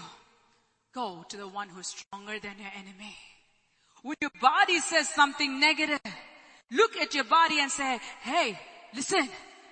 go 0.94 1.24
to 1.28 1.36
the 1.36 1.46
one 1.46 1.68
who's 1.68 1.86
stronger 1.86 2.38
than 2.40 2.58
your 2.58 2.72
enemy. 2.76 3.16
When 4.02 4.16
your 4.20 4.32
body 4.40 4.80
says 4.80 5.08
something 5.08 5.60
negative, 5.60 6.00
look 6.72 6.96
at 6.96 7.14
your 7.14 7.24
body 7.24 7.60
and 7.60 7.70
say, 7.70 8.00
hey, 8.22 8.58
listen, 8.94 9.28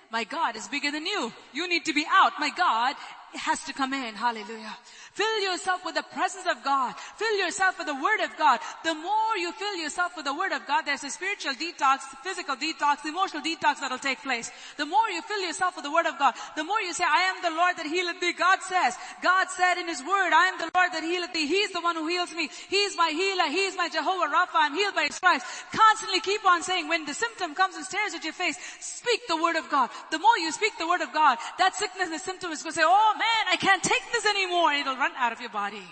my 0.09 0.23
God 0.23 0.55
is 0.55 0.67
bigger 0.69 0.91
than 0.91 1.05
you. 1.05 1.33
You 1.53 1.67
need 1.67 1.85
to 1.85 1.93
be 1.93 2.05
out. 2.09 2.33
My 2.39 2.49
God 2.49 2.95
has 3.33 3.63
to 3.65 3.73
come 3.73 3.93
in. 3.93 4.15
Hallelujah. 4.15 4.77
Fill 5.13 5.39
yourself 5.43 5.83
with 5.83 5.95
the 5.95 6.07
presence 6.13 6.47
of 6.47 6.63
God. 6.63 6.95
Fill 7.17 7.35
yourself 7.37 7.77
with 7.77 7.87
the 7.87 7.95
word 7.95 8.23
of 8.23 8.31
God. 8.37 8.59
The 8.83 8.95
more 8.95 9.35
you 9.37 9.51
fill 9.51 9.75
yourself 9.75 10.15
with 10.15 10.23
the 10.23 10.33
word 10.33 10.53
of 10.53 10.65
God, 10.67 10.83
there's 10.85 11.03
a 11.03 11.09
spiritual 11.09 11.51
detox, 11.53 11.99
physical 12.23 12.55
detox, 12.55 13.03
emotional 13.03 13.43
detox 13.43 13.81
that'll 13.81 13.99
take 13.99 14.23
place. 14.23 14.51
The 14.77 14.85
more 14.85 15.09
you 15.11 15.21
fill 15.23 15.41
yourself 15.41 15.75
with 15.75 15.83
the 15.83 15.91
word 15.91 16.07
of 16.07 16.17
God, 16.17 16.33
the 16.55 16.63
more 16.63 16.79
you 16.79 16.93
say, 16.93 17.03
I 17.03 17.27
am 17.27 17.43
the 17.43 17.51
Lord 17.51 17.75
that 17.75 17.85
healeth 17.85 18.21
thee. 18.21 18.31
God 18.31 18.59
says, 18.63 18.95
God 19.21 19.47
said 19.51 19.79
in 19.79 19.87
his 19.87 19.99
word, 19.99 20.31
I 20.31 20.47
am 20.47 20.57
the 20.57 20.71
Lord 20.71 20.95
that 20.95 21.03
healeth 21.03 21.33
thee. 21.33 21.47
He's 21.47 21.71
the 21.71 21.81
one 21.81 21.97
who 21.97 22.07
heals 22.07 22.31
me. 22.31 22.49
He's 22.69 22.95
my 22.95 23.11
healer. 23.11 23.51
He's 23.51 23.75
my 23.75 23.89
Jehovah 23.89 24.31
Rapha. 24.31 24.63
I'm 24.63 24.75
healed 24.75 24.95
by 24.95 25.11
his 25.11 25.15
stripes. 25.15 25.43
Constantly 25.75 26.21
keep 26.21 26.45
on 26.45 26.63
saying, 26.63 26.87
when 26.87 27.03
the 27.03 27.13
symptom 27.13 27.53
comes 27.53 27.75
and 27.75 27.83
stares 27.83 28.13
at 28.15 28.23
your 28.23 28.33
face, 28.33 28.55
speak 28.79 29.27
the 29.27 29.35
word 29.35 29.57
of 29.57 29.69
God. 29.69 29.89
The 30.09 30.19
more 30.19 30.37
you 30.39 30.53
speak 30.53 30.71
the 30.79 30.87
word 30.87 31.01
of 31.01 31.11
God, 31.11 31.37
that 31.59 31.75
sickness 31.75 32.07
and 32.07 32.15
the 32.15 32.23
symptom 32.23 32.51
is 32.51 32.63
going 32.63 32.71
to 32.71 32.79
say, 32.79 32.87
oh 32.87 33.13
man, 33.19 33.43
I 33.51 33.57
can't 33.57 33.83
take 33.83 34.03
this 34.13 34.25
anymore. 34.25 34.71
It'll 34.71 35.00
run 35.01 35.11
out 35.17 35.33
of 35.33 35.41
your 35.41 35.49
body. 35.49 35.87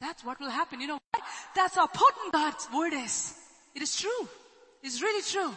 That's 0.00 0.24
what 0.24 0.40
will 0.40 0.50
happen. 0.50 0.80
You 0.80 0.88
know 0.88 1.00
what? 1.12 1.22
That's 1.54 1.74
how 1.74 1.86
potent 1.86 2.32
God's 2.32 2.66
word 2.74 2.94
is. 2.94 3.34
It 3.74 3.82
is 3.82 3.94
true. 3.96 4.22
It's 4.82 5.02
really 5.02 5.22
true. 5.22 5.52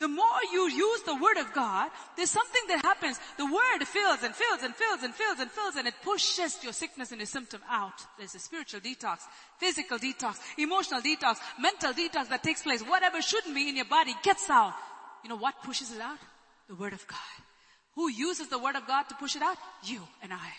The 0.00 0.08
more 0.08 0.40
you 0.52 0.68
use 0.68 1.02
the 1.02 1.14
word 1.14 1.38
of 1.38 1.52
God, 1.52 1.90
there's 2.16 2.30
something 2.30 2.64
that 2.68 2.84
happens. 2.84 3.18
The 3.36 3.46
word 3.46 3.80
fills 3.86 4.22
and 4.22 4.34
fills 4.34 4.62
and 4.62 4.74
fills 4.74 5.02
and 5.02 5.14
fills 5.14 5.38
and 5.38 5.50
fills 5.50 5.76
and 5.76 5.86
it 5.86 5.94
pushes 6.02 6.58
your 6.62 6.72
sickness 6.72 7.12
and 7.12 7.20
your 7.20 7.26
symptom 7.26 7.60
out. 7.70 7.98
There's 8.18 8.34
a 8.34 8.38
spiritual 8.38 8.80
detox, 8.80 9.18
physical 9.58 9.98
detox, 9.98 10.38
emotional 10.58 11.00
detox, 11.00 11.36
mental 11.60 11.92
detox 11.92 12.28
that 12.30 12.42
takes 12.42 12.62
place. 12.62 12.82
Whatever 12.82 13.22
shouldn't 13.22 13.54
be 13.54 13.68
in 13.68 13.76
your 13.76 13.90
body 13.98 14.14
gets 14.22 14.50
out. 14.50 14.74
You 15.22 15.30
know 15.30 15.38
what 15.38 15.62
pushes 15.62 15.92
it 15.92 16.00
out? 16.00 16.18
The 16.68 16.74
word 16.74 16.92
of 16.92 17.06
God. 17.06 17.38
Who 17.94 18.10
uses 18.10 18.48
the 18.48 18.58
word 18.58 18.74
of 18.74 18.86
God 18.86 19.04
to 19.10 19.14
push 19.14 19.36
it 19.36 19.42
out? 19.42 19.56
You 19.84 20.00
and 20.22 20.32
I. 20.32 20.50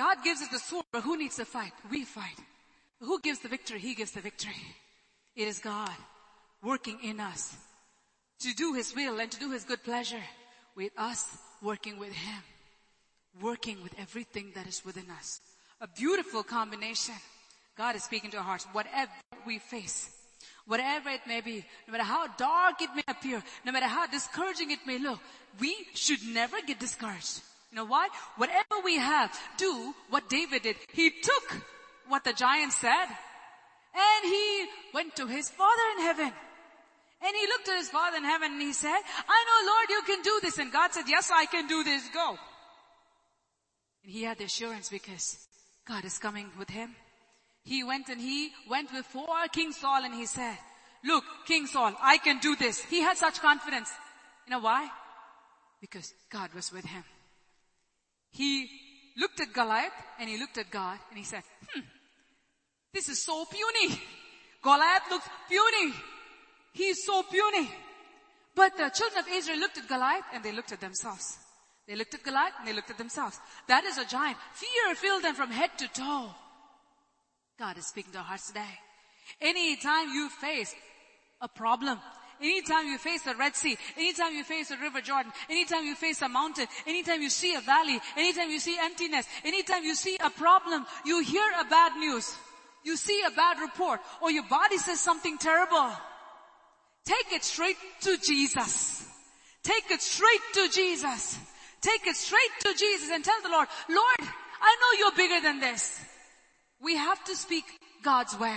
God 0.00 0.24
gives 0.24 0.40
us 0.40 0.48
the 0.48 0.58
sword, 0.58 0.86
but 0.90 1.02
who 1.02 1.18
needs 1.18 1.36
to 1.36 1.44
fight? 1.44 1.72
We 1.90 2.06
fight. 2.06 2.38
Who 3.00 3.20
gives 3.20 3.40
the 3.40 3.48
victory? 3.48 3.80
He 3.80 3.94
gives 3.94 4.12
the 4.12 4.22
victory. 4.22 4.56
It 5.36 5.46
is 5.46 5.58
God 5.58 5.90
working 6.62 6.98
in 7.04 7.20
us 7.20 7.54
to 8.38 8.54
do 8.54 8.72
His 8.72 8.94
will 8.96 9.20
and 9.20 9.30
to 9.30 9.38
do 9.38 9.50
His 9.50 9.64
good 9.64 9.84
pleasure 9.84 10.24
with 10.74 10.92
us 10.96 11.36
working 11.60 11.98
with 11.98 12.14
Him. 12.14 12.42
Working 13.42 13.82
with 13.82 13.92
everything 13.98 14.52
that 14.54 14.66
is 14.66 14.82
within 14.86 15.04
us. 15.18 15.42
A 15.82 15.86
beautiful 15.86 16.44
combination. 16.44 17.16
God 17.76 17.94
is 17.94 18.02
speaking 18.02 18.30
to 18.30 18.38
our 18.38 18.42
hearts. 18.42 18.66
Whatever 18.72 19.12
we 19.46 19.58
face, 19.58 20.08
whatever 20.64 21.10
it 21.10 21.26
may 21.26 21.42
be, 21.42 21.62
no 21.86 21.92
matter 21.92 22.04
how 22.04 22.26
dark 22.38 22.80
it 22.80 22.88
may 22.96 23.04
appear, 23.06 23.42
no 23.66 23.72
matter 23.72 23.86
how 23.86 24.06
discouraging 24.06 24.70
it 24.70 24.86
may 24.86 24.98
look, 24.98 25.20
we 25.60 25.76
should 25.92 26.22
never 26.24 26.56
get 26.66 26.80
discouraged. 26.80 27.42
You 27.70 27.76
know 27.76 27.86
why? 27.86 28.08
Whatever 28.36 28.82
we 28.84 28.98
have, 28.98 29.36
do 29.56 29.94
what 30.10 30.28
David 30.28 30.62
did. 30.62 30.76
He 30.92 31.10
took 31.10 31.62
what 32.08 32.24
the 32.24 32.32
giant 32.32 32.72
said 32.72 33.06
and 33.94 34.24
he 34.24 34.66
went 34.94 35.16
to 35.16 35.26
his 35.26 35.48
father 35.50 35.82
in 35.96 36.02
heaven. 36.02 36.32
And 37.22 37.36
he 37.36 37.46
looked 37.46 37.68
at 37.68 37.76
his 37.76 37.90
father 37.90 38.16
in 38.16 38.24
heaven 38.24 38.52
and 38.52 38.62
he 38.62 38.72
said, 38.72 38.88
I 39.28 39.44
know 39.44 39.70
Lord 39.70 39.90
you 39.90 40.02
can 40.06 40.22
do 40.22 40.40
this. 40.42 40.58
And 40.58 40.72
God 40.72 40.92
said, 40.92 41.04
yes 41.06 41.30
I 41.32 41.46
can 41.46 41.66
do 41.66 41.84
this, 41.84 42.02
go. 42.14 42.36
And 44.02 44.12
he 44.12 44.22
had 44.22 44.38
the 44.38 44.44
assurance 44.44 44.88
because 44.88 45.38
God 45.86 46.04
is 46.04 46.18
coming 46.18 46.48
with 46.58 46.70
him. 46.70 46.94
He 47.62 47.84
went 47.84 48.08
and 48.08 48.20
he 48.20 48.50
went 48.68 48.90
before 48.90 49.46
King 49.52 49.72
Saul 49.72 50.04
and 50.04 50.14
he 50.14 50.24
said, 50.24 50.56
look, 51.04 51.24
King 51.46 51.66
Saul, 51.66 51.94
I 52.00 52.16
can 52.18 52.38
do 52.38 52.56
this. 52.56 52.82
He 52.84 53.02
had 53.02 53.18
such 53.18 53.40
confidence. 53.40 53.90
You 54.46 54.52
know 54.52 54.60
why? 54.60 54.88
Because 55.80 56.14
God 56.30 56.54
was 56.54 56.72
with 56.72 56.86
him. 56.86 57.04
He 58.30 58.68
looked 59.16 59.40
at 59.40 59.52
Goliath 59.52 59.92
and 60.18 60.28
he 60.28 60.38
looked 60.38 60.58
at 60.58 60.70
God 60.70 60.98
and 61.08 61.18
he 61.18 61.24
said, 61.24 61.42
hmm, 61.72 61.80
this 62.92 63.08
is 63.08 63.24
so 63.24 63.44
puny. 63.44 64.00
Goliath 64.62 65.02
looks 65.10 65.28
puny. 65.48 65.94
He's 66.72 67.04
so 67.04 67.22
puny. 67.22 67.70
But 68.54 68.76
the 68.76 68.90
children 68.90 69.24
of 69.24 69.28
Israel 69.32 69.58
looked 69.58 69.78
at 69.78 69.88
Goliath 69.88 70.24
and 70.34 70.44
they 70.44 70.52
looked 70.52 70.72
at 70.72 70.80
themselves. 70.80 71.38
They 71.86 71.96
looked 71.96 72.14
at 72.14 72.22
Goliath 72.22 72.52
and 72.58 72.68
they 72.68 72.72
looked 72.72 72.90
at 72.90 72.98
themselves. 72.98 73.38
That 73.68 73.84
is 73.84 73.98
a 73.98 74.04
giant. 74.04 74.36
Fear 74.52 74.94
filled 74.94 75.24
them 75.24 75.34
from 75.34 75.50
head 75.50 75.70
to 75.78 75.88
toe. 75.88 76.30
God 77.58 77.78
is 77.78 77.86
speaking 77.86 78.12
to 78.12 78.18
our 78.18 78.24
hearts 78.24 78.48
today. 78.48 78.78
Anytime 79.40 80.08
you 80.10 80.28
face 80.28 80.74
a 81.40 81.48
problem, 81.48 81.98
anytime 82.40 82.86
you 82.86 82.98
face 82.98 83.22
the 83.22 83.34
Red 83.34 83.56
Sea, 83.56 83.76
anytime 83.96 84.34
you 84.34 84.44
face 84.44 84.68
the 84.68 84.76
River 84.76 85.00
Jordan, 85.00 85.32
anytime 85.48 85.84
you 85.84 85.94
face 85.94 86.22
a 86.22 86.28
mountain, 86.28 86.66
anytime 86.86 87.22
you 87.22 87.30
see 87.30 87.54
a 87.54 87.60
valley, 87.60 88.00
anytime 88.16 88.50
you 88.50 88.58
see 88.58 88.76
emptiness, 88.80 89.26
anytime 89.44 89.84
you 89.84 89.94
see 89.94 90.16
a 90.22 90.30
problem, 90.30 90.86
you 91.04 91.22
hear 91.22 91.44
a 91.60 91.64
bad 91.64 91.96
news, 91.96 92.34
you 92.84 92.96
see 92.96 93.22
a 93.26 93.30
bad 93.30 93.58
report, 93.60 94.00
or 94.20 94.30
your 94.30 94.44
body 94.44 94.78
says 94.78 95.00
something 95.00 95.38
terrible, 95.38 95.90
take 97.04 97.32
it 97.32 97.44
straight 97.44 97.76
to 98.00 98.16
Jesus. 98.18 99.06
Take 99.62 99.90
it 99.90 100.00
straight 100.00 100.40
to 100.54 100.68
Jesus. 100.68 101.38
Take 101.80 102.06
it 102.06 102.16
straight 102.16 102.50
to 102.60 102.74
Jesus 102.74 103.10
and 103.10 103.24
tell 103.24 103.40
the 103.42 103.50
Lord, 103.50 103.68
Lord, 103.88 104.20
I 104.60 104.76
know 104.80 104.98
you're 104.98 105.16
bigger 105.16 105.40
than 105.40 105.60
this. 105.60 106.00
We 106.82 106.96
have 106.96 107.22
to 107.24 107.36
speak 107.36 107.64
God's 108.02 108.38
way. 108.38 108.56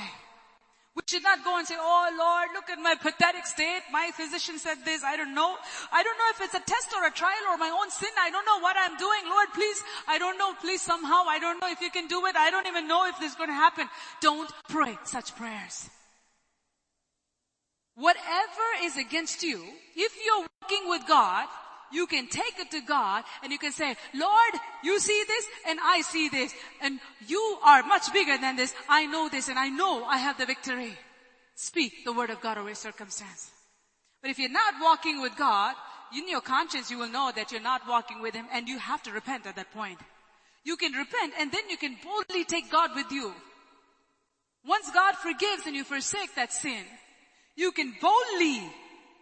We 0.96 1.02
should 1.08 1.24
not 1.24 1.44
go 1.44 1.58
and 1.58 1.68
say, 1.68 1.76
oh 1.80 2.10
Lord, 2.18 2.50
look 2.54 2.70
at 2.70 2.78
my 2.78 2.94
pathetic 2.94 3.48
state. 3.48 3.82
My 3.92 4.12
physician 4.14 4.60
said 4.60 4.78
this. 4.86 5.04
I 5.04 5.18
don't 5.18 5.34
know. 5.34 5.56
I 5.92 6.04
don't 6.04 6.18
know 6.18 6.30
if 6.36 6.42
it's 6.42 6.54
a 6.54 6.60
test 6.60 6.94
or 6.96 7.08
a 7.08 7.12
trial 7.12 7.50
or 7.50 7.58
my 7.58 7.70
own 7.70 7.90
sin. 7.90 8.10
I 8.22 8.30
don't 8.30 8.46
know 8.46 8.60
what 8.60 8.76
I'm 8.78 8.96
doing. 8.98 9.22
Lord, 9.28 9.48
please, 9.56 9.82
I 10.08 10.20
don't 10.20 10.38
know. 10.38 10.54
Please 10.62 10.82
somehow, 10.82 11.24
I 11.28 11.40
don't 11.40 11.60
know 11.60 11.72
if 11.72 11.82
you 11.82 11.90
can 11.90 12.08
do 12.08 12.26
it. 12.28 12.36
I 12.36 12.52
don't 12.52 12.68
even 12.68 12.88
know 12.88 13.08
if 13.08 13.18
this 13.20 13.32
is 13.32 13.38
going 13.38 13.50
to 13.50 13.56
happen. 13.56 13.90
Don't 14.22 14.52
pray 14.70 14.96
such 15.04 15.36
prayers. 15.36 15.90
Whatever 17.96 18.68
is 18.84 18.96
against 18.98 19.42
you, 19.42 19.64
if 19.96 20.14
you're 20.24 20.48
working 20.62 20.90
with 20.90 21.08
God, 21.08 21.48
you 21.94 22.08
can 22.08 22.28
take 22.28 22.60
it 22.60 22.72
to 22.72 22.82
God 22.82 23.24
and 23.44 23.52
you 23.52 23.60
can 23.60 23.72
say, 23.72 23.96
Lord, 24.14 24.54
you 24.84 25.00
see 25.00 25.24
this 25.28 25.46
and 25.68 25.80
I 25.82 26.02
see 26.02 26.30
this 26.30 26.54
and 26.82 27.00
you 27.28 27.58
are 27.64 27.84
much 27.84 28.12
bigger 28.12 28.38
than 28.38 28.56
this. 28.56 28.74
I 28.90 29.06
know 29.06 29.30
this 29.30 29.48
and 29.50 29.60
I 29.60 29.70
know 29.70 30.04
I 30.04 30.18
have 30.18 30.38
the 30.38 30.46
victory. 30.46 30.94
Speak 31.56 32.04
the 32.04 32.14
word 32.14 32.30
of 32.30 32.42
God 32.42 32.58
over 32.58 32.74
circumstance. 32.74 33.52
But 34.22 34.32
if 34.32 34.40
you're 34.40 34.50
not 34.50 34.76
walking 34.82 35.22
with 35.22 35.36
God, 35.38 35.76
in 36.16 36.28
your 36.28 36.42
conscience 36.42 36.90
you 36.90 36.98
will 36.98 37.10
know 37.10 37.32
that 37.36 37.52
you're 37.52 37.62
not 37.62 37.88
walking 37.88 38.22
with 38.22 38.34
Him 38.34 38.46
and 38.52 38.68
you 38.68 38.80
have 38.80 39.04
to 39.04 39.12
repent 39.12 39.46
at 39.46 39.56
that 39.56 39.72
point. 39.74 40.00
You 40.64 40.78
can 40.78 40.94
repent 40.94 41.34
and 41.40 41.52
then 41.52 41.70
you 41.70 41.78
can 41.78 41.98
boldly 42.04 42.46
take 42.46 42.72
God 42.72 42.92
with 42.96 43.12
you. 43.12 43.34
Once 44.66 44.90
God 44.94 45.16
forgives 45.16 45.66
and 45.66 45.76
you 45.76 45.84
forsake 45.84 46.36
that 46.36 46.54
sin, 46.54 46.84
you 47.56 47.72
can 47.72 47.94
boldly 48.02 48.64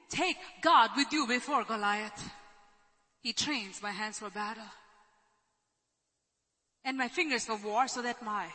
take 0.10 0.38
God 0.62 0.92
with 0.96 1.12
you 1.12 1.26
before 1.28 1.64
Goliath. 1.64 2.32
He 3.22 3.34
trains 3.34 3.82
my 3.82 3.92
hands 3.92 4.20
for 4.20 4.30
battle 4.30 4.64
and 6.84 6.98
my 6.98 7.08
fingers 7.08 7.46
for 7.46 7.56
war 7.58 7.88
so 7.88 8.02
that 8.02 8.24
my 8.24 8.48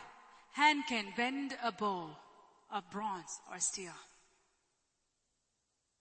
hand 0.53 0.83
can 0.89 1.05
bend 1.15 1.55
a 1.63 1.71
bow 1.71 2.09
of 2.71 2.89
bronze 2.91 3.39
or 3.51 3.59
steel. 3.59 3.93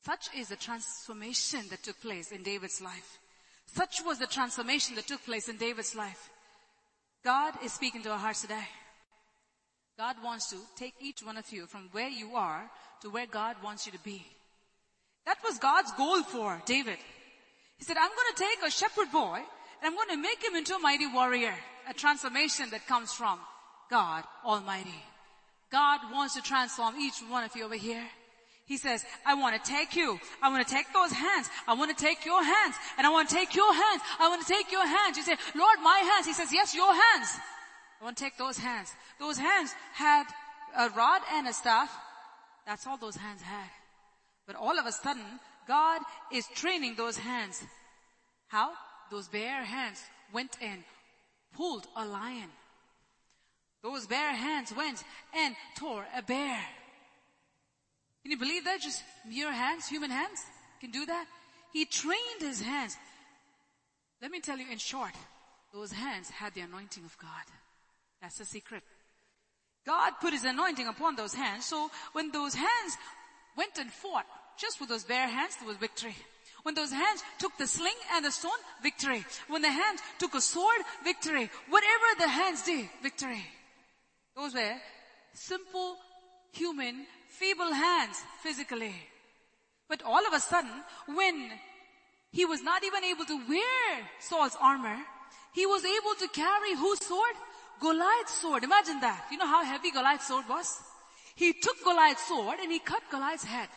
Such 0.05 0.29
is 0.37 0.49
the 0.49 0.57
transformation 0.57 1.61
that 1.71 1.83
took 1.83 2.01
place 2.01 2.33
in 2.33 2.43
David's 2.43 2.81
life. 2.81 3.19
Such 3.67 4.03
was 4.05 4.19
the 4.19 4.27
transformation 4.27 4.95
that 4.97 5.07
took 5.07 5.25
place 5.25 5.49
in 5.49 5.57
David's 5.57 5.95
life. 5.95 6.31
God 7.25 7.55
is 7.65 7.73
speaking 7.73 8.03
to 8.03 8.11
our 8.11 8.19
hearts 8.19 8.43
today. 8.43 8.69
God 9.99 10.17
wants 10.23 10.51
to 10.51 10.57
take 10.77 10.95
each 11.01 11.23
one 11.23 11.37
of 11.37 11.51
you 11.51 11.67
from 11.67 11.89
where 11.93 12.09
you 12.09 12.37
are 12.37 12.71
to 13.03 13.11
where 13.11 13.27
God 13.27 13.57
wants 13.65 13.87
you 13.87 13.93
to 13.93 14.05
be. 14.05 14.25
That 15.25 15.39
was 15.45 15.59
God's 15.59 15.91
goal 15.93 16.23
for 16.23 16.63
David. 16.67 16.99
He 17.79 17.85
said, 17.85 17.97
I'm 17.97 18.11
going 18.11 18.35
to 18.35 18.43
take 18.43 18.67
a 18.67 18.71
shepherd 18.71 19.13
boy 19.13 19.37
and 19.37 19.85
I'm 19.85 19.95
going 19.95 20.09
to 20.09 20.17
make 20.17 20.43
him 20.43 20.55
into 20.55 20.75
a 20.75 20.79
mighty 20.79 21.07
warrior. 21.07 21.55
A 21.89 21.95
transformation 21.95 22.71
that 22.71 22.87
comes 22.87 23.13
from 23.13 23.39
God 23.91 24.25
Almighty. 24.45 25.03
God 25.71 26.01
wants 26.13 26.35
to 26.35 26.43
transform 26.43 26.97
each 26.97 27.19
one 27.29 27.45
of 27.45 27.55
you 27.55 27.65
over 27.65 27.77
here. 27.77 28.03
He 28.67 28.77
says, 28.77 29.05
I 29.25 29.35
want 29.35 29.63
to 29.63 29.71
take 29.71 29.95
you. 29.95 30.19
I 30.43 30.51
want 30.51 30.67
to 30.67 30.75
take 30.75 30.93
those 30.93 31.13
hands. 31.13 31.49
I 31.69 31.75
want 31.75 31.97
to 31.97 32.05
take 32.05 32.25
your 32.25 32.43
hands. 32.43 32.75
And 32.99 33.07
I 33.07 33.11
want 33.11 33.29
to 33.29 33.35
take 33.35 33.55
your 33.55 33.73
hands. 33.73 34.03
I 34.19 34.29
want 34.29 34.45
to 34.45 34.53
take 34.53 34.73
your 34.73 34.85
hands. 34.85 35.17
You 35.17 35.23
say, 35.23 35.37
Lord, 35.55 35.79
my 35.83 35.99
hands. 35.99 36.27
He 36.27 36.33
says, 36.33 36.53
yes, 36.53 36.75
your 36.75 36.93
hands. 36.93 37.29
I 38.01 38.05
want 38.05 38.17
to 38.17 38.25
take 38.25 38.37
those 38.37 38.59
hands. 38.59 38.93
Those 39.21 39.39
hands 39.39 39.73
had 39.95 40.25
a 40.77 40.89
rod 40.91 41.23
and 41.33 41.47
a 41.47 41.53
staff. 41.53 41.97
That's 42.67 42.87
all 42.89 42.97
those 42.97 43.15
hands 43.15 43.41
had. 43.43 43.71
But 44.49 44.57
all 44.57 44.77
of 44.77 44.87
a 44.87 44.93
sudden, 44.93 45.23
God 45.67 46.01
is 46.33 46.47
training 46.55 46.95
those 46.97 47.17
hands. 47.17 47.63
How? 48.49 48.73
Those 49.11 49.29
bare 49.29 49.65
hands 49.65 50.01
went 50.33 50.57
and 50.61 50.83
pulled 51.55 51.87
a 51.97 52.05
lion. 52.05 52.51
Those 53.83 54.07
bare 54.07 54.35
hands 54.35 54.73
went 54.77 55.03
and 55.35 55.55
tore 55.77 56.05
a 56.17 56.23
bear. 56.23 56.59
Can 58.23 58.33
you 58.33 58.39
believe 58.39 58.65
that? 58.65 58.81
Just 58.81 59.03
mere 59.29 59.53
hands, 59.53 59.87
human 59.87 60.11
hands 60.11 60.41
can 60.81 60.91
do 60.91 61.07
that? 61.07 61.27
He 61.73 61.85
trained 61.85 62.41
his 62.41 62.61
hands. 62.61 62.97
Let 64.21 64.31
me 64.31 64.41
tell 64.41 64.59
you 64.59 64.67
in 64.71 64.79
short, 64.79 65.13
those 65.73 65.93
hands 65.93 66.31
had 66.31 66.55
the 66.55 66.63
anointing 66.63 67.05
of 67.05 67.17
God. 67.19 67.45
That's 68.21 68.39
the 68.39 68.45
secret. 68.45 68.83
God 69.87 70.15
put 70.21 70.33
his 70.33 70.45
anointing 70.45 70.89
upon 70.89 71.17
those 71.17 71.35
hands. 71.35 71.67
So 71.67 71.91
when 72.13 72.33
those 72.33 72.55
hands 72.55 72.97
went 73.57 73.79
and 73.79 73.91
fought, 73.91 74.27
just 74.59 74.81
with 74.81 74.89
those 74.89 75.05
bare 75.05 75.29
hands, 75.29 75.57
there 75.57 75.69
was 75.69 75.77
victory. 75.77 76.17
When 76.63 76.75
those 76.75 76.91
hands 76.91 77.23
took 77.39 77.57
the 77.59 77.67
sling 77.67 77.95
and 78.15 78.25
the 78.25 78.33
stone, 78.33 78.59
victory. 78.83 79.25
When 79.49 79.63
the 79.63 79.71
hands 79.71 80.01
took 80.19 80.35
a 80.35 80.41
sword, 80.41 80.81
victory. 81.05 81.49
Whatever 81.69 82.05
the 82.19 82.29
hands 82.29 82.63
did, 82.63 82.89
victory. 83.03 83.47
Those 84.35 84.55
were 84.55 84.75
simple, 85.33 85.97
human, 86.53 87.07
feeble 87.29 87.73
hands 87.73 88.23
physically. 88.43 88.95
But 89.89 90.03
all 90.03 90.27
of 90.27 90.33
a 90.33 90.41
sudden, 90.41 90.73
when 91.15 91.53
he 92.33 92.45
was 92.45 92.63
not 92.63 92.83
even 92.83 93.05
able 93.05 93.25
to 93.27 93.49
wear 93.49 94.09
Saul's 94.19 94.57
armor, 94.61 94.99
he 95.53 95.67
was 95.67 95.85
able 95.85 96.15
to 96.19 96.29
carry 96.29 96.75
whose 96.75 97.05
sword? 97.07 97.35
Goliath's 97.81 98.41
sword. 98.41 98.65
Imagine 98.65 99.01
that. 99.01 99.27
You 99.31 99.39
know 99.39 99.47
how 99.47 99.65
heavy 99.65 99.91
Goliath's 99.91 100.27
sword 100.27 100.47
was? 100.49 100.81
He 101.35 101.53
took 101.53 101.83
Goliath's 101.85 102.27
sword 102.27 102.59
and 102.61 102.73
he 102.73 102.79
cut 102.79 103.03
Goliath's 103.11 103.45
head. 103.45 103.69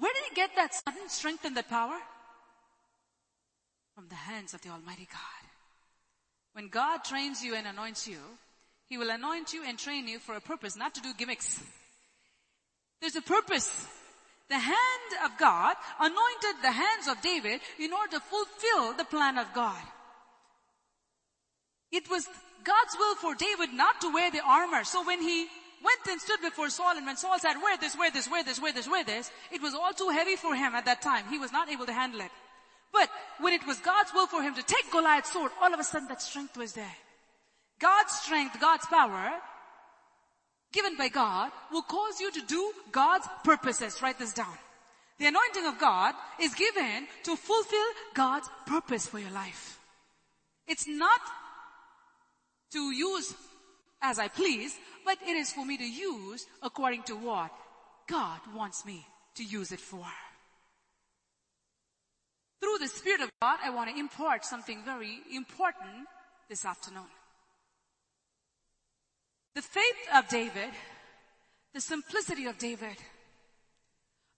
Where 0.00 0.12
did 0.14 0.24
he 0.30 0.34
get 0.34 0.50
that 0.56 0.74
sudden 0.74 1.08
strength 1.08 1.44
and 1.44 1.56
that 1.56 1.68
power? 1.68 1.96
From 3.94 4.08
the 4.08 4.14
hands 4.14 4.54
of 4.54 4.62
the 4.62 4.70
Almighty 4.70 5.06
God. 5.10 5.50
When 6.54 6.68
God 6.68 7.04
trains 7.04 7.44
you 7.44 7.54
and 7.54 7.66
anoints 7.66 8.08
you, 8.08 8.18
He 8.88 8.98
will 8.98 9.10
anoint 9.10 9.52
you 9.52 9.62
and 9.64 9.78
train 9.78 10.08
you 10.08 10.18
for 10.18 10.34
a 10.34 10.40
purpose, 10.40 10.74
not 10.74 10.94
to 10.94 11.02
do 11.02 11.12
gimmicks. 11.16 11.62
There's 13.00 13.16
a 13.16 13.22
purpose. 13.22 13.70
The 14.48 14.58
hand 14.58 15.10
of 15.24 15.38
God 15.38 15.76
anointed 16.00 16.62
the 16.62 16.72
hands 16.72 17.06
of 17.06 17.20
David 17.22 17.60
in 17.78 17.92
order 17.92 18.18
to 18.18 18.20
fulfill 18.20 18.94
the 18.94 19.04
plan 19.04 19.38
of 19.38 19.52
God. 19.54 19.82
It 21.92 22.08
was 22.10 22.26
God's 22.64 22.96
will 22.98 23.14
for 23.16 23.34
David 23.34 23.72
not 23.74 24.00
to 24.00 24.12
wear 24.12 24.30
the 24.30 24.42
armor. 24.44 24.84
So 24.84 25.04
when 25.04 25.22
he 25.22 25.46
went 25.84 26.06
and 26.08 26.20
stood 26.20 26.40
before 26.42 26.70
Saul 26.70 26.96
and 26.96 27.06
when 27.06 27.16
Saul 27.16 27.38
said, 27.38 27.54
wear 27.62 27.76
this, 27.78 27.96
wear 27.96 28.10
this, 28.10 28.30
wear 28.30 28.44
this, 28.44 28.60
wear 28.60 28.72
this, 28.72 28.88
wear 28.88 29.04
this, 29.04 29.30
it 29.50 29.62
was 29.62 29.74
all 29.74 29.92
too 29.92 30.10
heavy 30.10 30.36
for 30.36 30.54
him 30.54 30.74
at 30.74 30.84
that 30.84 31.02
time. 31.02 31.24
He 31.28 31.38
was 31.38 31.52
not 31.52 31.68
able 31.68 31.86
to 31.86 31.92
handle 31.92 32.20
it. 32.20 32.30
But 32.92 33.08
when 33.38 33.52
it 33.52 33.66
was 33.66 33.78
God's 33.78 34.12
will 34.12 34.26
for 34.26 34.42
him 34.42 34.54
to 34.54 34.62
take 34.62 34.90
Goliath's 34.90 35.32
sword, 35.32 35.52
all 35.60 35.72
of 35.72 35.80
a 35.80 35.84
sudden 35.84 36.08
that 36.08 36.22
strength 36.22 36.56
was 36.56 36.72
there. 36.72 36.96
God's 37.78 38.12
strength, 38.12 38.60
God's 38.60 38.86
power, 38.86 39.30
given 40.72 40.96
by 40.96 41.08
God, 41.08 41.50
will 41.72 41.82
cause 41.82 42.20
you 42.20 42.30
to 42.32 42.42
do 42.42 42.72
God's 42.92 43.26
purposes. 43.44 44.02
Write 44.02 44.18
this 44.18 44.32
down. 44.32 44.58
The 45.18 45.26
anointing 45.26 45.66
of 45.66 45.78
God 45.78 46.14
is 46.40 46.54
given 46.54 47.06
to 47.24 47.36
fulfill 47.36 47.90
God's 48.14 48.48
purpose 48.66 49.06
for 49.06 49.18
your 49.18 49.30
life. 49.30 49.78
It's 50.66 50.86
not 50.86 51.20
to 52.72 52.92
use 52.92 53.34
as 54.02 54.18
I 54.18 54.28
please, 54.28 54.74
but 55.04 55.18
it 55.26 55.36
is 55.36 55.52
for 55.52 55.64
me 55.64 55.76
to 55.76 55.84
use 55.84 56.46
according 56.62 57.02
to 57.04 57.14
what 57.14 57.50
God 58.08 58.40
wants 58.54 58.84
me 58.84 59.06
to 59.36 59.44
use 59.44 59.72
it 59.72 59.80
for. 59.80 60.06
Through 62.60 62.78
the 62.78 62.88
Spirit 62.88 63.22
of 63.22 63.30
God, 63.40 63.58
I 63.64 63.70
want 63.70 63.90
to 63.90 63.98
impart 63.98 64.44
something 64.44 64.82
very 64.84 65.20
important 65.34 66.06
this 66.48 66.64
afternoon. 66.64 67.08
The 69.54 69.62
faith 69.62 70.08
of 70.14 70.28
David, 70.28 70.70
the 71.72 71.80
simplicity 71.80 72.46
of 72.46 72.58
David, 72.58 72.96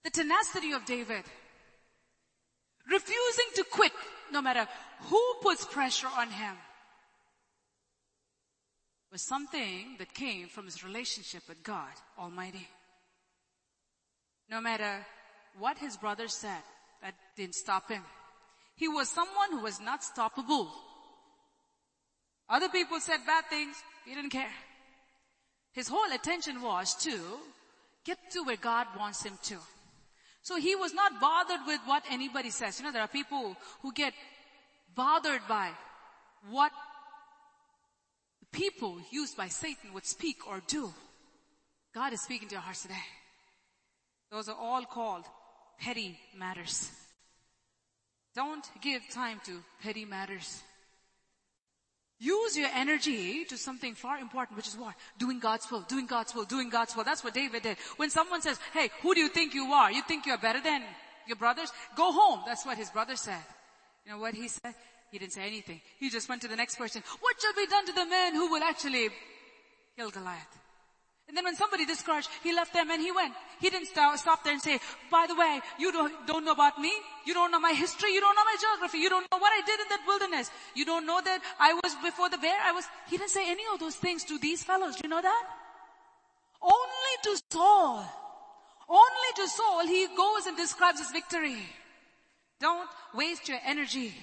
the 0.05 0.11
tenacity 0.11 0.73
of 0.73 0.85
David, 0.85 1.25
refusing 2.91 3.47
to 3.57 3.65
quit 3.65 3.93
no 4.33 4.41
matter 4.41 4.67
who 5.01 5.35
puts 5.43 5.65
pressure 5.65 6.09
on 6.17 6.31
him, 6.31 6.55
was 9.13 9.21
something 9.21 9.97
that 9.99 10.15
came 10.15 10.49
from 10.49 10.65
his 10.65 10.83
relationship 10.83 11.43
with 11.47 11.63
God 11.63 11.93
Almighty. 12.19 12.67
No 14.51 14.61
matter 14.61 15.07
what 15.59 15.77
his 15.77 15.99
brother 15.99 16.29
said, 16.29 16.63
that 17.03 17.15
didn't 17.37 17.55
stop 17.55 17.91
him. 17.91 18.03
He 18.75 18.89
was 18.89 19.11
someone 19.11 19.51
who 19.51 19.61
was 19.61 19.81
not 19.81 20.01
stoppable. 20.01 20.69
Other 22.49 22.71
people 22.71 23.01
said 23.01 23.19
bad 23.27 23.45
things, 23.51 23.77
he 24.07 24.15
didn't 24.15 24.31
care. 24.31 24.55
His 25.73 25.89
whole 25.89 26.13
attention 26.15 26.63
was 26.63 26.95
to 27.05 27.19
get 28.05 28.19
to 28.33 28.43
where 28.45 28.57
God 28.57 28.87
wants 28.99 29.23
him 29.23 29.39
to. 29.45 29.59
So 30.43 30.57
he 30.57 30.75
was 30.75 30.93
not 30.95 31.21
bothered 31.21 31.61
with 31.67 31.81
what 31.85 32.03
anybody 32.11 32.51
says. 32.51 32.79
You 32.79 32.87
know, 32.87 32.93
there 32.93 33.03
are 33.03 33.09
people 33.09 33.57
who 33.83 33.93
get 33.93 34.15
bothered 34.95 35.43
by 35.49 35.71
what 36.51 36.73
people 38.53 38.99
used 39.11 39.37
by 39.37 39.49
Satan 39.49 39.93
would 39.95 40.07
speak 40.07 40.47
or 40.47 40.63
do. 40.67 40.93
God 41.95 42.13
is 42.13 42.23
speaking 42.23 42.49
to 42.49 42.55
your 42.55 42.63
hearts 42.63 42.83
today. 42.83 42.95
Those 44.31 44.49
are 44.49 44.57
all 44.57 44.85
called 44.85 45.25
petty 45.79 46.19
matters. 46.37 46.91
Don't 48.35 48.65
give 48.81 49.03
time 49.11 49.41
to 49.45 49.63
petty 49.83 50.05
matters. 50.05 50.63
Use 52.19 52.57
your 52.57 52.69
energy 52.73 53.45
to 53.47 53.59
something 53.59 53.95
far 53.95 54.19
important, 54.19 54.57
which 54.57 54.69
is 54.69 54.77
what? 54.77 54.95
Doing 55.19 55.41
God's 55.41 55.69
will, 55.71 55.81
doing 55.83 56.07
God's 56.07 56.35
will, 56.35 56.45
doing 56.45 56.71
God's 56.71 56.95
will. 56.95 57.03
That's 57.03 57.25
what 57.25 57.35
David 57.35 57.65
did. 57.65 57.77
When 57.97 58.11
someone 58.11 58.41
says, 58.41 58.61
hey, 58.73 58.91
who 59.03 59.13
do 59.13 59.21
you 59.21 59.29
think 59.29 59.55
you 59.55 59.65
are? 59.73 59.91
You 59.91 60.03
think 60.03 60.25
you're 60.25 60.39
better 60.39 60.61
than 60.61 60.83
your 61.27 61.37
brothers? 61.37 61.73
Go 61.97 62.13
home. 62.13 62.43
That's 62.47 62.65
what 62.65 62.79
his 62.79 62.91
brother 62.91 63.17
said. 63.17 63.43
You 64.07 64.13
know 64.13 64.19
what 64.19 64.35
he 64.35 64.47
said? 64.47 64.75
He 65.13 65.19
didn't 65.19 65.35
say 65.35 65.47
anything. 65.47 65.79
He 66.01 66.09
just 66.09 66.27
went 66.27 66.41
to 66.41 66.49
the 66.49 66.57
next 66.57 66.77
person. 66.77 67.03
What 67.21 67.37
shall 67.39 67.53
be 67.53 67.67
done 67.67 67.85
to 67.85 67.93
the 67.93 68.07
man 68.07 68.35
who 68.35 68.51
will 68.51 68.63
actually 68.63 69.11
kill 69.95 70.11
Goliath? 70.11 70.59
And 71.29 71.37
then 71.37 71.45
when 71.45 71.55
somebody 71.55 71.85
discouraged, 71.85 72.31
he 72.43 72.55
left 72.55 72.73
them 72.73 72.91
and 72.91 73.01
he 73.01 73.13
went. 73.13 73.35
He 73.61 73.69
didn't 73.69 73.89
stop 73.89 74.43
there 74.43 74.55
and 74.55 74.63
say, 74.63 74.81
by 75.11 75.27
the 75.29 75.35
way, 75.35 75.61
you 75.79 75.93
don't, 75.93 76.27
don't 76.27 76.47
know 76.47 76.53
about 76.53 76.79
me. 76.79 76.93
You 77.27 77.35
don't 77.35 77.51
know 77.51 77.61
my 77.61 77.73
history. 77.73 78.13
You 78.15 78.21
don't 78.21 78.35
know 78.35 78.45
my 78.45 78.57
geography. 78.59 78.99
You 78.99 79.11
don't 79.11 79.31
know 79.31 79.39
what 79.39 79.53
I 79.53 79.61
did 79.67 79.81
in 79.81 79.87
that 79.91 80.01
wilderness. 80.07 80.51
You 80.75 80.87
don't 80.87 81.07
know 81.07 81.21
that 81.23 81.41
I 81.61 81.75
was 81.75 81.95
before 82.03 82.31
the 82.31 82.39
bear. 82.39 82.59
I 82.65 82.73
was, 82.73 82.85
he 83.09 83.19
didn't 83.19 83.31
say 83.31 83.51
any 83.51 83.63
of 83.73 83.81
those 83.81 83.97
things 83.97 84.25
to 84.25 84.39
these 84.39 84.65
fellows. 84.65 84.97
Do 84.97 85.03
you 85.05 85.11
know 85.11 85.23
that? 85.23 85.45
Only 86.63 87.15
to 87.25 87.43
Saul. 87.51 88.05
Only 88.89 89.33
to 89.37 89.49
Saul 89.49 89.87
he 89.87 90.07
goes 90.17 90.47
and 90.47 90.57
describes 90.57 91.01
his 91.01 91.11
victory. 91.11 91.59
Don't 92.61 92.89
waste 93.15 93.49
your 93.49 93.59
energy 93.65 94.15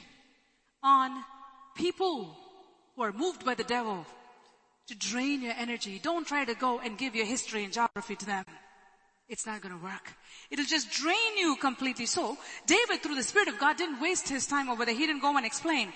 on 0.83 1.23
people 1.75 2.35
who 2.95 3.01
are 3.01 3.11
moved 3.11 3.45
by 3.45 3.55
the 3.55 3.63
devil 3.63 4.05
to 4.87 4.95
drain 4.95 5.41
your 5.41 5.53
energy. 5.57 5.99
Don't 6.01 6.27
try 6.27 6.45
to 6.45 6.55
go 6.55 6.79
and 6.79 6.97
give 6.97 7.15
your 7.15 7.25
history 7.25 7.63
and 7.63 7.73
geography 7.73 8.15
to 8.15 8.25
them. 8.25 8.45
It's 9.27 9.45
not 9.45 9.61
gonna 9.61 9.77
work. 9.77 10.13
It'll 10.49 10.65
just 10.65 10.89
drain 10.89 11.37
you 11.37 11.55
completely. 11.57 12.07
So, 12.07 12.37
David 12.65 13.03
through 13.03 13.15
the 13.15 13.23
Spirit 13.23 13.47
of 13.47 13.59
God 13.59 13.77
didn't 13.77 14.01
waste 14.01 14.27
his 14.27 14.47
time 14.47 14.69
over 14.69 14.85
there. 14.85 14.95
He 14.95 15.05
didn't 15.05 15.21
go 15.21 15.37
and 15.37 15.45
explain 15.45 15.93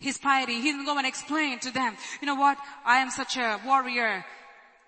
his 0.00 0.18
piety. 0.18 0.54
He 0.60 0.72
didn't 0.72 0.86
go 0.86 0.98
and 0.98 1.06
explain 1.06 1.60
to 1.60 1.70
them, 1.70 1.96
you 2.20 2.26
know 2.26 2.34
what, 2.34 2.58
I 2.84 2.98
am 2.98 3.10
such 3.10 3.36
a 3.36 3.60
warrior 3.64 4.24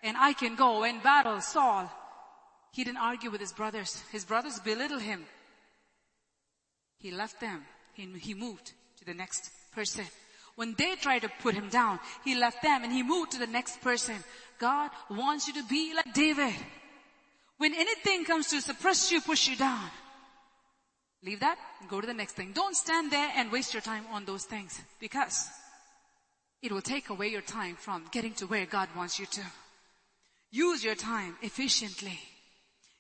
and 0.03 0.17
I 0.17 0.33
can 0.33 0.57
go 0.57 0.83
and 0.83 1.03
battle 1.03 1.41
Saul. 1.41 1.91
He 2.73 2.83
didn't 2.83 2.99
argue 2.99 3.31
with 3.31 3.41
his 3.41 3.53
brothers. 3.53 4.03
His 4.11 4.25
brothers 4.25 4.59
belittled 4.59 5.03
him. 5.03 5.25
He 6.99 7.11
left 7.13 7.41
them. 7.41 7.65
He, 7.95 8.07
he 8.19 8.35
moved 8.35 8.73
the 9.07 9.15
next 9.15 9.51
person. 9.73 10.05
When 10.57 10.75
they 10.75 10.97
tried 10.97 11.21
to 11.21 11.31
put 11.41 11.55
him 11.55 11.69
down, 11.69 12.01
he 12.25 12.35
left 12.35 12.63
them 12.63 12.83
and 12.83 12.93
he 12.93 13.03
moved 13.03 13.33
to 13.33 13.39
the 13.39 13.47
next 13.47 13.81
person. 13.81 14.17
God 14.59 14.91
wants 15.11 15.47
you 15.47 15.55
to 15.55 15.65
be 15.69 15.95
like 15.95 16.13
David. 16.15 16.55
When 17.59 17.75
anything 17.75 18.25
comes 18.25 18.49
to 18.49 18.61
suppress 18.61 19.11
you, 19.13 19.21
push 19.21 19.49
you 19.49 19.57
down, 19.57 19.89
leave 21.23 21.41
that 21.41 21.59
go 21.89 22.01
to 22.01 22.07
the 22.07 22.15
next 22.15 22.33
thing. 22.33 22.53
Don't 22.53 22.77
stand 22.77 23.11
there 23.11 23.31
and 23.37 23.53
waste 23.53 23.75
your 23.75 23.81
time 23.83 24.05
on 24.13 24.25
those 24.25 24.45
things 24.45 24.81
because 24.99 25.49
it 26.63 26.73
will 26.73 26.83
take 26.83 27.11
away 27.11 27.29
your 27.29 27.43
time 27.43 27.77
from 27.77 28.05
getting 28.11 28.35
to 28.35 28.47
where 28.47 28.67
God 28.67 28.89
wants 28.97 29.19
you 29.19 29.27
to. 29.27 29.43
Use 30.51 30.83
your 30.83 30.95
time 30.95 31.37
efficiently. 31.43 32.19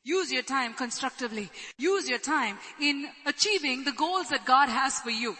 Use 0.04 0.30
your 0.30 0.42
time 0.42 0.74
constructively. 0.74 1.50
Use 1.78 2.08
your 2.08 2.18
time 2.18 2.58
in 2.80 3.08
achieving 3.24 3.84
the 3.84 3.92
goals 3.92 4.28
that 4.28 4.44
God 4.44 4.68
has 4.68 5.00
for 5.00 5.10
you. 5.10 5.36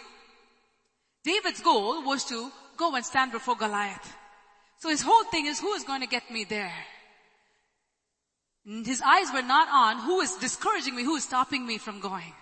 David's 1.26 1.60
goal 1.60 2.04
was 2.04 2.24
to 2.26 2.52
go 2.76 2.94
and 2.94 3.04
stand 3.04 3.32
before 3.32 3.56
Goliath. 3.56 4.14
So 4.78 4.88
his 4.88 5.02
whole 5.02 5.24
thing 5.24 5.46
is 5.46 5.58
who 5.58 5.72
is 5.72 5.82
going 5.82 6.02
to 6.02 6.06
get 6.06 6.30
me 6.30 6.44
there? 6.44 6.72
His 8.64 9.02
eyes 9.02 9.32
were 9.34 9.42
not 9.42 9.66
on 9.68 9.98
who 10.02 10.20
is 10.20 10.36
discouraging 10.36 10.94
me, 10.94 11.02
who 11.02 11.16
is 11.16 11.24
stopping 11.24 11.66
me 11.66 11.78
from 11.78 11.98
going. 11.98 12.32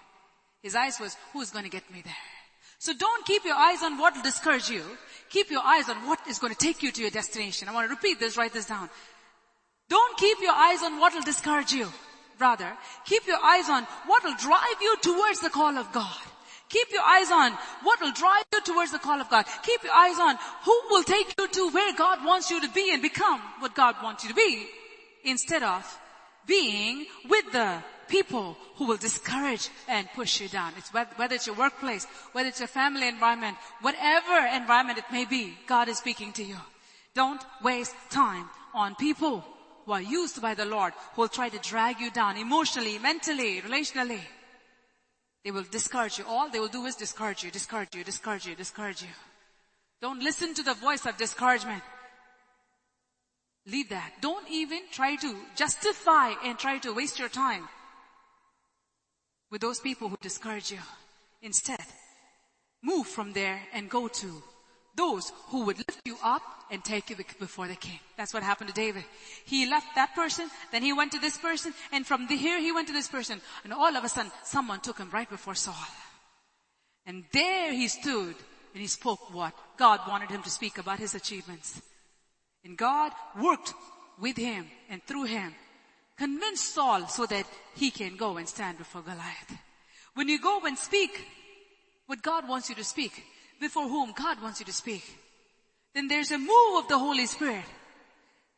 His 0.63 0.75
eyes 0.75 1.01
was 1.01 1.17
who 1.33 1.41
is 1.41 1.51
going 1.51 1.65
to 1.65 1.71
get 1.71 1.91
me 1.91 2.03
there. 2.05 2.27
So 2.79 2.93
don't 2.93 3.25
keep 3.25 3.45
your 3.45 3.57
eyes 3.57 3.83
on 3.83 3.97
what 3.97 4.15
will 4.15 4.23
discourage 4.23 4.69
you. 4.69 4.83
Keep 5.31 5.51
your 5.51 5.63
eyes 5.63 5.89
on 5.89 5.97
what 6.07 6.21
is 6.29 6.39
going 6.39 6.53
to 6.53 6.59
take 6.59 6.83
you 6.83 6.93
to 6.93 7.01
your 7.01 7.11
destination. 7.11 7.69
I 7.69 7.73
want 7.73 7.89
to 7.89 7.95
repeat 7.95 8.21
this, 8.21 8.37
write 8.37 8.53
this 8.53 8.67
down. 8.67 8.91
Don't 9.89 10.19
keep 10.19 10.39
your 10.43 10.53
eyes 10.53 10.83
on 10.83 11.01
what 11.01 11.15
will 11.15 11.23
discourage 11.23 11.73
you. 11.73 11.89
Rather, 12.39 12.71
keep 13.07 13.27
your 13.27 13.43
eyes 13.43 13.71
on 13.71 13.85
what 14.07 14.25
will 14.25 14.37
drive 14.37 14.81
you 14.83 14.97
towards 15.01 15.41
the 15.41 15.51
call 15.51 15.79
of 15.79 15.91
God. 15.93 16.21
Keep 16.69 16.93
your 16.93 17.03
eyes 17.03 17.31
on 17.31 17.53
what 17.83 18.01
will 18.01 18.13
drive 18.13 18.45
you 18.53 18.61
towards 18.63 18.93
the 18.93 18.99
call 18.99 19.21
of 19.21 19.31
God. 19.31 19.45
Keep 19.63 19.85
your 19.85 19.93
eyes 19.93 20.19
on 20.19 20.37
who 20.65 20.81
will 20.91 21.03
take 21.03 21.35
you 21.39 21.49
to 21.49 21.71
where 21.71 21.95
God 21.95 22.25
wants 22.25 22.51
you 22.51 22.61
to 22.61 22.69
be 22.71 22.93
and 22.93 23.03
become 23.03 23.41
what 23.61 23.75
God 23.75 23.97
wants 24.03 24.25
you 24.25 24.31
to 24.31 24.35
be 24.35 24.67
instead 25.25 25.63
of 25.63 25.85
being 26.47 27.07
with 27.29 27.53
the 27.53 27.83
people 28.09 28.57
who 28.77 28.87
will 28.87 28.97
discourage 28.97 29.69
and 29.89 30.09
push 30.15 30.41
you 30.41 30.49
down. 30.49 30.73
It's 30.77 30.93
whether, 30.93 31.35
it's 31.35 31.47
your 31.47 31.57
workplace, 31.57 32.07
whether 32.33 32.49
it's 32.49 32.61
your 32.61 32.69
family 32.69 33.09
environment, 33.09 33.57
whatever 33.81 34.47
environment 34.55 34.99
it 34.99 35.11
may 35.11 35.25
be, 35.25 35.57
God 35.67 35.89
is 35.89 35.99
speaking 35.99 36.33
to 36.35 36.45
you. 36.45 36.57
Don't 37.15 37.43
waste 37.63 37.95
time 38.11 38.49
on 38.75 38.95
people 38.97 39.45
who 39.87 39.93
are 39.93 40.03
used 40.03 40.43
by 40.43 40.55
the 40.55 40.65
Lord, 40.65 40.93
who 41.15 41.23
will 41.23 41.29
try 41.29 41.49
to 41.49 41.59
drag 41.59 42.01
you 42.01 42.11
down 42.11 42.37
emotionally, 42.37 42.99
mentally, 42.99 43.61
relationally. 43.61 44.21
They 45.45 45.51
will 45.51 45.65
discourage 45.71 46.19
you. 46.19 46.25
All 46.27 46.49
they 46.49 46.59
will 46.59 46.69
do 46.69 46.87
is 46.87 46.97
discourage 46.97 47.45
you, 47.45 47.51
discourage 47.51 47.95
you, 47.95 48.03
discourage 48.03 48.47
you, 48.47 48.55
discourage 48.55 49.03
you. 49.03 49.09
Don't 50.01 50.23
listen 50.23 50.55
to 50.55 50.63
the 50.63 50.75
voice 50.75 51.05
of 51.07 51.17
discouragement. 51.19 51.83
Leave 53.67 53.91
that. 53.91 54.13
Don't 54.21 54.49
even 54.51 54.81
try 54.91 55.17
to 55.17 55.37
justify 55.55 56.33
and 56.45 56.59
try 56.59 56.79
to 56.79 56.95
waste 56.95 57.19
your 57.19 57.29
time 57.29 57.69
with 59.51 59.61
those 59.61 59.81
people 59.81 60.09
who 60.09 60.17
discourage 60.21 60.71
you. 60.71 60.81
Instead, 61.43 61.85
move 62.83 63.07
from 63.07 63.33
there 63.33 63.61
and 63.73 63.91
go 63.91 64.09
to 64.09 64.43
those 64.97 65.33
who 65.49 65.65
would 65.65 65.79
lift 65.79 66.01
you 66.05 66.17
up 66.23 66.43
and 66.71 66.85
take 66.85 67.11
you 67.11 67.17
before 67.39 67.69
the 67.69 67.75
king. 67.75 67.99
That's 68.17 68.33
what 68.33 68.43
happened 68.43 68.69
to 68.69 68.75
David. 68.75 69.05
He 69.45 69.69
left 69.69 69.95
that 69.97 70.15
person, 70.15 70.49
then 70.73 70.83
he 70.83 70.93
went 70.93 71.13
to 71.13 71.19
this 71.19 71.37
person, 71.37 71.75
and 71.93 72.07
from 72.07 72.27
here 72.29 72.59
he 72.61 72.73
went 72.73 72.89
to 72.89 72.93
this 72.93 73.09
person, 73.09 73.41
and 73.65 73.73
all 73.73 73.97
of 73.97 74.05
a 74.05 74.09
sudden 74.09 74.33
someone 74.45 74.81
took 74.81 74.99
him 74.99 75.11
right 75.11 75.29
before 75.29 75.55
Saul. 75.55 75.75
And 77.07 77.25
there 77.33 77.73
he 77.73 77.89
stood 77.89 78.35
and 78.73 78.81
he 78.81 78.87
spoke 78.87 79.33
what 79.33 79.55
God 79.77 80.01
wanted 80.09 80.31
him 80.31 80.43
to 80.43 80.51
speak 80.51 80.79
about 80.79 80.99
his 80.99 81.15
achievements. 81.15 81.81
And 82.65 82.77
God 82.77 83.13
worked 83.41 83.75
with 84.19 84.37
him 84.37 84.67
and 84.89 85.03
through 85.05 85.25
him, 85.25 85.55
convinced 86.17 86.75
Saul 86.75 87.07
so 87.09 87.27
that 87.27 87.47
he 87.77 87.91
can 87.91 88.17
go 88.17 88.37
and 88.37 88.49
stand 88.49 88.79
before 88.79 89.03
Goliath. 89.03 89.59
When 90.15 90.29
you 90.29 90.41
go 90.41 90.61
and 90.65 90.79
speak 90.79 91.29
what 92.07 92.23
God 92.23 92.49
wants 92.49 92.69
you 92.69 92.75
to 92.77 92.85
speak, 92.85 93.25
before 93.61 93.89
whom 93.89 94.13
God 94.13 94.43
wants 94.43 94.61
you 94.61 94.67
to 94.67 94.73
speak, 94.73 95.05
then 95.95 96.09
there's 96.09 96.31
a 96.31 96.39
move 96.39 96.79
of 96.79 96.89
the 96.89 96.99
Holy 96.99 97.27
Spirit 97.27 97.65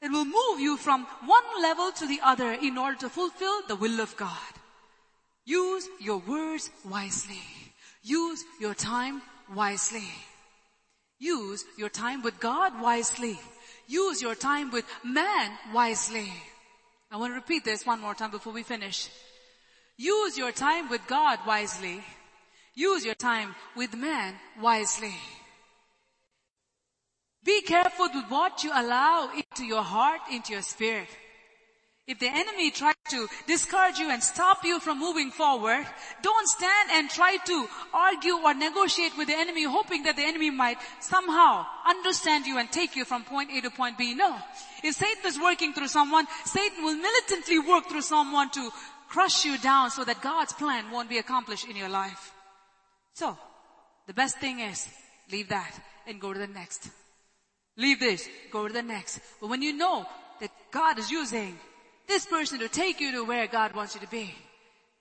that 0.00 0.10
will 0.10 0.25
move 0.25 0.60
you 0.60 0.76
from 0.76 1.07
one 1.25 1.62
level 1.62 1.92
to 1.92 2.07
the 2.07 2.20
other 2.23 2.52
in 2.52 2.78
order 2.78 2.99
to 2.99 3.08
fulfill 3.08 3.62
the 3.68 3.76
will 3.76 4.00
of 4.00 4.16
God. 4.16 4.52
Use 5.44 5.89
your 6.00 6.18
words 6.18 6.70
wisely. 6.89 7.42
Use 8.02 8.44
your 8.60 8.75
time 8.75 9.23
wisely. 9.55 10.08
Use 11.18 11.65
your 11.78 11.89
time 11.89 12.23
with 12.23 12.39
God 12.41 12.81
wisely. 12.81 13.39
Use 13.86 14.20
your 14.20 14.34
time 14.34 14.70
with 14.70 14.84
man 15.05 15.52
wisely. 15.73 16.33
I 17.10 17.16
want 17.16 17.33
to 17.33 17.36
repeat 17.36 17.65
this 17.65 17.86
one 17.86 18.00
more 18.00 18.15
time 18.15 18.31
before 18.31 18.52
we 18.52 18.62
finish. 18.62 19.08
Use 19.97 20.36
your 20.36 20.52
time 20.52 20.91
with 20.91 21.07
God 21.07 21.39
wisely. 21.47 22.02
Use 22.76 23.06
your 23.06 23.14
time 23.14 23.55
with 23.74 23.96
man 23.96 24.34
wisely. 24.60 25.14
Be 27.42 27.62
careful 27.62 28.08
with 28.12 28.26
what 28.28 28.62
you 28.64 28.70
allow 28.74 29.30
into 29.34 29.64
your 29.64 29.82
heart, 29.82 30.20
into 30.30 30.52
your 30.52 30.62
spirit. 30.62 31.08
If 32.06 32.18
the 32.20 32.28
enemy 32.28 32.70
tries 32.70 32.94
to 33.08 33.26
discourage 33.46 33.98
you 33.98 34.10
and 34.10 34.22
stop 34.22 34.62
you 34.62 34.78
from 34.78 35.00
moving 35.00 35.30
forward, 35.30 35.86
don't 36.22 36.48
stand 36.48 36.90
and 36.92 37.08
try 37.08 37.38
to 37.46 37.66
argue 37.94 38.36
or 38.44 38.52
negotiate 38.52 39.16
with 39.16 39.28
the 39.28 39.36
enemy 39.36 39.64
hoping 39.64 40.02
that 40.02 40.16
the 40.16 40.22
enemy 40.22 40.50
might 40.50 40.78
somehow 41.00 41.64
understand 41.88 42.46
you 42.46 42.58
and 42.58 42.70
take 42.70 42.94
you 42.94 43.05
from 43.05 43.24
point 43.24 43.50
A 43.52 43.60
to 43.62 43.70
point 43.70 43.96
B. 43.96 44.14
No. 44.14 44.36
If 44.84 44.96
Satan 44.96 45.24
is 45.24 45.40
working 45.40 45.72
through 45.72 45.88
someone, 45.88 46.26
Satan 46.44 46.84
will 46.84 46.96
militantly 46.96 47.58
work 47.58 47.88
through 47.88 48.02
someone 48.02 48.50
to 48.50 48.70
crush 49.08 49.44
you 49.44 49.56
down 49.58 49.90
so 49.90 50.05
that 50.05 50.20
God's 50.20 50.52
plan 50.52 50.90
won't 50.92 51.08
be 51.08 51.18
accomplished 51.18 51.66
in 51.68 51.74
your 51.74 51.88
life. 51.88 52.35
So, 53.16 53.36
the 54.06 54.12
best 54.12 54.38
thing 54.38 54.60
is, 54.60 54.86
leave 55.32 55.48
that 55.48 55.72
and 56.06 56.20
go 56.20 56.34
to 56.34 56.38
the 56.38 56.46
next. 56.46 56.90
Leave 57.78 57.98
this, 57.98 58.28
go 58.52 58.68
to 58.68 58.74
the 58.74 58.82
next. 58.82 59.20
But 59.40 59.48
when 59.48 59.62
you 59.62 59.72
know 59.72 60.04
that 60.40 60.50
God 60.70 60.98
is 60.98 61.10
using 61.10 61.58
this 62.06 62.26
person 62.26 62.58
to 62.58 62.68
take 62.68 63.00
you 63.00 63.12
to 63.12 63.24
where 63.24 63.46
God 63.46 63.74
wants 63.74 63.94
you 63.94 64.02
to 64.02 64.08
be. 64.08 64.34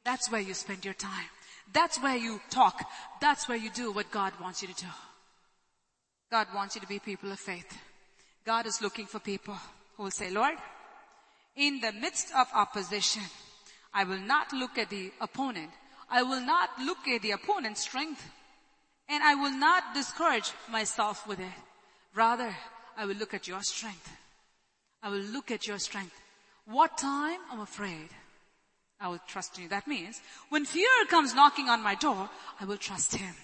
That's 0.05 0.31
where 0.31 0.39
you 0.39 0.53
spend 0.53 0.85
your 0.85 0.93
time. 0.93 1.27
That's 1.73 2.01
where 2.01 2.15
you 2.15 2.39
talk. 2.49 2.83
That's 3.19 3.49
where 3.49 3.57
you 3.57 3.69
do 3.69 3.91
what 3.91 4.11
God 4.11 4.31
wants 4.41 4.61
you 4.61 4.69
to 4.69 4.75
do. 4.75 4.87
God 6.31 6.47
wants 6.55 6.75
you 6.75 6.81
to 6.81 6.87
be 6.87 6.99
people 6.99 7.31
of 7.33 7.39
faith. 7.39 7.77
God 8.45 8.65
is 8.65 8.81
looking 8.81 9.07
for 9.07 9.19
people 9.19 9.57
who 9.97 10.03
will 10.03 10.11
say, 10.11 10.29
Lord, 10.31 10.55
in 11.57 11.81
the 11.81 11.91
midst 11.91 12.33
of 12.33 12.47
opposition, 12.53 13.23
I 13.93 14.05
will 14.05 14.19
not 14.19 14.53
look 14.53 14.77
at 14.77 14.89
the 14.89 15.11
opponent. 15.19 15.71
I 16.15 16.23
will 16.23 16.39
not 16.39 16.69
look 16.79 17.09
at 17.09 17.23
the 17.23 17.31
opponent's 17.31 17.81
strength 17.81 18.23
and 19.09 19.21
I 19.21 19.35
will 19.35 19.51
not 19.51 19.93
discourage 19.93 20.49
myself 20.71 21.27
with 21.27 21.41
it. 21.41 21.57
Rather, 22.15 22.55
I 22.97 23.05
will 23.05 23.15
look 23.15 23.33
at 23.33 23.49
your 23.49 23.61
strength. 23.61 24.09
I 25.03 25.09
will 25.09 25.25
look 25.35 25.51
at 25.51 25.67
your 25.67 25.77
strength. 25.77 26.15
What 26.63 26.97
time 26.97 27.41
I'm 27.51 27.59
afraid, 27.59 28.07
I 28.97 29.09
will 29.09 29.19
trust 29.27 29.59
you. 29.59 29.67
That 29.67 29.87
means 29.87 30.21
when 30.47 30.63
fear 30.63 30.87
comes 31.09 31.35
knocking 31.35 31.67
on 31.67 31.83
my 31.83 31.95
door, 31.95 32.29
I 32.61 32.63
will 32.63 32.77
trust 32.77 33.15
him. 33.15 33.35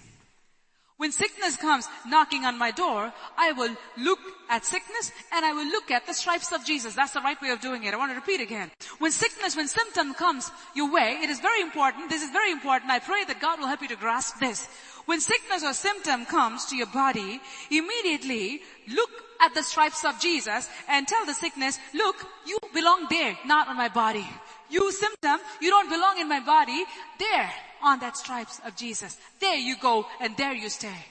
When 1.02 1.12
sickness 1.12 1.58
comes 1.58 1.88
knocking 2.06 2.46
on 2.46 2.60
my 2.60 2.70
door, 2.70 3.12
I 3.36 3.54
will 3.54 3.76
look 3.98 4.20
at 4.52 4.64
sickness 4.64 5.12
and 5.34 5.44
I 5.44 5.52
will 5.52 5.66
look 5.66 5.90
at 5.90 6.06
the 6.06 6.14
stripes 6.14 6.52
of 6.52 6.64
Jesus. 6.64 6.94
That's 6.94 7.14
the 7.14 7.22
right 7.22 7.42
way 7.42 7.50
of 7.50 7.60
doing 7.60 7.86
it. 7.86 7.96
I 7.96 7.98
want 7.98 8.12
to 8.12 8.16
repeat 8.16 8.40
again. 8.40 8.70
When 9.00 9.12
sickness, 9.12 9.56
when 9.56 9.68
symptom 9.68 10.14
comes 10.14 10.52
your 10.76 10.94
way, 10.94 11.18
it 11.24 11.32
is 11.32 11.40
very 11.40 11.62
important. 11.62 12.12
This 12.12 12.22
is 12.22 12.30
very 12.30 12.52
important. 12.52 12.92
I 12.92 13.00
pray 13.00 13.24
that 13.24 13.42
God 13.42 13.58
will 13.58 13.66
help 13.66 13.82
you 13.82 13.88
to 13.88 13.96
grasp 13.96 14.38
this. 14.40 14.68
When 15.08 15.20
sickness 15.20 15.64
or 15.64 15.74
symptom 15.74 16.28
comes 16.28 16.66
to 16.66 16.76
your 16.76 16.92
body, 16.94 17.42
immediately 17.72 18.62
look 18.88 19.10
at 19.42 19.56
the 19.56 19.64
stripes 19.64 20.06
of 20.06 20.20
Jesus 20.20 20.70
and 20.88 21.08
tell 21.08 21.26
the 21.26 21.34
sickness, 21.34 21.80
look, 21.96 22.18
you 22.46 22.60
belong 22.76 23.08
there, 23.10 23.36
not 23.48 23.68
on 23.70 23.76
my 23.76 23.90
body. 23.90 24.28
You 24.70 24.92
symptom, 24.92 25.40
you 25.62 25.72
don't 25.72 25.90
belong 25.90 26.20
in 26.20 26.30
my 26.30 26.42
body, 26.42 26.86
there 27.18 27.52
on 27.84 28.00
that 28.00 28.18
stripes 28.18 28.60
of 28.66 28.76
Jesus. 28.76 29.18
There 29.40 29.58
you 29.58 29.76
go 29.78 30.06
and 30.20 30.36
there 30.38 30.54
you 30.54 30.70
stay. 30.70 31.06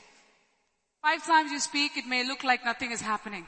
Five 1.02 1.24
times 1.26 1.50
you 1.50 1.60
speak, 1.60 1.97
it 1.97 2.07
may 2.07 2.26
look 2.26 2.44
like 2.44 2.65
nothing 2.65 2.90
is 2.92 3.00
happening. 3.00 3.47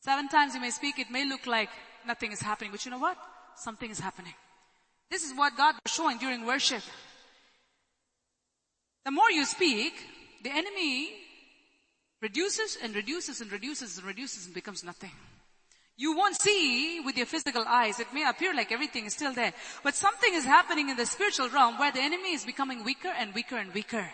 Seven 0.00 0.28
times 0.28 0.54
you 0.54 0.60
may 0.60 0.70
speak, 0.70 0.98
it 0.98 1.10
may 1.10 1.26
look 1.28 1.46
like 1.46 1.70
nothing 2.06 2.30
is 2.30 2.40
happening, 2.40 2.70
but 2.70 2.84
you 2.84 2.90
know 2.90 2.98
what? 2.98 3.16
Something 3.56 3.90
is 3.90 3.98
happening. 3.98 4.34
This 5.10 5.24
is 5.24 5.36
what 5.36 5.56
God 5.56 5.74
was 5.82 5.92
showing 5.92 6.18
during 6.18 6.46
worship. 6.46 6.82
The 9.04 9.10
more 9.10 9.30
you 9.30 9.44
speak, 9.44 9.92
the 10.42 10.50
enemy 10.50 11.10
reduces 12.20 12.78
and 12.82 12.94
reduces 12.94 13.40
and 13.40 13.50
reduces 13.52 13.98
and 13.98 14.06
reduces 14.06 14.46
and 14.46 14.54
becomes 14.54 14.84
nothing. 14.84 15.12
You 15.96 16.16
won't 16.16 16.40
see 16.40 17.00
with 17.00 17.16
your 17.16 17.26
physical 17.26 17.64
eyes. 17.66 18.00
It 18.00 18.12
may 18.12 18.28
appear 18.28 18.54
like 18.54 18.72
everything 18.72 19.06
is 19.06 19.14
still 19.14 19.32
there. 19.32 19.52
But 19.82 19.94
something 19.94 20.34
is 20.34 20.44
happening 20.44 20.88
in 20.88 20.96
the 20.96 21.06
spiritual 21.06 21.48
realm 21.48 21.78
where 21.78 21.92
the 21.92 22.00
enemy 22.00 22.34
is 22.34 22.44
becoming 22.44 22.84
weaker 22.84 23.12
and 23.16 23.32
weaker 23.34 23.56
and 23.56 23.72
weaker. 23.72 24.08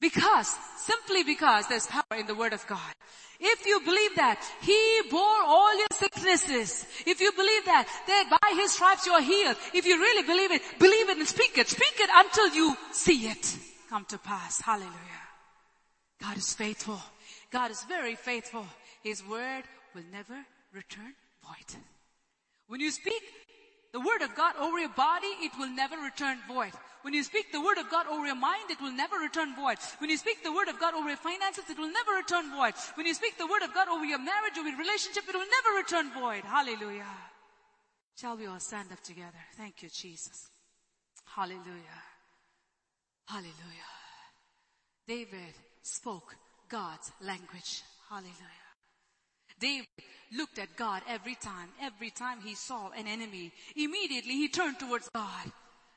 Because, 0.00 0.54
simply 0.78 1.22
because 1.22 1.68
there's 1.68 1.86
power 1.86 2.18
in 2.18 2.26
the 2.26 2.34
word 2.34 2.52
of 2.52 2.66
God. 2.66 2.92
If 3.40 3.66
you 3.66 3.80
believe 3.80 4.16
that, 4.16 4.44
He 4.60 5.00
bore 5.10 5.42
all 5.46 5.76
your 5.76 5.88
sicknesses. 5.92 6.86
If 7.06 7.20
you 7.20 7.32
believe 7.32 7.64
that, 7.64 7.88
that 8.06 8.38
by 8.40 8.54
His 8.54 8.72
stripes 8.72 9.06
you 9.06 9.12
are 9.12 9.22
healed. 9.22 9.56
If 9.72 9.86
you 9.86 9.96
really 9.98 10.26
believe 10.26 10.52
it, 10.52 10.62
believe 10.78 11.08
it 11.08 11.18
and 11.18 11.26
speak 11.26 11.56
it. 11.56 11.68
Speak 11.68 11.94
it 11.98 12.10
until 12.12 12.48
you 12.54 12.76
see 12.92 13.26
it 13.26 13.56
come 13.92 14.06
to 14.06 14.16
pass. 14.16 14.58
Hallelujah. 14.60 15.22
God 16.22 16.38
is 16.38 16.54
faithful. 16.54 16.98
God 17.50 17.70
is 17.70 17.82
very 17.84 18.14
faithful. 18.14 18.64
His 19.02 19.22
word 19.26 19.64
will 19.94 20.04
never 20.10 20.38
return 20.72 21.14
void. 21.44 21.80
When 22.68 22.80
you 22.80 22.90
speak 22.90 23.22
the 23.92 24.00
word 24.00 24.22
of 24.22 24.34
God 24.34 24.56
over 24.58 24.78
your 24.78 24.88
body, 24.96 25.28
it 25.40 25.52
will 25.58 25.68
never 25.68 25.96
return 25.96 26.38
void. 26.48 26.72
When 27.02 27.14
you 27.14 27.22
speak 27.24 27.50
the 27.52 27.60
word 27.60 27.78
of 27.78 27.90
God 27.90 28.06
over 28.06 28.24
your 28.26 28.36
mind, 28.36 28.70
it 28.70 28.80
will 28.80 28.92
never 28.92 29.16
return 29.16 29.54
void. 29.56 29.76
When 29.98 30.08
you 30.08 30.16
speak 30.16 30.42
the 30.42 30.52
word 30.52 30.68
of 30.68 30.78
God 30.78 30.94
over 30.94 31.08
your 31.08 31.18
finances, 31.18 31.68
it 31.68 31.78
will 31.78 31.90
never 31.90 32.12
return 32.12 32.50
void. 32.54 32.74
When 32.94 33.06
you 33.06 33.14
speak 33.14 33.36
the 33.36 33.46
word 33.46 33.62
of 33.62 33.74
God 33.74 33.88
over 33.88 34.04
your 34.04 34.20
marriage 34.22 34.56
or 34.56 34.62
your 34.62 34.78
relationship, 34.78 35.24
it 35.28 35.34
will 35.34 35.40
never 35.40 35.76
return 35.76 36.12
void. 36.14 36.44
Hallelujah. 36.44 37.10
Shall 38.16 38.36
we 38.36 38.46
all 38.46 38.60
stand 38.60 38.92
up 38.92 39.02
together? 39.02 39.42
Thank 39.56 39.82
you, 39.82 39.88
Jesus. 39.88 40.48
Hallelujah. 41.26 42.00
Hallelujah. 43.26 43.92
David 45.08 45.54
spoke 45.82 46.36
God's 46.68 47.10
language. 47.20 47.82
Hallelujah. 48.08 48.61
David 49.62 49.86
looked 50.36 50.58
at 50.58 50.76
God 50.76 51.02
every 51.08 51.36
time, 51.36 51.68
every 51.80 52.10
time 52.10 52.40
he 52.40 52.56
saw 52.56 52.90
an 52.90 53.06
enemy. 53.06 53.52
Immediately 53.76 54.32
he 54.32 54.48
turned 54.48 54.80
towards 54.80 55.08
God. 55.14 55.52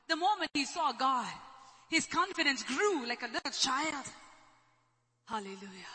The 0.08 0.14
moment 0.14 0.52
he 0.54 0.64
saw 0.64 0.92
God, 0.92 1.26
His 1.90 2.06
confidence 2.06 2.62
grew 2.62 3.08
like 3.08 3.22
a 3.22 3.32
little 3.32 3.50
child. 3.50 4.06
Hallelujah. 5.26 5.94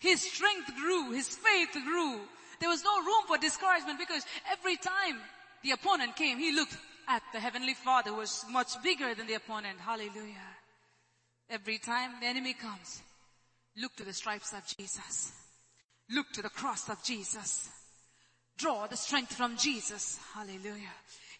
His 0.00 0.22
strength 0.22 0.74
grew. 0.74 1.12
His 1.12 1.28
faith 1.28 1.72
grew. 1.84 2.20
There 2.60 2.70
was 2.70 2.82
no 2.82 3.02
room 3.02 3.24
for 3.26 3.36
discouragement 3.36 3.98
because 3.98 4.24
every 4.50 4.76
time 4.76 5.20
the 5.62 5.72
opponent 5.72 6.16
came, 6.16 6.38
he 6.38 6.56
looked 6.56 6.78
at 7.08 7.22
the 7.34 7.40
Heavenly 7.40 7.74
Father 7.74 8.10
who 8.10 8.16
was 8.16 8.44
much 8.50 8.82
bigger 8.82 9.14
than 9.14 9.26
the 9.26 9.34
opponent. 9.34 9.78
Hallelujah. 9.80 10.48
Every 11.50 11.76
time 11.76 12.12
the 12.20 12.26
enemy 12.26 12.54
comes, 12.54 13.02
look 13.76 13.94
to 13.96 14.04
the 14.04 14.14
stripes 14.14 14.54
of 14.54 14.66
Jesus. 14.78 15.41
Look 16.12 16.30
to 16.32 16.42
the 16.42 16.50
cross 16.50 16.88
of 16.88 17.02
Jesus. 17.02 17.70
Draw 18.58 18.86
the 18.86 18.96
strength 18.96 19.34
from 19.34 19.56
Jesus. 19.56 20.18
Hallelujah. 20.34 20.92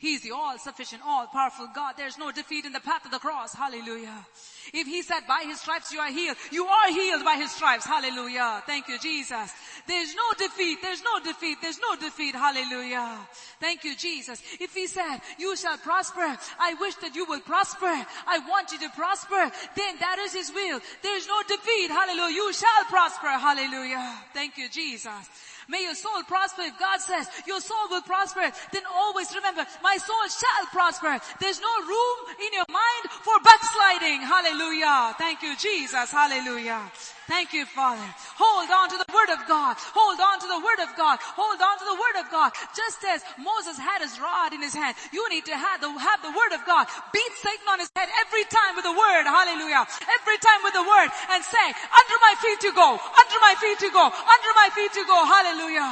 He's 0.03 0.23
the 0.23 0.33
all-sufficient, 0.33 1.01
all-powerful 1.07 1.69
God. 1.73 1.95
There's 1.97 2.19
no 2.19 2.33
defeat 2.33 2.65
in 2.65 2.73
the 2.73 2.81
path 2.81 3.05
of 3.05 3.13
the 3.13 3.21
cross. 3.21 3.55
Hallelujah. 3.55 4.27
If 4.75 4.89
He 4.89 5.01
said 5.03 5.21
by 5.29 5.45
His 5.47 5.61
stripes 5.61 5.93
you 5.93 6.01
are 6.01 6.11
healed, 6.11 6.37
you 6.51 6.67
are 6.67 6.89
healed 6.89 7.25
by 7.25 7.37
His 7.37 7.53
stripes. 7.53 7.87
Hallelujah. 7.87 8.65
Thank 8.67 8.89
you, 8.89 8.99
Jesus. 8.99 9.53
There's 9.87 10.13
no 10.13 10.29
defeat. 10.37 10.83
There's 10.83 11.05
no 11.05 11.21
defeat. 11.21 11.59
There's 11.63 11.79
no 11.79 11.95
defeat. 11.95 12.35
Hallelujah. 12.35 13.17
Thank 13.61 13.85
you, 13.85 13.95
Jesus. 13.95 14.43
If 14.59 14.75
He 14.75 14.89
said 14.89 15.19
you 15.39 15.55
shall 15.55 15.79
prosper, 15.79 16.37
I 16.59 16.75
wish 16.81 16.97
that 16.97 17.15
you 17.15 17.25
will 17.25 17.41
prosper. 17.41 17.87
I 17.87 18.41
want 18.51 18.73
you 18.73 18.81
to 18.81 18.89
prosper. 18.97 19.53
Then 19.77 19.95
that 20.01 20.19
is 20.19 20.33
His 20.33 20.51
will. 20.53 20.81
There's 21.05 21.29
no 21.29 21.43
defeat. 21.47 21.91
Hallelujah. 21.91 22.35
You 22.35 22.53
shall 22.53 22.85
prosper. 22.91 23.29
Hallelujah. 23.29 24.19
Thank 24.35 24.59
you, 24.59 24.69
Jesus. 24.69 25.31
May 25.69 25.83
your 25.83 25.95
soul 25.95 26.23
prosper. 26.27 26.63
If 26.63 26.79
God 26.79 27.01
says 27.01 27.29
your 27.47 27.61
soul 27.61 27.89
will 27.91 28.03
prosper, 28.03 28.51
then 28.73 28.83
always 28.93 29.35
remember, 29.35 29.67
my 29.83 29.97
soul 29.97 30.25
shall 30.29 30.67
prosper. 30.71 31.19
There's 31.41 31.61
no 31.61 31.75
room 31.87 32.17
in 32.41 32.53
your 32.53 32.67
mind 32.69 33.05
for 33.23 33.35
backsliding. 33.45 34.21
Hallelujah. 34.23 35.15
Thank 35.19 35.43
you, 35.43 35.57
Jesus. 35.57 36.11
Hallelujah. 36.11 36.91
Thank 37.33 37.57
you, 37.57 37.65
Father. 37.65 38.05
Hold 38.37 38.69
on 38.69 38.93
to 38.93 39.01
the 39.01 39.09
Word 39.09 39.33
of 39.33 39.41
God. 39.49 39.81
Hold 39.97 40.21
on 40.21 40.37
to 40.45 40.49
the 40.53 40.61
Word 40.61 40.85
of 40.85 40.93
God. 41.01 41.17
Hold 41.33 41.65
on 41.65 41.81
to 41.81 41.87
the 41.89 41.97
Word 41.97 42.17
of 42.21 42.29
God. 42.29 42.53
Just 42.77 43.01
as 43.09 43.25
Moses 43.41 43.81
had 43.81 44.05
his 44.05 44.21
rod 44.21 44.53
in 44.53 44.61
his 44.61 44.77
hand, 44.77 44.93
you 45.17 45.25
need 45.33 45.49
to 45.49 45.57
have 45.57 45.81
the, 45.81 45.89
have 45.97 46.21
the 46.21 46.29
Word 46.29 46.53
of 46.53 46.61
God. 46.69 46.93
Beat 47.09 47.33
Satan 47.41 47.65
on 47.73 47.81
his 47.81 47.89
head 47.97 48.13
every 48.21 48.45
time 48.53 48.77
with 48.77 48.85
the 48.85 48.93
Word. 48.93 49.25
Hallelujah. 49.25 49.81
Every 50.13 50.39
time 50.45 50.61
with 50.61 50.77
the 50.77 50.85
Word 50.85 51.09
and 51.33 51.41
say, 51.41 51.67
under 51.73 52.19
my 52.21 52.37
feet 52.37 52.61
you 52.69 52.77
go, 52.77 53.01
under 53.01 53.39
my 53.41 53.57
feet 53.57 53.81
you 53.81 53.89
go, 53.97 54.13
under 54.13 54.53
my 54.53 54.69
feet 54.77 54.93
you 54.93 55.09
go. 55.09 55.25
Hallelujah. 55.25 55.89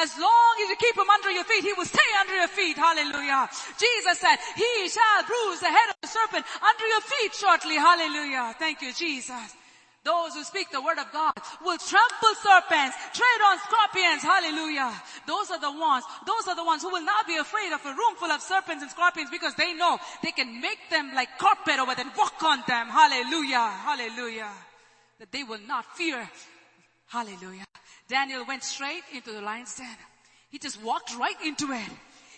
As 0.00 0.16
long 0.16 0.52
as 0.64 0.72
you 0.72 0.80
keep 0.80 0.96
him 0.96 1.12
under 1.12 1.28
your 1.28 1.44
feet, 1.44 1.60
he 1.60 1.76
will 1.76 1.84
stay 1.84 2.10
under 2.24 2.40
your 2.40 2.48
feet. 2.48 2.80
Hallelujah. 2.80 3.52
Jesus 3.76 4.16
said, 4.16 4.40
he 4.56 4.88
shall 4.88 5.28
bruise 5.28 5.60
the 5.60 5.68
head 5.68 5.92
of 5.92 6.00
the 6.00 6.08
serpent 6.08 6.48
under 6.56 6.86
your 6.88 7.04
feet 7.04 7.36
shortly. 7.36 7.76
Hallelujah. 7.76 8.56
Thank 8.56 8.80
you, 8.80 8.96
Jesus. 8.96 9.59
Those 10.02 10.32
who 10.34 10.44
speak 10.44 10.70
the 10.70 10.80
word 10.80 10.98
of 10.98 11.12
God 11.12 11.34
will 11.62 11.76
trample 11.76 12.34
serpents, 12.40 12.96
tread 13.12 13.40
on 13.44 13.58
scorpions. 13.60 14.22
Hallelujah. 14.22 14.94
Those 15.26 15.50
are 15.50 15.60
the 15.60 15.70
ones, 15.70 16.04
those 16.26 16.48
are 16.48 16.56
the 16.56 16.64
ones 16.64 16.82
who 16.82 16.88
will 16.88 17.04
not 17.04 17.26
be 17.26 17.36
afraid 17.36 17.72
of 17.72 17.84
a 17.84 17.90
room 17.90 18.16
full 18.16 18.30
of 18.30 18.40
serpents 18.40 18.82
and 18.82 18.90
scorpions 18.90 19.28
because 19.30 19.54
they 19.56 19.74
know 19.74 19.98
they 20.22 20.32
can 20.32 20.60
make 20.60 20.78
them 20.90 21.14
like 21.14 21.36
carpet 21.38 21.78
over 21.78 21.94
them, 21.94 22.10
walk 22.16 22.42
on 22.42 22.62
them. 22.66 22.88
Hallelujah. 22.88 23.68
Hallelujah. 23.84 24.50
That 25.18 25.32
they 25.32 25.44
will 25.44 25.60
not 25.68 25.84
fear. 25.96 26.30
Hallelujah. 27.08 27.64
Daniel 28.08 28.44
went 28.46 28.64
straight 28.64 29.02
into 29.12 29.32
the 29.32 29.42
lion's 29.42 29.74
den. 29.74 29.96
He 30.48 30.58
just 30.58 30.82
walked 30.82 31.14
right 31.16 31.36
into 31.44 31.72
it. 31.72 31.90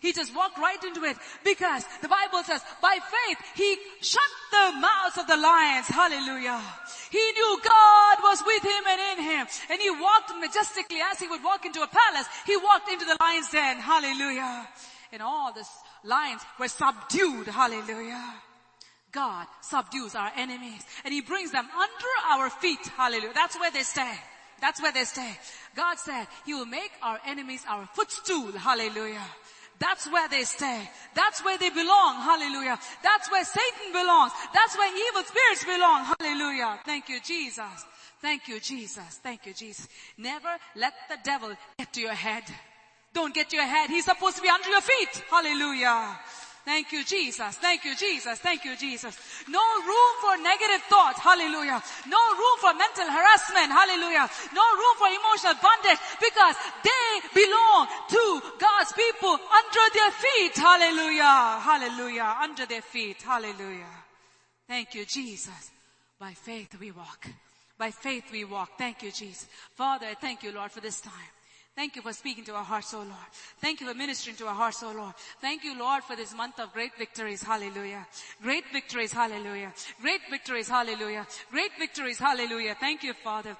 He 0.02 0.12
just 0.12 0.34
walked 0.34 0.58
right 0.58 0.82
into 0.82 1.04
it 1.04 1.16
because 1.44 1.84
the 2.02 2.08
Bible 2.08 2.42
says 2.42 2.60
by 2.82 2.98
faith 2.98 3.38
he 3.54 3.76
shut 4.00 4.30
the 4.50 4.72
mouths 4.80 5.16
of 5.16 5.28
the 5.28 5.36
lions. 5.36 5.86
Hallelujah. 5.86 6.60
He 7.08 7.32
knew 7.32 7.60
God 7.62 8.18
was 8.20 8.42
with 8.44 8.64
him 8.64 8.82
and 8.90 9.00
in 9.12 9.24
him 9.24 9.46
and 9.70 9.80
he 9.80 9.90
walked 9.90 10.32
majestically 10.40 10.98
as 11.08 11.20
he 11.20 11.28
would 11.28 11.44
walk 11.44 11.64
into 11.64 11.82
a 11.82 11.86
palace. 11.86 12.26
He 12.44 12.56
walked 12.56 12.90
into 12.90 13.04
the 13.04 13.16
lion's 13.20 13.48
den. 13.50 13.78
Hallelujah. 13.78 14.68
And 15.12 15.22
all 15.22 15.52
the 15.52 15.64
lions 16.02 16.42
were 16.58 16.66
subdued. 16.66 17.46
Hallelujah. 17.46 18.34
God 19.12 19.46
subdues 19.60 20.16
our 20.16 20.32
enemies 20.36 20.82
and 21.04 21.14
he 21.14 21.20
brings 21.20 21.52
them 21.52 21.68
under 21.72 22.12
our 22.32 22.50
feet. 22.50 22.84
Hallelujah. 22.96 23.34
That's 23.34 23.56
where 23.56 23.70
they 23.70 23.84
stay. 23.84 24.14
That's 24.60 24.82
where 24.82 24.92
they 24.92 25.04
stay. 25.04 25.38
God 25.76 25.98
said 25.98 26.26
he 26.44 26.54
will 26.54 26.66
make 26.66 26.90
our 27.02 27.20
enemies 27.24 27.64
our 27.68 27.86
footstool. 27.94 28.50
Hallelujah. 28.50 29.22
That's 29.82 30.06
where 30.06 30.28
they 30.28 30.44
stay. 30.44 30.88
That's 31.12 31.44
where 31.44 31.58
they 31.58 31.70
belong. 31.70 32.22
Hallelujah. 32.22 32.78
That's 33.02 33.28
where 33.32 33.44
Satan 33.44 33.92
belongs. 33.92 34.30
That's 34.54 34.78
where 34.78 34.88
evil 35.08 35.24
spirits 35.24 35.64
belong. 35.64 36.06
Hallelujah. 36.20 36.78
Thank 36.84 37.08
you, 37.08 37.18
Jesus. 37.20 37.84
Thank 38.20 38.46
you, 38.46 38.60
Jesus. 38.60 39.18
Thank 39.20 39.44
you, 39.44 39.52
Jesus. 39.52 39.88
Never 40.16 40.56
let 40.76 40.94
the 41.08 41.18
devil 41.24 41.50
get 41.76 41.92
to 41.94 42.00
your 42.00 42.14
head. 42.14 42.44
Don't 43.12 43.34
get 43.34 43.50
to 43.50 43.56
your 43.56 43.66
head. 43.66 43.90
He's 43.90 44.04
supposed 44.04 44.36
to 44.36 44.42
be 44.42 44.48
under 44.48 44.68
your 44.68 44.82
feet. 44.82 45.24
Hallelujah. 45.28 46.16
Thank 46.64 46.92
you, 46.92 47.04
Jesus. 47.04 47.56
Thank 47.56 47.84
you, 47.84 47.96
Jesus. 47.96 48.38
Thank 48.38 48.64
you, 48.64 48.76
Jesus. 48.76 49.18
No 49.48 49.58
room 49.58 50.12
for 50.20 50.36
negative 50.42 50.82
thoughts. 50.86 51.18
Hallelujah. 51.18 51.82
No 52.06 52.22
room 52.38 52.56
for 52.60 52.72
mental 52.74 53.10
harassment. 53.10 53.72
Hallelujah. 53.72 54.30
No 54.54 54.62
room 54.62 54.94
for 54.96 55.08
emotional 55.10 55.58
bondage 55.58 55.98
because 56.22 56.56
they 56.84 57.42
belong 57.42 57.88
to 58.10 58.42
God's 58.60 58.92
people 58.92 59.32
under 59.34 59.86
their 59.92 60.12
feet. 60.12 60.54
Hallelujah. 60.54 61.58
Hallelujah. 61.60 62.36
Under 62.40 62.66
their 62.66 62.82
feet. 62.82 63.20
Hallelujah. 63.22 63.90
Thank 64.68 64.94
you, 64.94 65.04
Jesus. 65.04 65.70
By 66.20 66.32
faith 66.32 66.76
we 66.78 66.92
walk. 66.92 67.26
By 67.76 67.90
faith 67.90 68.30
we 68.30 68.44
walk. 68.44 68.78
Thank 68.78 69.02
you, 69.02 69.10
Jesus. 69.10 69.48
Father, 69.74 70.06
I 70.06 70.14
thank 70.14 70.44
you, 70.44 70.52
Lord, 70.52 70.70
for 70.70 70.80
this 70.80 71.00
time. 71.00 71.32
Thank 71.74 71.96
you 71.96 72.02
for 72.02 72.12
speaking 72.12 72.44
to 72.44 72.54
our 72.54 72.64
hearts, 72.64 72.92
oh 72.92 72.98
Lord. 72.98 73.30
Thank 73.60 73.80
you 73.80 73.88
for 73.88 73.94
ministering 73.94 74.36
to 74.36 74.46
our 74.46 74.54
hearts, 74.54 74.82
oh 74.82 74.92
Lord. 74.92 75.14
Thank 75.40 75.64
you, 75.64 75.78
Lord, 75.78 76.04
for 76.04 76.14
this 76.14 76.34
month 76.34 76.60
of 76.60 76.72
great 76.72 76.92
victories. 76.98 77.42
Hallelujah. 77.42 78.06
Great 78.42 78.64
victories. 78.72 79.12
Hallelujah. 79.12 79.72
Great 80.00 80.20
victories. 80.30 80.68
Hallelujah. 80.68 81.26
Great 81.50 81.70
victories. 81.78 82.18
Hallelujah. 82.18 82.76
Thank 82.78 83.02
you, 83.02 83.14
Father. 83.14 83.56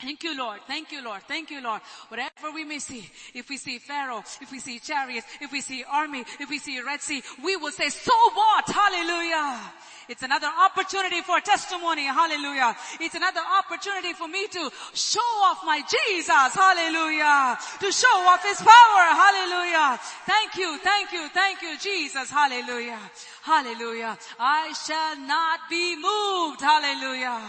Thank 0.00 0.22
you, 0.22 0.36
Lord. 0.36 0.60
Thank 0.66 0.92
you, 0.92 1.02
Lord. 1.02 1.22
Thank 1.28 1.50
you, 1.50 1.62
Lord. 1.62 1.80
Whatever 2.08 2.52
we 2.52 2.64
may 2.64 2.78
see, 2.78 3.08
if 3.32 3.48
we 3.48 3.56
see 3.56 3.78
Pharaoh, 3.78 4.22
if 4.40 4.50
we 4.50 4.58
see 4.58 4.78
chariots, 4.78 5.26
if 5.40 5.52
we 5.52 5.60
see 5.60 5.84
army, 5.90 6.24
if 6.40 6.50
we 6.50 6.58
see 6.58 6.80
Red 6.80 7.00
Sea, 7.00 7.22
we 7.42 7.56
will 7.56 7.70
say, 7.70 7.88
so 7.88 8.12
what? 8.34 8.68
Hallelujah. 8.68 9.60
It's 10.08 10.22
another 10.22 10.48
opportunity 10.48 11.20
for 11.22 11.40
testimony. 11.40 12.04
Hallelujah. 12.04 12.76
It's 13.00 13.14
another 13.14 13.40
opportunity 13.40 14.12
for 14.12 14.28
me 14.28 14.46
to 14.48 14.70
show 14.92 15.32
off 15.44 15.60
my 15.64 15.80
Jesus. 15.80 16.52
Hallelujah. 16.52 17.56
To 17.80 17.92
show 17.92 18.16
off 18.28 18.42
His 18.42 18.58
power. 18.58 19.04
Hallelujah. 19.16 19.98
Thank 20.26 20.56
you. 20.56 20.78
Thank 20.78 21.12
you. 21.12 21.28
Thank 21.30 21.62
you, 21.62 21.78
Jesus. 21.78 22.30
Hallelujah. 22.30 23.00
Hallelujah. 23.42 24.18
I 24.38 24.72
shall 24.72 25.18
not 25.20 25.60
be 25.70 25.96
moved. 25.96 26.60
Hallelujah. 26.60 27.40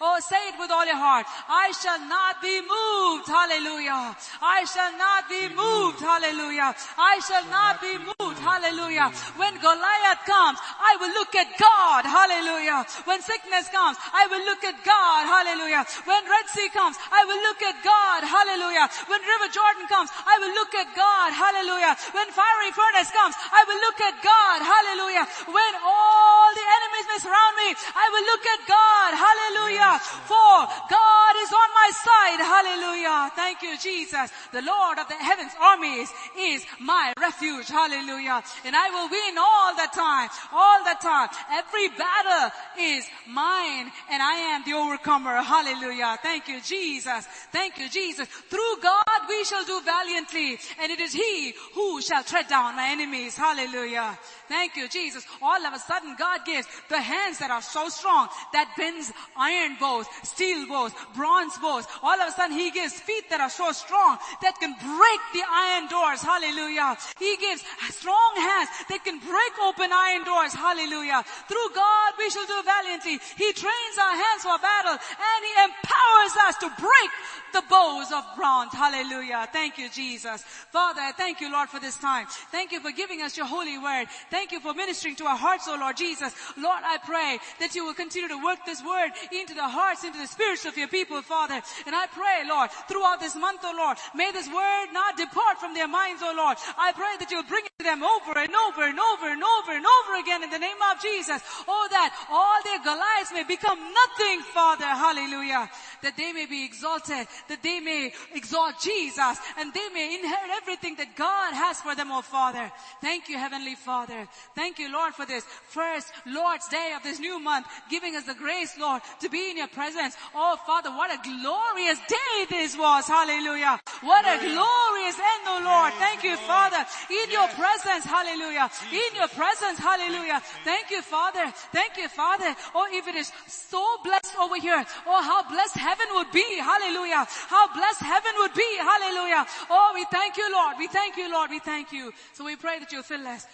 Oh, 0.00 0.18
say 0.20 0.48
it 0.48 0.54
with 0.58 0.70
all 0.70 0.84
your 0.84 0.96
heart. 0.96 1.26
I 1.48 1.72
shall 1.72 1.91
not 1.98 2.40
be 2.40 2.60
moved. 2.60 3.26
Hallelujah. 3.28 4.16
I 4.40 4.64
shall 4.64 4.92
not 4.96 5.28
be 5.28 5.48
moved. 5.48 6.00
Hallelujah. 6.00 6.74
I 6.98 7.20
shall 7.26 7.44
not 7.50 7.80
be 7.80 7.98
moved. 7.98 8.38
Hallelujah. 8.40 9.10
When 9.36 9.54
Goliath 9.60 10.22
comes, 10.24 10.58
I 10.62 10.96
will 11.00 11.12
look 11.12 11.34
at 11.34 11.48
God. 11.58 12.04
Hallelujah. 12.04 12.84
When 13.04 13.20
sickness 13.22 13.68
comes, 13.68 13.96
I 14.12 14.26
will 14.30 14.44
look 14.44 14.64
at 14.64 14.76
God. 14.84 15.22
Hallelujah. 15.26 15.84
When 16.04 16.22
Red 16.24 16.46
Sea 16.54 16.68
comes, 16.70 16.96
I 17.10 17.24
will 17.26 17.40
look 17.42 17.60
at 17.62 17.76
God. 17.82 18.20
Hallelujah. 18.24 18.86
When 19.08 19.20
River 19.20 19.48
Jordan 19.50 19.86
comes, 19.88 20.10
I 20.26 20.38
will 20.38 20.54
look 20.54 20.74
at 20.74 20.88
God. 20.94 21.32
Hallelujah. 21.32 21.94
When 22.14 22.28
fiery 22.30 22.70
furnace 22.72 23.10
comes, 23.10 23.34
I 23.50 23.62
will 23.66 23.80
look 23.82 23.98
at 24.00 24.14
God. 24.22 24.58
Hallelujah. 24.62 25.24
When 25.50 25.72
all 25.82 26.48
the 26.54 26.66
enemies 26.66 27.06
may 27.10 27.18
surround 27.22 27.54
me, 27.58 27.68
I 27.74 28.06
will 28.12 28.26
look 28.30 28.44
at 28.46 28.60
God. 28.68 29.10
Hallelujah. 29.16 29.94
For 30.28 30.54
God 30.88 31.32
is 31.42 31.50
on 31.52 31.68
my 31.74 31.81
side. 31.90 32.40
Hallelujah. 32.40 33.30
Thank 33.34 33.62
you, 33.62 33.78
Jesus. 33.78 34.30
The 34.52 34.62
Lord 34.62 34.98
of 34.98 35.08
the 35.08 35.14
heavens 35.14 35.52
armies 35.60 36.12
is 36.38 36.64
my 36.80 37.12
refuge. 37.20 37.68
Hallelujah. 37.68 38.42
And 38.64 38.76
I 38.76 38.90
will 38.90 39.08
win 39.08 39.38
all 39.38 39.74
the 39.74 39.88
time. 39.94 40.28
All 40.52 40.84
the 40.84 40.96
time. 41.00 41.28
Every 41.50 41.88
battle 41.88 42.50
is 42.78 43.04
mine 43.28 43.90
and 44.10 44.22
I 44.22 44.54
am 44.54 44.62
the 44.64 44.74
overcomer. 44.74 45.42
Hallelujah. 45.42 46.18
Thank 46.22 46.48
you, 46.48 46.60
Jesus. 46.60 47.26
Thank 47.50 47.78
you, 47.78 47.88
Jesus. 47.88 48.28
Through 48.28 48.76
God 48.82 49.20
we 49.28 49.44
shall 49.44 49.64
do 49.64 49.80
valiantly 49.84 50.58
and 50.80 50.92
it 50.92 51.00
is 51.00 51.12
He 51.12 51.54
who 51.74 52.00
shall 52.00 52.22
tread 52.22 52.48
down 52.48 52.76
my 52.76 52.88
enemies. 52.90 53.36
Hallelujah. 53.36 54.18
Thank 54.52 54.76
you, 54.76 54.86
Jesus. 54.86 55.24
All 55.40 55.64
of 55.64 55.72
a 55.72 55.78
sudden 55.78 56.14
God 56.18 56.44
gives 56.44 56.68
the 56.90 57.00
hands 57.00 57.38
that 57.40 57.50
are 57.50 57.64
so 57.64 57.88
strong 57.88 58.28
that 58.52 58.68
bends 58.76 59.08
iron 59.32 59.80
bows, 59.80 60.04
steel 60.22 60.68
bows, 60.68 60.92
bronze 61.16 61.56
bows. 61.56 61.88
All 62.04 62.20
of 62.20 62.28
a 62.28 62.32
sudden 62.36 62.52
He 62.52 62.70
gives 62.70 62.92
feet 63.00 63.32
that 63.32 63.40
are 63.40 63.48
so 63.48 63.72
strong 63.72 64.20
that 64.44 64.60
can 64.60 64.76
break 64.76 65.20
the 65.32 65.40
iron 65.48 65.88
doors. 65.88 66.20
Hallelujah. 66.20 67.00
He 67.16 67.32
gives 67.40 67.64
strong 67.96 68.32
hands 68.36 68.68
that 68.92 69.00
can 69.00 69.24
break 69.24 69.54
open 69.64 69.88
iron 69.88 70.28
doors. 70.28 70.52
Hallelujah. 70.52 71.24
Through 71.48 71.70
God 71.72 72.10
we 72.20 72.28
shall 72.28 72.44
do 72.44 72.60
valiantly. 72.60 73.24
He 73.40 73.56
trains 73.56 73.96
our 73.96 74.16
hands 74.20 74.44
for 74.44 74.60
battle 74.60 75.00
and 75.00 75.40
He 75.48 75.54
empowers 75.64 76.34
us 76.44 76.60
to 76.60 76.68
break 76.76 77.10
the 77.52 77.64
bows 77.68 78.10
of 78.12 78.24
bronze. 78.36 78.72
Hallelujah. 78.72 79.48
Thank 79.52 79.78
you, 79.78 79.88
Jesus. 79.88 80.42
Father, 80.72 81.12
thank 81.16 81.40
you, 81.40 81.52
Lord, 81.52 81.68
for 81.68 81.80
this 81.80 81.96
time. 81.96 82.26
Thank 82.50 82.72
you 82.72 82.80
for 82.80 82.90
giving 82.92 83.22
us 83.22 83.36
your 83.36 83.46
holy 83.46 83.78
word. 83.78 84.08
Thank 84.30 84.41
you 84.50 84.58
for 84.58 84.74
ministering 84.74 85.14
to 85.16 85.26
our 85.26 85.36
hearts, 85.36 85.66
oh 85.68 85.76
Lord 85.78 85.96
Jesus. 85.96 86.34
Lord, 86.56 86.82
I 86.82 86.98
pray 86.98 87.38
that 87.60 87.74
you 87.76 87.84
will 87.84 87.94
continue 87.94 88.28
to 88.28 88.42
work 88.42 88.58
this 88.66 88.82
word 88.82 89.12
into 89.30 89.54
the 89.54 89.68
hearts, 89.68 90.02
into 90.02 90.18
the 90.18 90.26
spirits 90.26 90.64
of 90.64 90.76
your 90.76 90.88
people, 90.88 91.22
Father. 91.22 91.62
And 91.86 91.94
I 91.94 92.06
pray, 92.08 92.42
Lord, 92.48 92.70
throughout 92.88 93.20
this 93.20 93.36
month, 93.36 93.60
oh 93.62 93.74
Lord, 93.76 93.98
may 94.14 94.32
this 94.32 94.48
word 94.48 94.86
not 94.92 95.16
depart 95.16 95.60
from 95.60 95.74
their 95.74 95.86
minds, 95.86 96.22
oh 96.24 96.34
Lord. 96.34 96.56
I 96.74 96.90
pray 96.92 97.14
that 97.20 97.30
you'll 97.30 97.46
bring 97.46 97.64
it 97.64 97.72
to 97.78 97.84
them 97.84 98.02
over 98.02 98.34
and 98.34 98.50
over 98.50 98.82
and 98.82 98.98
over 98.98 99.26
and 99.30 99.42
over 99.44 99.70
and 99.76 99.86
over 99.86 100.12
again 100.18 100.42
in 100.42 100.50
the 100.50 100.58
name 100.58 100.80
of 100.90 101.00
Jesus. 101.00 101.42
Oh, 101.68 101.86
that 101.92 102.10
all 102.26 102.58
their 102.64 102.80
Goliaths 102.80 103.32
may 103.32 103.44
become 103.44 103.78
nothing, 103.78 104.40
Father. 104.56 104.88
Hallelujah. 104.88 105.68
That 106.02 106.16
they 106.16 106.32
may 106.32 106.46
be 106.46 106.64
exalted, 106.64 107.26
that 107.48 107.62
they 107.62 107.80
may 107.80 108.12
exalt 108.34 108.80
Jesus, 108.82 109.38
and 109.58 109.72
they 109.72 109.88
may 109.94 110.18
inherit 110.18 110.50
everything 110.56 110.96
that 110.96 111.16
God 111.16 111.54
has 111.54 111.80
for 111.80 111.94
them, 111.94 112.10
oh 112.10 112.22
Father. 112.22 112.70
Thank 113.00 113.28
you, 113.28 113.38
Heavenly 113.38 113.74
Father. 113.74 114.26
Thank 114.54 114.78
you, 114.78 114.92
Lord, 114.92 115.14
for 115.14 115.26
this 115.26 115.44
first 115.68 116.12
Lord's 116.26 116.68
Day 116.68 116.92
of 116.96 117.02
this 117.02 117.20
new 117.20 117.38
month, 117.38 117.66
giving 117.88 118.16
us 118.16 118.24
the 118.24 118.34
grace, 118.34 118.76
Lord, 118.78 119.02
to 119.20 119.28
be 119.28 119.50
in 119.50 119.56
your 119.58 119.68
presence. 119.68 120.16
Oh 120.34 120.56
Father, 120.66 120.90
what 120.90 121.10
a 121.12 121.22
glorious 121.22 121.98
day 122.08 122.46
this 122.50 122.76
was. 122.76 123.06
Hallelujah. 123.06 123.78
What 124.02 124.24
a 124.26 124.38
glorious 124.42 125.18
end, 125.18 125.42
oh 125.46 125.60
Lord. 125.62 125.92
Thank 125.94 126.24
you, 126.24 126.36
Father. 126.36 126.84
In 127.10 127.30
your 127.30 127.48
presence, 127.48 128.04
hallelujah. 128.04 128.70
In 128.90 129.14
your 129.14 129.28
presence, 129.28 129.78
hallelujah. 129.78 130.42
Thank 130.64 130.90
you, 130.90 131.02
Father. 131.02 131.52
Thank 131.72 131.96
you, 131.96 132.08
Father. 132.08 132.54
Oh, 132.74 132.88
if 132.90 133.06
it 133.06 133.14
is 133.14 133.30
so 133.46 133.84
blessed 134.02 134.34
over 134.40 134.56
here, 134.56 134.84
oh, 135.06 135.22
how 135.22 135.48
blessed 135.48 135.76
heaven 135.76 135.91
would 136.14 136.30
be. 136.32 136.58
Hallelujah. 136.58 137.26
How 137.48 137.72
blessed 137.72 138.00
heaven 138.00 138.32
would 138.38 138.54
be. 138.54 138.76
Hallelujah. 138.78 139.46
Oh, 139.70 139.92
we 139.94 140.04
thank 140.10 140.36
you, 140.36 140.52
Lord. 140.52 140.76
We 140.78 140.88
thank 140.88 141.16
you, 141.16 141.30
Lord. 141.30 141.50
We 141.50 141.58
thank 141.58 141.92
you. 141.92 142.12
So 142.32 142.44
we 142.44 142.56
pray 142.56 142.78
that 142.78 142.92
you'll 142.92 143.02
fill 143.02 143.26
us 143.26 143.46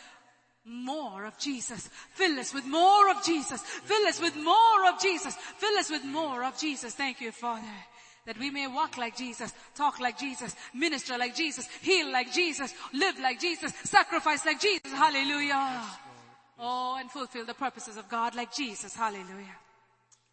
more 0.64 1.24
of 1.24 1.38
Jesus. 1.38 1.88
Fill 2.14 2.38
us 2.38 2.52
with 2.52 2.66
more 2.66 3.10
of 3.10 3.24
Jesus. 3.24 3.62
Fill 3.62 4.06
us 4.06 4.20
with 4.20 4.36
more 4.36 4.86
of 4.88 5.00
Jesus. 5.00 5.34
Fill 5.34 5.78
us 5.78 5.90
with 5.90 6.04
more 6.04 6.44
of 6.44 6.58
Jesus. 6.58 6.94
Thank 6.94 7.20
you, 7.20 7.32
Father. 7.32 7.66
That 8.26 8.38
we 8.38 8.50
may 8.50 8.66
walk 8.66 8.98
like 8.98 9.16
Jesus, 9.16 9.54
talk 9.74 10.00
like 10.00 10.18
Jesus, 10.18 10.54
minister 10.74 11.16
like 11.16 11.34
Jesus, 11.34 11.66
heal 11.80 12.12
like 12.12 12.30
Jesus, 12.30 12.74
live 12.92 13.18
like 13.18 13.40
Jesus, 13.40 13.72
sacrifice 13.84 14.44
like 14.44 14.60
Jesus. 14.60 14.92
Hallelujah. 14.92 15.82
Oh, 16.58 16.98
and 17.00 17.10
fulfill 17.10 17.46
the 17.46 17.54
purposes 17.54 17.96
of 17.96 18.06
God 18.10 18.34
like 18.34 18.52
Jesus. 18.52 18.94
Hallelujah. 18.94 19.56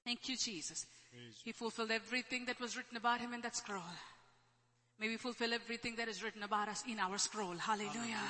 Thank 0.04 0.28
you, 0.28 0.36
Jesus. 0.36 0.86
He 1.44 1.52
fulfilled 1.52 1.92
everything 1.92 2.46
that 2.46 2.60
was 2.60 2.76
written 2.76 2.98
about 2.98 3.22
him 3.22 3.34
in 3.34 3.42
that 3.42 3.56
scroll. 3.56 3.82
May 5.00 5.10
we 5.10 5.18
fulfill 5.18 5.54
everything 5.54 5.96
that 5.98 6.08
is 6.08 6.24
written 6.24 6.44
about 6.44 6.70
us 6.70 6.84
in 6.90 7.00
our 7.00 7.18
scroll. 7.18 7.56
Hallelujah. 7.58 8.22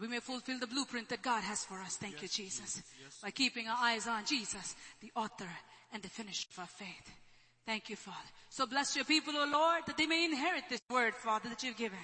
We 0.00 0.08
may 0.08 0.20
fulfill 0.20 0.58
the 0.58 0.66
blueprint 0.66 1.08
that 1.10 1.22
God 1.22 1.42
has 1.42 1.64
for 1.64 1.80
us. 1.80 1.96
Thank 1.96 2.22
you, 2.22 2.28
Jesus. 2.28 2.82
By 3.22 3.30
keeping 3.30 3.68
our 3.68 3.78
eyes 3.78 4.06
on 4.06 4.24
Jesus, 4.24 4.74
the 5.00 5.10
author 5.16 5.50
and 5.92 6.02
the 6.02 6.08
finisher 6.08 6.48
of 6.52 6.60
our 6.60 6.66
faith. 6.66 7.12
Thank 7.66 7.90
you, 7.90 7.96
Father. 7.96 8.16
So 8.48 8.66
bless 8.66 8.96
your 8.96 9.04
people, 9.04 9.34
O 9.36 9.44
Lord, 9.44 9.82
that 9.86 9.96
they 9.96 10.06
may 10.06 10.24
inherit 10.24 10.64
this 10.68 10.80
word, 10.90 11.14
Father, 11.14 11.48
that 11.48 11.62
you've 11.62 11.76
given. 11.76 11.98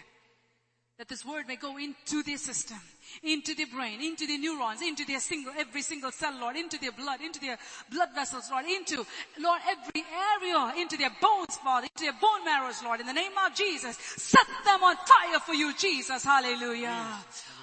That 0.99 1.07
this 1.07 1.25
word 1.25 1.47
may 1.47 1.55
go 1.55 1.77
into 1.77 2.25
their 2.25 2.39
system, 2.39 2.79
into 3.23 3.55
their 3.55 3.69
brain, 3.69 4.03
into 4.03 4.27
their 4.27 4.39
neurons, 4.39 4.83
into 4.83 5.05
their 5.05 5.21
single, 5.21 5.53
every 5.57 5.81
single 5.81 6.11
cell, 6.11 6.35
Lord, 6.41 6.57
into 6.57 6.77
their 6.77 6.91
blood, 6.91 7.21
into 7.21 7.39
their 7.39 7.57
blood 7.89 8.09
vessels, 8.17 8.49
Lord, 8.51 8.65
into, 8.67 9.07
Lord, 9.39 9.61
every 9.69 10.05
area, 10.43 10.75
into 10.77 10.97
their 10.97 11.13
bones, 11.23 11.57
Father, 11.63 11.87
into 11.87 12.03
their 12.03 12.21
bone 12.21 12.45
marrows, 12.45 12.83
Lord, 12.83 12.99
in 12.99 13.07
the 13.07 13.13
name 13.13 13.31
of 13.47 13.55
Jesus. 13.55 13.97
Set 13.97 14.45
them 14.65 14.83
on 14.83 14.97
fire 14.97 15.39
for 15.39 15.55
you, 15.55 15.73
Jesus. 15.77 16.25
Hallelujah. 16.25 17.07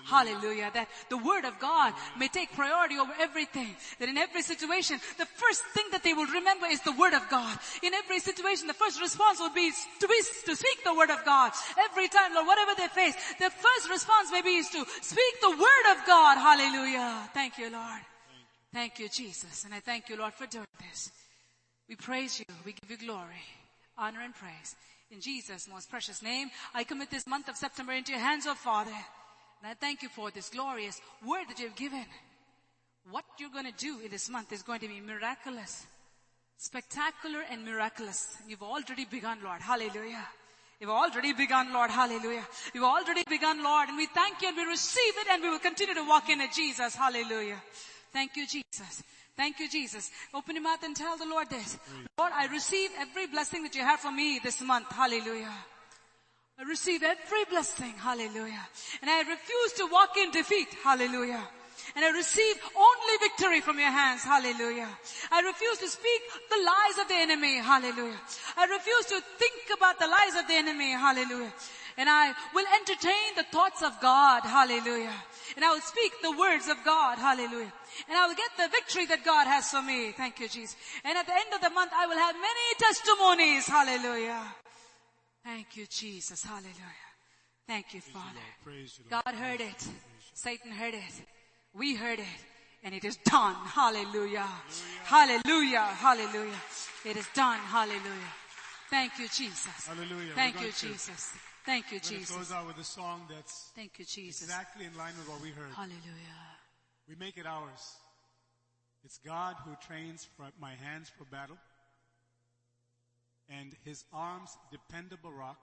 Hallelujah. 0.06 0.70
That 0.74 0.88
the 1.10 1.18
word 1.18 1.46
of 1.46 1.60
God 1.60 1.94
may 2.18 2.28
take 2.28 2.54
priority 2.54 2.98
over 2.98 3.12
everything. 3.20 3.76
That 4.00 4.10
in 4.10 4.18
every 4.18 4.42
situation, 4.42 5.00
the 5.18 5.26
first 5.26 5.64
thing 5.74 5.86
that 5.92 6.04
they 6.04 6.14
will 6.14 6.28
remember 6.28 6.68
is 6.68 6.82
the 6.82 6.92
word 6.94 7.14
of 7.14 7.28
God. 7.30 7.58
In 7.82 7.94
every 7.94 8.20
situation, 8.20 8.68
the 8.68 8.74
first 8.74 9.02
response 9.02 9.40
will 9.40 9.54
be 9.54 9.72
to 10.00 10.08
be, 10.08 10.22
to 10.46 10.56
speak 10.56 10.84
the 10.84 10.94
word 10.94 11.10
of 11.10 11.26
God. 11.26 11.52
Every 11.90 12.08
time, 12.08 12.34
Lord, 12.34 12.48
whatever 12.48 12.72
they 12.78 12.88
face, 12.88 13.16
the 13.40 13.50
first 13.50 13.90
response 13.90 14.30
maybe 14.32 14.56
is 14.56 14.70
to 14.70 14.86
speak 15.02 15.42
the 15.42 15.52
word 15.58 15.86
of 15.98 16.06
God. 16.06 16.38
Hallelujah. 16.38 17.30
Thank 17.34 17.58
you, 17.58 17.72
Lord. 17.72 18.02
Thank 18.72 19.00
you, 19.00 19.10
Jesus. 19.10 19.66
And 19.66 19.74
I 19.74 19.80
thank 19.80 20.10
you, 20.10 20.18
Lord, 20.18 20.34
for 20.34 20.46
doing 20.46 20.68
this. 20.88 21.12
We 21.90 21.96
praise 21.96 22.40
you. 22.40 22.46
We 22.66 22.74
give 22.74 22.92
you 22.92 23.08
glory, 23.08 23.42
honor, 23.98 24.22
and 24.22 24.36
praise. 24.36 24.76
In 25.12 25.22
Jesus' 25.22 25.68
most 25.68 25.90
precious 25.90 26.22
name, 26.22 26.50
I 26.74 26.84
commit 26.84 27.10
this 27.10 27.28
month 27.28 27.48
of 27.48 27.56
September 27.56 27.94
into 27.94 28.12
your 28.12 28.22
hands, 28.22 28.46
oh 28.48 28.56
Father. 28.56 28.92
And 29.66 29.72
I 29.72 29.74
thank 29.74 30.04
you 30.04 30.10
for 30.10 30.30
this 30.30 30.50
glorious 30.50 31.02
word 31.26 31.46
that 31.50 31.58
you've 31.58 31.76
given. 31.76 32.06
What 33.10 33.26
you're 33.40 33.50
going 33.50 33.66
to 33.66 33.72
do 33.72 33.98
in 34.06 34.12
this 34.12 34.30
month 34.30 34.54
is 34.54 34.62
going 34.62 34.80
to 34.82 34.88
be 34.88 35.02
miraculous, 35.02 35.88
spectacular 36.58 37.40
and 37.50 37.66
miraculous. 37.66 38.38
You've 38.48 38.62
already 38.62 39.06
begun, 39.06 39.40
Lord. 39.44 39.62
Hallelujah. 39.62 40.24
You've 40.80 40.92
already 40.92 41.34
begun, 41.34 41.74
Lord. 41.74 41.90
Hallelujah. 41.90 42.46
You've 42.76 42.84
already 42.84 43.24
begun, 43.28 43.64
Lord. 43.64 43.90
And 43.90 43.98
we 43.98 44.06
thank 44.06 44.40
you 44.44 44.50
and 44.50 44.58
we 44.58 44.66
receive 44.66 45.14
it 45.18 45.28
and 45.32 45.42
we 45.42 45.50
will 45.50 45.58
continue 45.58 45.96
to 45.96 46.08
walk 46.08 46.30
in 46.30 46.42
it, 46.42 46.54
Jesus. 46.54 46.94
Hallelujah. 46.94 47.60
Thank 48.14 48.36
you, 48.36 48.46
Jesus. 48.46 49.02
Thank 49.36 49.60
you, 49.60 49.68
Jesus. 49.68 50.12
Open 50.36 50.58
your 50.58 50.64
mouth 50.64 50.84
and 50.84 50.96
tell 50.96 51.18
the 51.18 51.26
Lord 51.26 51.50
this. 51.50 51.80
Lord, 52.20 52.32
I 52.36 52.46
receive 52.54 52.92
every 53.00 53.26
blessing 53.26 53.64
that 53.64 53.74
you 53.74 53.82
have 53.82 54.00
for 54.00 54.12
me 54.12 54.40
this 54.44 54.62
month. 54.62 54.92
Hallelujah. 54.92 55.52
I 56.58 56.64
receive 56.64 57.04
every 57.04 57.44
blessing. 57.50 57.94
Hallelujah. 57.98 58.68
And 59.02 59.10
I 59.12 59.20
refuse 59.20 59.74
to 59.78 59.88
walk 59.92 60.16
in 60.18 60.32
defeat. 60.32 60.70
Hallelujah. 60.84 61.44
And 61.96 62.04
I 62.04 62.12
receive 62.12 62.56
only 62.76 63.16
victory 63.20 63.62
from 63.62 63.78
your 63.78 63.92
hands. 63.92 64.24
Hallelujah. 64.24 64.90
I 65.32 65.42
refuse 65.42 65.78
to 65.80 65.88
speak 65.88 66.22
the 66.50 66.64
lies 66.64 66.98
of 67.02 67.08
the 67.08 67.16
enemy. 67.16 67.58
Hallelujah. 67.58 68.20
I 68.58 68.66
refuse 68.66 69.06
to 69.08 69.22
think 69.38 69.78
about 69.78 70.00
the 70.00 70.08
lies 70.08 70.36
of 70.40 70.48
the 70.48 70.56
enemy. 70.56 70.92
Hallelujah. 70.92 71.54
And 71.98 72.10
I 72.10 72.34
will 72.54 72.66
entertain 72.80 73.36
the 73.36 73.44
thoughts 73.52 73.82
of 73.84 74.00
God. 74.02 74.44
Hallelujah. 74.44 75.14
And 75.56 75.64
I 75.64 75.74
will 75.74 75.82
speak 75.82 76.12
the 76.22 76.38
words 76.38 76.68
of 76.68 76.78
God. 76.84 77.18
Hallelujah. 77.18 77.72
And 78.08 78.18
I 78.18 78.28
will 78.28 78.36
get 78.36 78.52
the 78.58 78.68
victory 78.70 79.06
that 79.08 79.24
God 79.24 79.48
has 79.48 79.70
for 79.70 79.82
me. 79.82 80.12
Thank 80.12 80.40
you, 80.40 80.48
Jesus. 80.48 80.76
And 81.04 81.18
at 81.18 81.26
the 81.26 81.34
end 81.34 81.54
of 81.54 81.62
the 81.62 81.70
month, 81.70 81.92
I 81.96 82.08
will 82.08 82.18
have 82.18 82.36
many 82.36 82.68
testimonies. 82.80 83.68
Hallelujah. 83.68 84.56
Thank 85.46 85.78
you, 85.78 85.86
Jesus. 85.86 86.44
Hallelujah. 86.44 86.74
Thank 87.68 87.94
you, 87.94 88.02
Father. 88.02 88.42
Praise 88.64 88.98
you, 88.98 89.06
Lord. 89.12 89.24
God 89.24 89.36
heard 89.36 89.62
it. 89.62 89.88
Satan 90.34 90.72
heard 90.72 90.96
it. 90.96 91.14
We 91.74 91.96
heard 91.96 92.18
it. 92.18 92.26
And 92.84 92.96
it 92.96 93.06
is 93.06 93.18
done. 93.18 93.54
Hallelujah. 93.54 94.48
Hallelujah. 95.04 95.82
Hallelujah. 95.82 96.62
It 97.06 97.18
is 97.18 97.28
done. 97.36 97.60
Hallelujah. 97.60 98.34
Thank 98.90 99.20
you, 99.20 99.28
Jesus. 99.28 99.86
Hallelujah. 99.88 100.34
Thank 100.34 100.62
you, 100.62 100.72
Jesus. 100.72 101.34
Thank 101.64 101.92
you, 101.92 101.98
We're 101.98 102.10
going 102.10 102.14
to 102.14 102.20
Jesus. 102.20 102.36
close 102.36 102.52
out 102.52 102.68
with 102.68 102.78
a 102.78 102.84
song 102.84 103.22
that's 103.30 103.72
Thank 103.76 103.98
you, 104.00 104.06
Jesus. 104.06 104.44
exactly 104.44 104.86
in 104.86 104.96
line 104.98 105.14
with 105.18 105.30
what 105.30 105.42
we 105.42 105.50
heard. 105.50 105.74
Hallelujah. 105.76 106.42
We 107.08 107.16
make 107.16 107.38
it 107.38 107.46
ours. 107.46 107.96
It's 109.04 109.20
God 109.20 109.56
who 109.66 109.76
trains 109.88 110.28
my 110.60 110.74
hands 110.74 111.12
for 111.16 111.26
battle 111.26 111.58
and 113.50 113.74
his 113.84 114.04
arms 114.14 114.58
dependable 114.72 115.32
rock. 115.32 115.60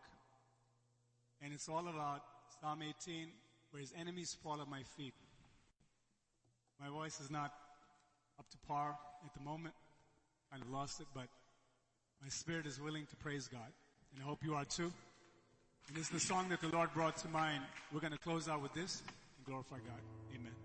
And 1.43 1.52
it's 1.52 1.69
all 1.69 1.89
about 1.89 2.23
Psalm 2.61 2.83
18 2.83 3.28
where 3.70 3.81
his 3.81 3.93
enemies 3.99 4.36
fall 4.43 4.61
at 4.61 4.69
my 4.69 4.83
feet. 4.97 5.15
My 6.81 6.89
voice 6.89 7.20
is 7.20 7.31
not 7.31 7.52
up 8.39 8.49
to 8.51 8.59
par 8.67 8.97
at 9.25 9.35
the 9.35 9.41
moment. 9.41 9.75
Kind 10.51 10.62
of 10.62 10.70
lost 10.70 11.01
it, 11.01 11.07
but 11.15 11.27
my 12.23 12.28
spirit 12.28 12.67
is 12.67 12.81
willing 12.81 13.07
to 13.07 13.17
praise 13.17 13.49
God. 13.49 13.73
And 14.15 14.23
I 14.23 14.27
hope 14.27 14.44
you 14.44 14.55
are 14.55 14.65
too. 14.65 14.93
And 15.89 15.97
this 15.97 16.05
is 16.05 16.11
the 16.11 16.20
song 16.20 16.49
that 16.51 16.61
the 16.61 16.69
Lord 16.69 16.93
brought 16.94 17.17
to 17.19 17.28
mind. 17.28 17.62
We're 17.93 18.01
going 18.01 18.12
to 18.12 18.19
close 18.19 18.49
out 18.49 18.62
with 18.62 18.75
this 18.75 19.02
and 19.36 19.47
glorify 19.47 19.77
God. 19.77 20.01
Amen. 20.35 20.61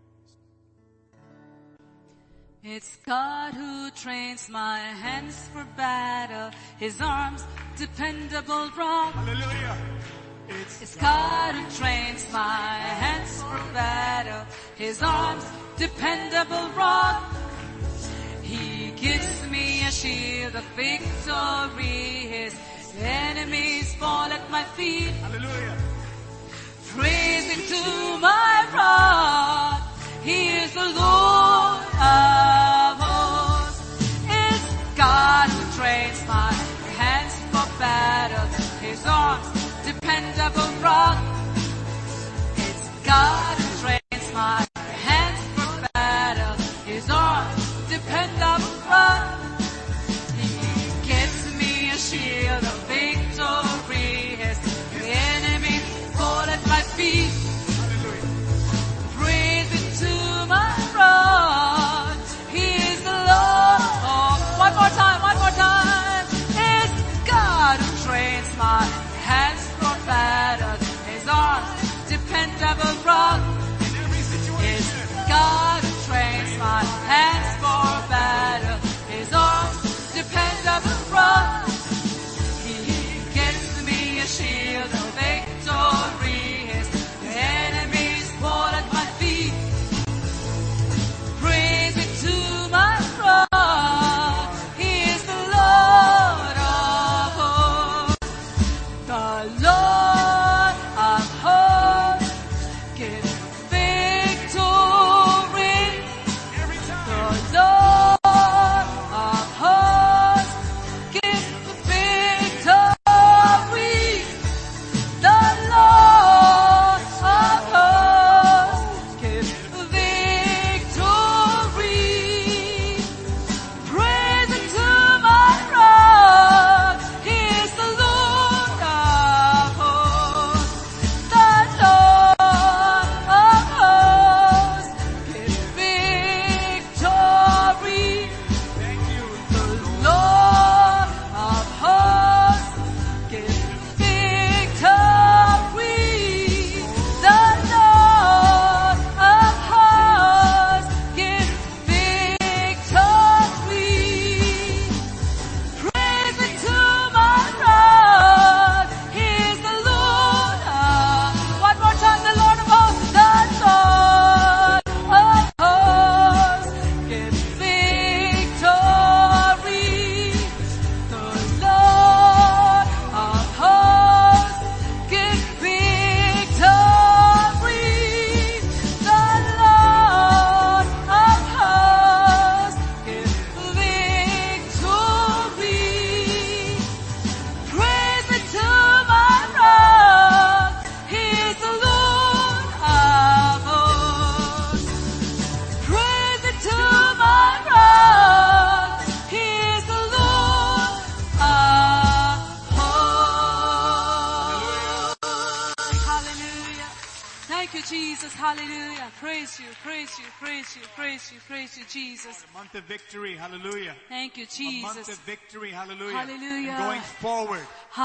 It's 2.63 2.97
God 3.05 3.53
who 3.53 3.91
trains 3.91 4.49
my 4.49 4.79
hands 4.79 5.37
for 5.53 5.65
battle, 5.77 6.51
His 6.79 6.99
arms 6.99 7.43
dependable 7.77 8.69
rock. 8.75 9.13
Hallelujah. 9.13 9.77
It's 10.49 10.95
God 10.95 11.55
who 11.55 11.69
trains 11.77 12.25
my 12.33 12.69
hands 13.03 13.41
for 13.43 13.73
battle. 13.73 14.45
His 14.75 15.03
arms, 15.03 15.45
dependable 15.77 16.69
rock. 16.75 17.23
He 18.41 18.91
gives 18.91 19.49
me 19.51 19.85
a 19.85 19.91
shield 19.91 20.55
of 20.55 20.63
victory. 20.75 22.27
His 22.37 22.55
enemies 22.99 23.93
fall 23.95 24.31
at 24.31 24.49
my 24.49 24.63
feet. 24.63 25.11
Hallelujah. 25.21 25.77
Praise 26.87 27.45
him 27.51 27.61
to 27.75 28.17
my 28.19 28.67
rock. 28.73 29.81
He 30.23 30.47
is 30.49 30.73
the 30.73 30.93
Lord 30.99 31.26
battle. 38.29 38.65
His 38.79 39.05
arms, 39.05 39.47
dependable 39.85 40.71
rock. 40.81 41.17
It's 42.57 42.89
God 43.05 43.57
who 43.57 43.81
trains 43.81 44.33
my 44.33 44.66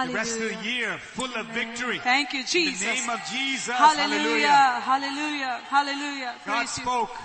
forward. 0.07 0.27
The 0.27 0.31
rest 0.31 0.41
of 0.41 0.63
the 0.63 0.69
year 0.69 0.99
full 0.99 1.35
of 1.35 1.47
victory. 1.47 1.99
Thank 1.99 2.33
you, 2.33 2.45
Jesus. 2.45 2.83
In 2.83 2.89
the 2.89 2.95
name 2.95 3.11
of 3.11 3.21
Jesus. 3.31 3.75
Hallelujah. 3.75 4.81
Hallelujah. 4.81 5.61
Hallelujah. 5.69 6.35
God 6.47 6.57
Praise 6.57 6.79
you. 6.79 6.85
spoke. 6.85 7.17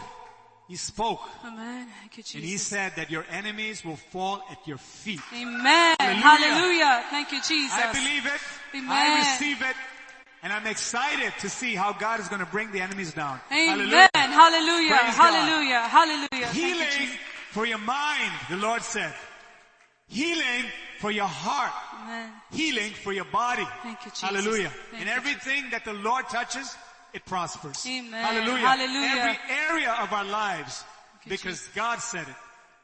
He 0.67 0.75
spoke. 0.75 1.21
Amen. 1.45 1.87
Thank 2.01 2.17
you, 2.17 2.23
Jesus. 2.23 2.35
And 2.35 2.43
he 2.43 2.57
said 2.57 2.93
that 2.97 3.09
your 3.09 3.25
enemies 3.29 3.85
will 3.85 3.95
fall 3.95 4.43
at 4.51 4.67
your 4.67 4.77
feet. 4.77 5.21
Amen. 5.33 5.95
Hallelujah. 5.99 6.21
Hallelujah. 6.21 7.03
Thank 7.09 7.31
you, 7.31 7.41
Jesus. 7.41 7.77
I 7.77 7.93
believe 7.93 8.25
it. 8.25 8.41
Amen. 8.75 8.89
I 8.89 9.17
receive 9.19 9.61
it. 9.61 9.75
And 10.43 10.53
I'm 10.53 10.67
excited 10.67 11.33
to 11.39 11.49
see 11.49 11.73
how 11.73 11.93
God 11.93 12.19
is 12.19 12.27
going 12.27 12.41
to 12.41 12.45
bring 12.45 12.71
the 12.71 12.81
enemies 12.81 13.13
down. 13.13 13.39
Amen. 13.51 14.09
Hallelujah. 14.13 14.89
Praise 14.89 15.15
God. 15.17 15.33
Hallelujah. 15.33 15.81
Hallelujah. 15.81 16.27
Thank 16.29 16.55
you, 16.55 16.61
Healing 16.61 17.17
for 17.51 17.65
your 17.65 17.79
mind, 17.79 18.31
the 18.49 18.57
Lord 18.57 18.81
said. 18.81 19.13
Healing 20.09 20.65
for 20.99 21.11
your 21.11 21.27
heart. 21.27 21.73
Amen. 22.07 22.31
Healing 22.51 22.91
for 22.91 23.11
your 23.11 23.25
body. 23.25 23.67
Thank 23.83 24.05
you, 24.05 24.11
Jesus. 24.11 24.21
Hallelujah. 24.21 24.71
Thank 24.91 25.01
and 25.01 25.09
everything 25.09 25.65
that 25.71 25.83
the 25.83 25.93
Lord 25.93 26.27
touches, 26.29 26.75
it 27.13 27.25
prospers. 27.25 27.85
Amen. 27.85 28.11
Hallelujah. 28.13 28.67
Hallelujah. 28.67 29.11
Every 29.17 29.37
area 29.69 29.91
of 30.01 30.13
our 30.13 30.23
lives, 30.23 30.83
because 31.27 31.67
God 31.75 31.99
said 31.99 32.27
it. 32.27 32.35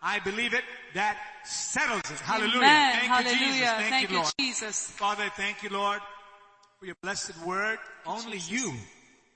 I 0.01 0.19
believe 0.19 0.53
it. 0.53 0.63
That 0.95 1.17
settles 1.45 2.01
it. 2.11 2.19
Hallelujah. 2.19 2.57
Amen. 2.57 2.95
Thank 2.95 3.11
Hallelujah. 3.11 3.37
you, 3.39 3.53
Jesus. 3.53 3.69
Thank, 3.69 3.89
Thank 3.89 4.09
you, 4.09 4.17
Lord. 4.17 4.33
Jesus. 4.37 4.89
Father, 4.91 5.31
thank 5.37 5.63
you, 5.63 5.69
Lord, 5.69 6.01
for 6.79 6.85
your 6.85 6.95
blessed 7.01 7.37
word. 7.45 7.79
Only 8.05 8.39
you, 8.39 8.73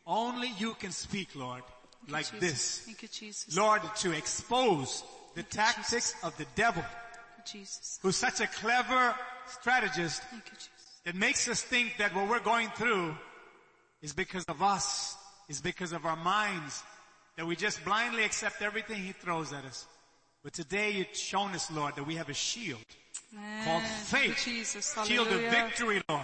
only 0.05 0.51
you 0.57 0.73
can 0.73 0.91
speak, 0.91 1.29
Lord, 1.35 1.63
like 2.09 2.29
Jesus. 2.31 2.39
this. 2.39 2.79
Thank 2.79 3.01
you, 3.03 3.07
Jesus. 3.07 3.55
Lord, 3.55 3.81
to 3.99 4.11
expose 4.11 5.03
the 5.35 5.43
tactics 5.43 6.15
of 6.23 6.35
the 6.37 6.45
devil, 6.55 6.83
Jesus. 7.49 7.99
who's 8.01 8.17
such 8.17 8.41
a 8.41 8.47
clever 8.47 9.15
strategist 9.49 10.21
you, 10.31 10.39
that 11.05 11.15
makes 11.15 11.47
us 11.47 11.61
think 11.61 11.95
that 11.97 12.15
what 12.15 12.29
we're 12.29 12.39
going 12.39 12.69
through 12.69 13.15
is 14.01 14.13
because 14.13 14.45
of 14.45 14.61
us, 14.61 15.15
is 15.49 15.61
because 15.61 15.91
of 15.91 16.05
our 16.05 16.15
minds, 16.15 16.83
that 17.35 17.45
we 17.45 17.55
just 17.55 17.83
blindly 17.85 18.23
accept 18.23 18.61
everything 18.61 18.97
he 18.97 19.11
throws 19.11 19.53
at 19.53 19.65
us. 19.65 19.85
But 20.43 20.53
today 20.53 20.91
you've 20.91 21.15
shown 21.15 21.51
us, 21.51 21.71
Lord, 21.71 21.95
that 21.95 22.05
we 22.05 22.15
have 22.15 22.29
a 22.29 22.33
shield 22.33 22.85
called 23.63 23.83
Amen. 23.83 23.83
You, 23.83 24.05
faith. 24.05 24.41
Jesus. 24.43 24.95
Shield 25.05 25.27
of 25.27 25.41
victory, 25.41 26.01
Lord. 26.07 26.23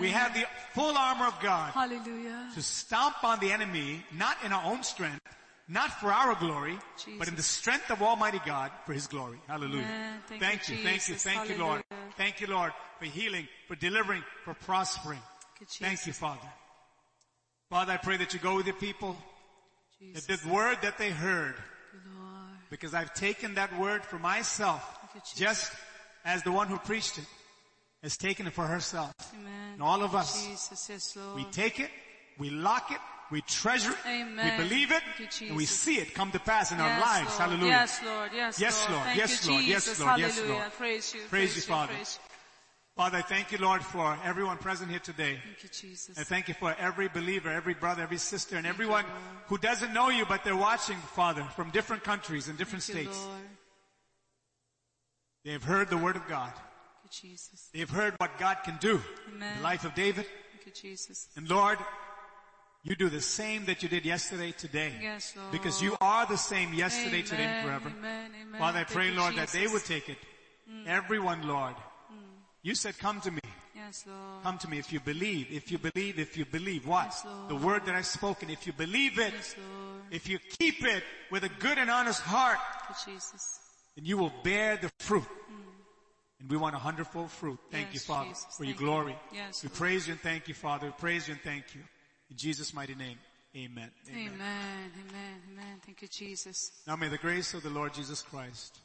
We 0.00 0.08
have 0.08 0.34
the 0.34 0.44
full 0.74 0.96
armor 0.96 1.26
of 1.26 1.38
God 1.40 1.72
Hallelujah. 1.72 2.50
to 2.54 2.62
stomp 2.62 3.22
on 3.24 3.38
the 3.40 3.52
enemy, 3.52 4.02
not 4.16 4.36
in 4.44 4.52
our 4.52 4.64
own 4.64 4.82
strength, 4.82 5.20
not 5.68 5.90
for 6.00 6.12
our 6.12 6.34
glory, 6.34 6.78
but 7.18 7.28
in 7.28 7.36
the 7.36 7.42
strength 7.42 7.90
of 7.90 8.02
Almighty 8.02 8.40
God 8.44 8.70
for 8.84 8.92
His 8.92 9.06
glory. 9.06 9.38
Hallelujah. 9.46 9.84
Amen. 9.84 10.20
Thank 10.26 10.40
Thank 10.42 10.68
you, 10.68 10.76
thank 10.76 11.08
you, 11.08 11.14
Jesus. 11.14 11.22
thank 11.22 11.48
you, 11.48 11.58
Lord. 11.58 11.82
Thank 12.16 12.40
you, 12.40 12.46
Lord, 12.48 12.72
for 12.98 13.04
healing, 13.06 13.48
for 13.68 13.76
delivering, 13.76 14.22
for 14.44 14.54
prospering. 14.54 15.20
you, 15.60 15.66
Thank 15.66 16.06
you, 16.06 16.12
Father. 16.12 16.48
Father, 17.70 17.92
I 17.92 17.96
pray 17.96 18.16
that 18.18 18.34
you 18.34 18.40
go 18.40 18.56
with 18.56 18.66
your 18.66 18.76
people, 18.76 19.16
Jesus. 19.98 20.26
that 20.26 20.40
the 20.42 20.48
word 20.48 20.78
that 20.82 20.98
they 20.98 21.10
heard, 21.10 21.54
Lord. 22.18 22.58
because 22.70 22.92
I've 22.92 23.14
taken 23.14 23.54
that 23.54 23.78
word 23.78 24.04
for 24.04 24.18
myself, 24.18 24.82
you, 25.14 25.20
just 25.36 25.72
as 26.24 26.42
the 26.42 26.52
one 26.52 26.68
who 26.68 26.76
preached 26.78 27.18
it 27.18 27.24
has 28.02 28.16
taken 28.16 28.46
it 28.46 28.52
for 28.52 28.66
herself. 28.66 29.14
Amen. 29.32 29.74
And 29.74 29.82
all 29.82 30.02
of 30.02 30.14
us, 30.14 30.44
Jesus, 30.46 30.88
yes, 30.90 31.18
we 31.34 31.44
take 31.44 31.80
it, 31.80 31.90
we 32.36 32.50
lock 32.50 32.90
it, 32.90 32.98
we 33.32 33.40
treasure 33.40 33.92
it, 33.92 33.96
Amen. 34.06 34.58
we 34.58 34.64
believe 34.64 34.92
it, 34.92 35.02
you, 35.40 35.48
and 35.48 35.56
we 35.56 35.64
see 35.64 35.96
it 35.96 36.12
come 36.12 36.30
to 36.32 36.38
pass 36.38 36.70
in 36.70 36.78
our 36.78 37.00
lives. 37.00 37.30
Lord. 37.30 37.40
Hallelujah. 37.40 37.70
Yes, 37.70 38.00
Lord. 38.04 38.30
Yes, 38.34 38.60
Yes, 38.60 38.88
Lord. 38.90 39.06
Lord. 39.06 39.16
Yes, 39.16 39.46
you, 39.46 39.52
Lord. 39.52 39.64
Yes, 39.64 39.84
Jesus. 39.84 40.00
Lord. 40.00 40.20
Yes, 40.20 40.42
Lord. 40.46 40.72
Praise 40.76 41.14
you. 41.14 41.20
Praise 41.30 41.56
you, 41.56 41.62
Father. 41.62 41.94
Praise 41.94 42.18
you. 42.22 42.28
Father, 42.94 43.18
I 43.18 43.22
thank 43.22 43.50
you, 43.50 43.56
Lord, 43.56 43.82
for 43.82 44.18
everyone 44.22 44.58
present 44.58 44.90
here 44.90 45.00
today. 45.00 45.38
Thank 45.42 45.62
you, 45.62 45.68
Jesus. 45.70 46.18
I 46.18 46.24
thank 46.24 46.48
you 46.48 46.54
for 46.54 46.76
every 46.78 47.08
believer, 47.08 47.48
every 47.50 47.72
brother, 47.72 48.02
every 48.02 48.18
sister, 48.18 48.56
and 48.56 48.66
Thank 48.66 48.74
everyone 48.74 49.04
Lord. 49.04 49.16
who 49.46 49.56
doesn't 49.56 49.94
know 49.94 50.10
you, 50.10 50.26
but 50.26 50.44
they're 50.44 50.54
watching, 50.54 50.98
Father, 50.98 51.42
from 51.56 51.70
different 51.70 52.04
countries 52.04 52.48
and 52.48 52.58
different 52.58 52.84
Thank 52.84 53.08
states. 53.08 53.26
They 55.46 55.52
have 55.52 55.64
heard 55.64 55.88
the 55.88 55.96
word 55.96 56.16
of 56.16 56.28
God. 56.28 56.52
Thank 56.52 57.22
you, 57.22 57.30
Jesus. 57.30 57.70
They 57.72 57.80
have 57.80 57.88
heard 57.88 58.14
what 58.18 58.38
God 58.38 58.58
can 58.62 58.76
do 58.78 59.00
in 59.32 59.40
the 59.40 59.62
life 59.62 59.86
of 59.86 59.94
David. 59.94 60.26
Thank 60.52 60.66
you, 60.66 60.90
Jesus. 60.90 61.28
And 61.34 61.48
Lord, 61.48 61.78
you 62.84 62.96
do 62.96 63.08
the 63.08 63.20
same 63.20 63.64
that 63.66 63.82
you 63.82 63.88
did 63.88 64.04
yesterday, 64.04 64.52
today. 64.52 64.92
Yes, 65.00 65.34
Lord. 65.36 65.52
Because 65.52 65.80
you 65.80 65.96
are 66.00 66.26
the 66.26 66.36
same 66.36 66.74
yesterday, 66.74 67.22
today, 67.22 67.44
and 67.44 67.64
forever. 67.66 67.92
Amen, 67.96 68.30
amen. 68.42 68.58
Father, 68.60 68.80
I 68.80 68.84
pray, 68.84 69.08
you, 69.10 69.14
Lord, 69.16 69.36
that 69.36 69.48
they 69.48 69.66
would 69.66 69.84
take 69.84 70.08
it. 70.08 70.18
Mm. 70.70 70.86
Everyone, 70.88 71.46
Lord. 71.46 71.74
Mm. 72.12 72.16
You 72.62 72.74
said, 72.74 72.98
come 72.98 73.20
to 73.20 73.30
me. 73.30 73.40
Yes, 73.74 74.04
Lord. 74.06 74.42
Come 74.42 74.58
to 74.58 74.68
me 74.68 74.78
if 74.78 74.92
you 74.92 75.00
believe, 75.00 75.46
if 75.50 75.70
you 75.70 75.78
believe, 75.78 76.18
if 76.18 76.36
you 76.36 76.44
believe. 76.44 76.86
What? 76.86 77.06
Yes, 77.06 77.24
the 77.48 77.56
word 77.56 77.86
that 77.86 77.94
I've 77.94 78.06
spoken. 78.06 78.50
If 78.50 78.66
you 78.66 78.72
believe 78.72 79.18
it, 79.18 79.32
Yes, 79.32 79.54
Lord. 79.58 80.02
if 80.10 80.28
you 80.28 80.38
keep 80.58 80.84
it 80.84 81.04
with 81.30 81.44
a 81.44 81.48
good 81.48 81.78
and 81.78 81.90
honest 81.90 82.20
heart, 82.20 82.58
you, 82.88 83.12
Jesus. 83.12 83.60
then 83.96 84.04
you 84.04 84.16
will 84.18 84.32
bear 84.42 84.76
the 84.76 84.90
fruit. 84.98 85.22
Mm. 85.22 85.62
And 86.40 86.50
we 86.50 86.56
want 86.56 86.74
a 86.74 86.78
hundredfold 86.78 87.30
fruit. 87.30 87.58
Thank 87.70 87.88
Yes, 87.92 87.94
you, 87.94 88.00
Father, 88.14 88.28
Jesus. 88.30 88.46
for 88.56 88.64
your 88.64 88.72
Thank 88.72 88.80
you. 88.80 88.86
glory. 88.86 89.16
Yes, 89.32 89.62
we 89.62 89.68
Lord. 89.68 89.78
praise 89.78 90.06
you 90.08 90.12
and 90.14 90.20
thank 90.20 90.48
you, 90.48 90.54
Father. 90.54 90.86
We 90.86 90.92
praise 90.98 91.28
you 91.28 91.34
and 91.34 91.42
thank 91.42 91.74
you. 91.76 91.82
In 92.32 92.38
Jesus' 92.38 92.72
mighty 92.72 92.94
name, 92.94 93.18
amen. 93.54 93.90
Amen. 94.08 94.26
Amen. 94.26 95.42
Amen. 95.52 95.80
Thank 95.84 96.00
you, 96.00 96.08
Jesus. 96.08 96.72
Now 96.86 96.96
may 96.96 97.08
the 97.08 97.18
grace 97.18 97.52
of 97.52 97.62
the 97.62 97.68
Lord 97.68 97.92
Jesus 97.92 98.22
Christ 98.22 98.78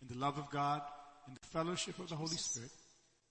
and 0.00 0.08
the 0.08 0.18
love 0.18 0.38
of 0.38 0.50
God 0.50 0.80
and 1.26 1.36
the 1.36 1.46
fellowship 1.48 1.98
of 1.98 2.08
the 2.08 2.16
Holy 2.16 2.38
Spirit 2.38 2.70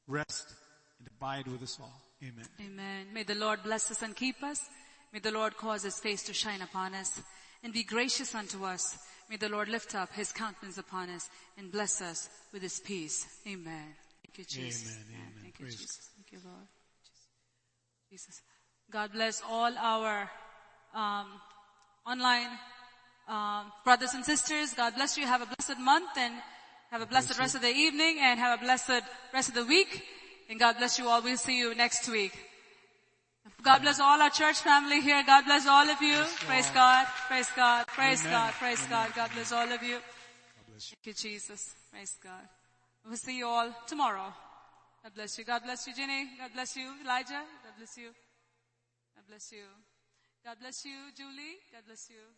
rest 0.08 0.54
and 1.00 1.08
abide 1.18 1.48
with 1.48 1.64
us 1.64 1.80
all. 1.82 2.00
Amen. 2.22 2.46
Amen. 2.64 3.08
May 3.12 3.24
the 3.24 3.34
Lord 3.34 3.64
bless 3.64 3.90
us 3.90 4.04
and 4.04 4.16
keep 4.16 4.44
us. 4.44 4.70
May 5.12 5.18
the 5.18 5.32
Lord 5.32 5.58
cause 5.58 5.82
his 5.82 6.00
face 6.00 6.22
to 6.26 6.34
shine 6.34 6.62
upon 6.62 6.94
us 6.94 7.24
and 7.64 7.74
be 7.74 7.82
gracious 7.82 8.36
unto 8.36 8.66
us. 8.66 9.00
May 9.32 9.38
the 9.38 9.50
Lord 9.50 9.68
lift 9.68 9.96
up 9.96 10.14
his 10.14 10.32
countenance 10.32 10.78
upon 10.78 11.10
us 11.10 11.28
and 11.58 11.72
bless 11.72 12.04
us 12.04 12.30
with 12.54 12.62
his 12.62 12.80
peace. 12.80 13.26
Amen. 13.48 13.96
Thank 14.24 14.38
you, 14.38 14.44
Jesus. 14.46 14.96
Amen, 14.96 15.06
amen. 15.10 15.34
Thank 15.42 15.58
you, 15.58 15.66
Praise 15.66 15.76
Jesus. 15.78 16.10
Thank 16.16 16.32
you, 16.34 16.48
Lord. 16.48 16.68
Jesus. 18.12 18.44
God 18.92 19.14
bless 19.14 19.42
all 19.50 19.72
our 19.78 20.30
um, 20.94 21.28
online 22.06 22.50
um, 23.26 23.72
brothers 23.86 24.14
and 24.14 24.26
sisters. 24.26 24.74
God 24.74 24.96
bless 24.96 25.18
you. 25.18 25.26
Have 25.26 25.42
a 25.42 25.46
blessed 25.46 25.80
month 25.80 26.10
and 26.18 26.34
have 26.92 27.02
a 27.02 27.06
blessed 27.06 27.40
rest 27.40 27.56
of 27.56 27.62
the 27.62 27.70
evening 27.70 28.18
and 28.20 28.38
have 28.38 28.60
a 28.60 28.62
blessed 28.62 29.02
rest 29.34 29.48
of 29.48 29.56
the 29.56 29.64
week. 29.64 30.04
And 30.50 30.60
God 30.60 30.78
bless 30.78 31.00
you 31.00 31.08
all. 31.08 31.22
We'll 31.22 31.38
see 31.38 31.58
you 31.58 31.74
next 31.74 32.10
week. 32.10 32.38
God 33.64 33.82
bless 33.82 34.02
all 34.02 34.22
our 34.22 34.30
church 34.30 34.60
family 34.60 35.00
here. 35.00 35.24
God 35.26 35.46
bless 35.46 35.66
all 35.68 35.90
of 35.90 36.02
you. 36.02 36.22
Praise 36.46 36.70
God. 36.72 37.08
Praise 37.30 37.50
God. 37.56 37.88
Praise. 37.88 38.22
God. 38.24 38.52
Praise 38.60 38.86
God. 38.90 39.14
God 39.16 39.30
bless 39.34 39.54
all 39.54 39.72
of 39.72 39.82
you. 39.82 40.00
bless 40.70 40.92
you. 40.92 40.98
Thank 41.02 41.06
you, 41.06 41.14
Jesus. 41.14 41.76
Praise 41.92 42.18
God. 42.22 42.44
We'll 43.08 43.16
see 43.16 43.38
you 43.38 43.48
all 43.48 43.74
tomorrow. 43.88 44.34
God 45.04 45.14
bless 45.16 45.38
you. 45.38 45.46
God 45.46 45.64
bless 45.64 45.88
you, 45.88 45.94
Ginny. 45.94 46.28
God 46.38 46.52
bless 46.54 46.76
you, 46.76 46.92
Elijah. 47.06 47.42
God 47.64 47.74
bless 47.78 47.98
you. 47.98 48.10
Bless 49.32 49.54
you. 49.54 49.64
God 50.44 50.60
bless 50.60 50.84
you, 50.84 51.08
Julie. 51.16 51.64
God 51.72 51.84
bless 51.88 52.10
you. 52.10 52.36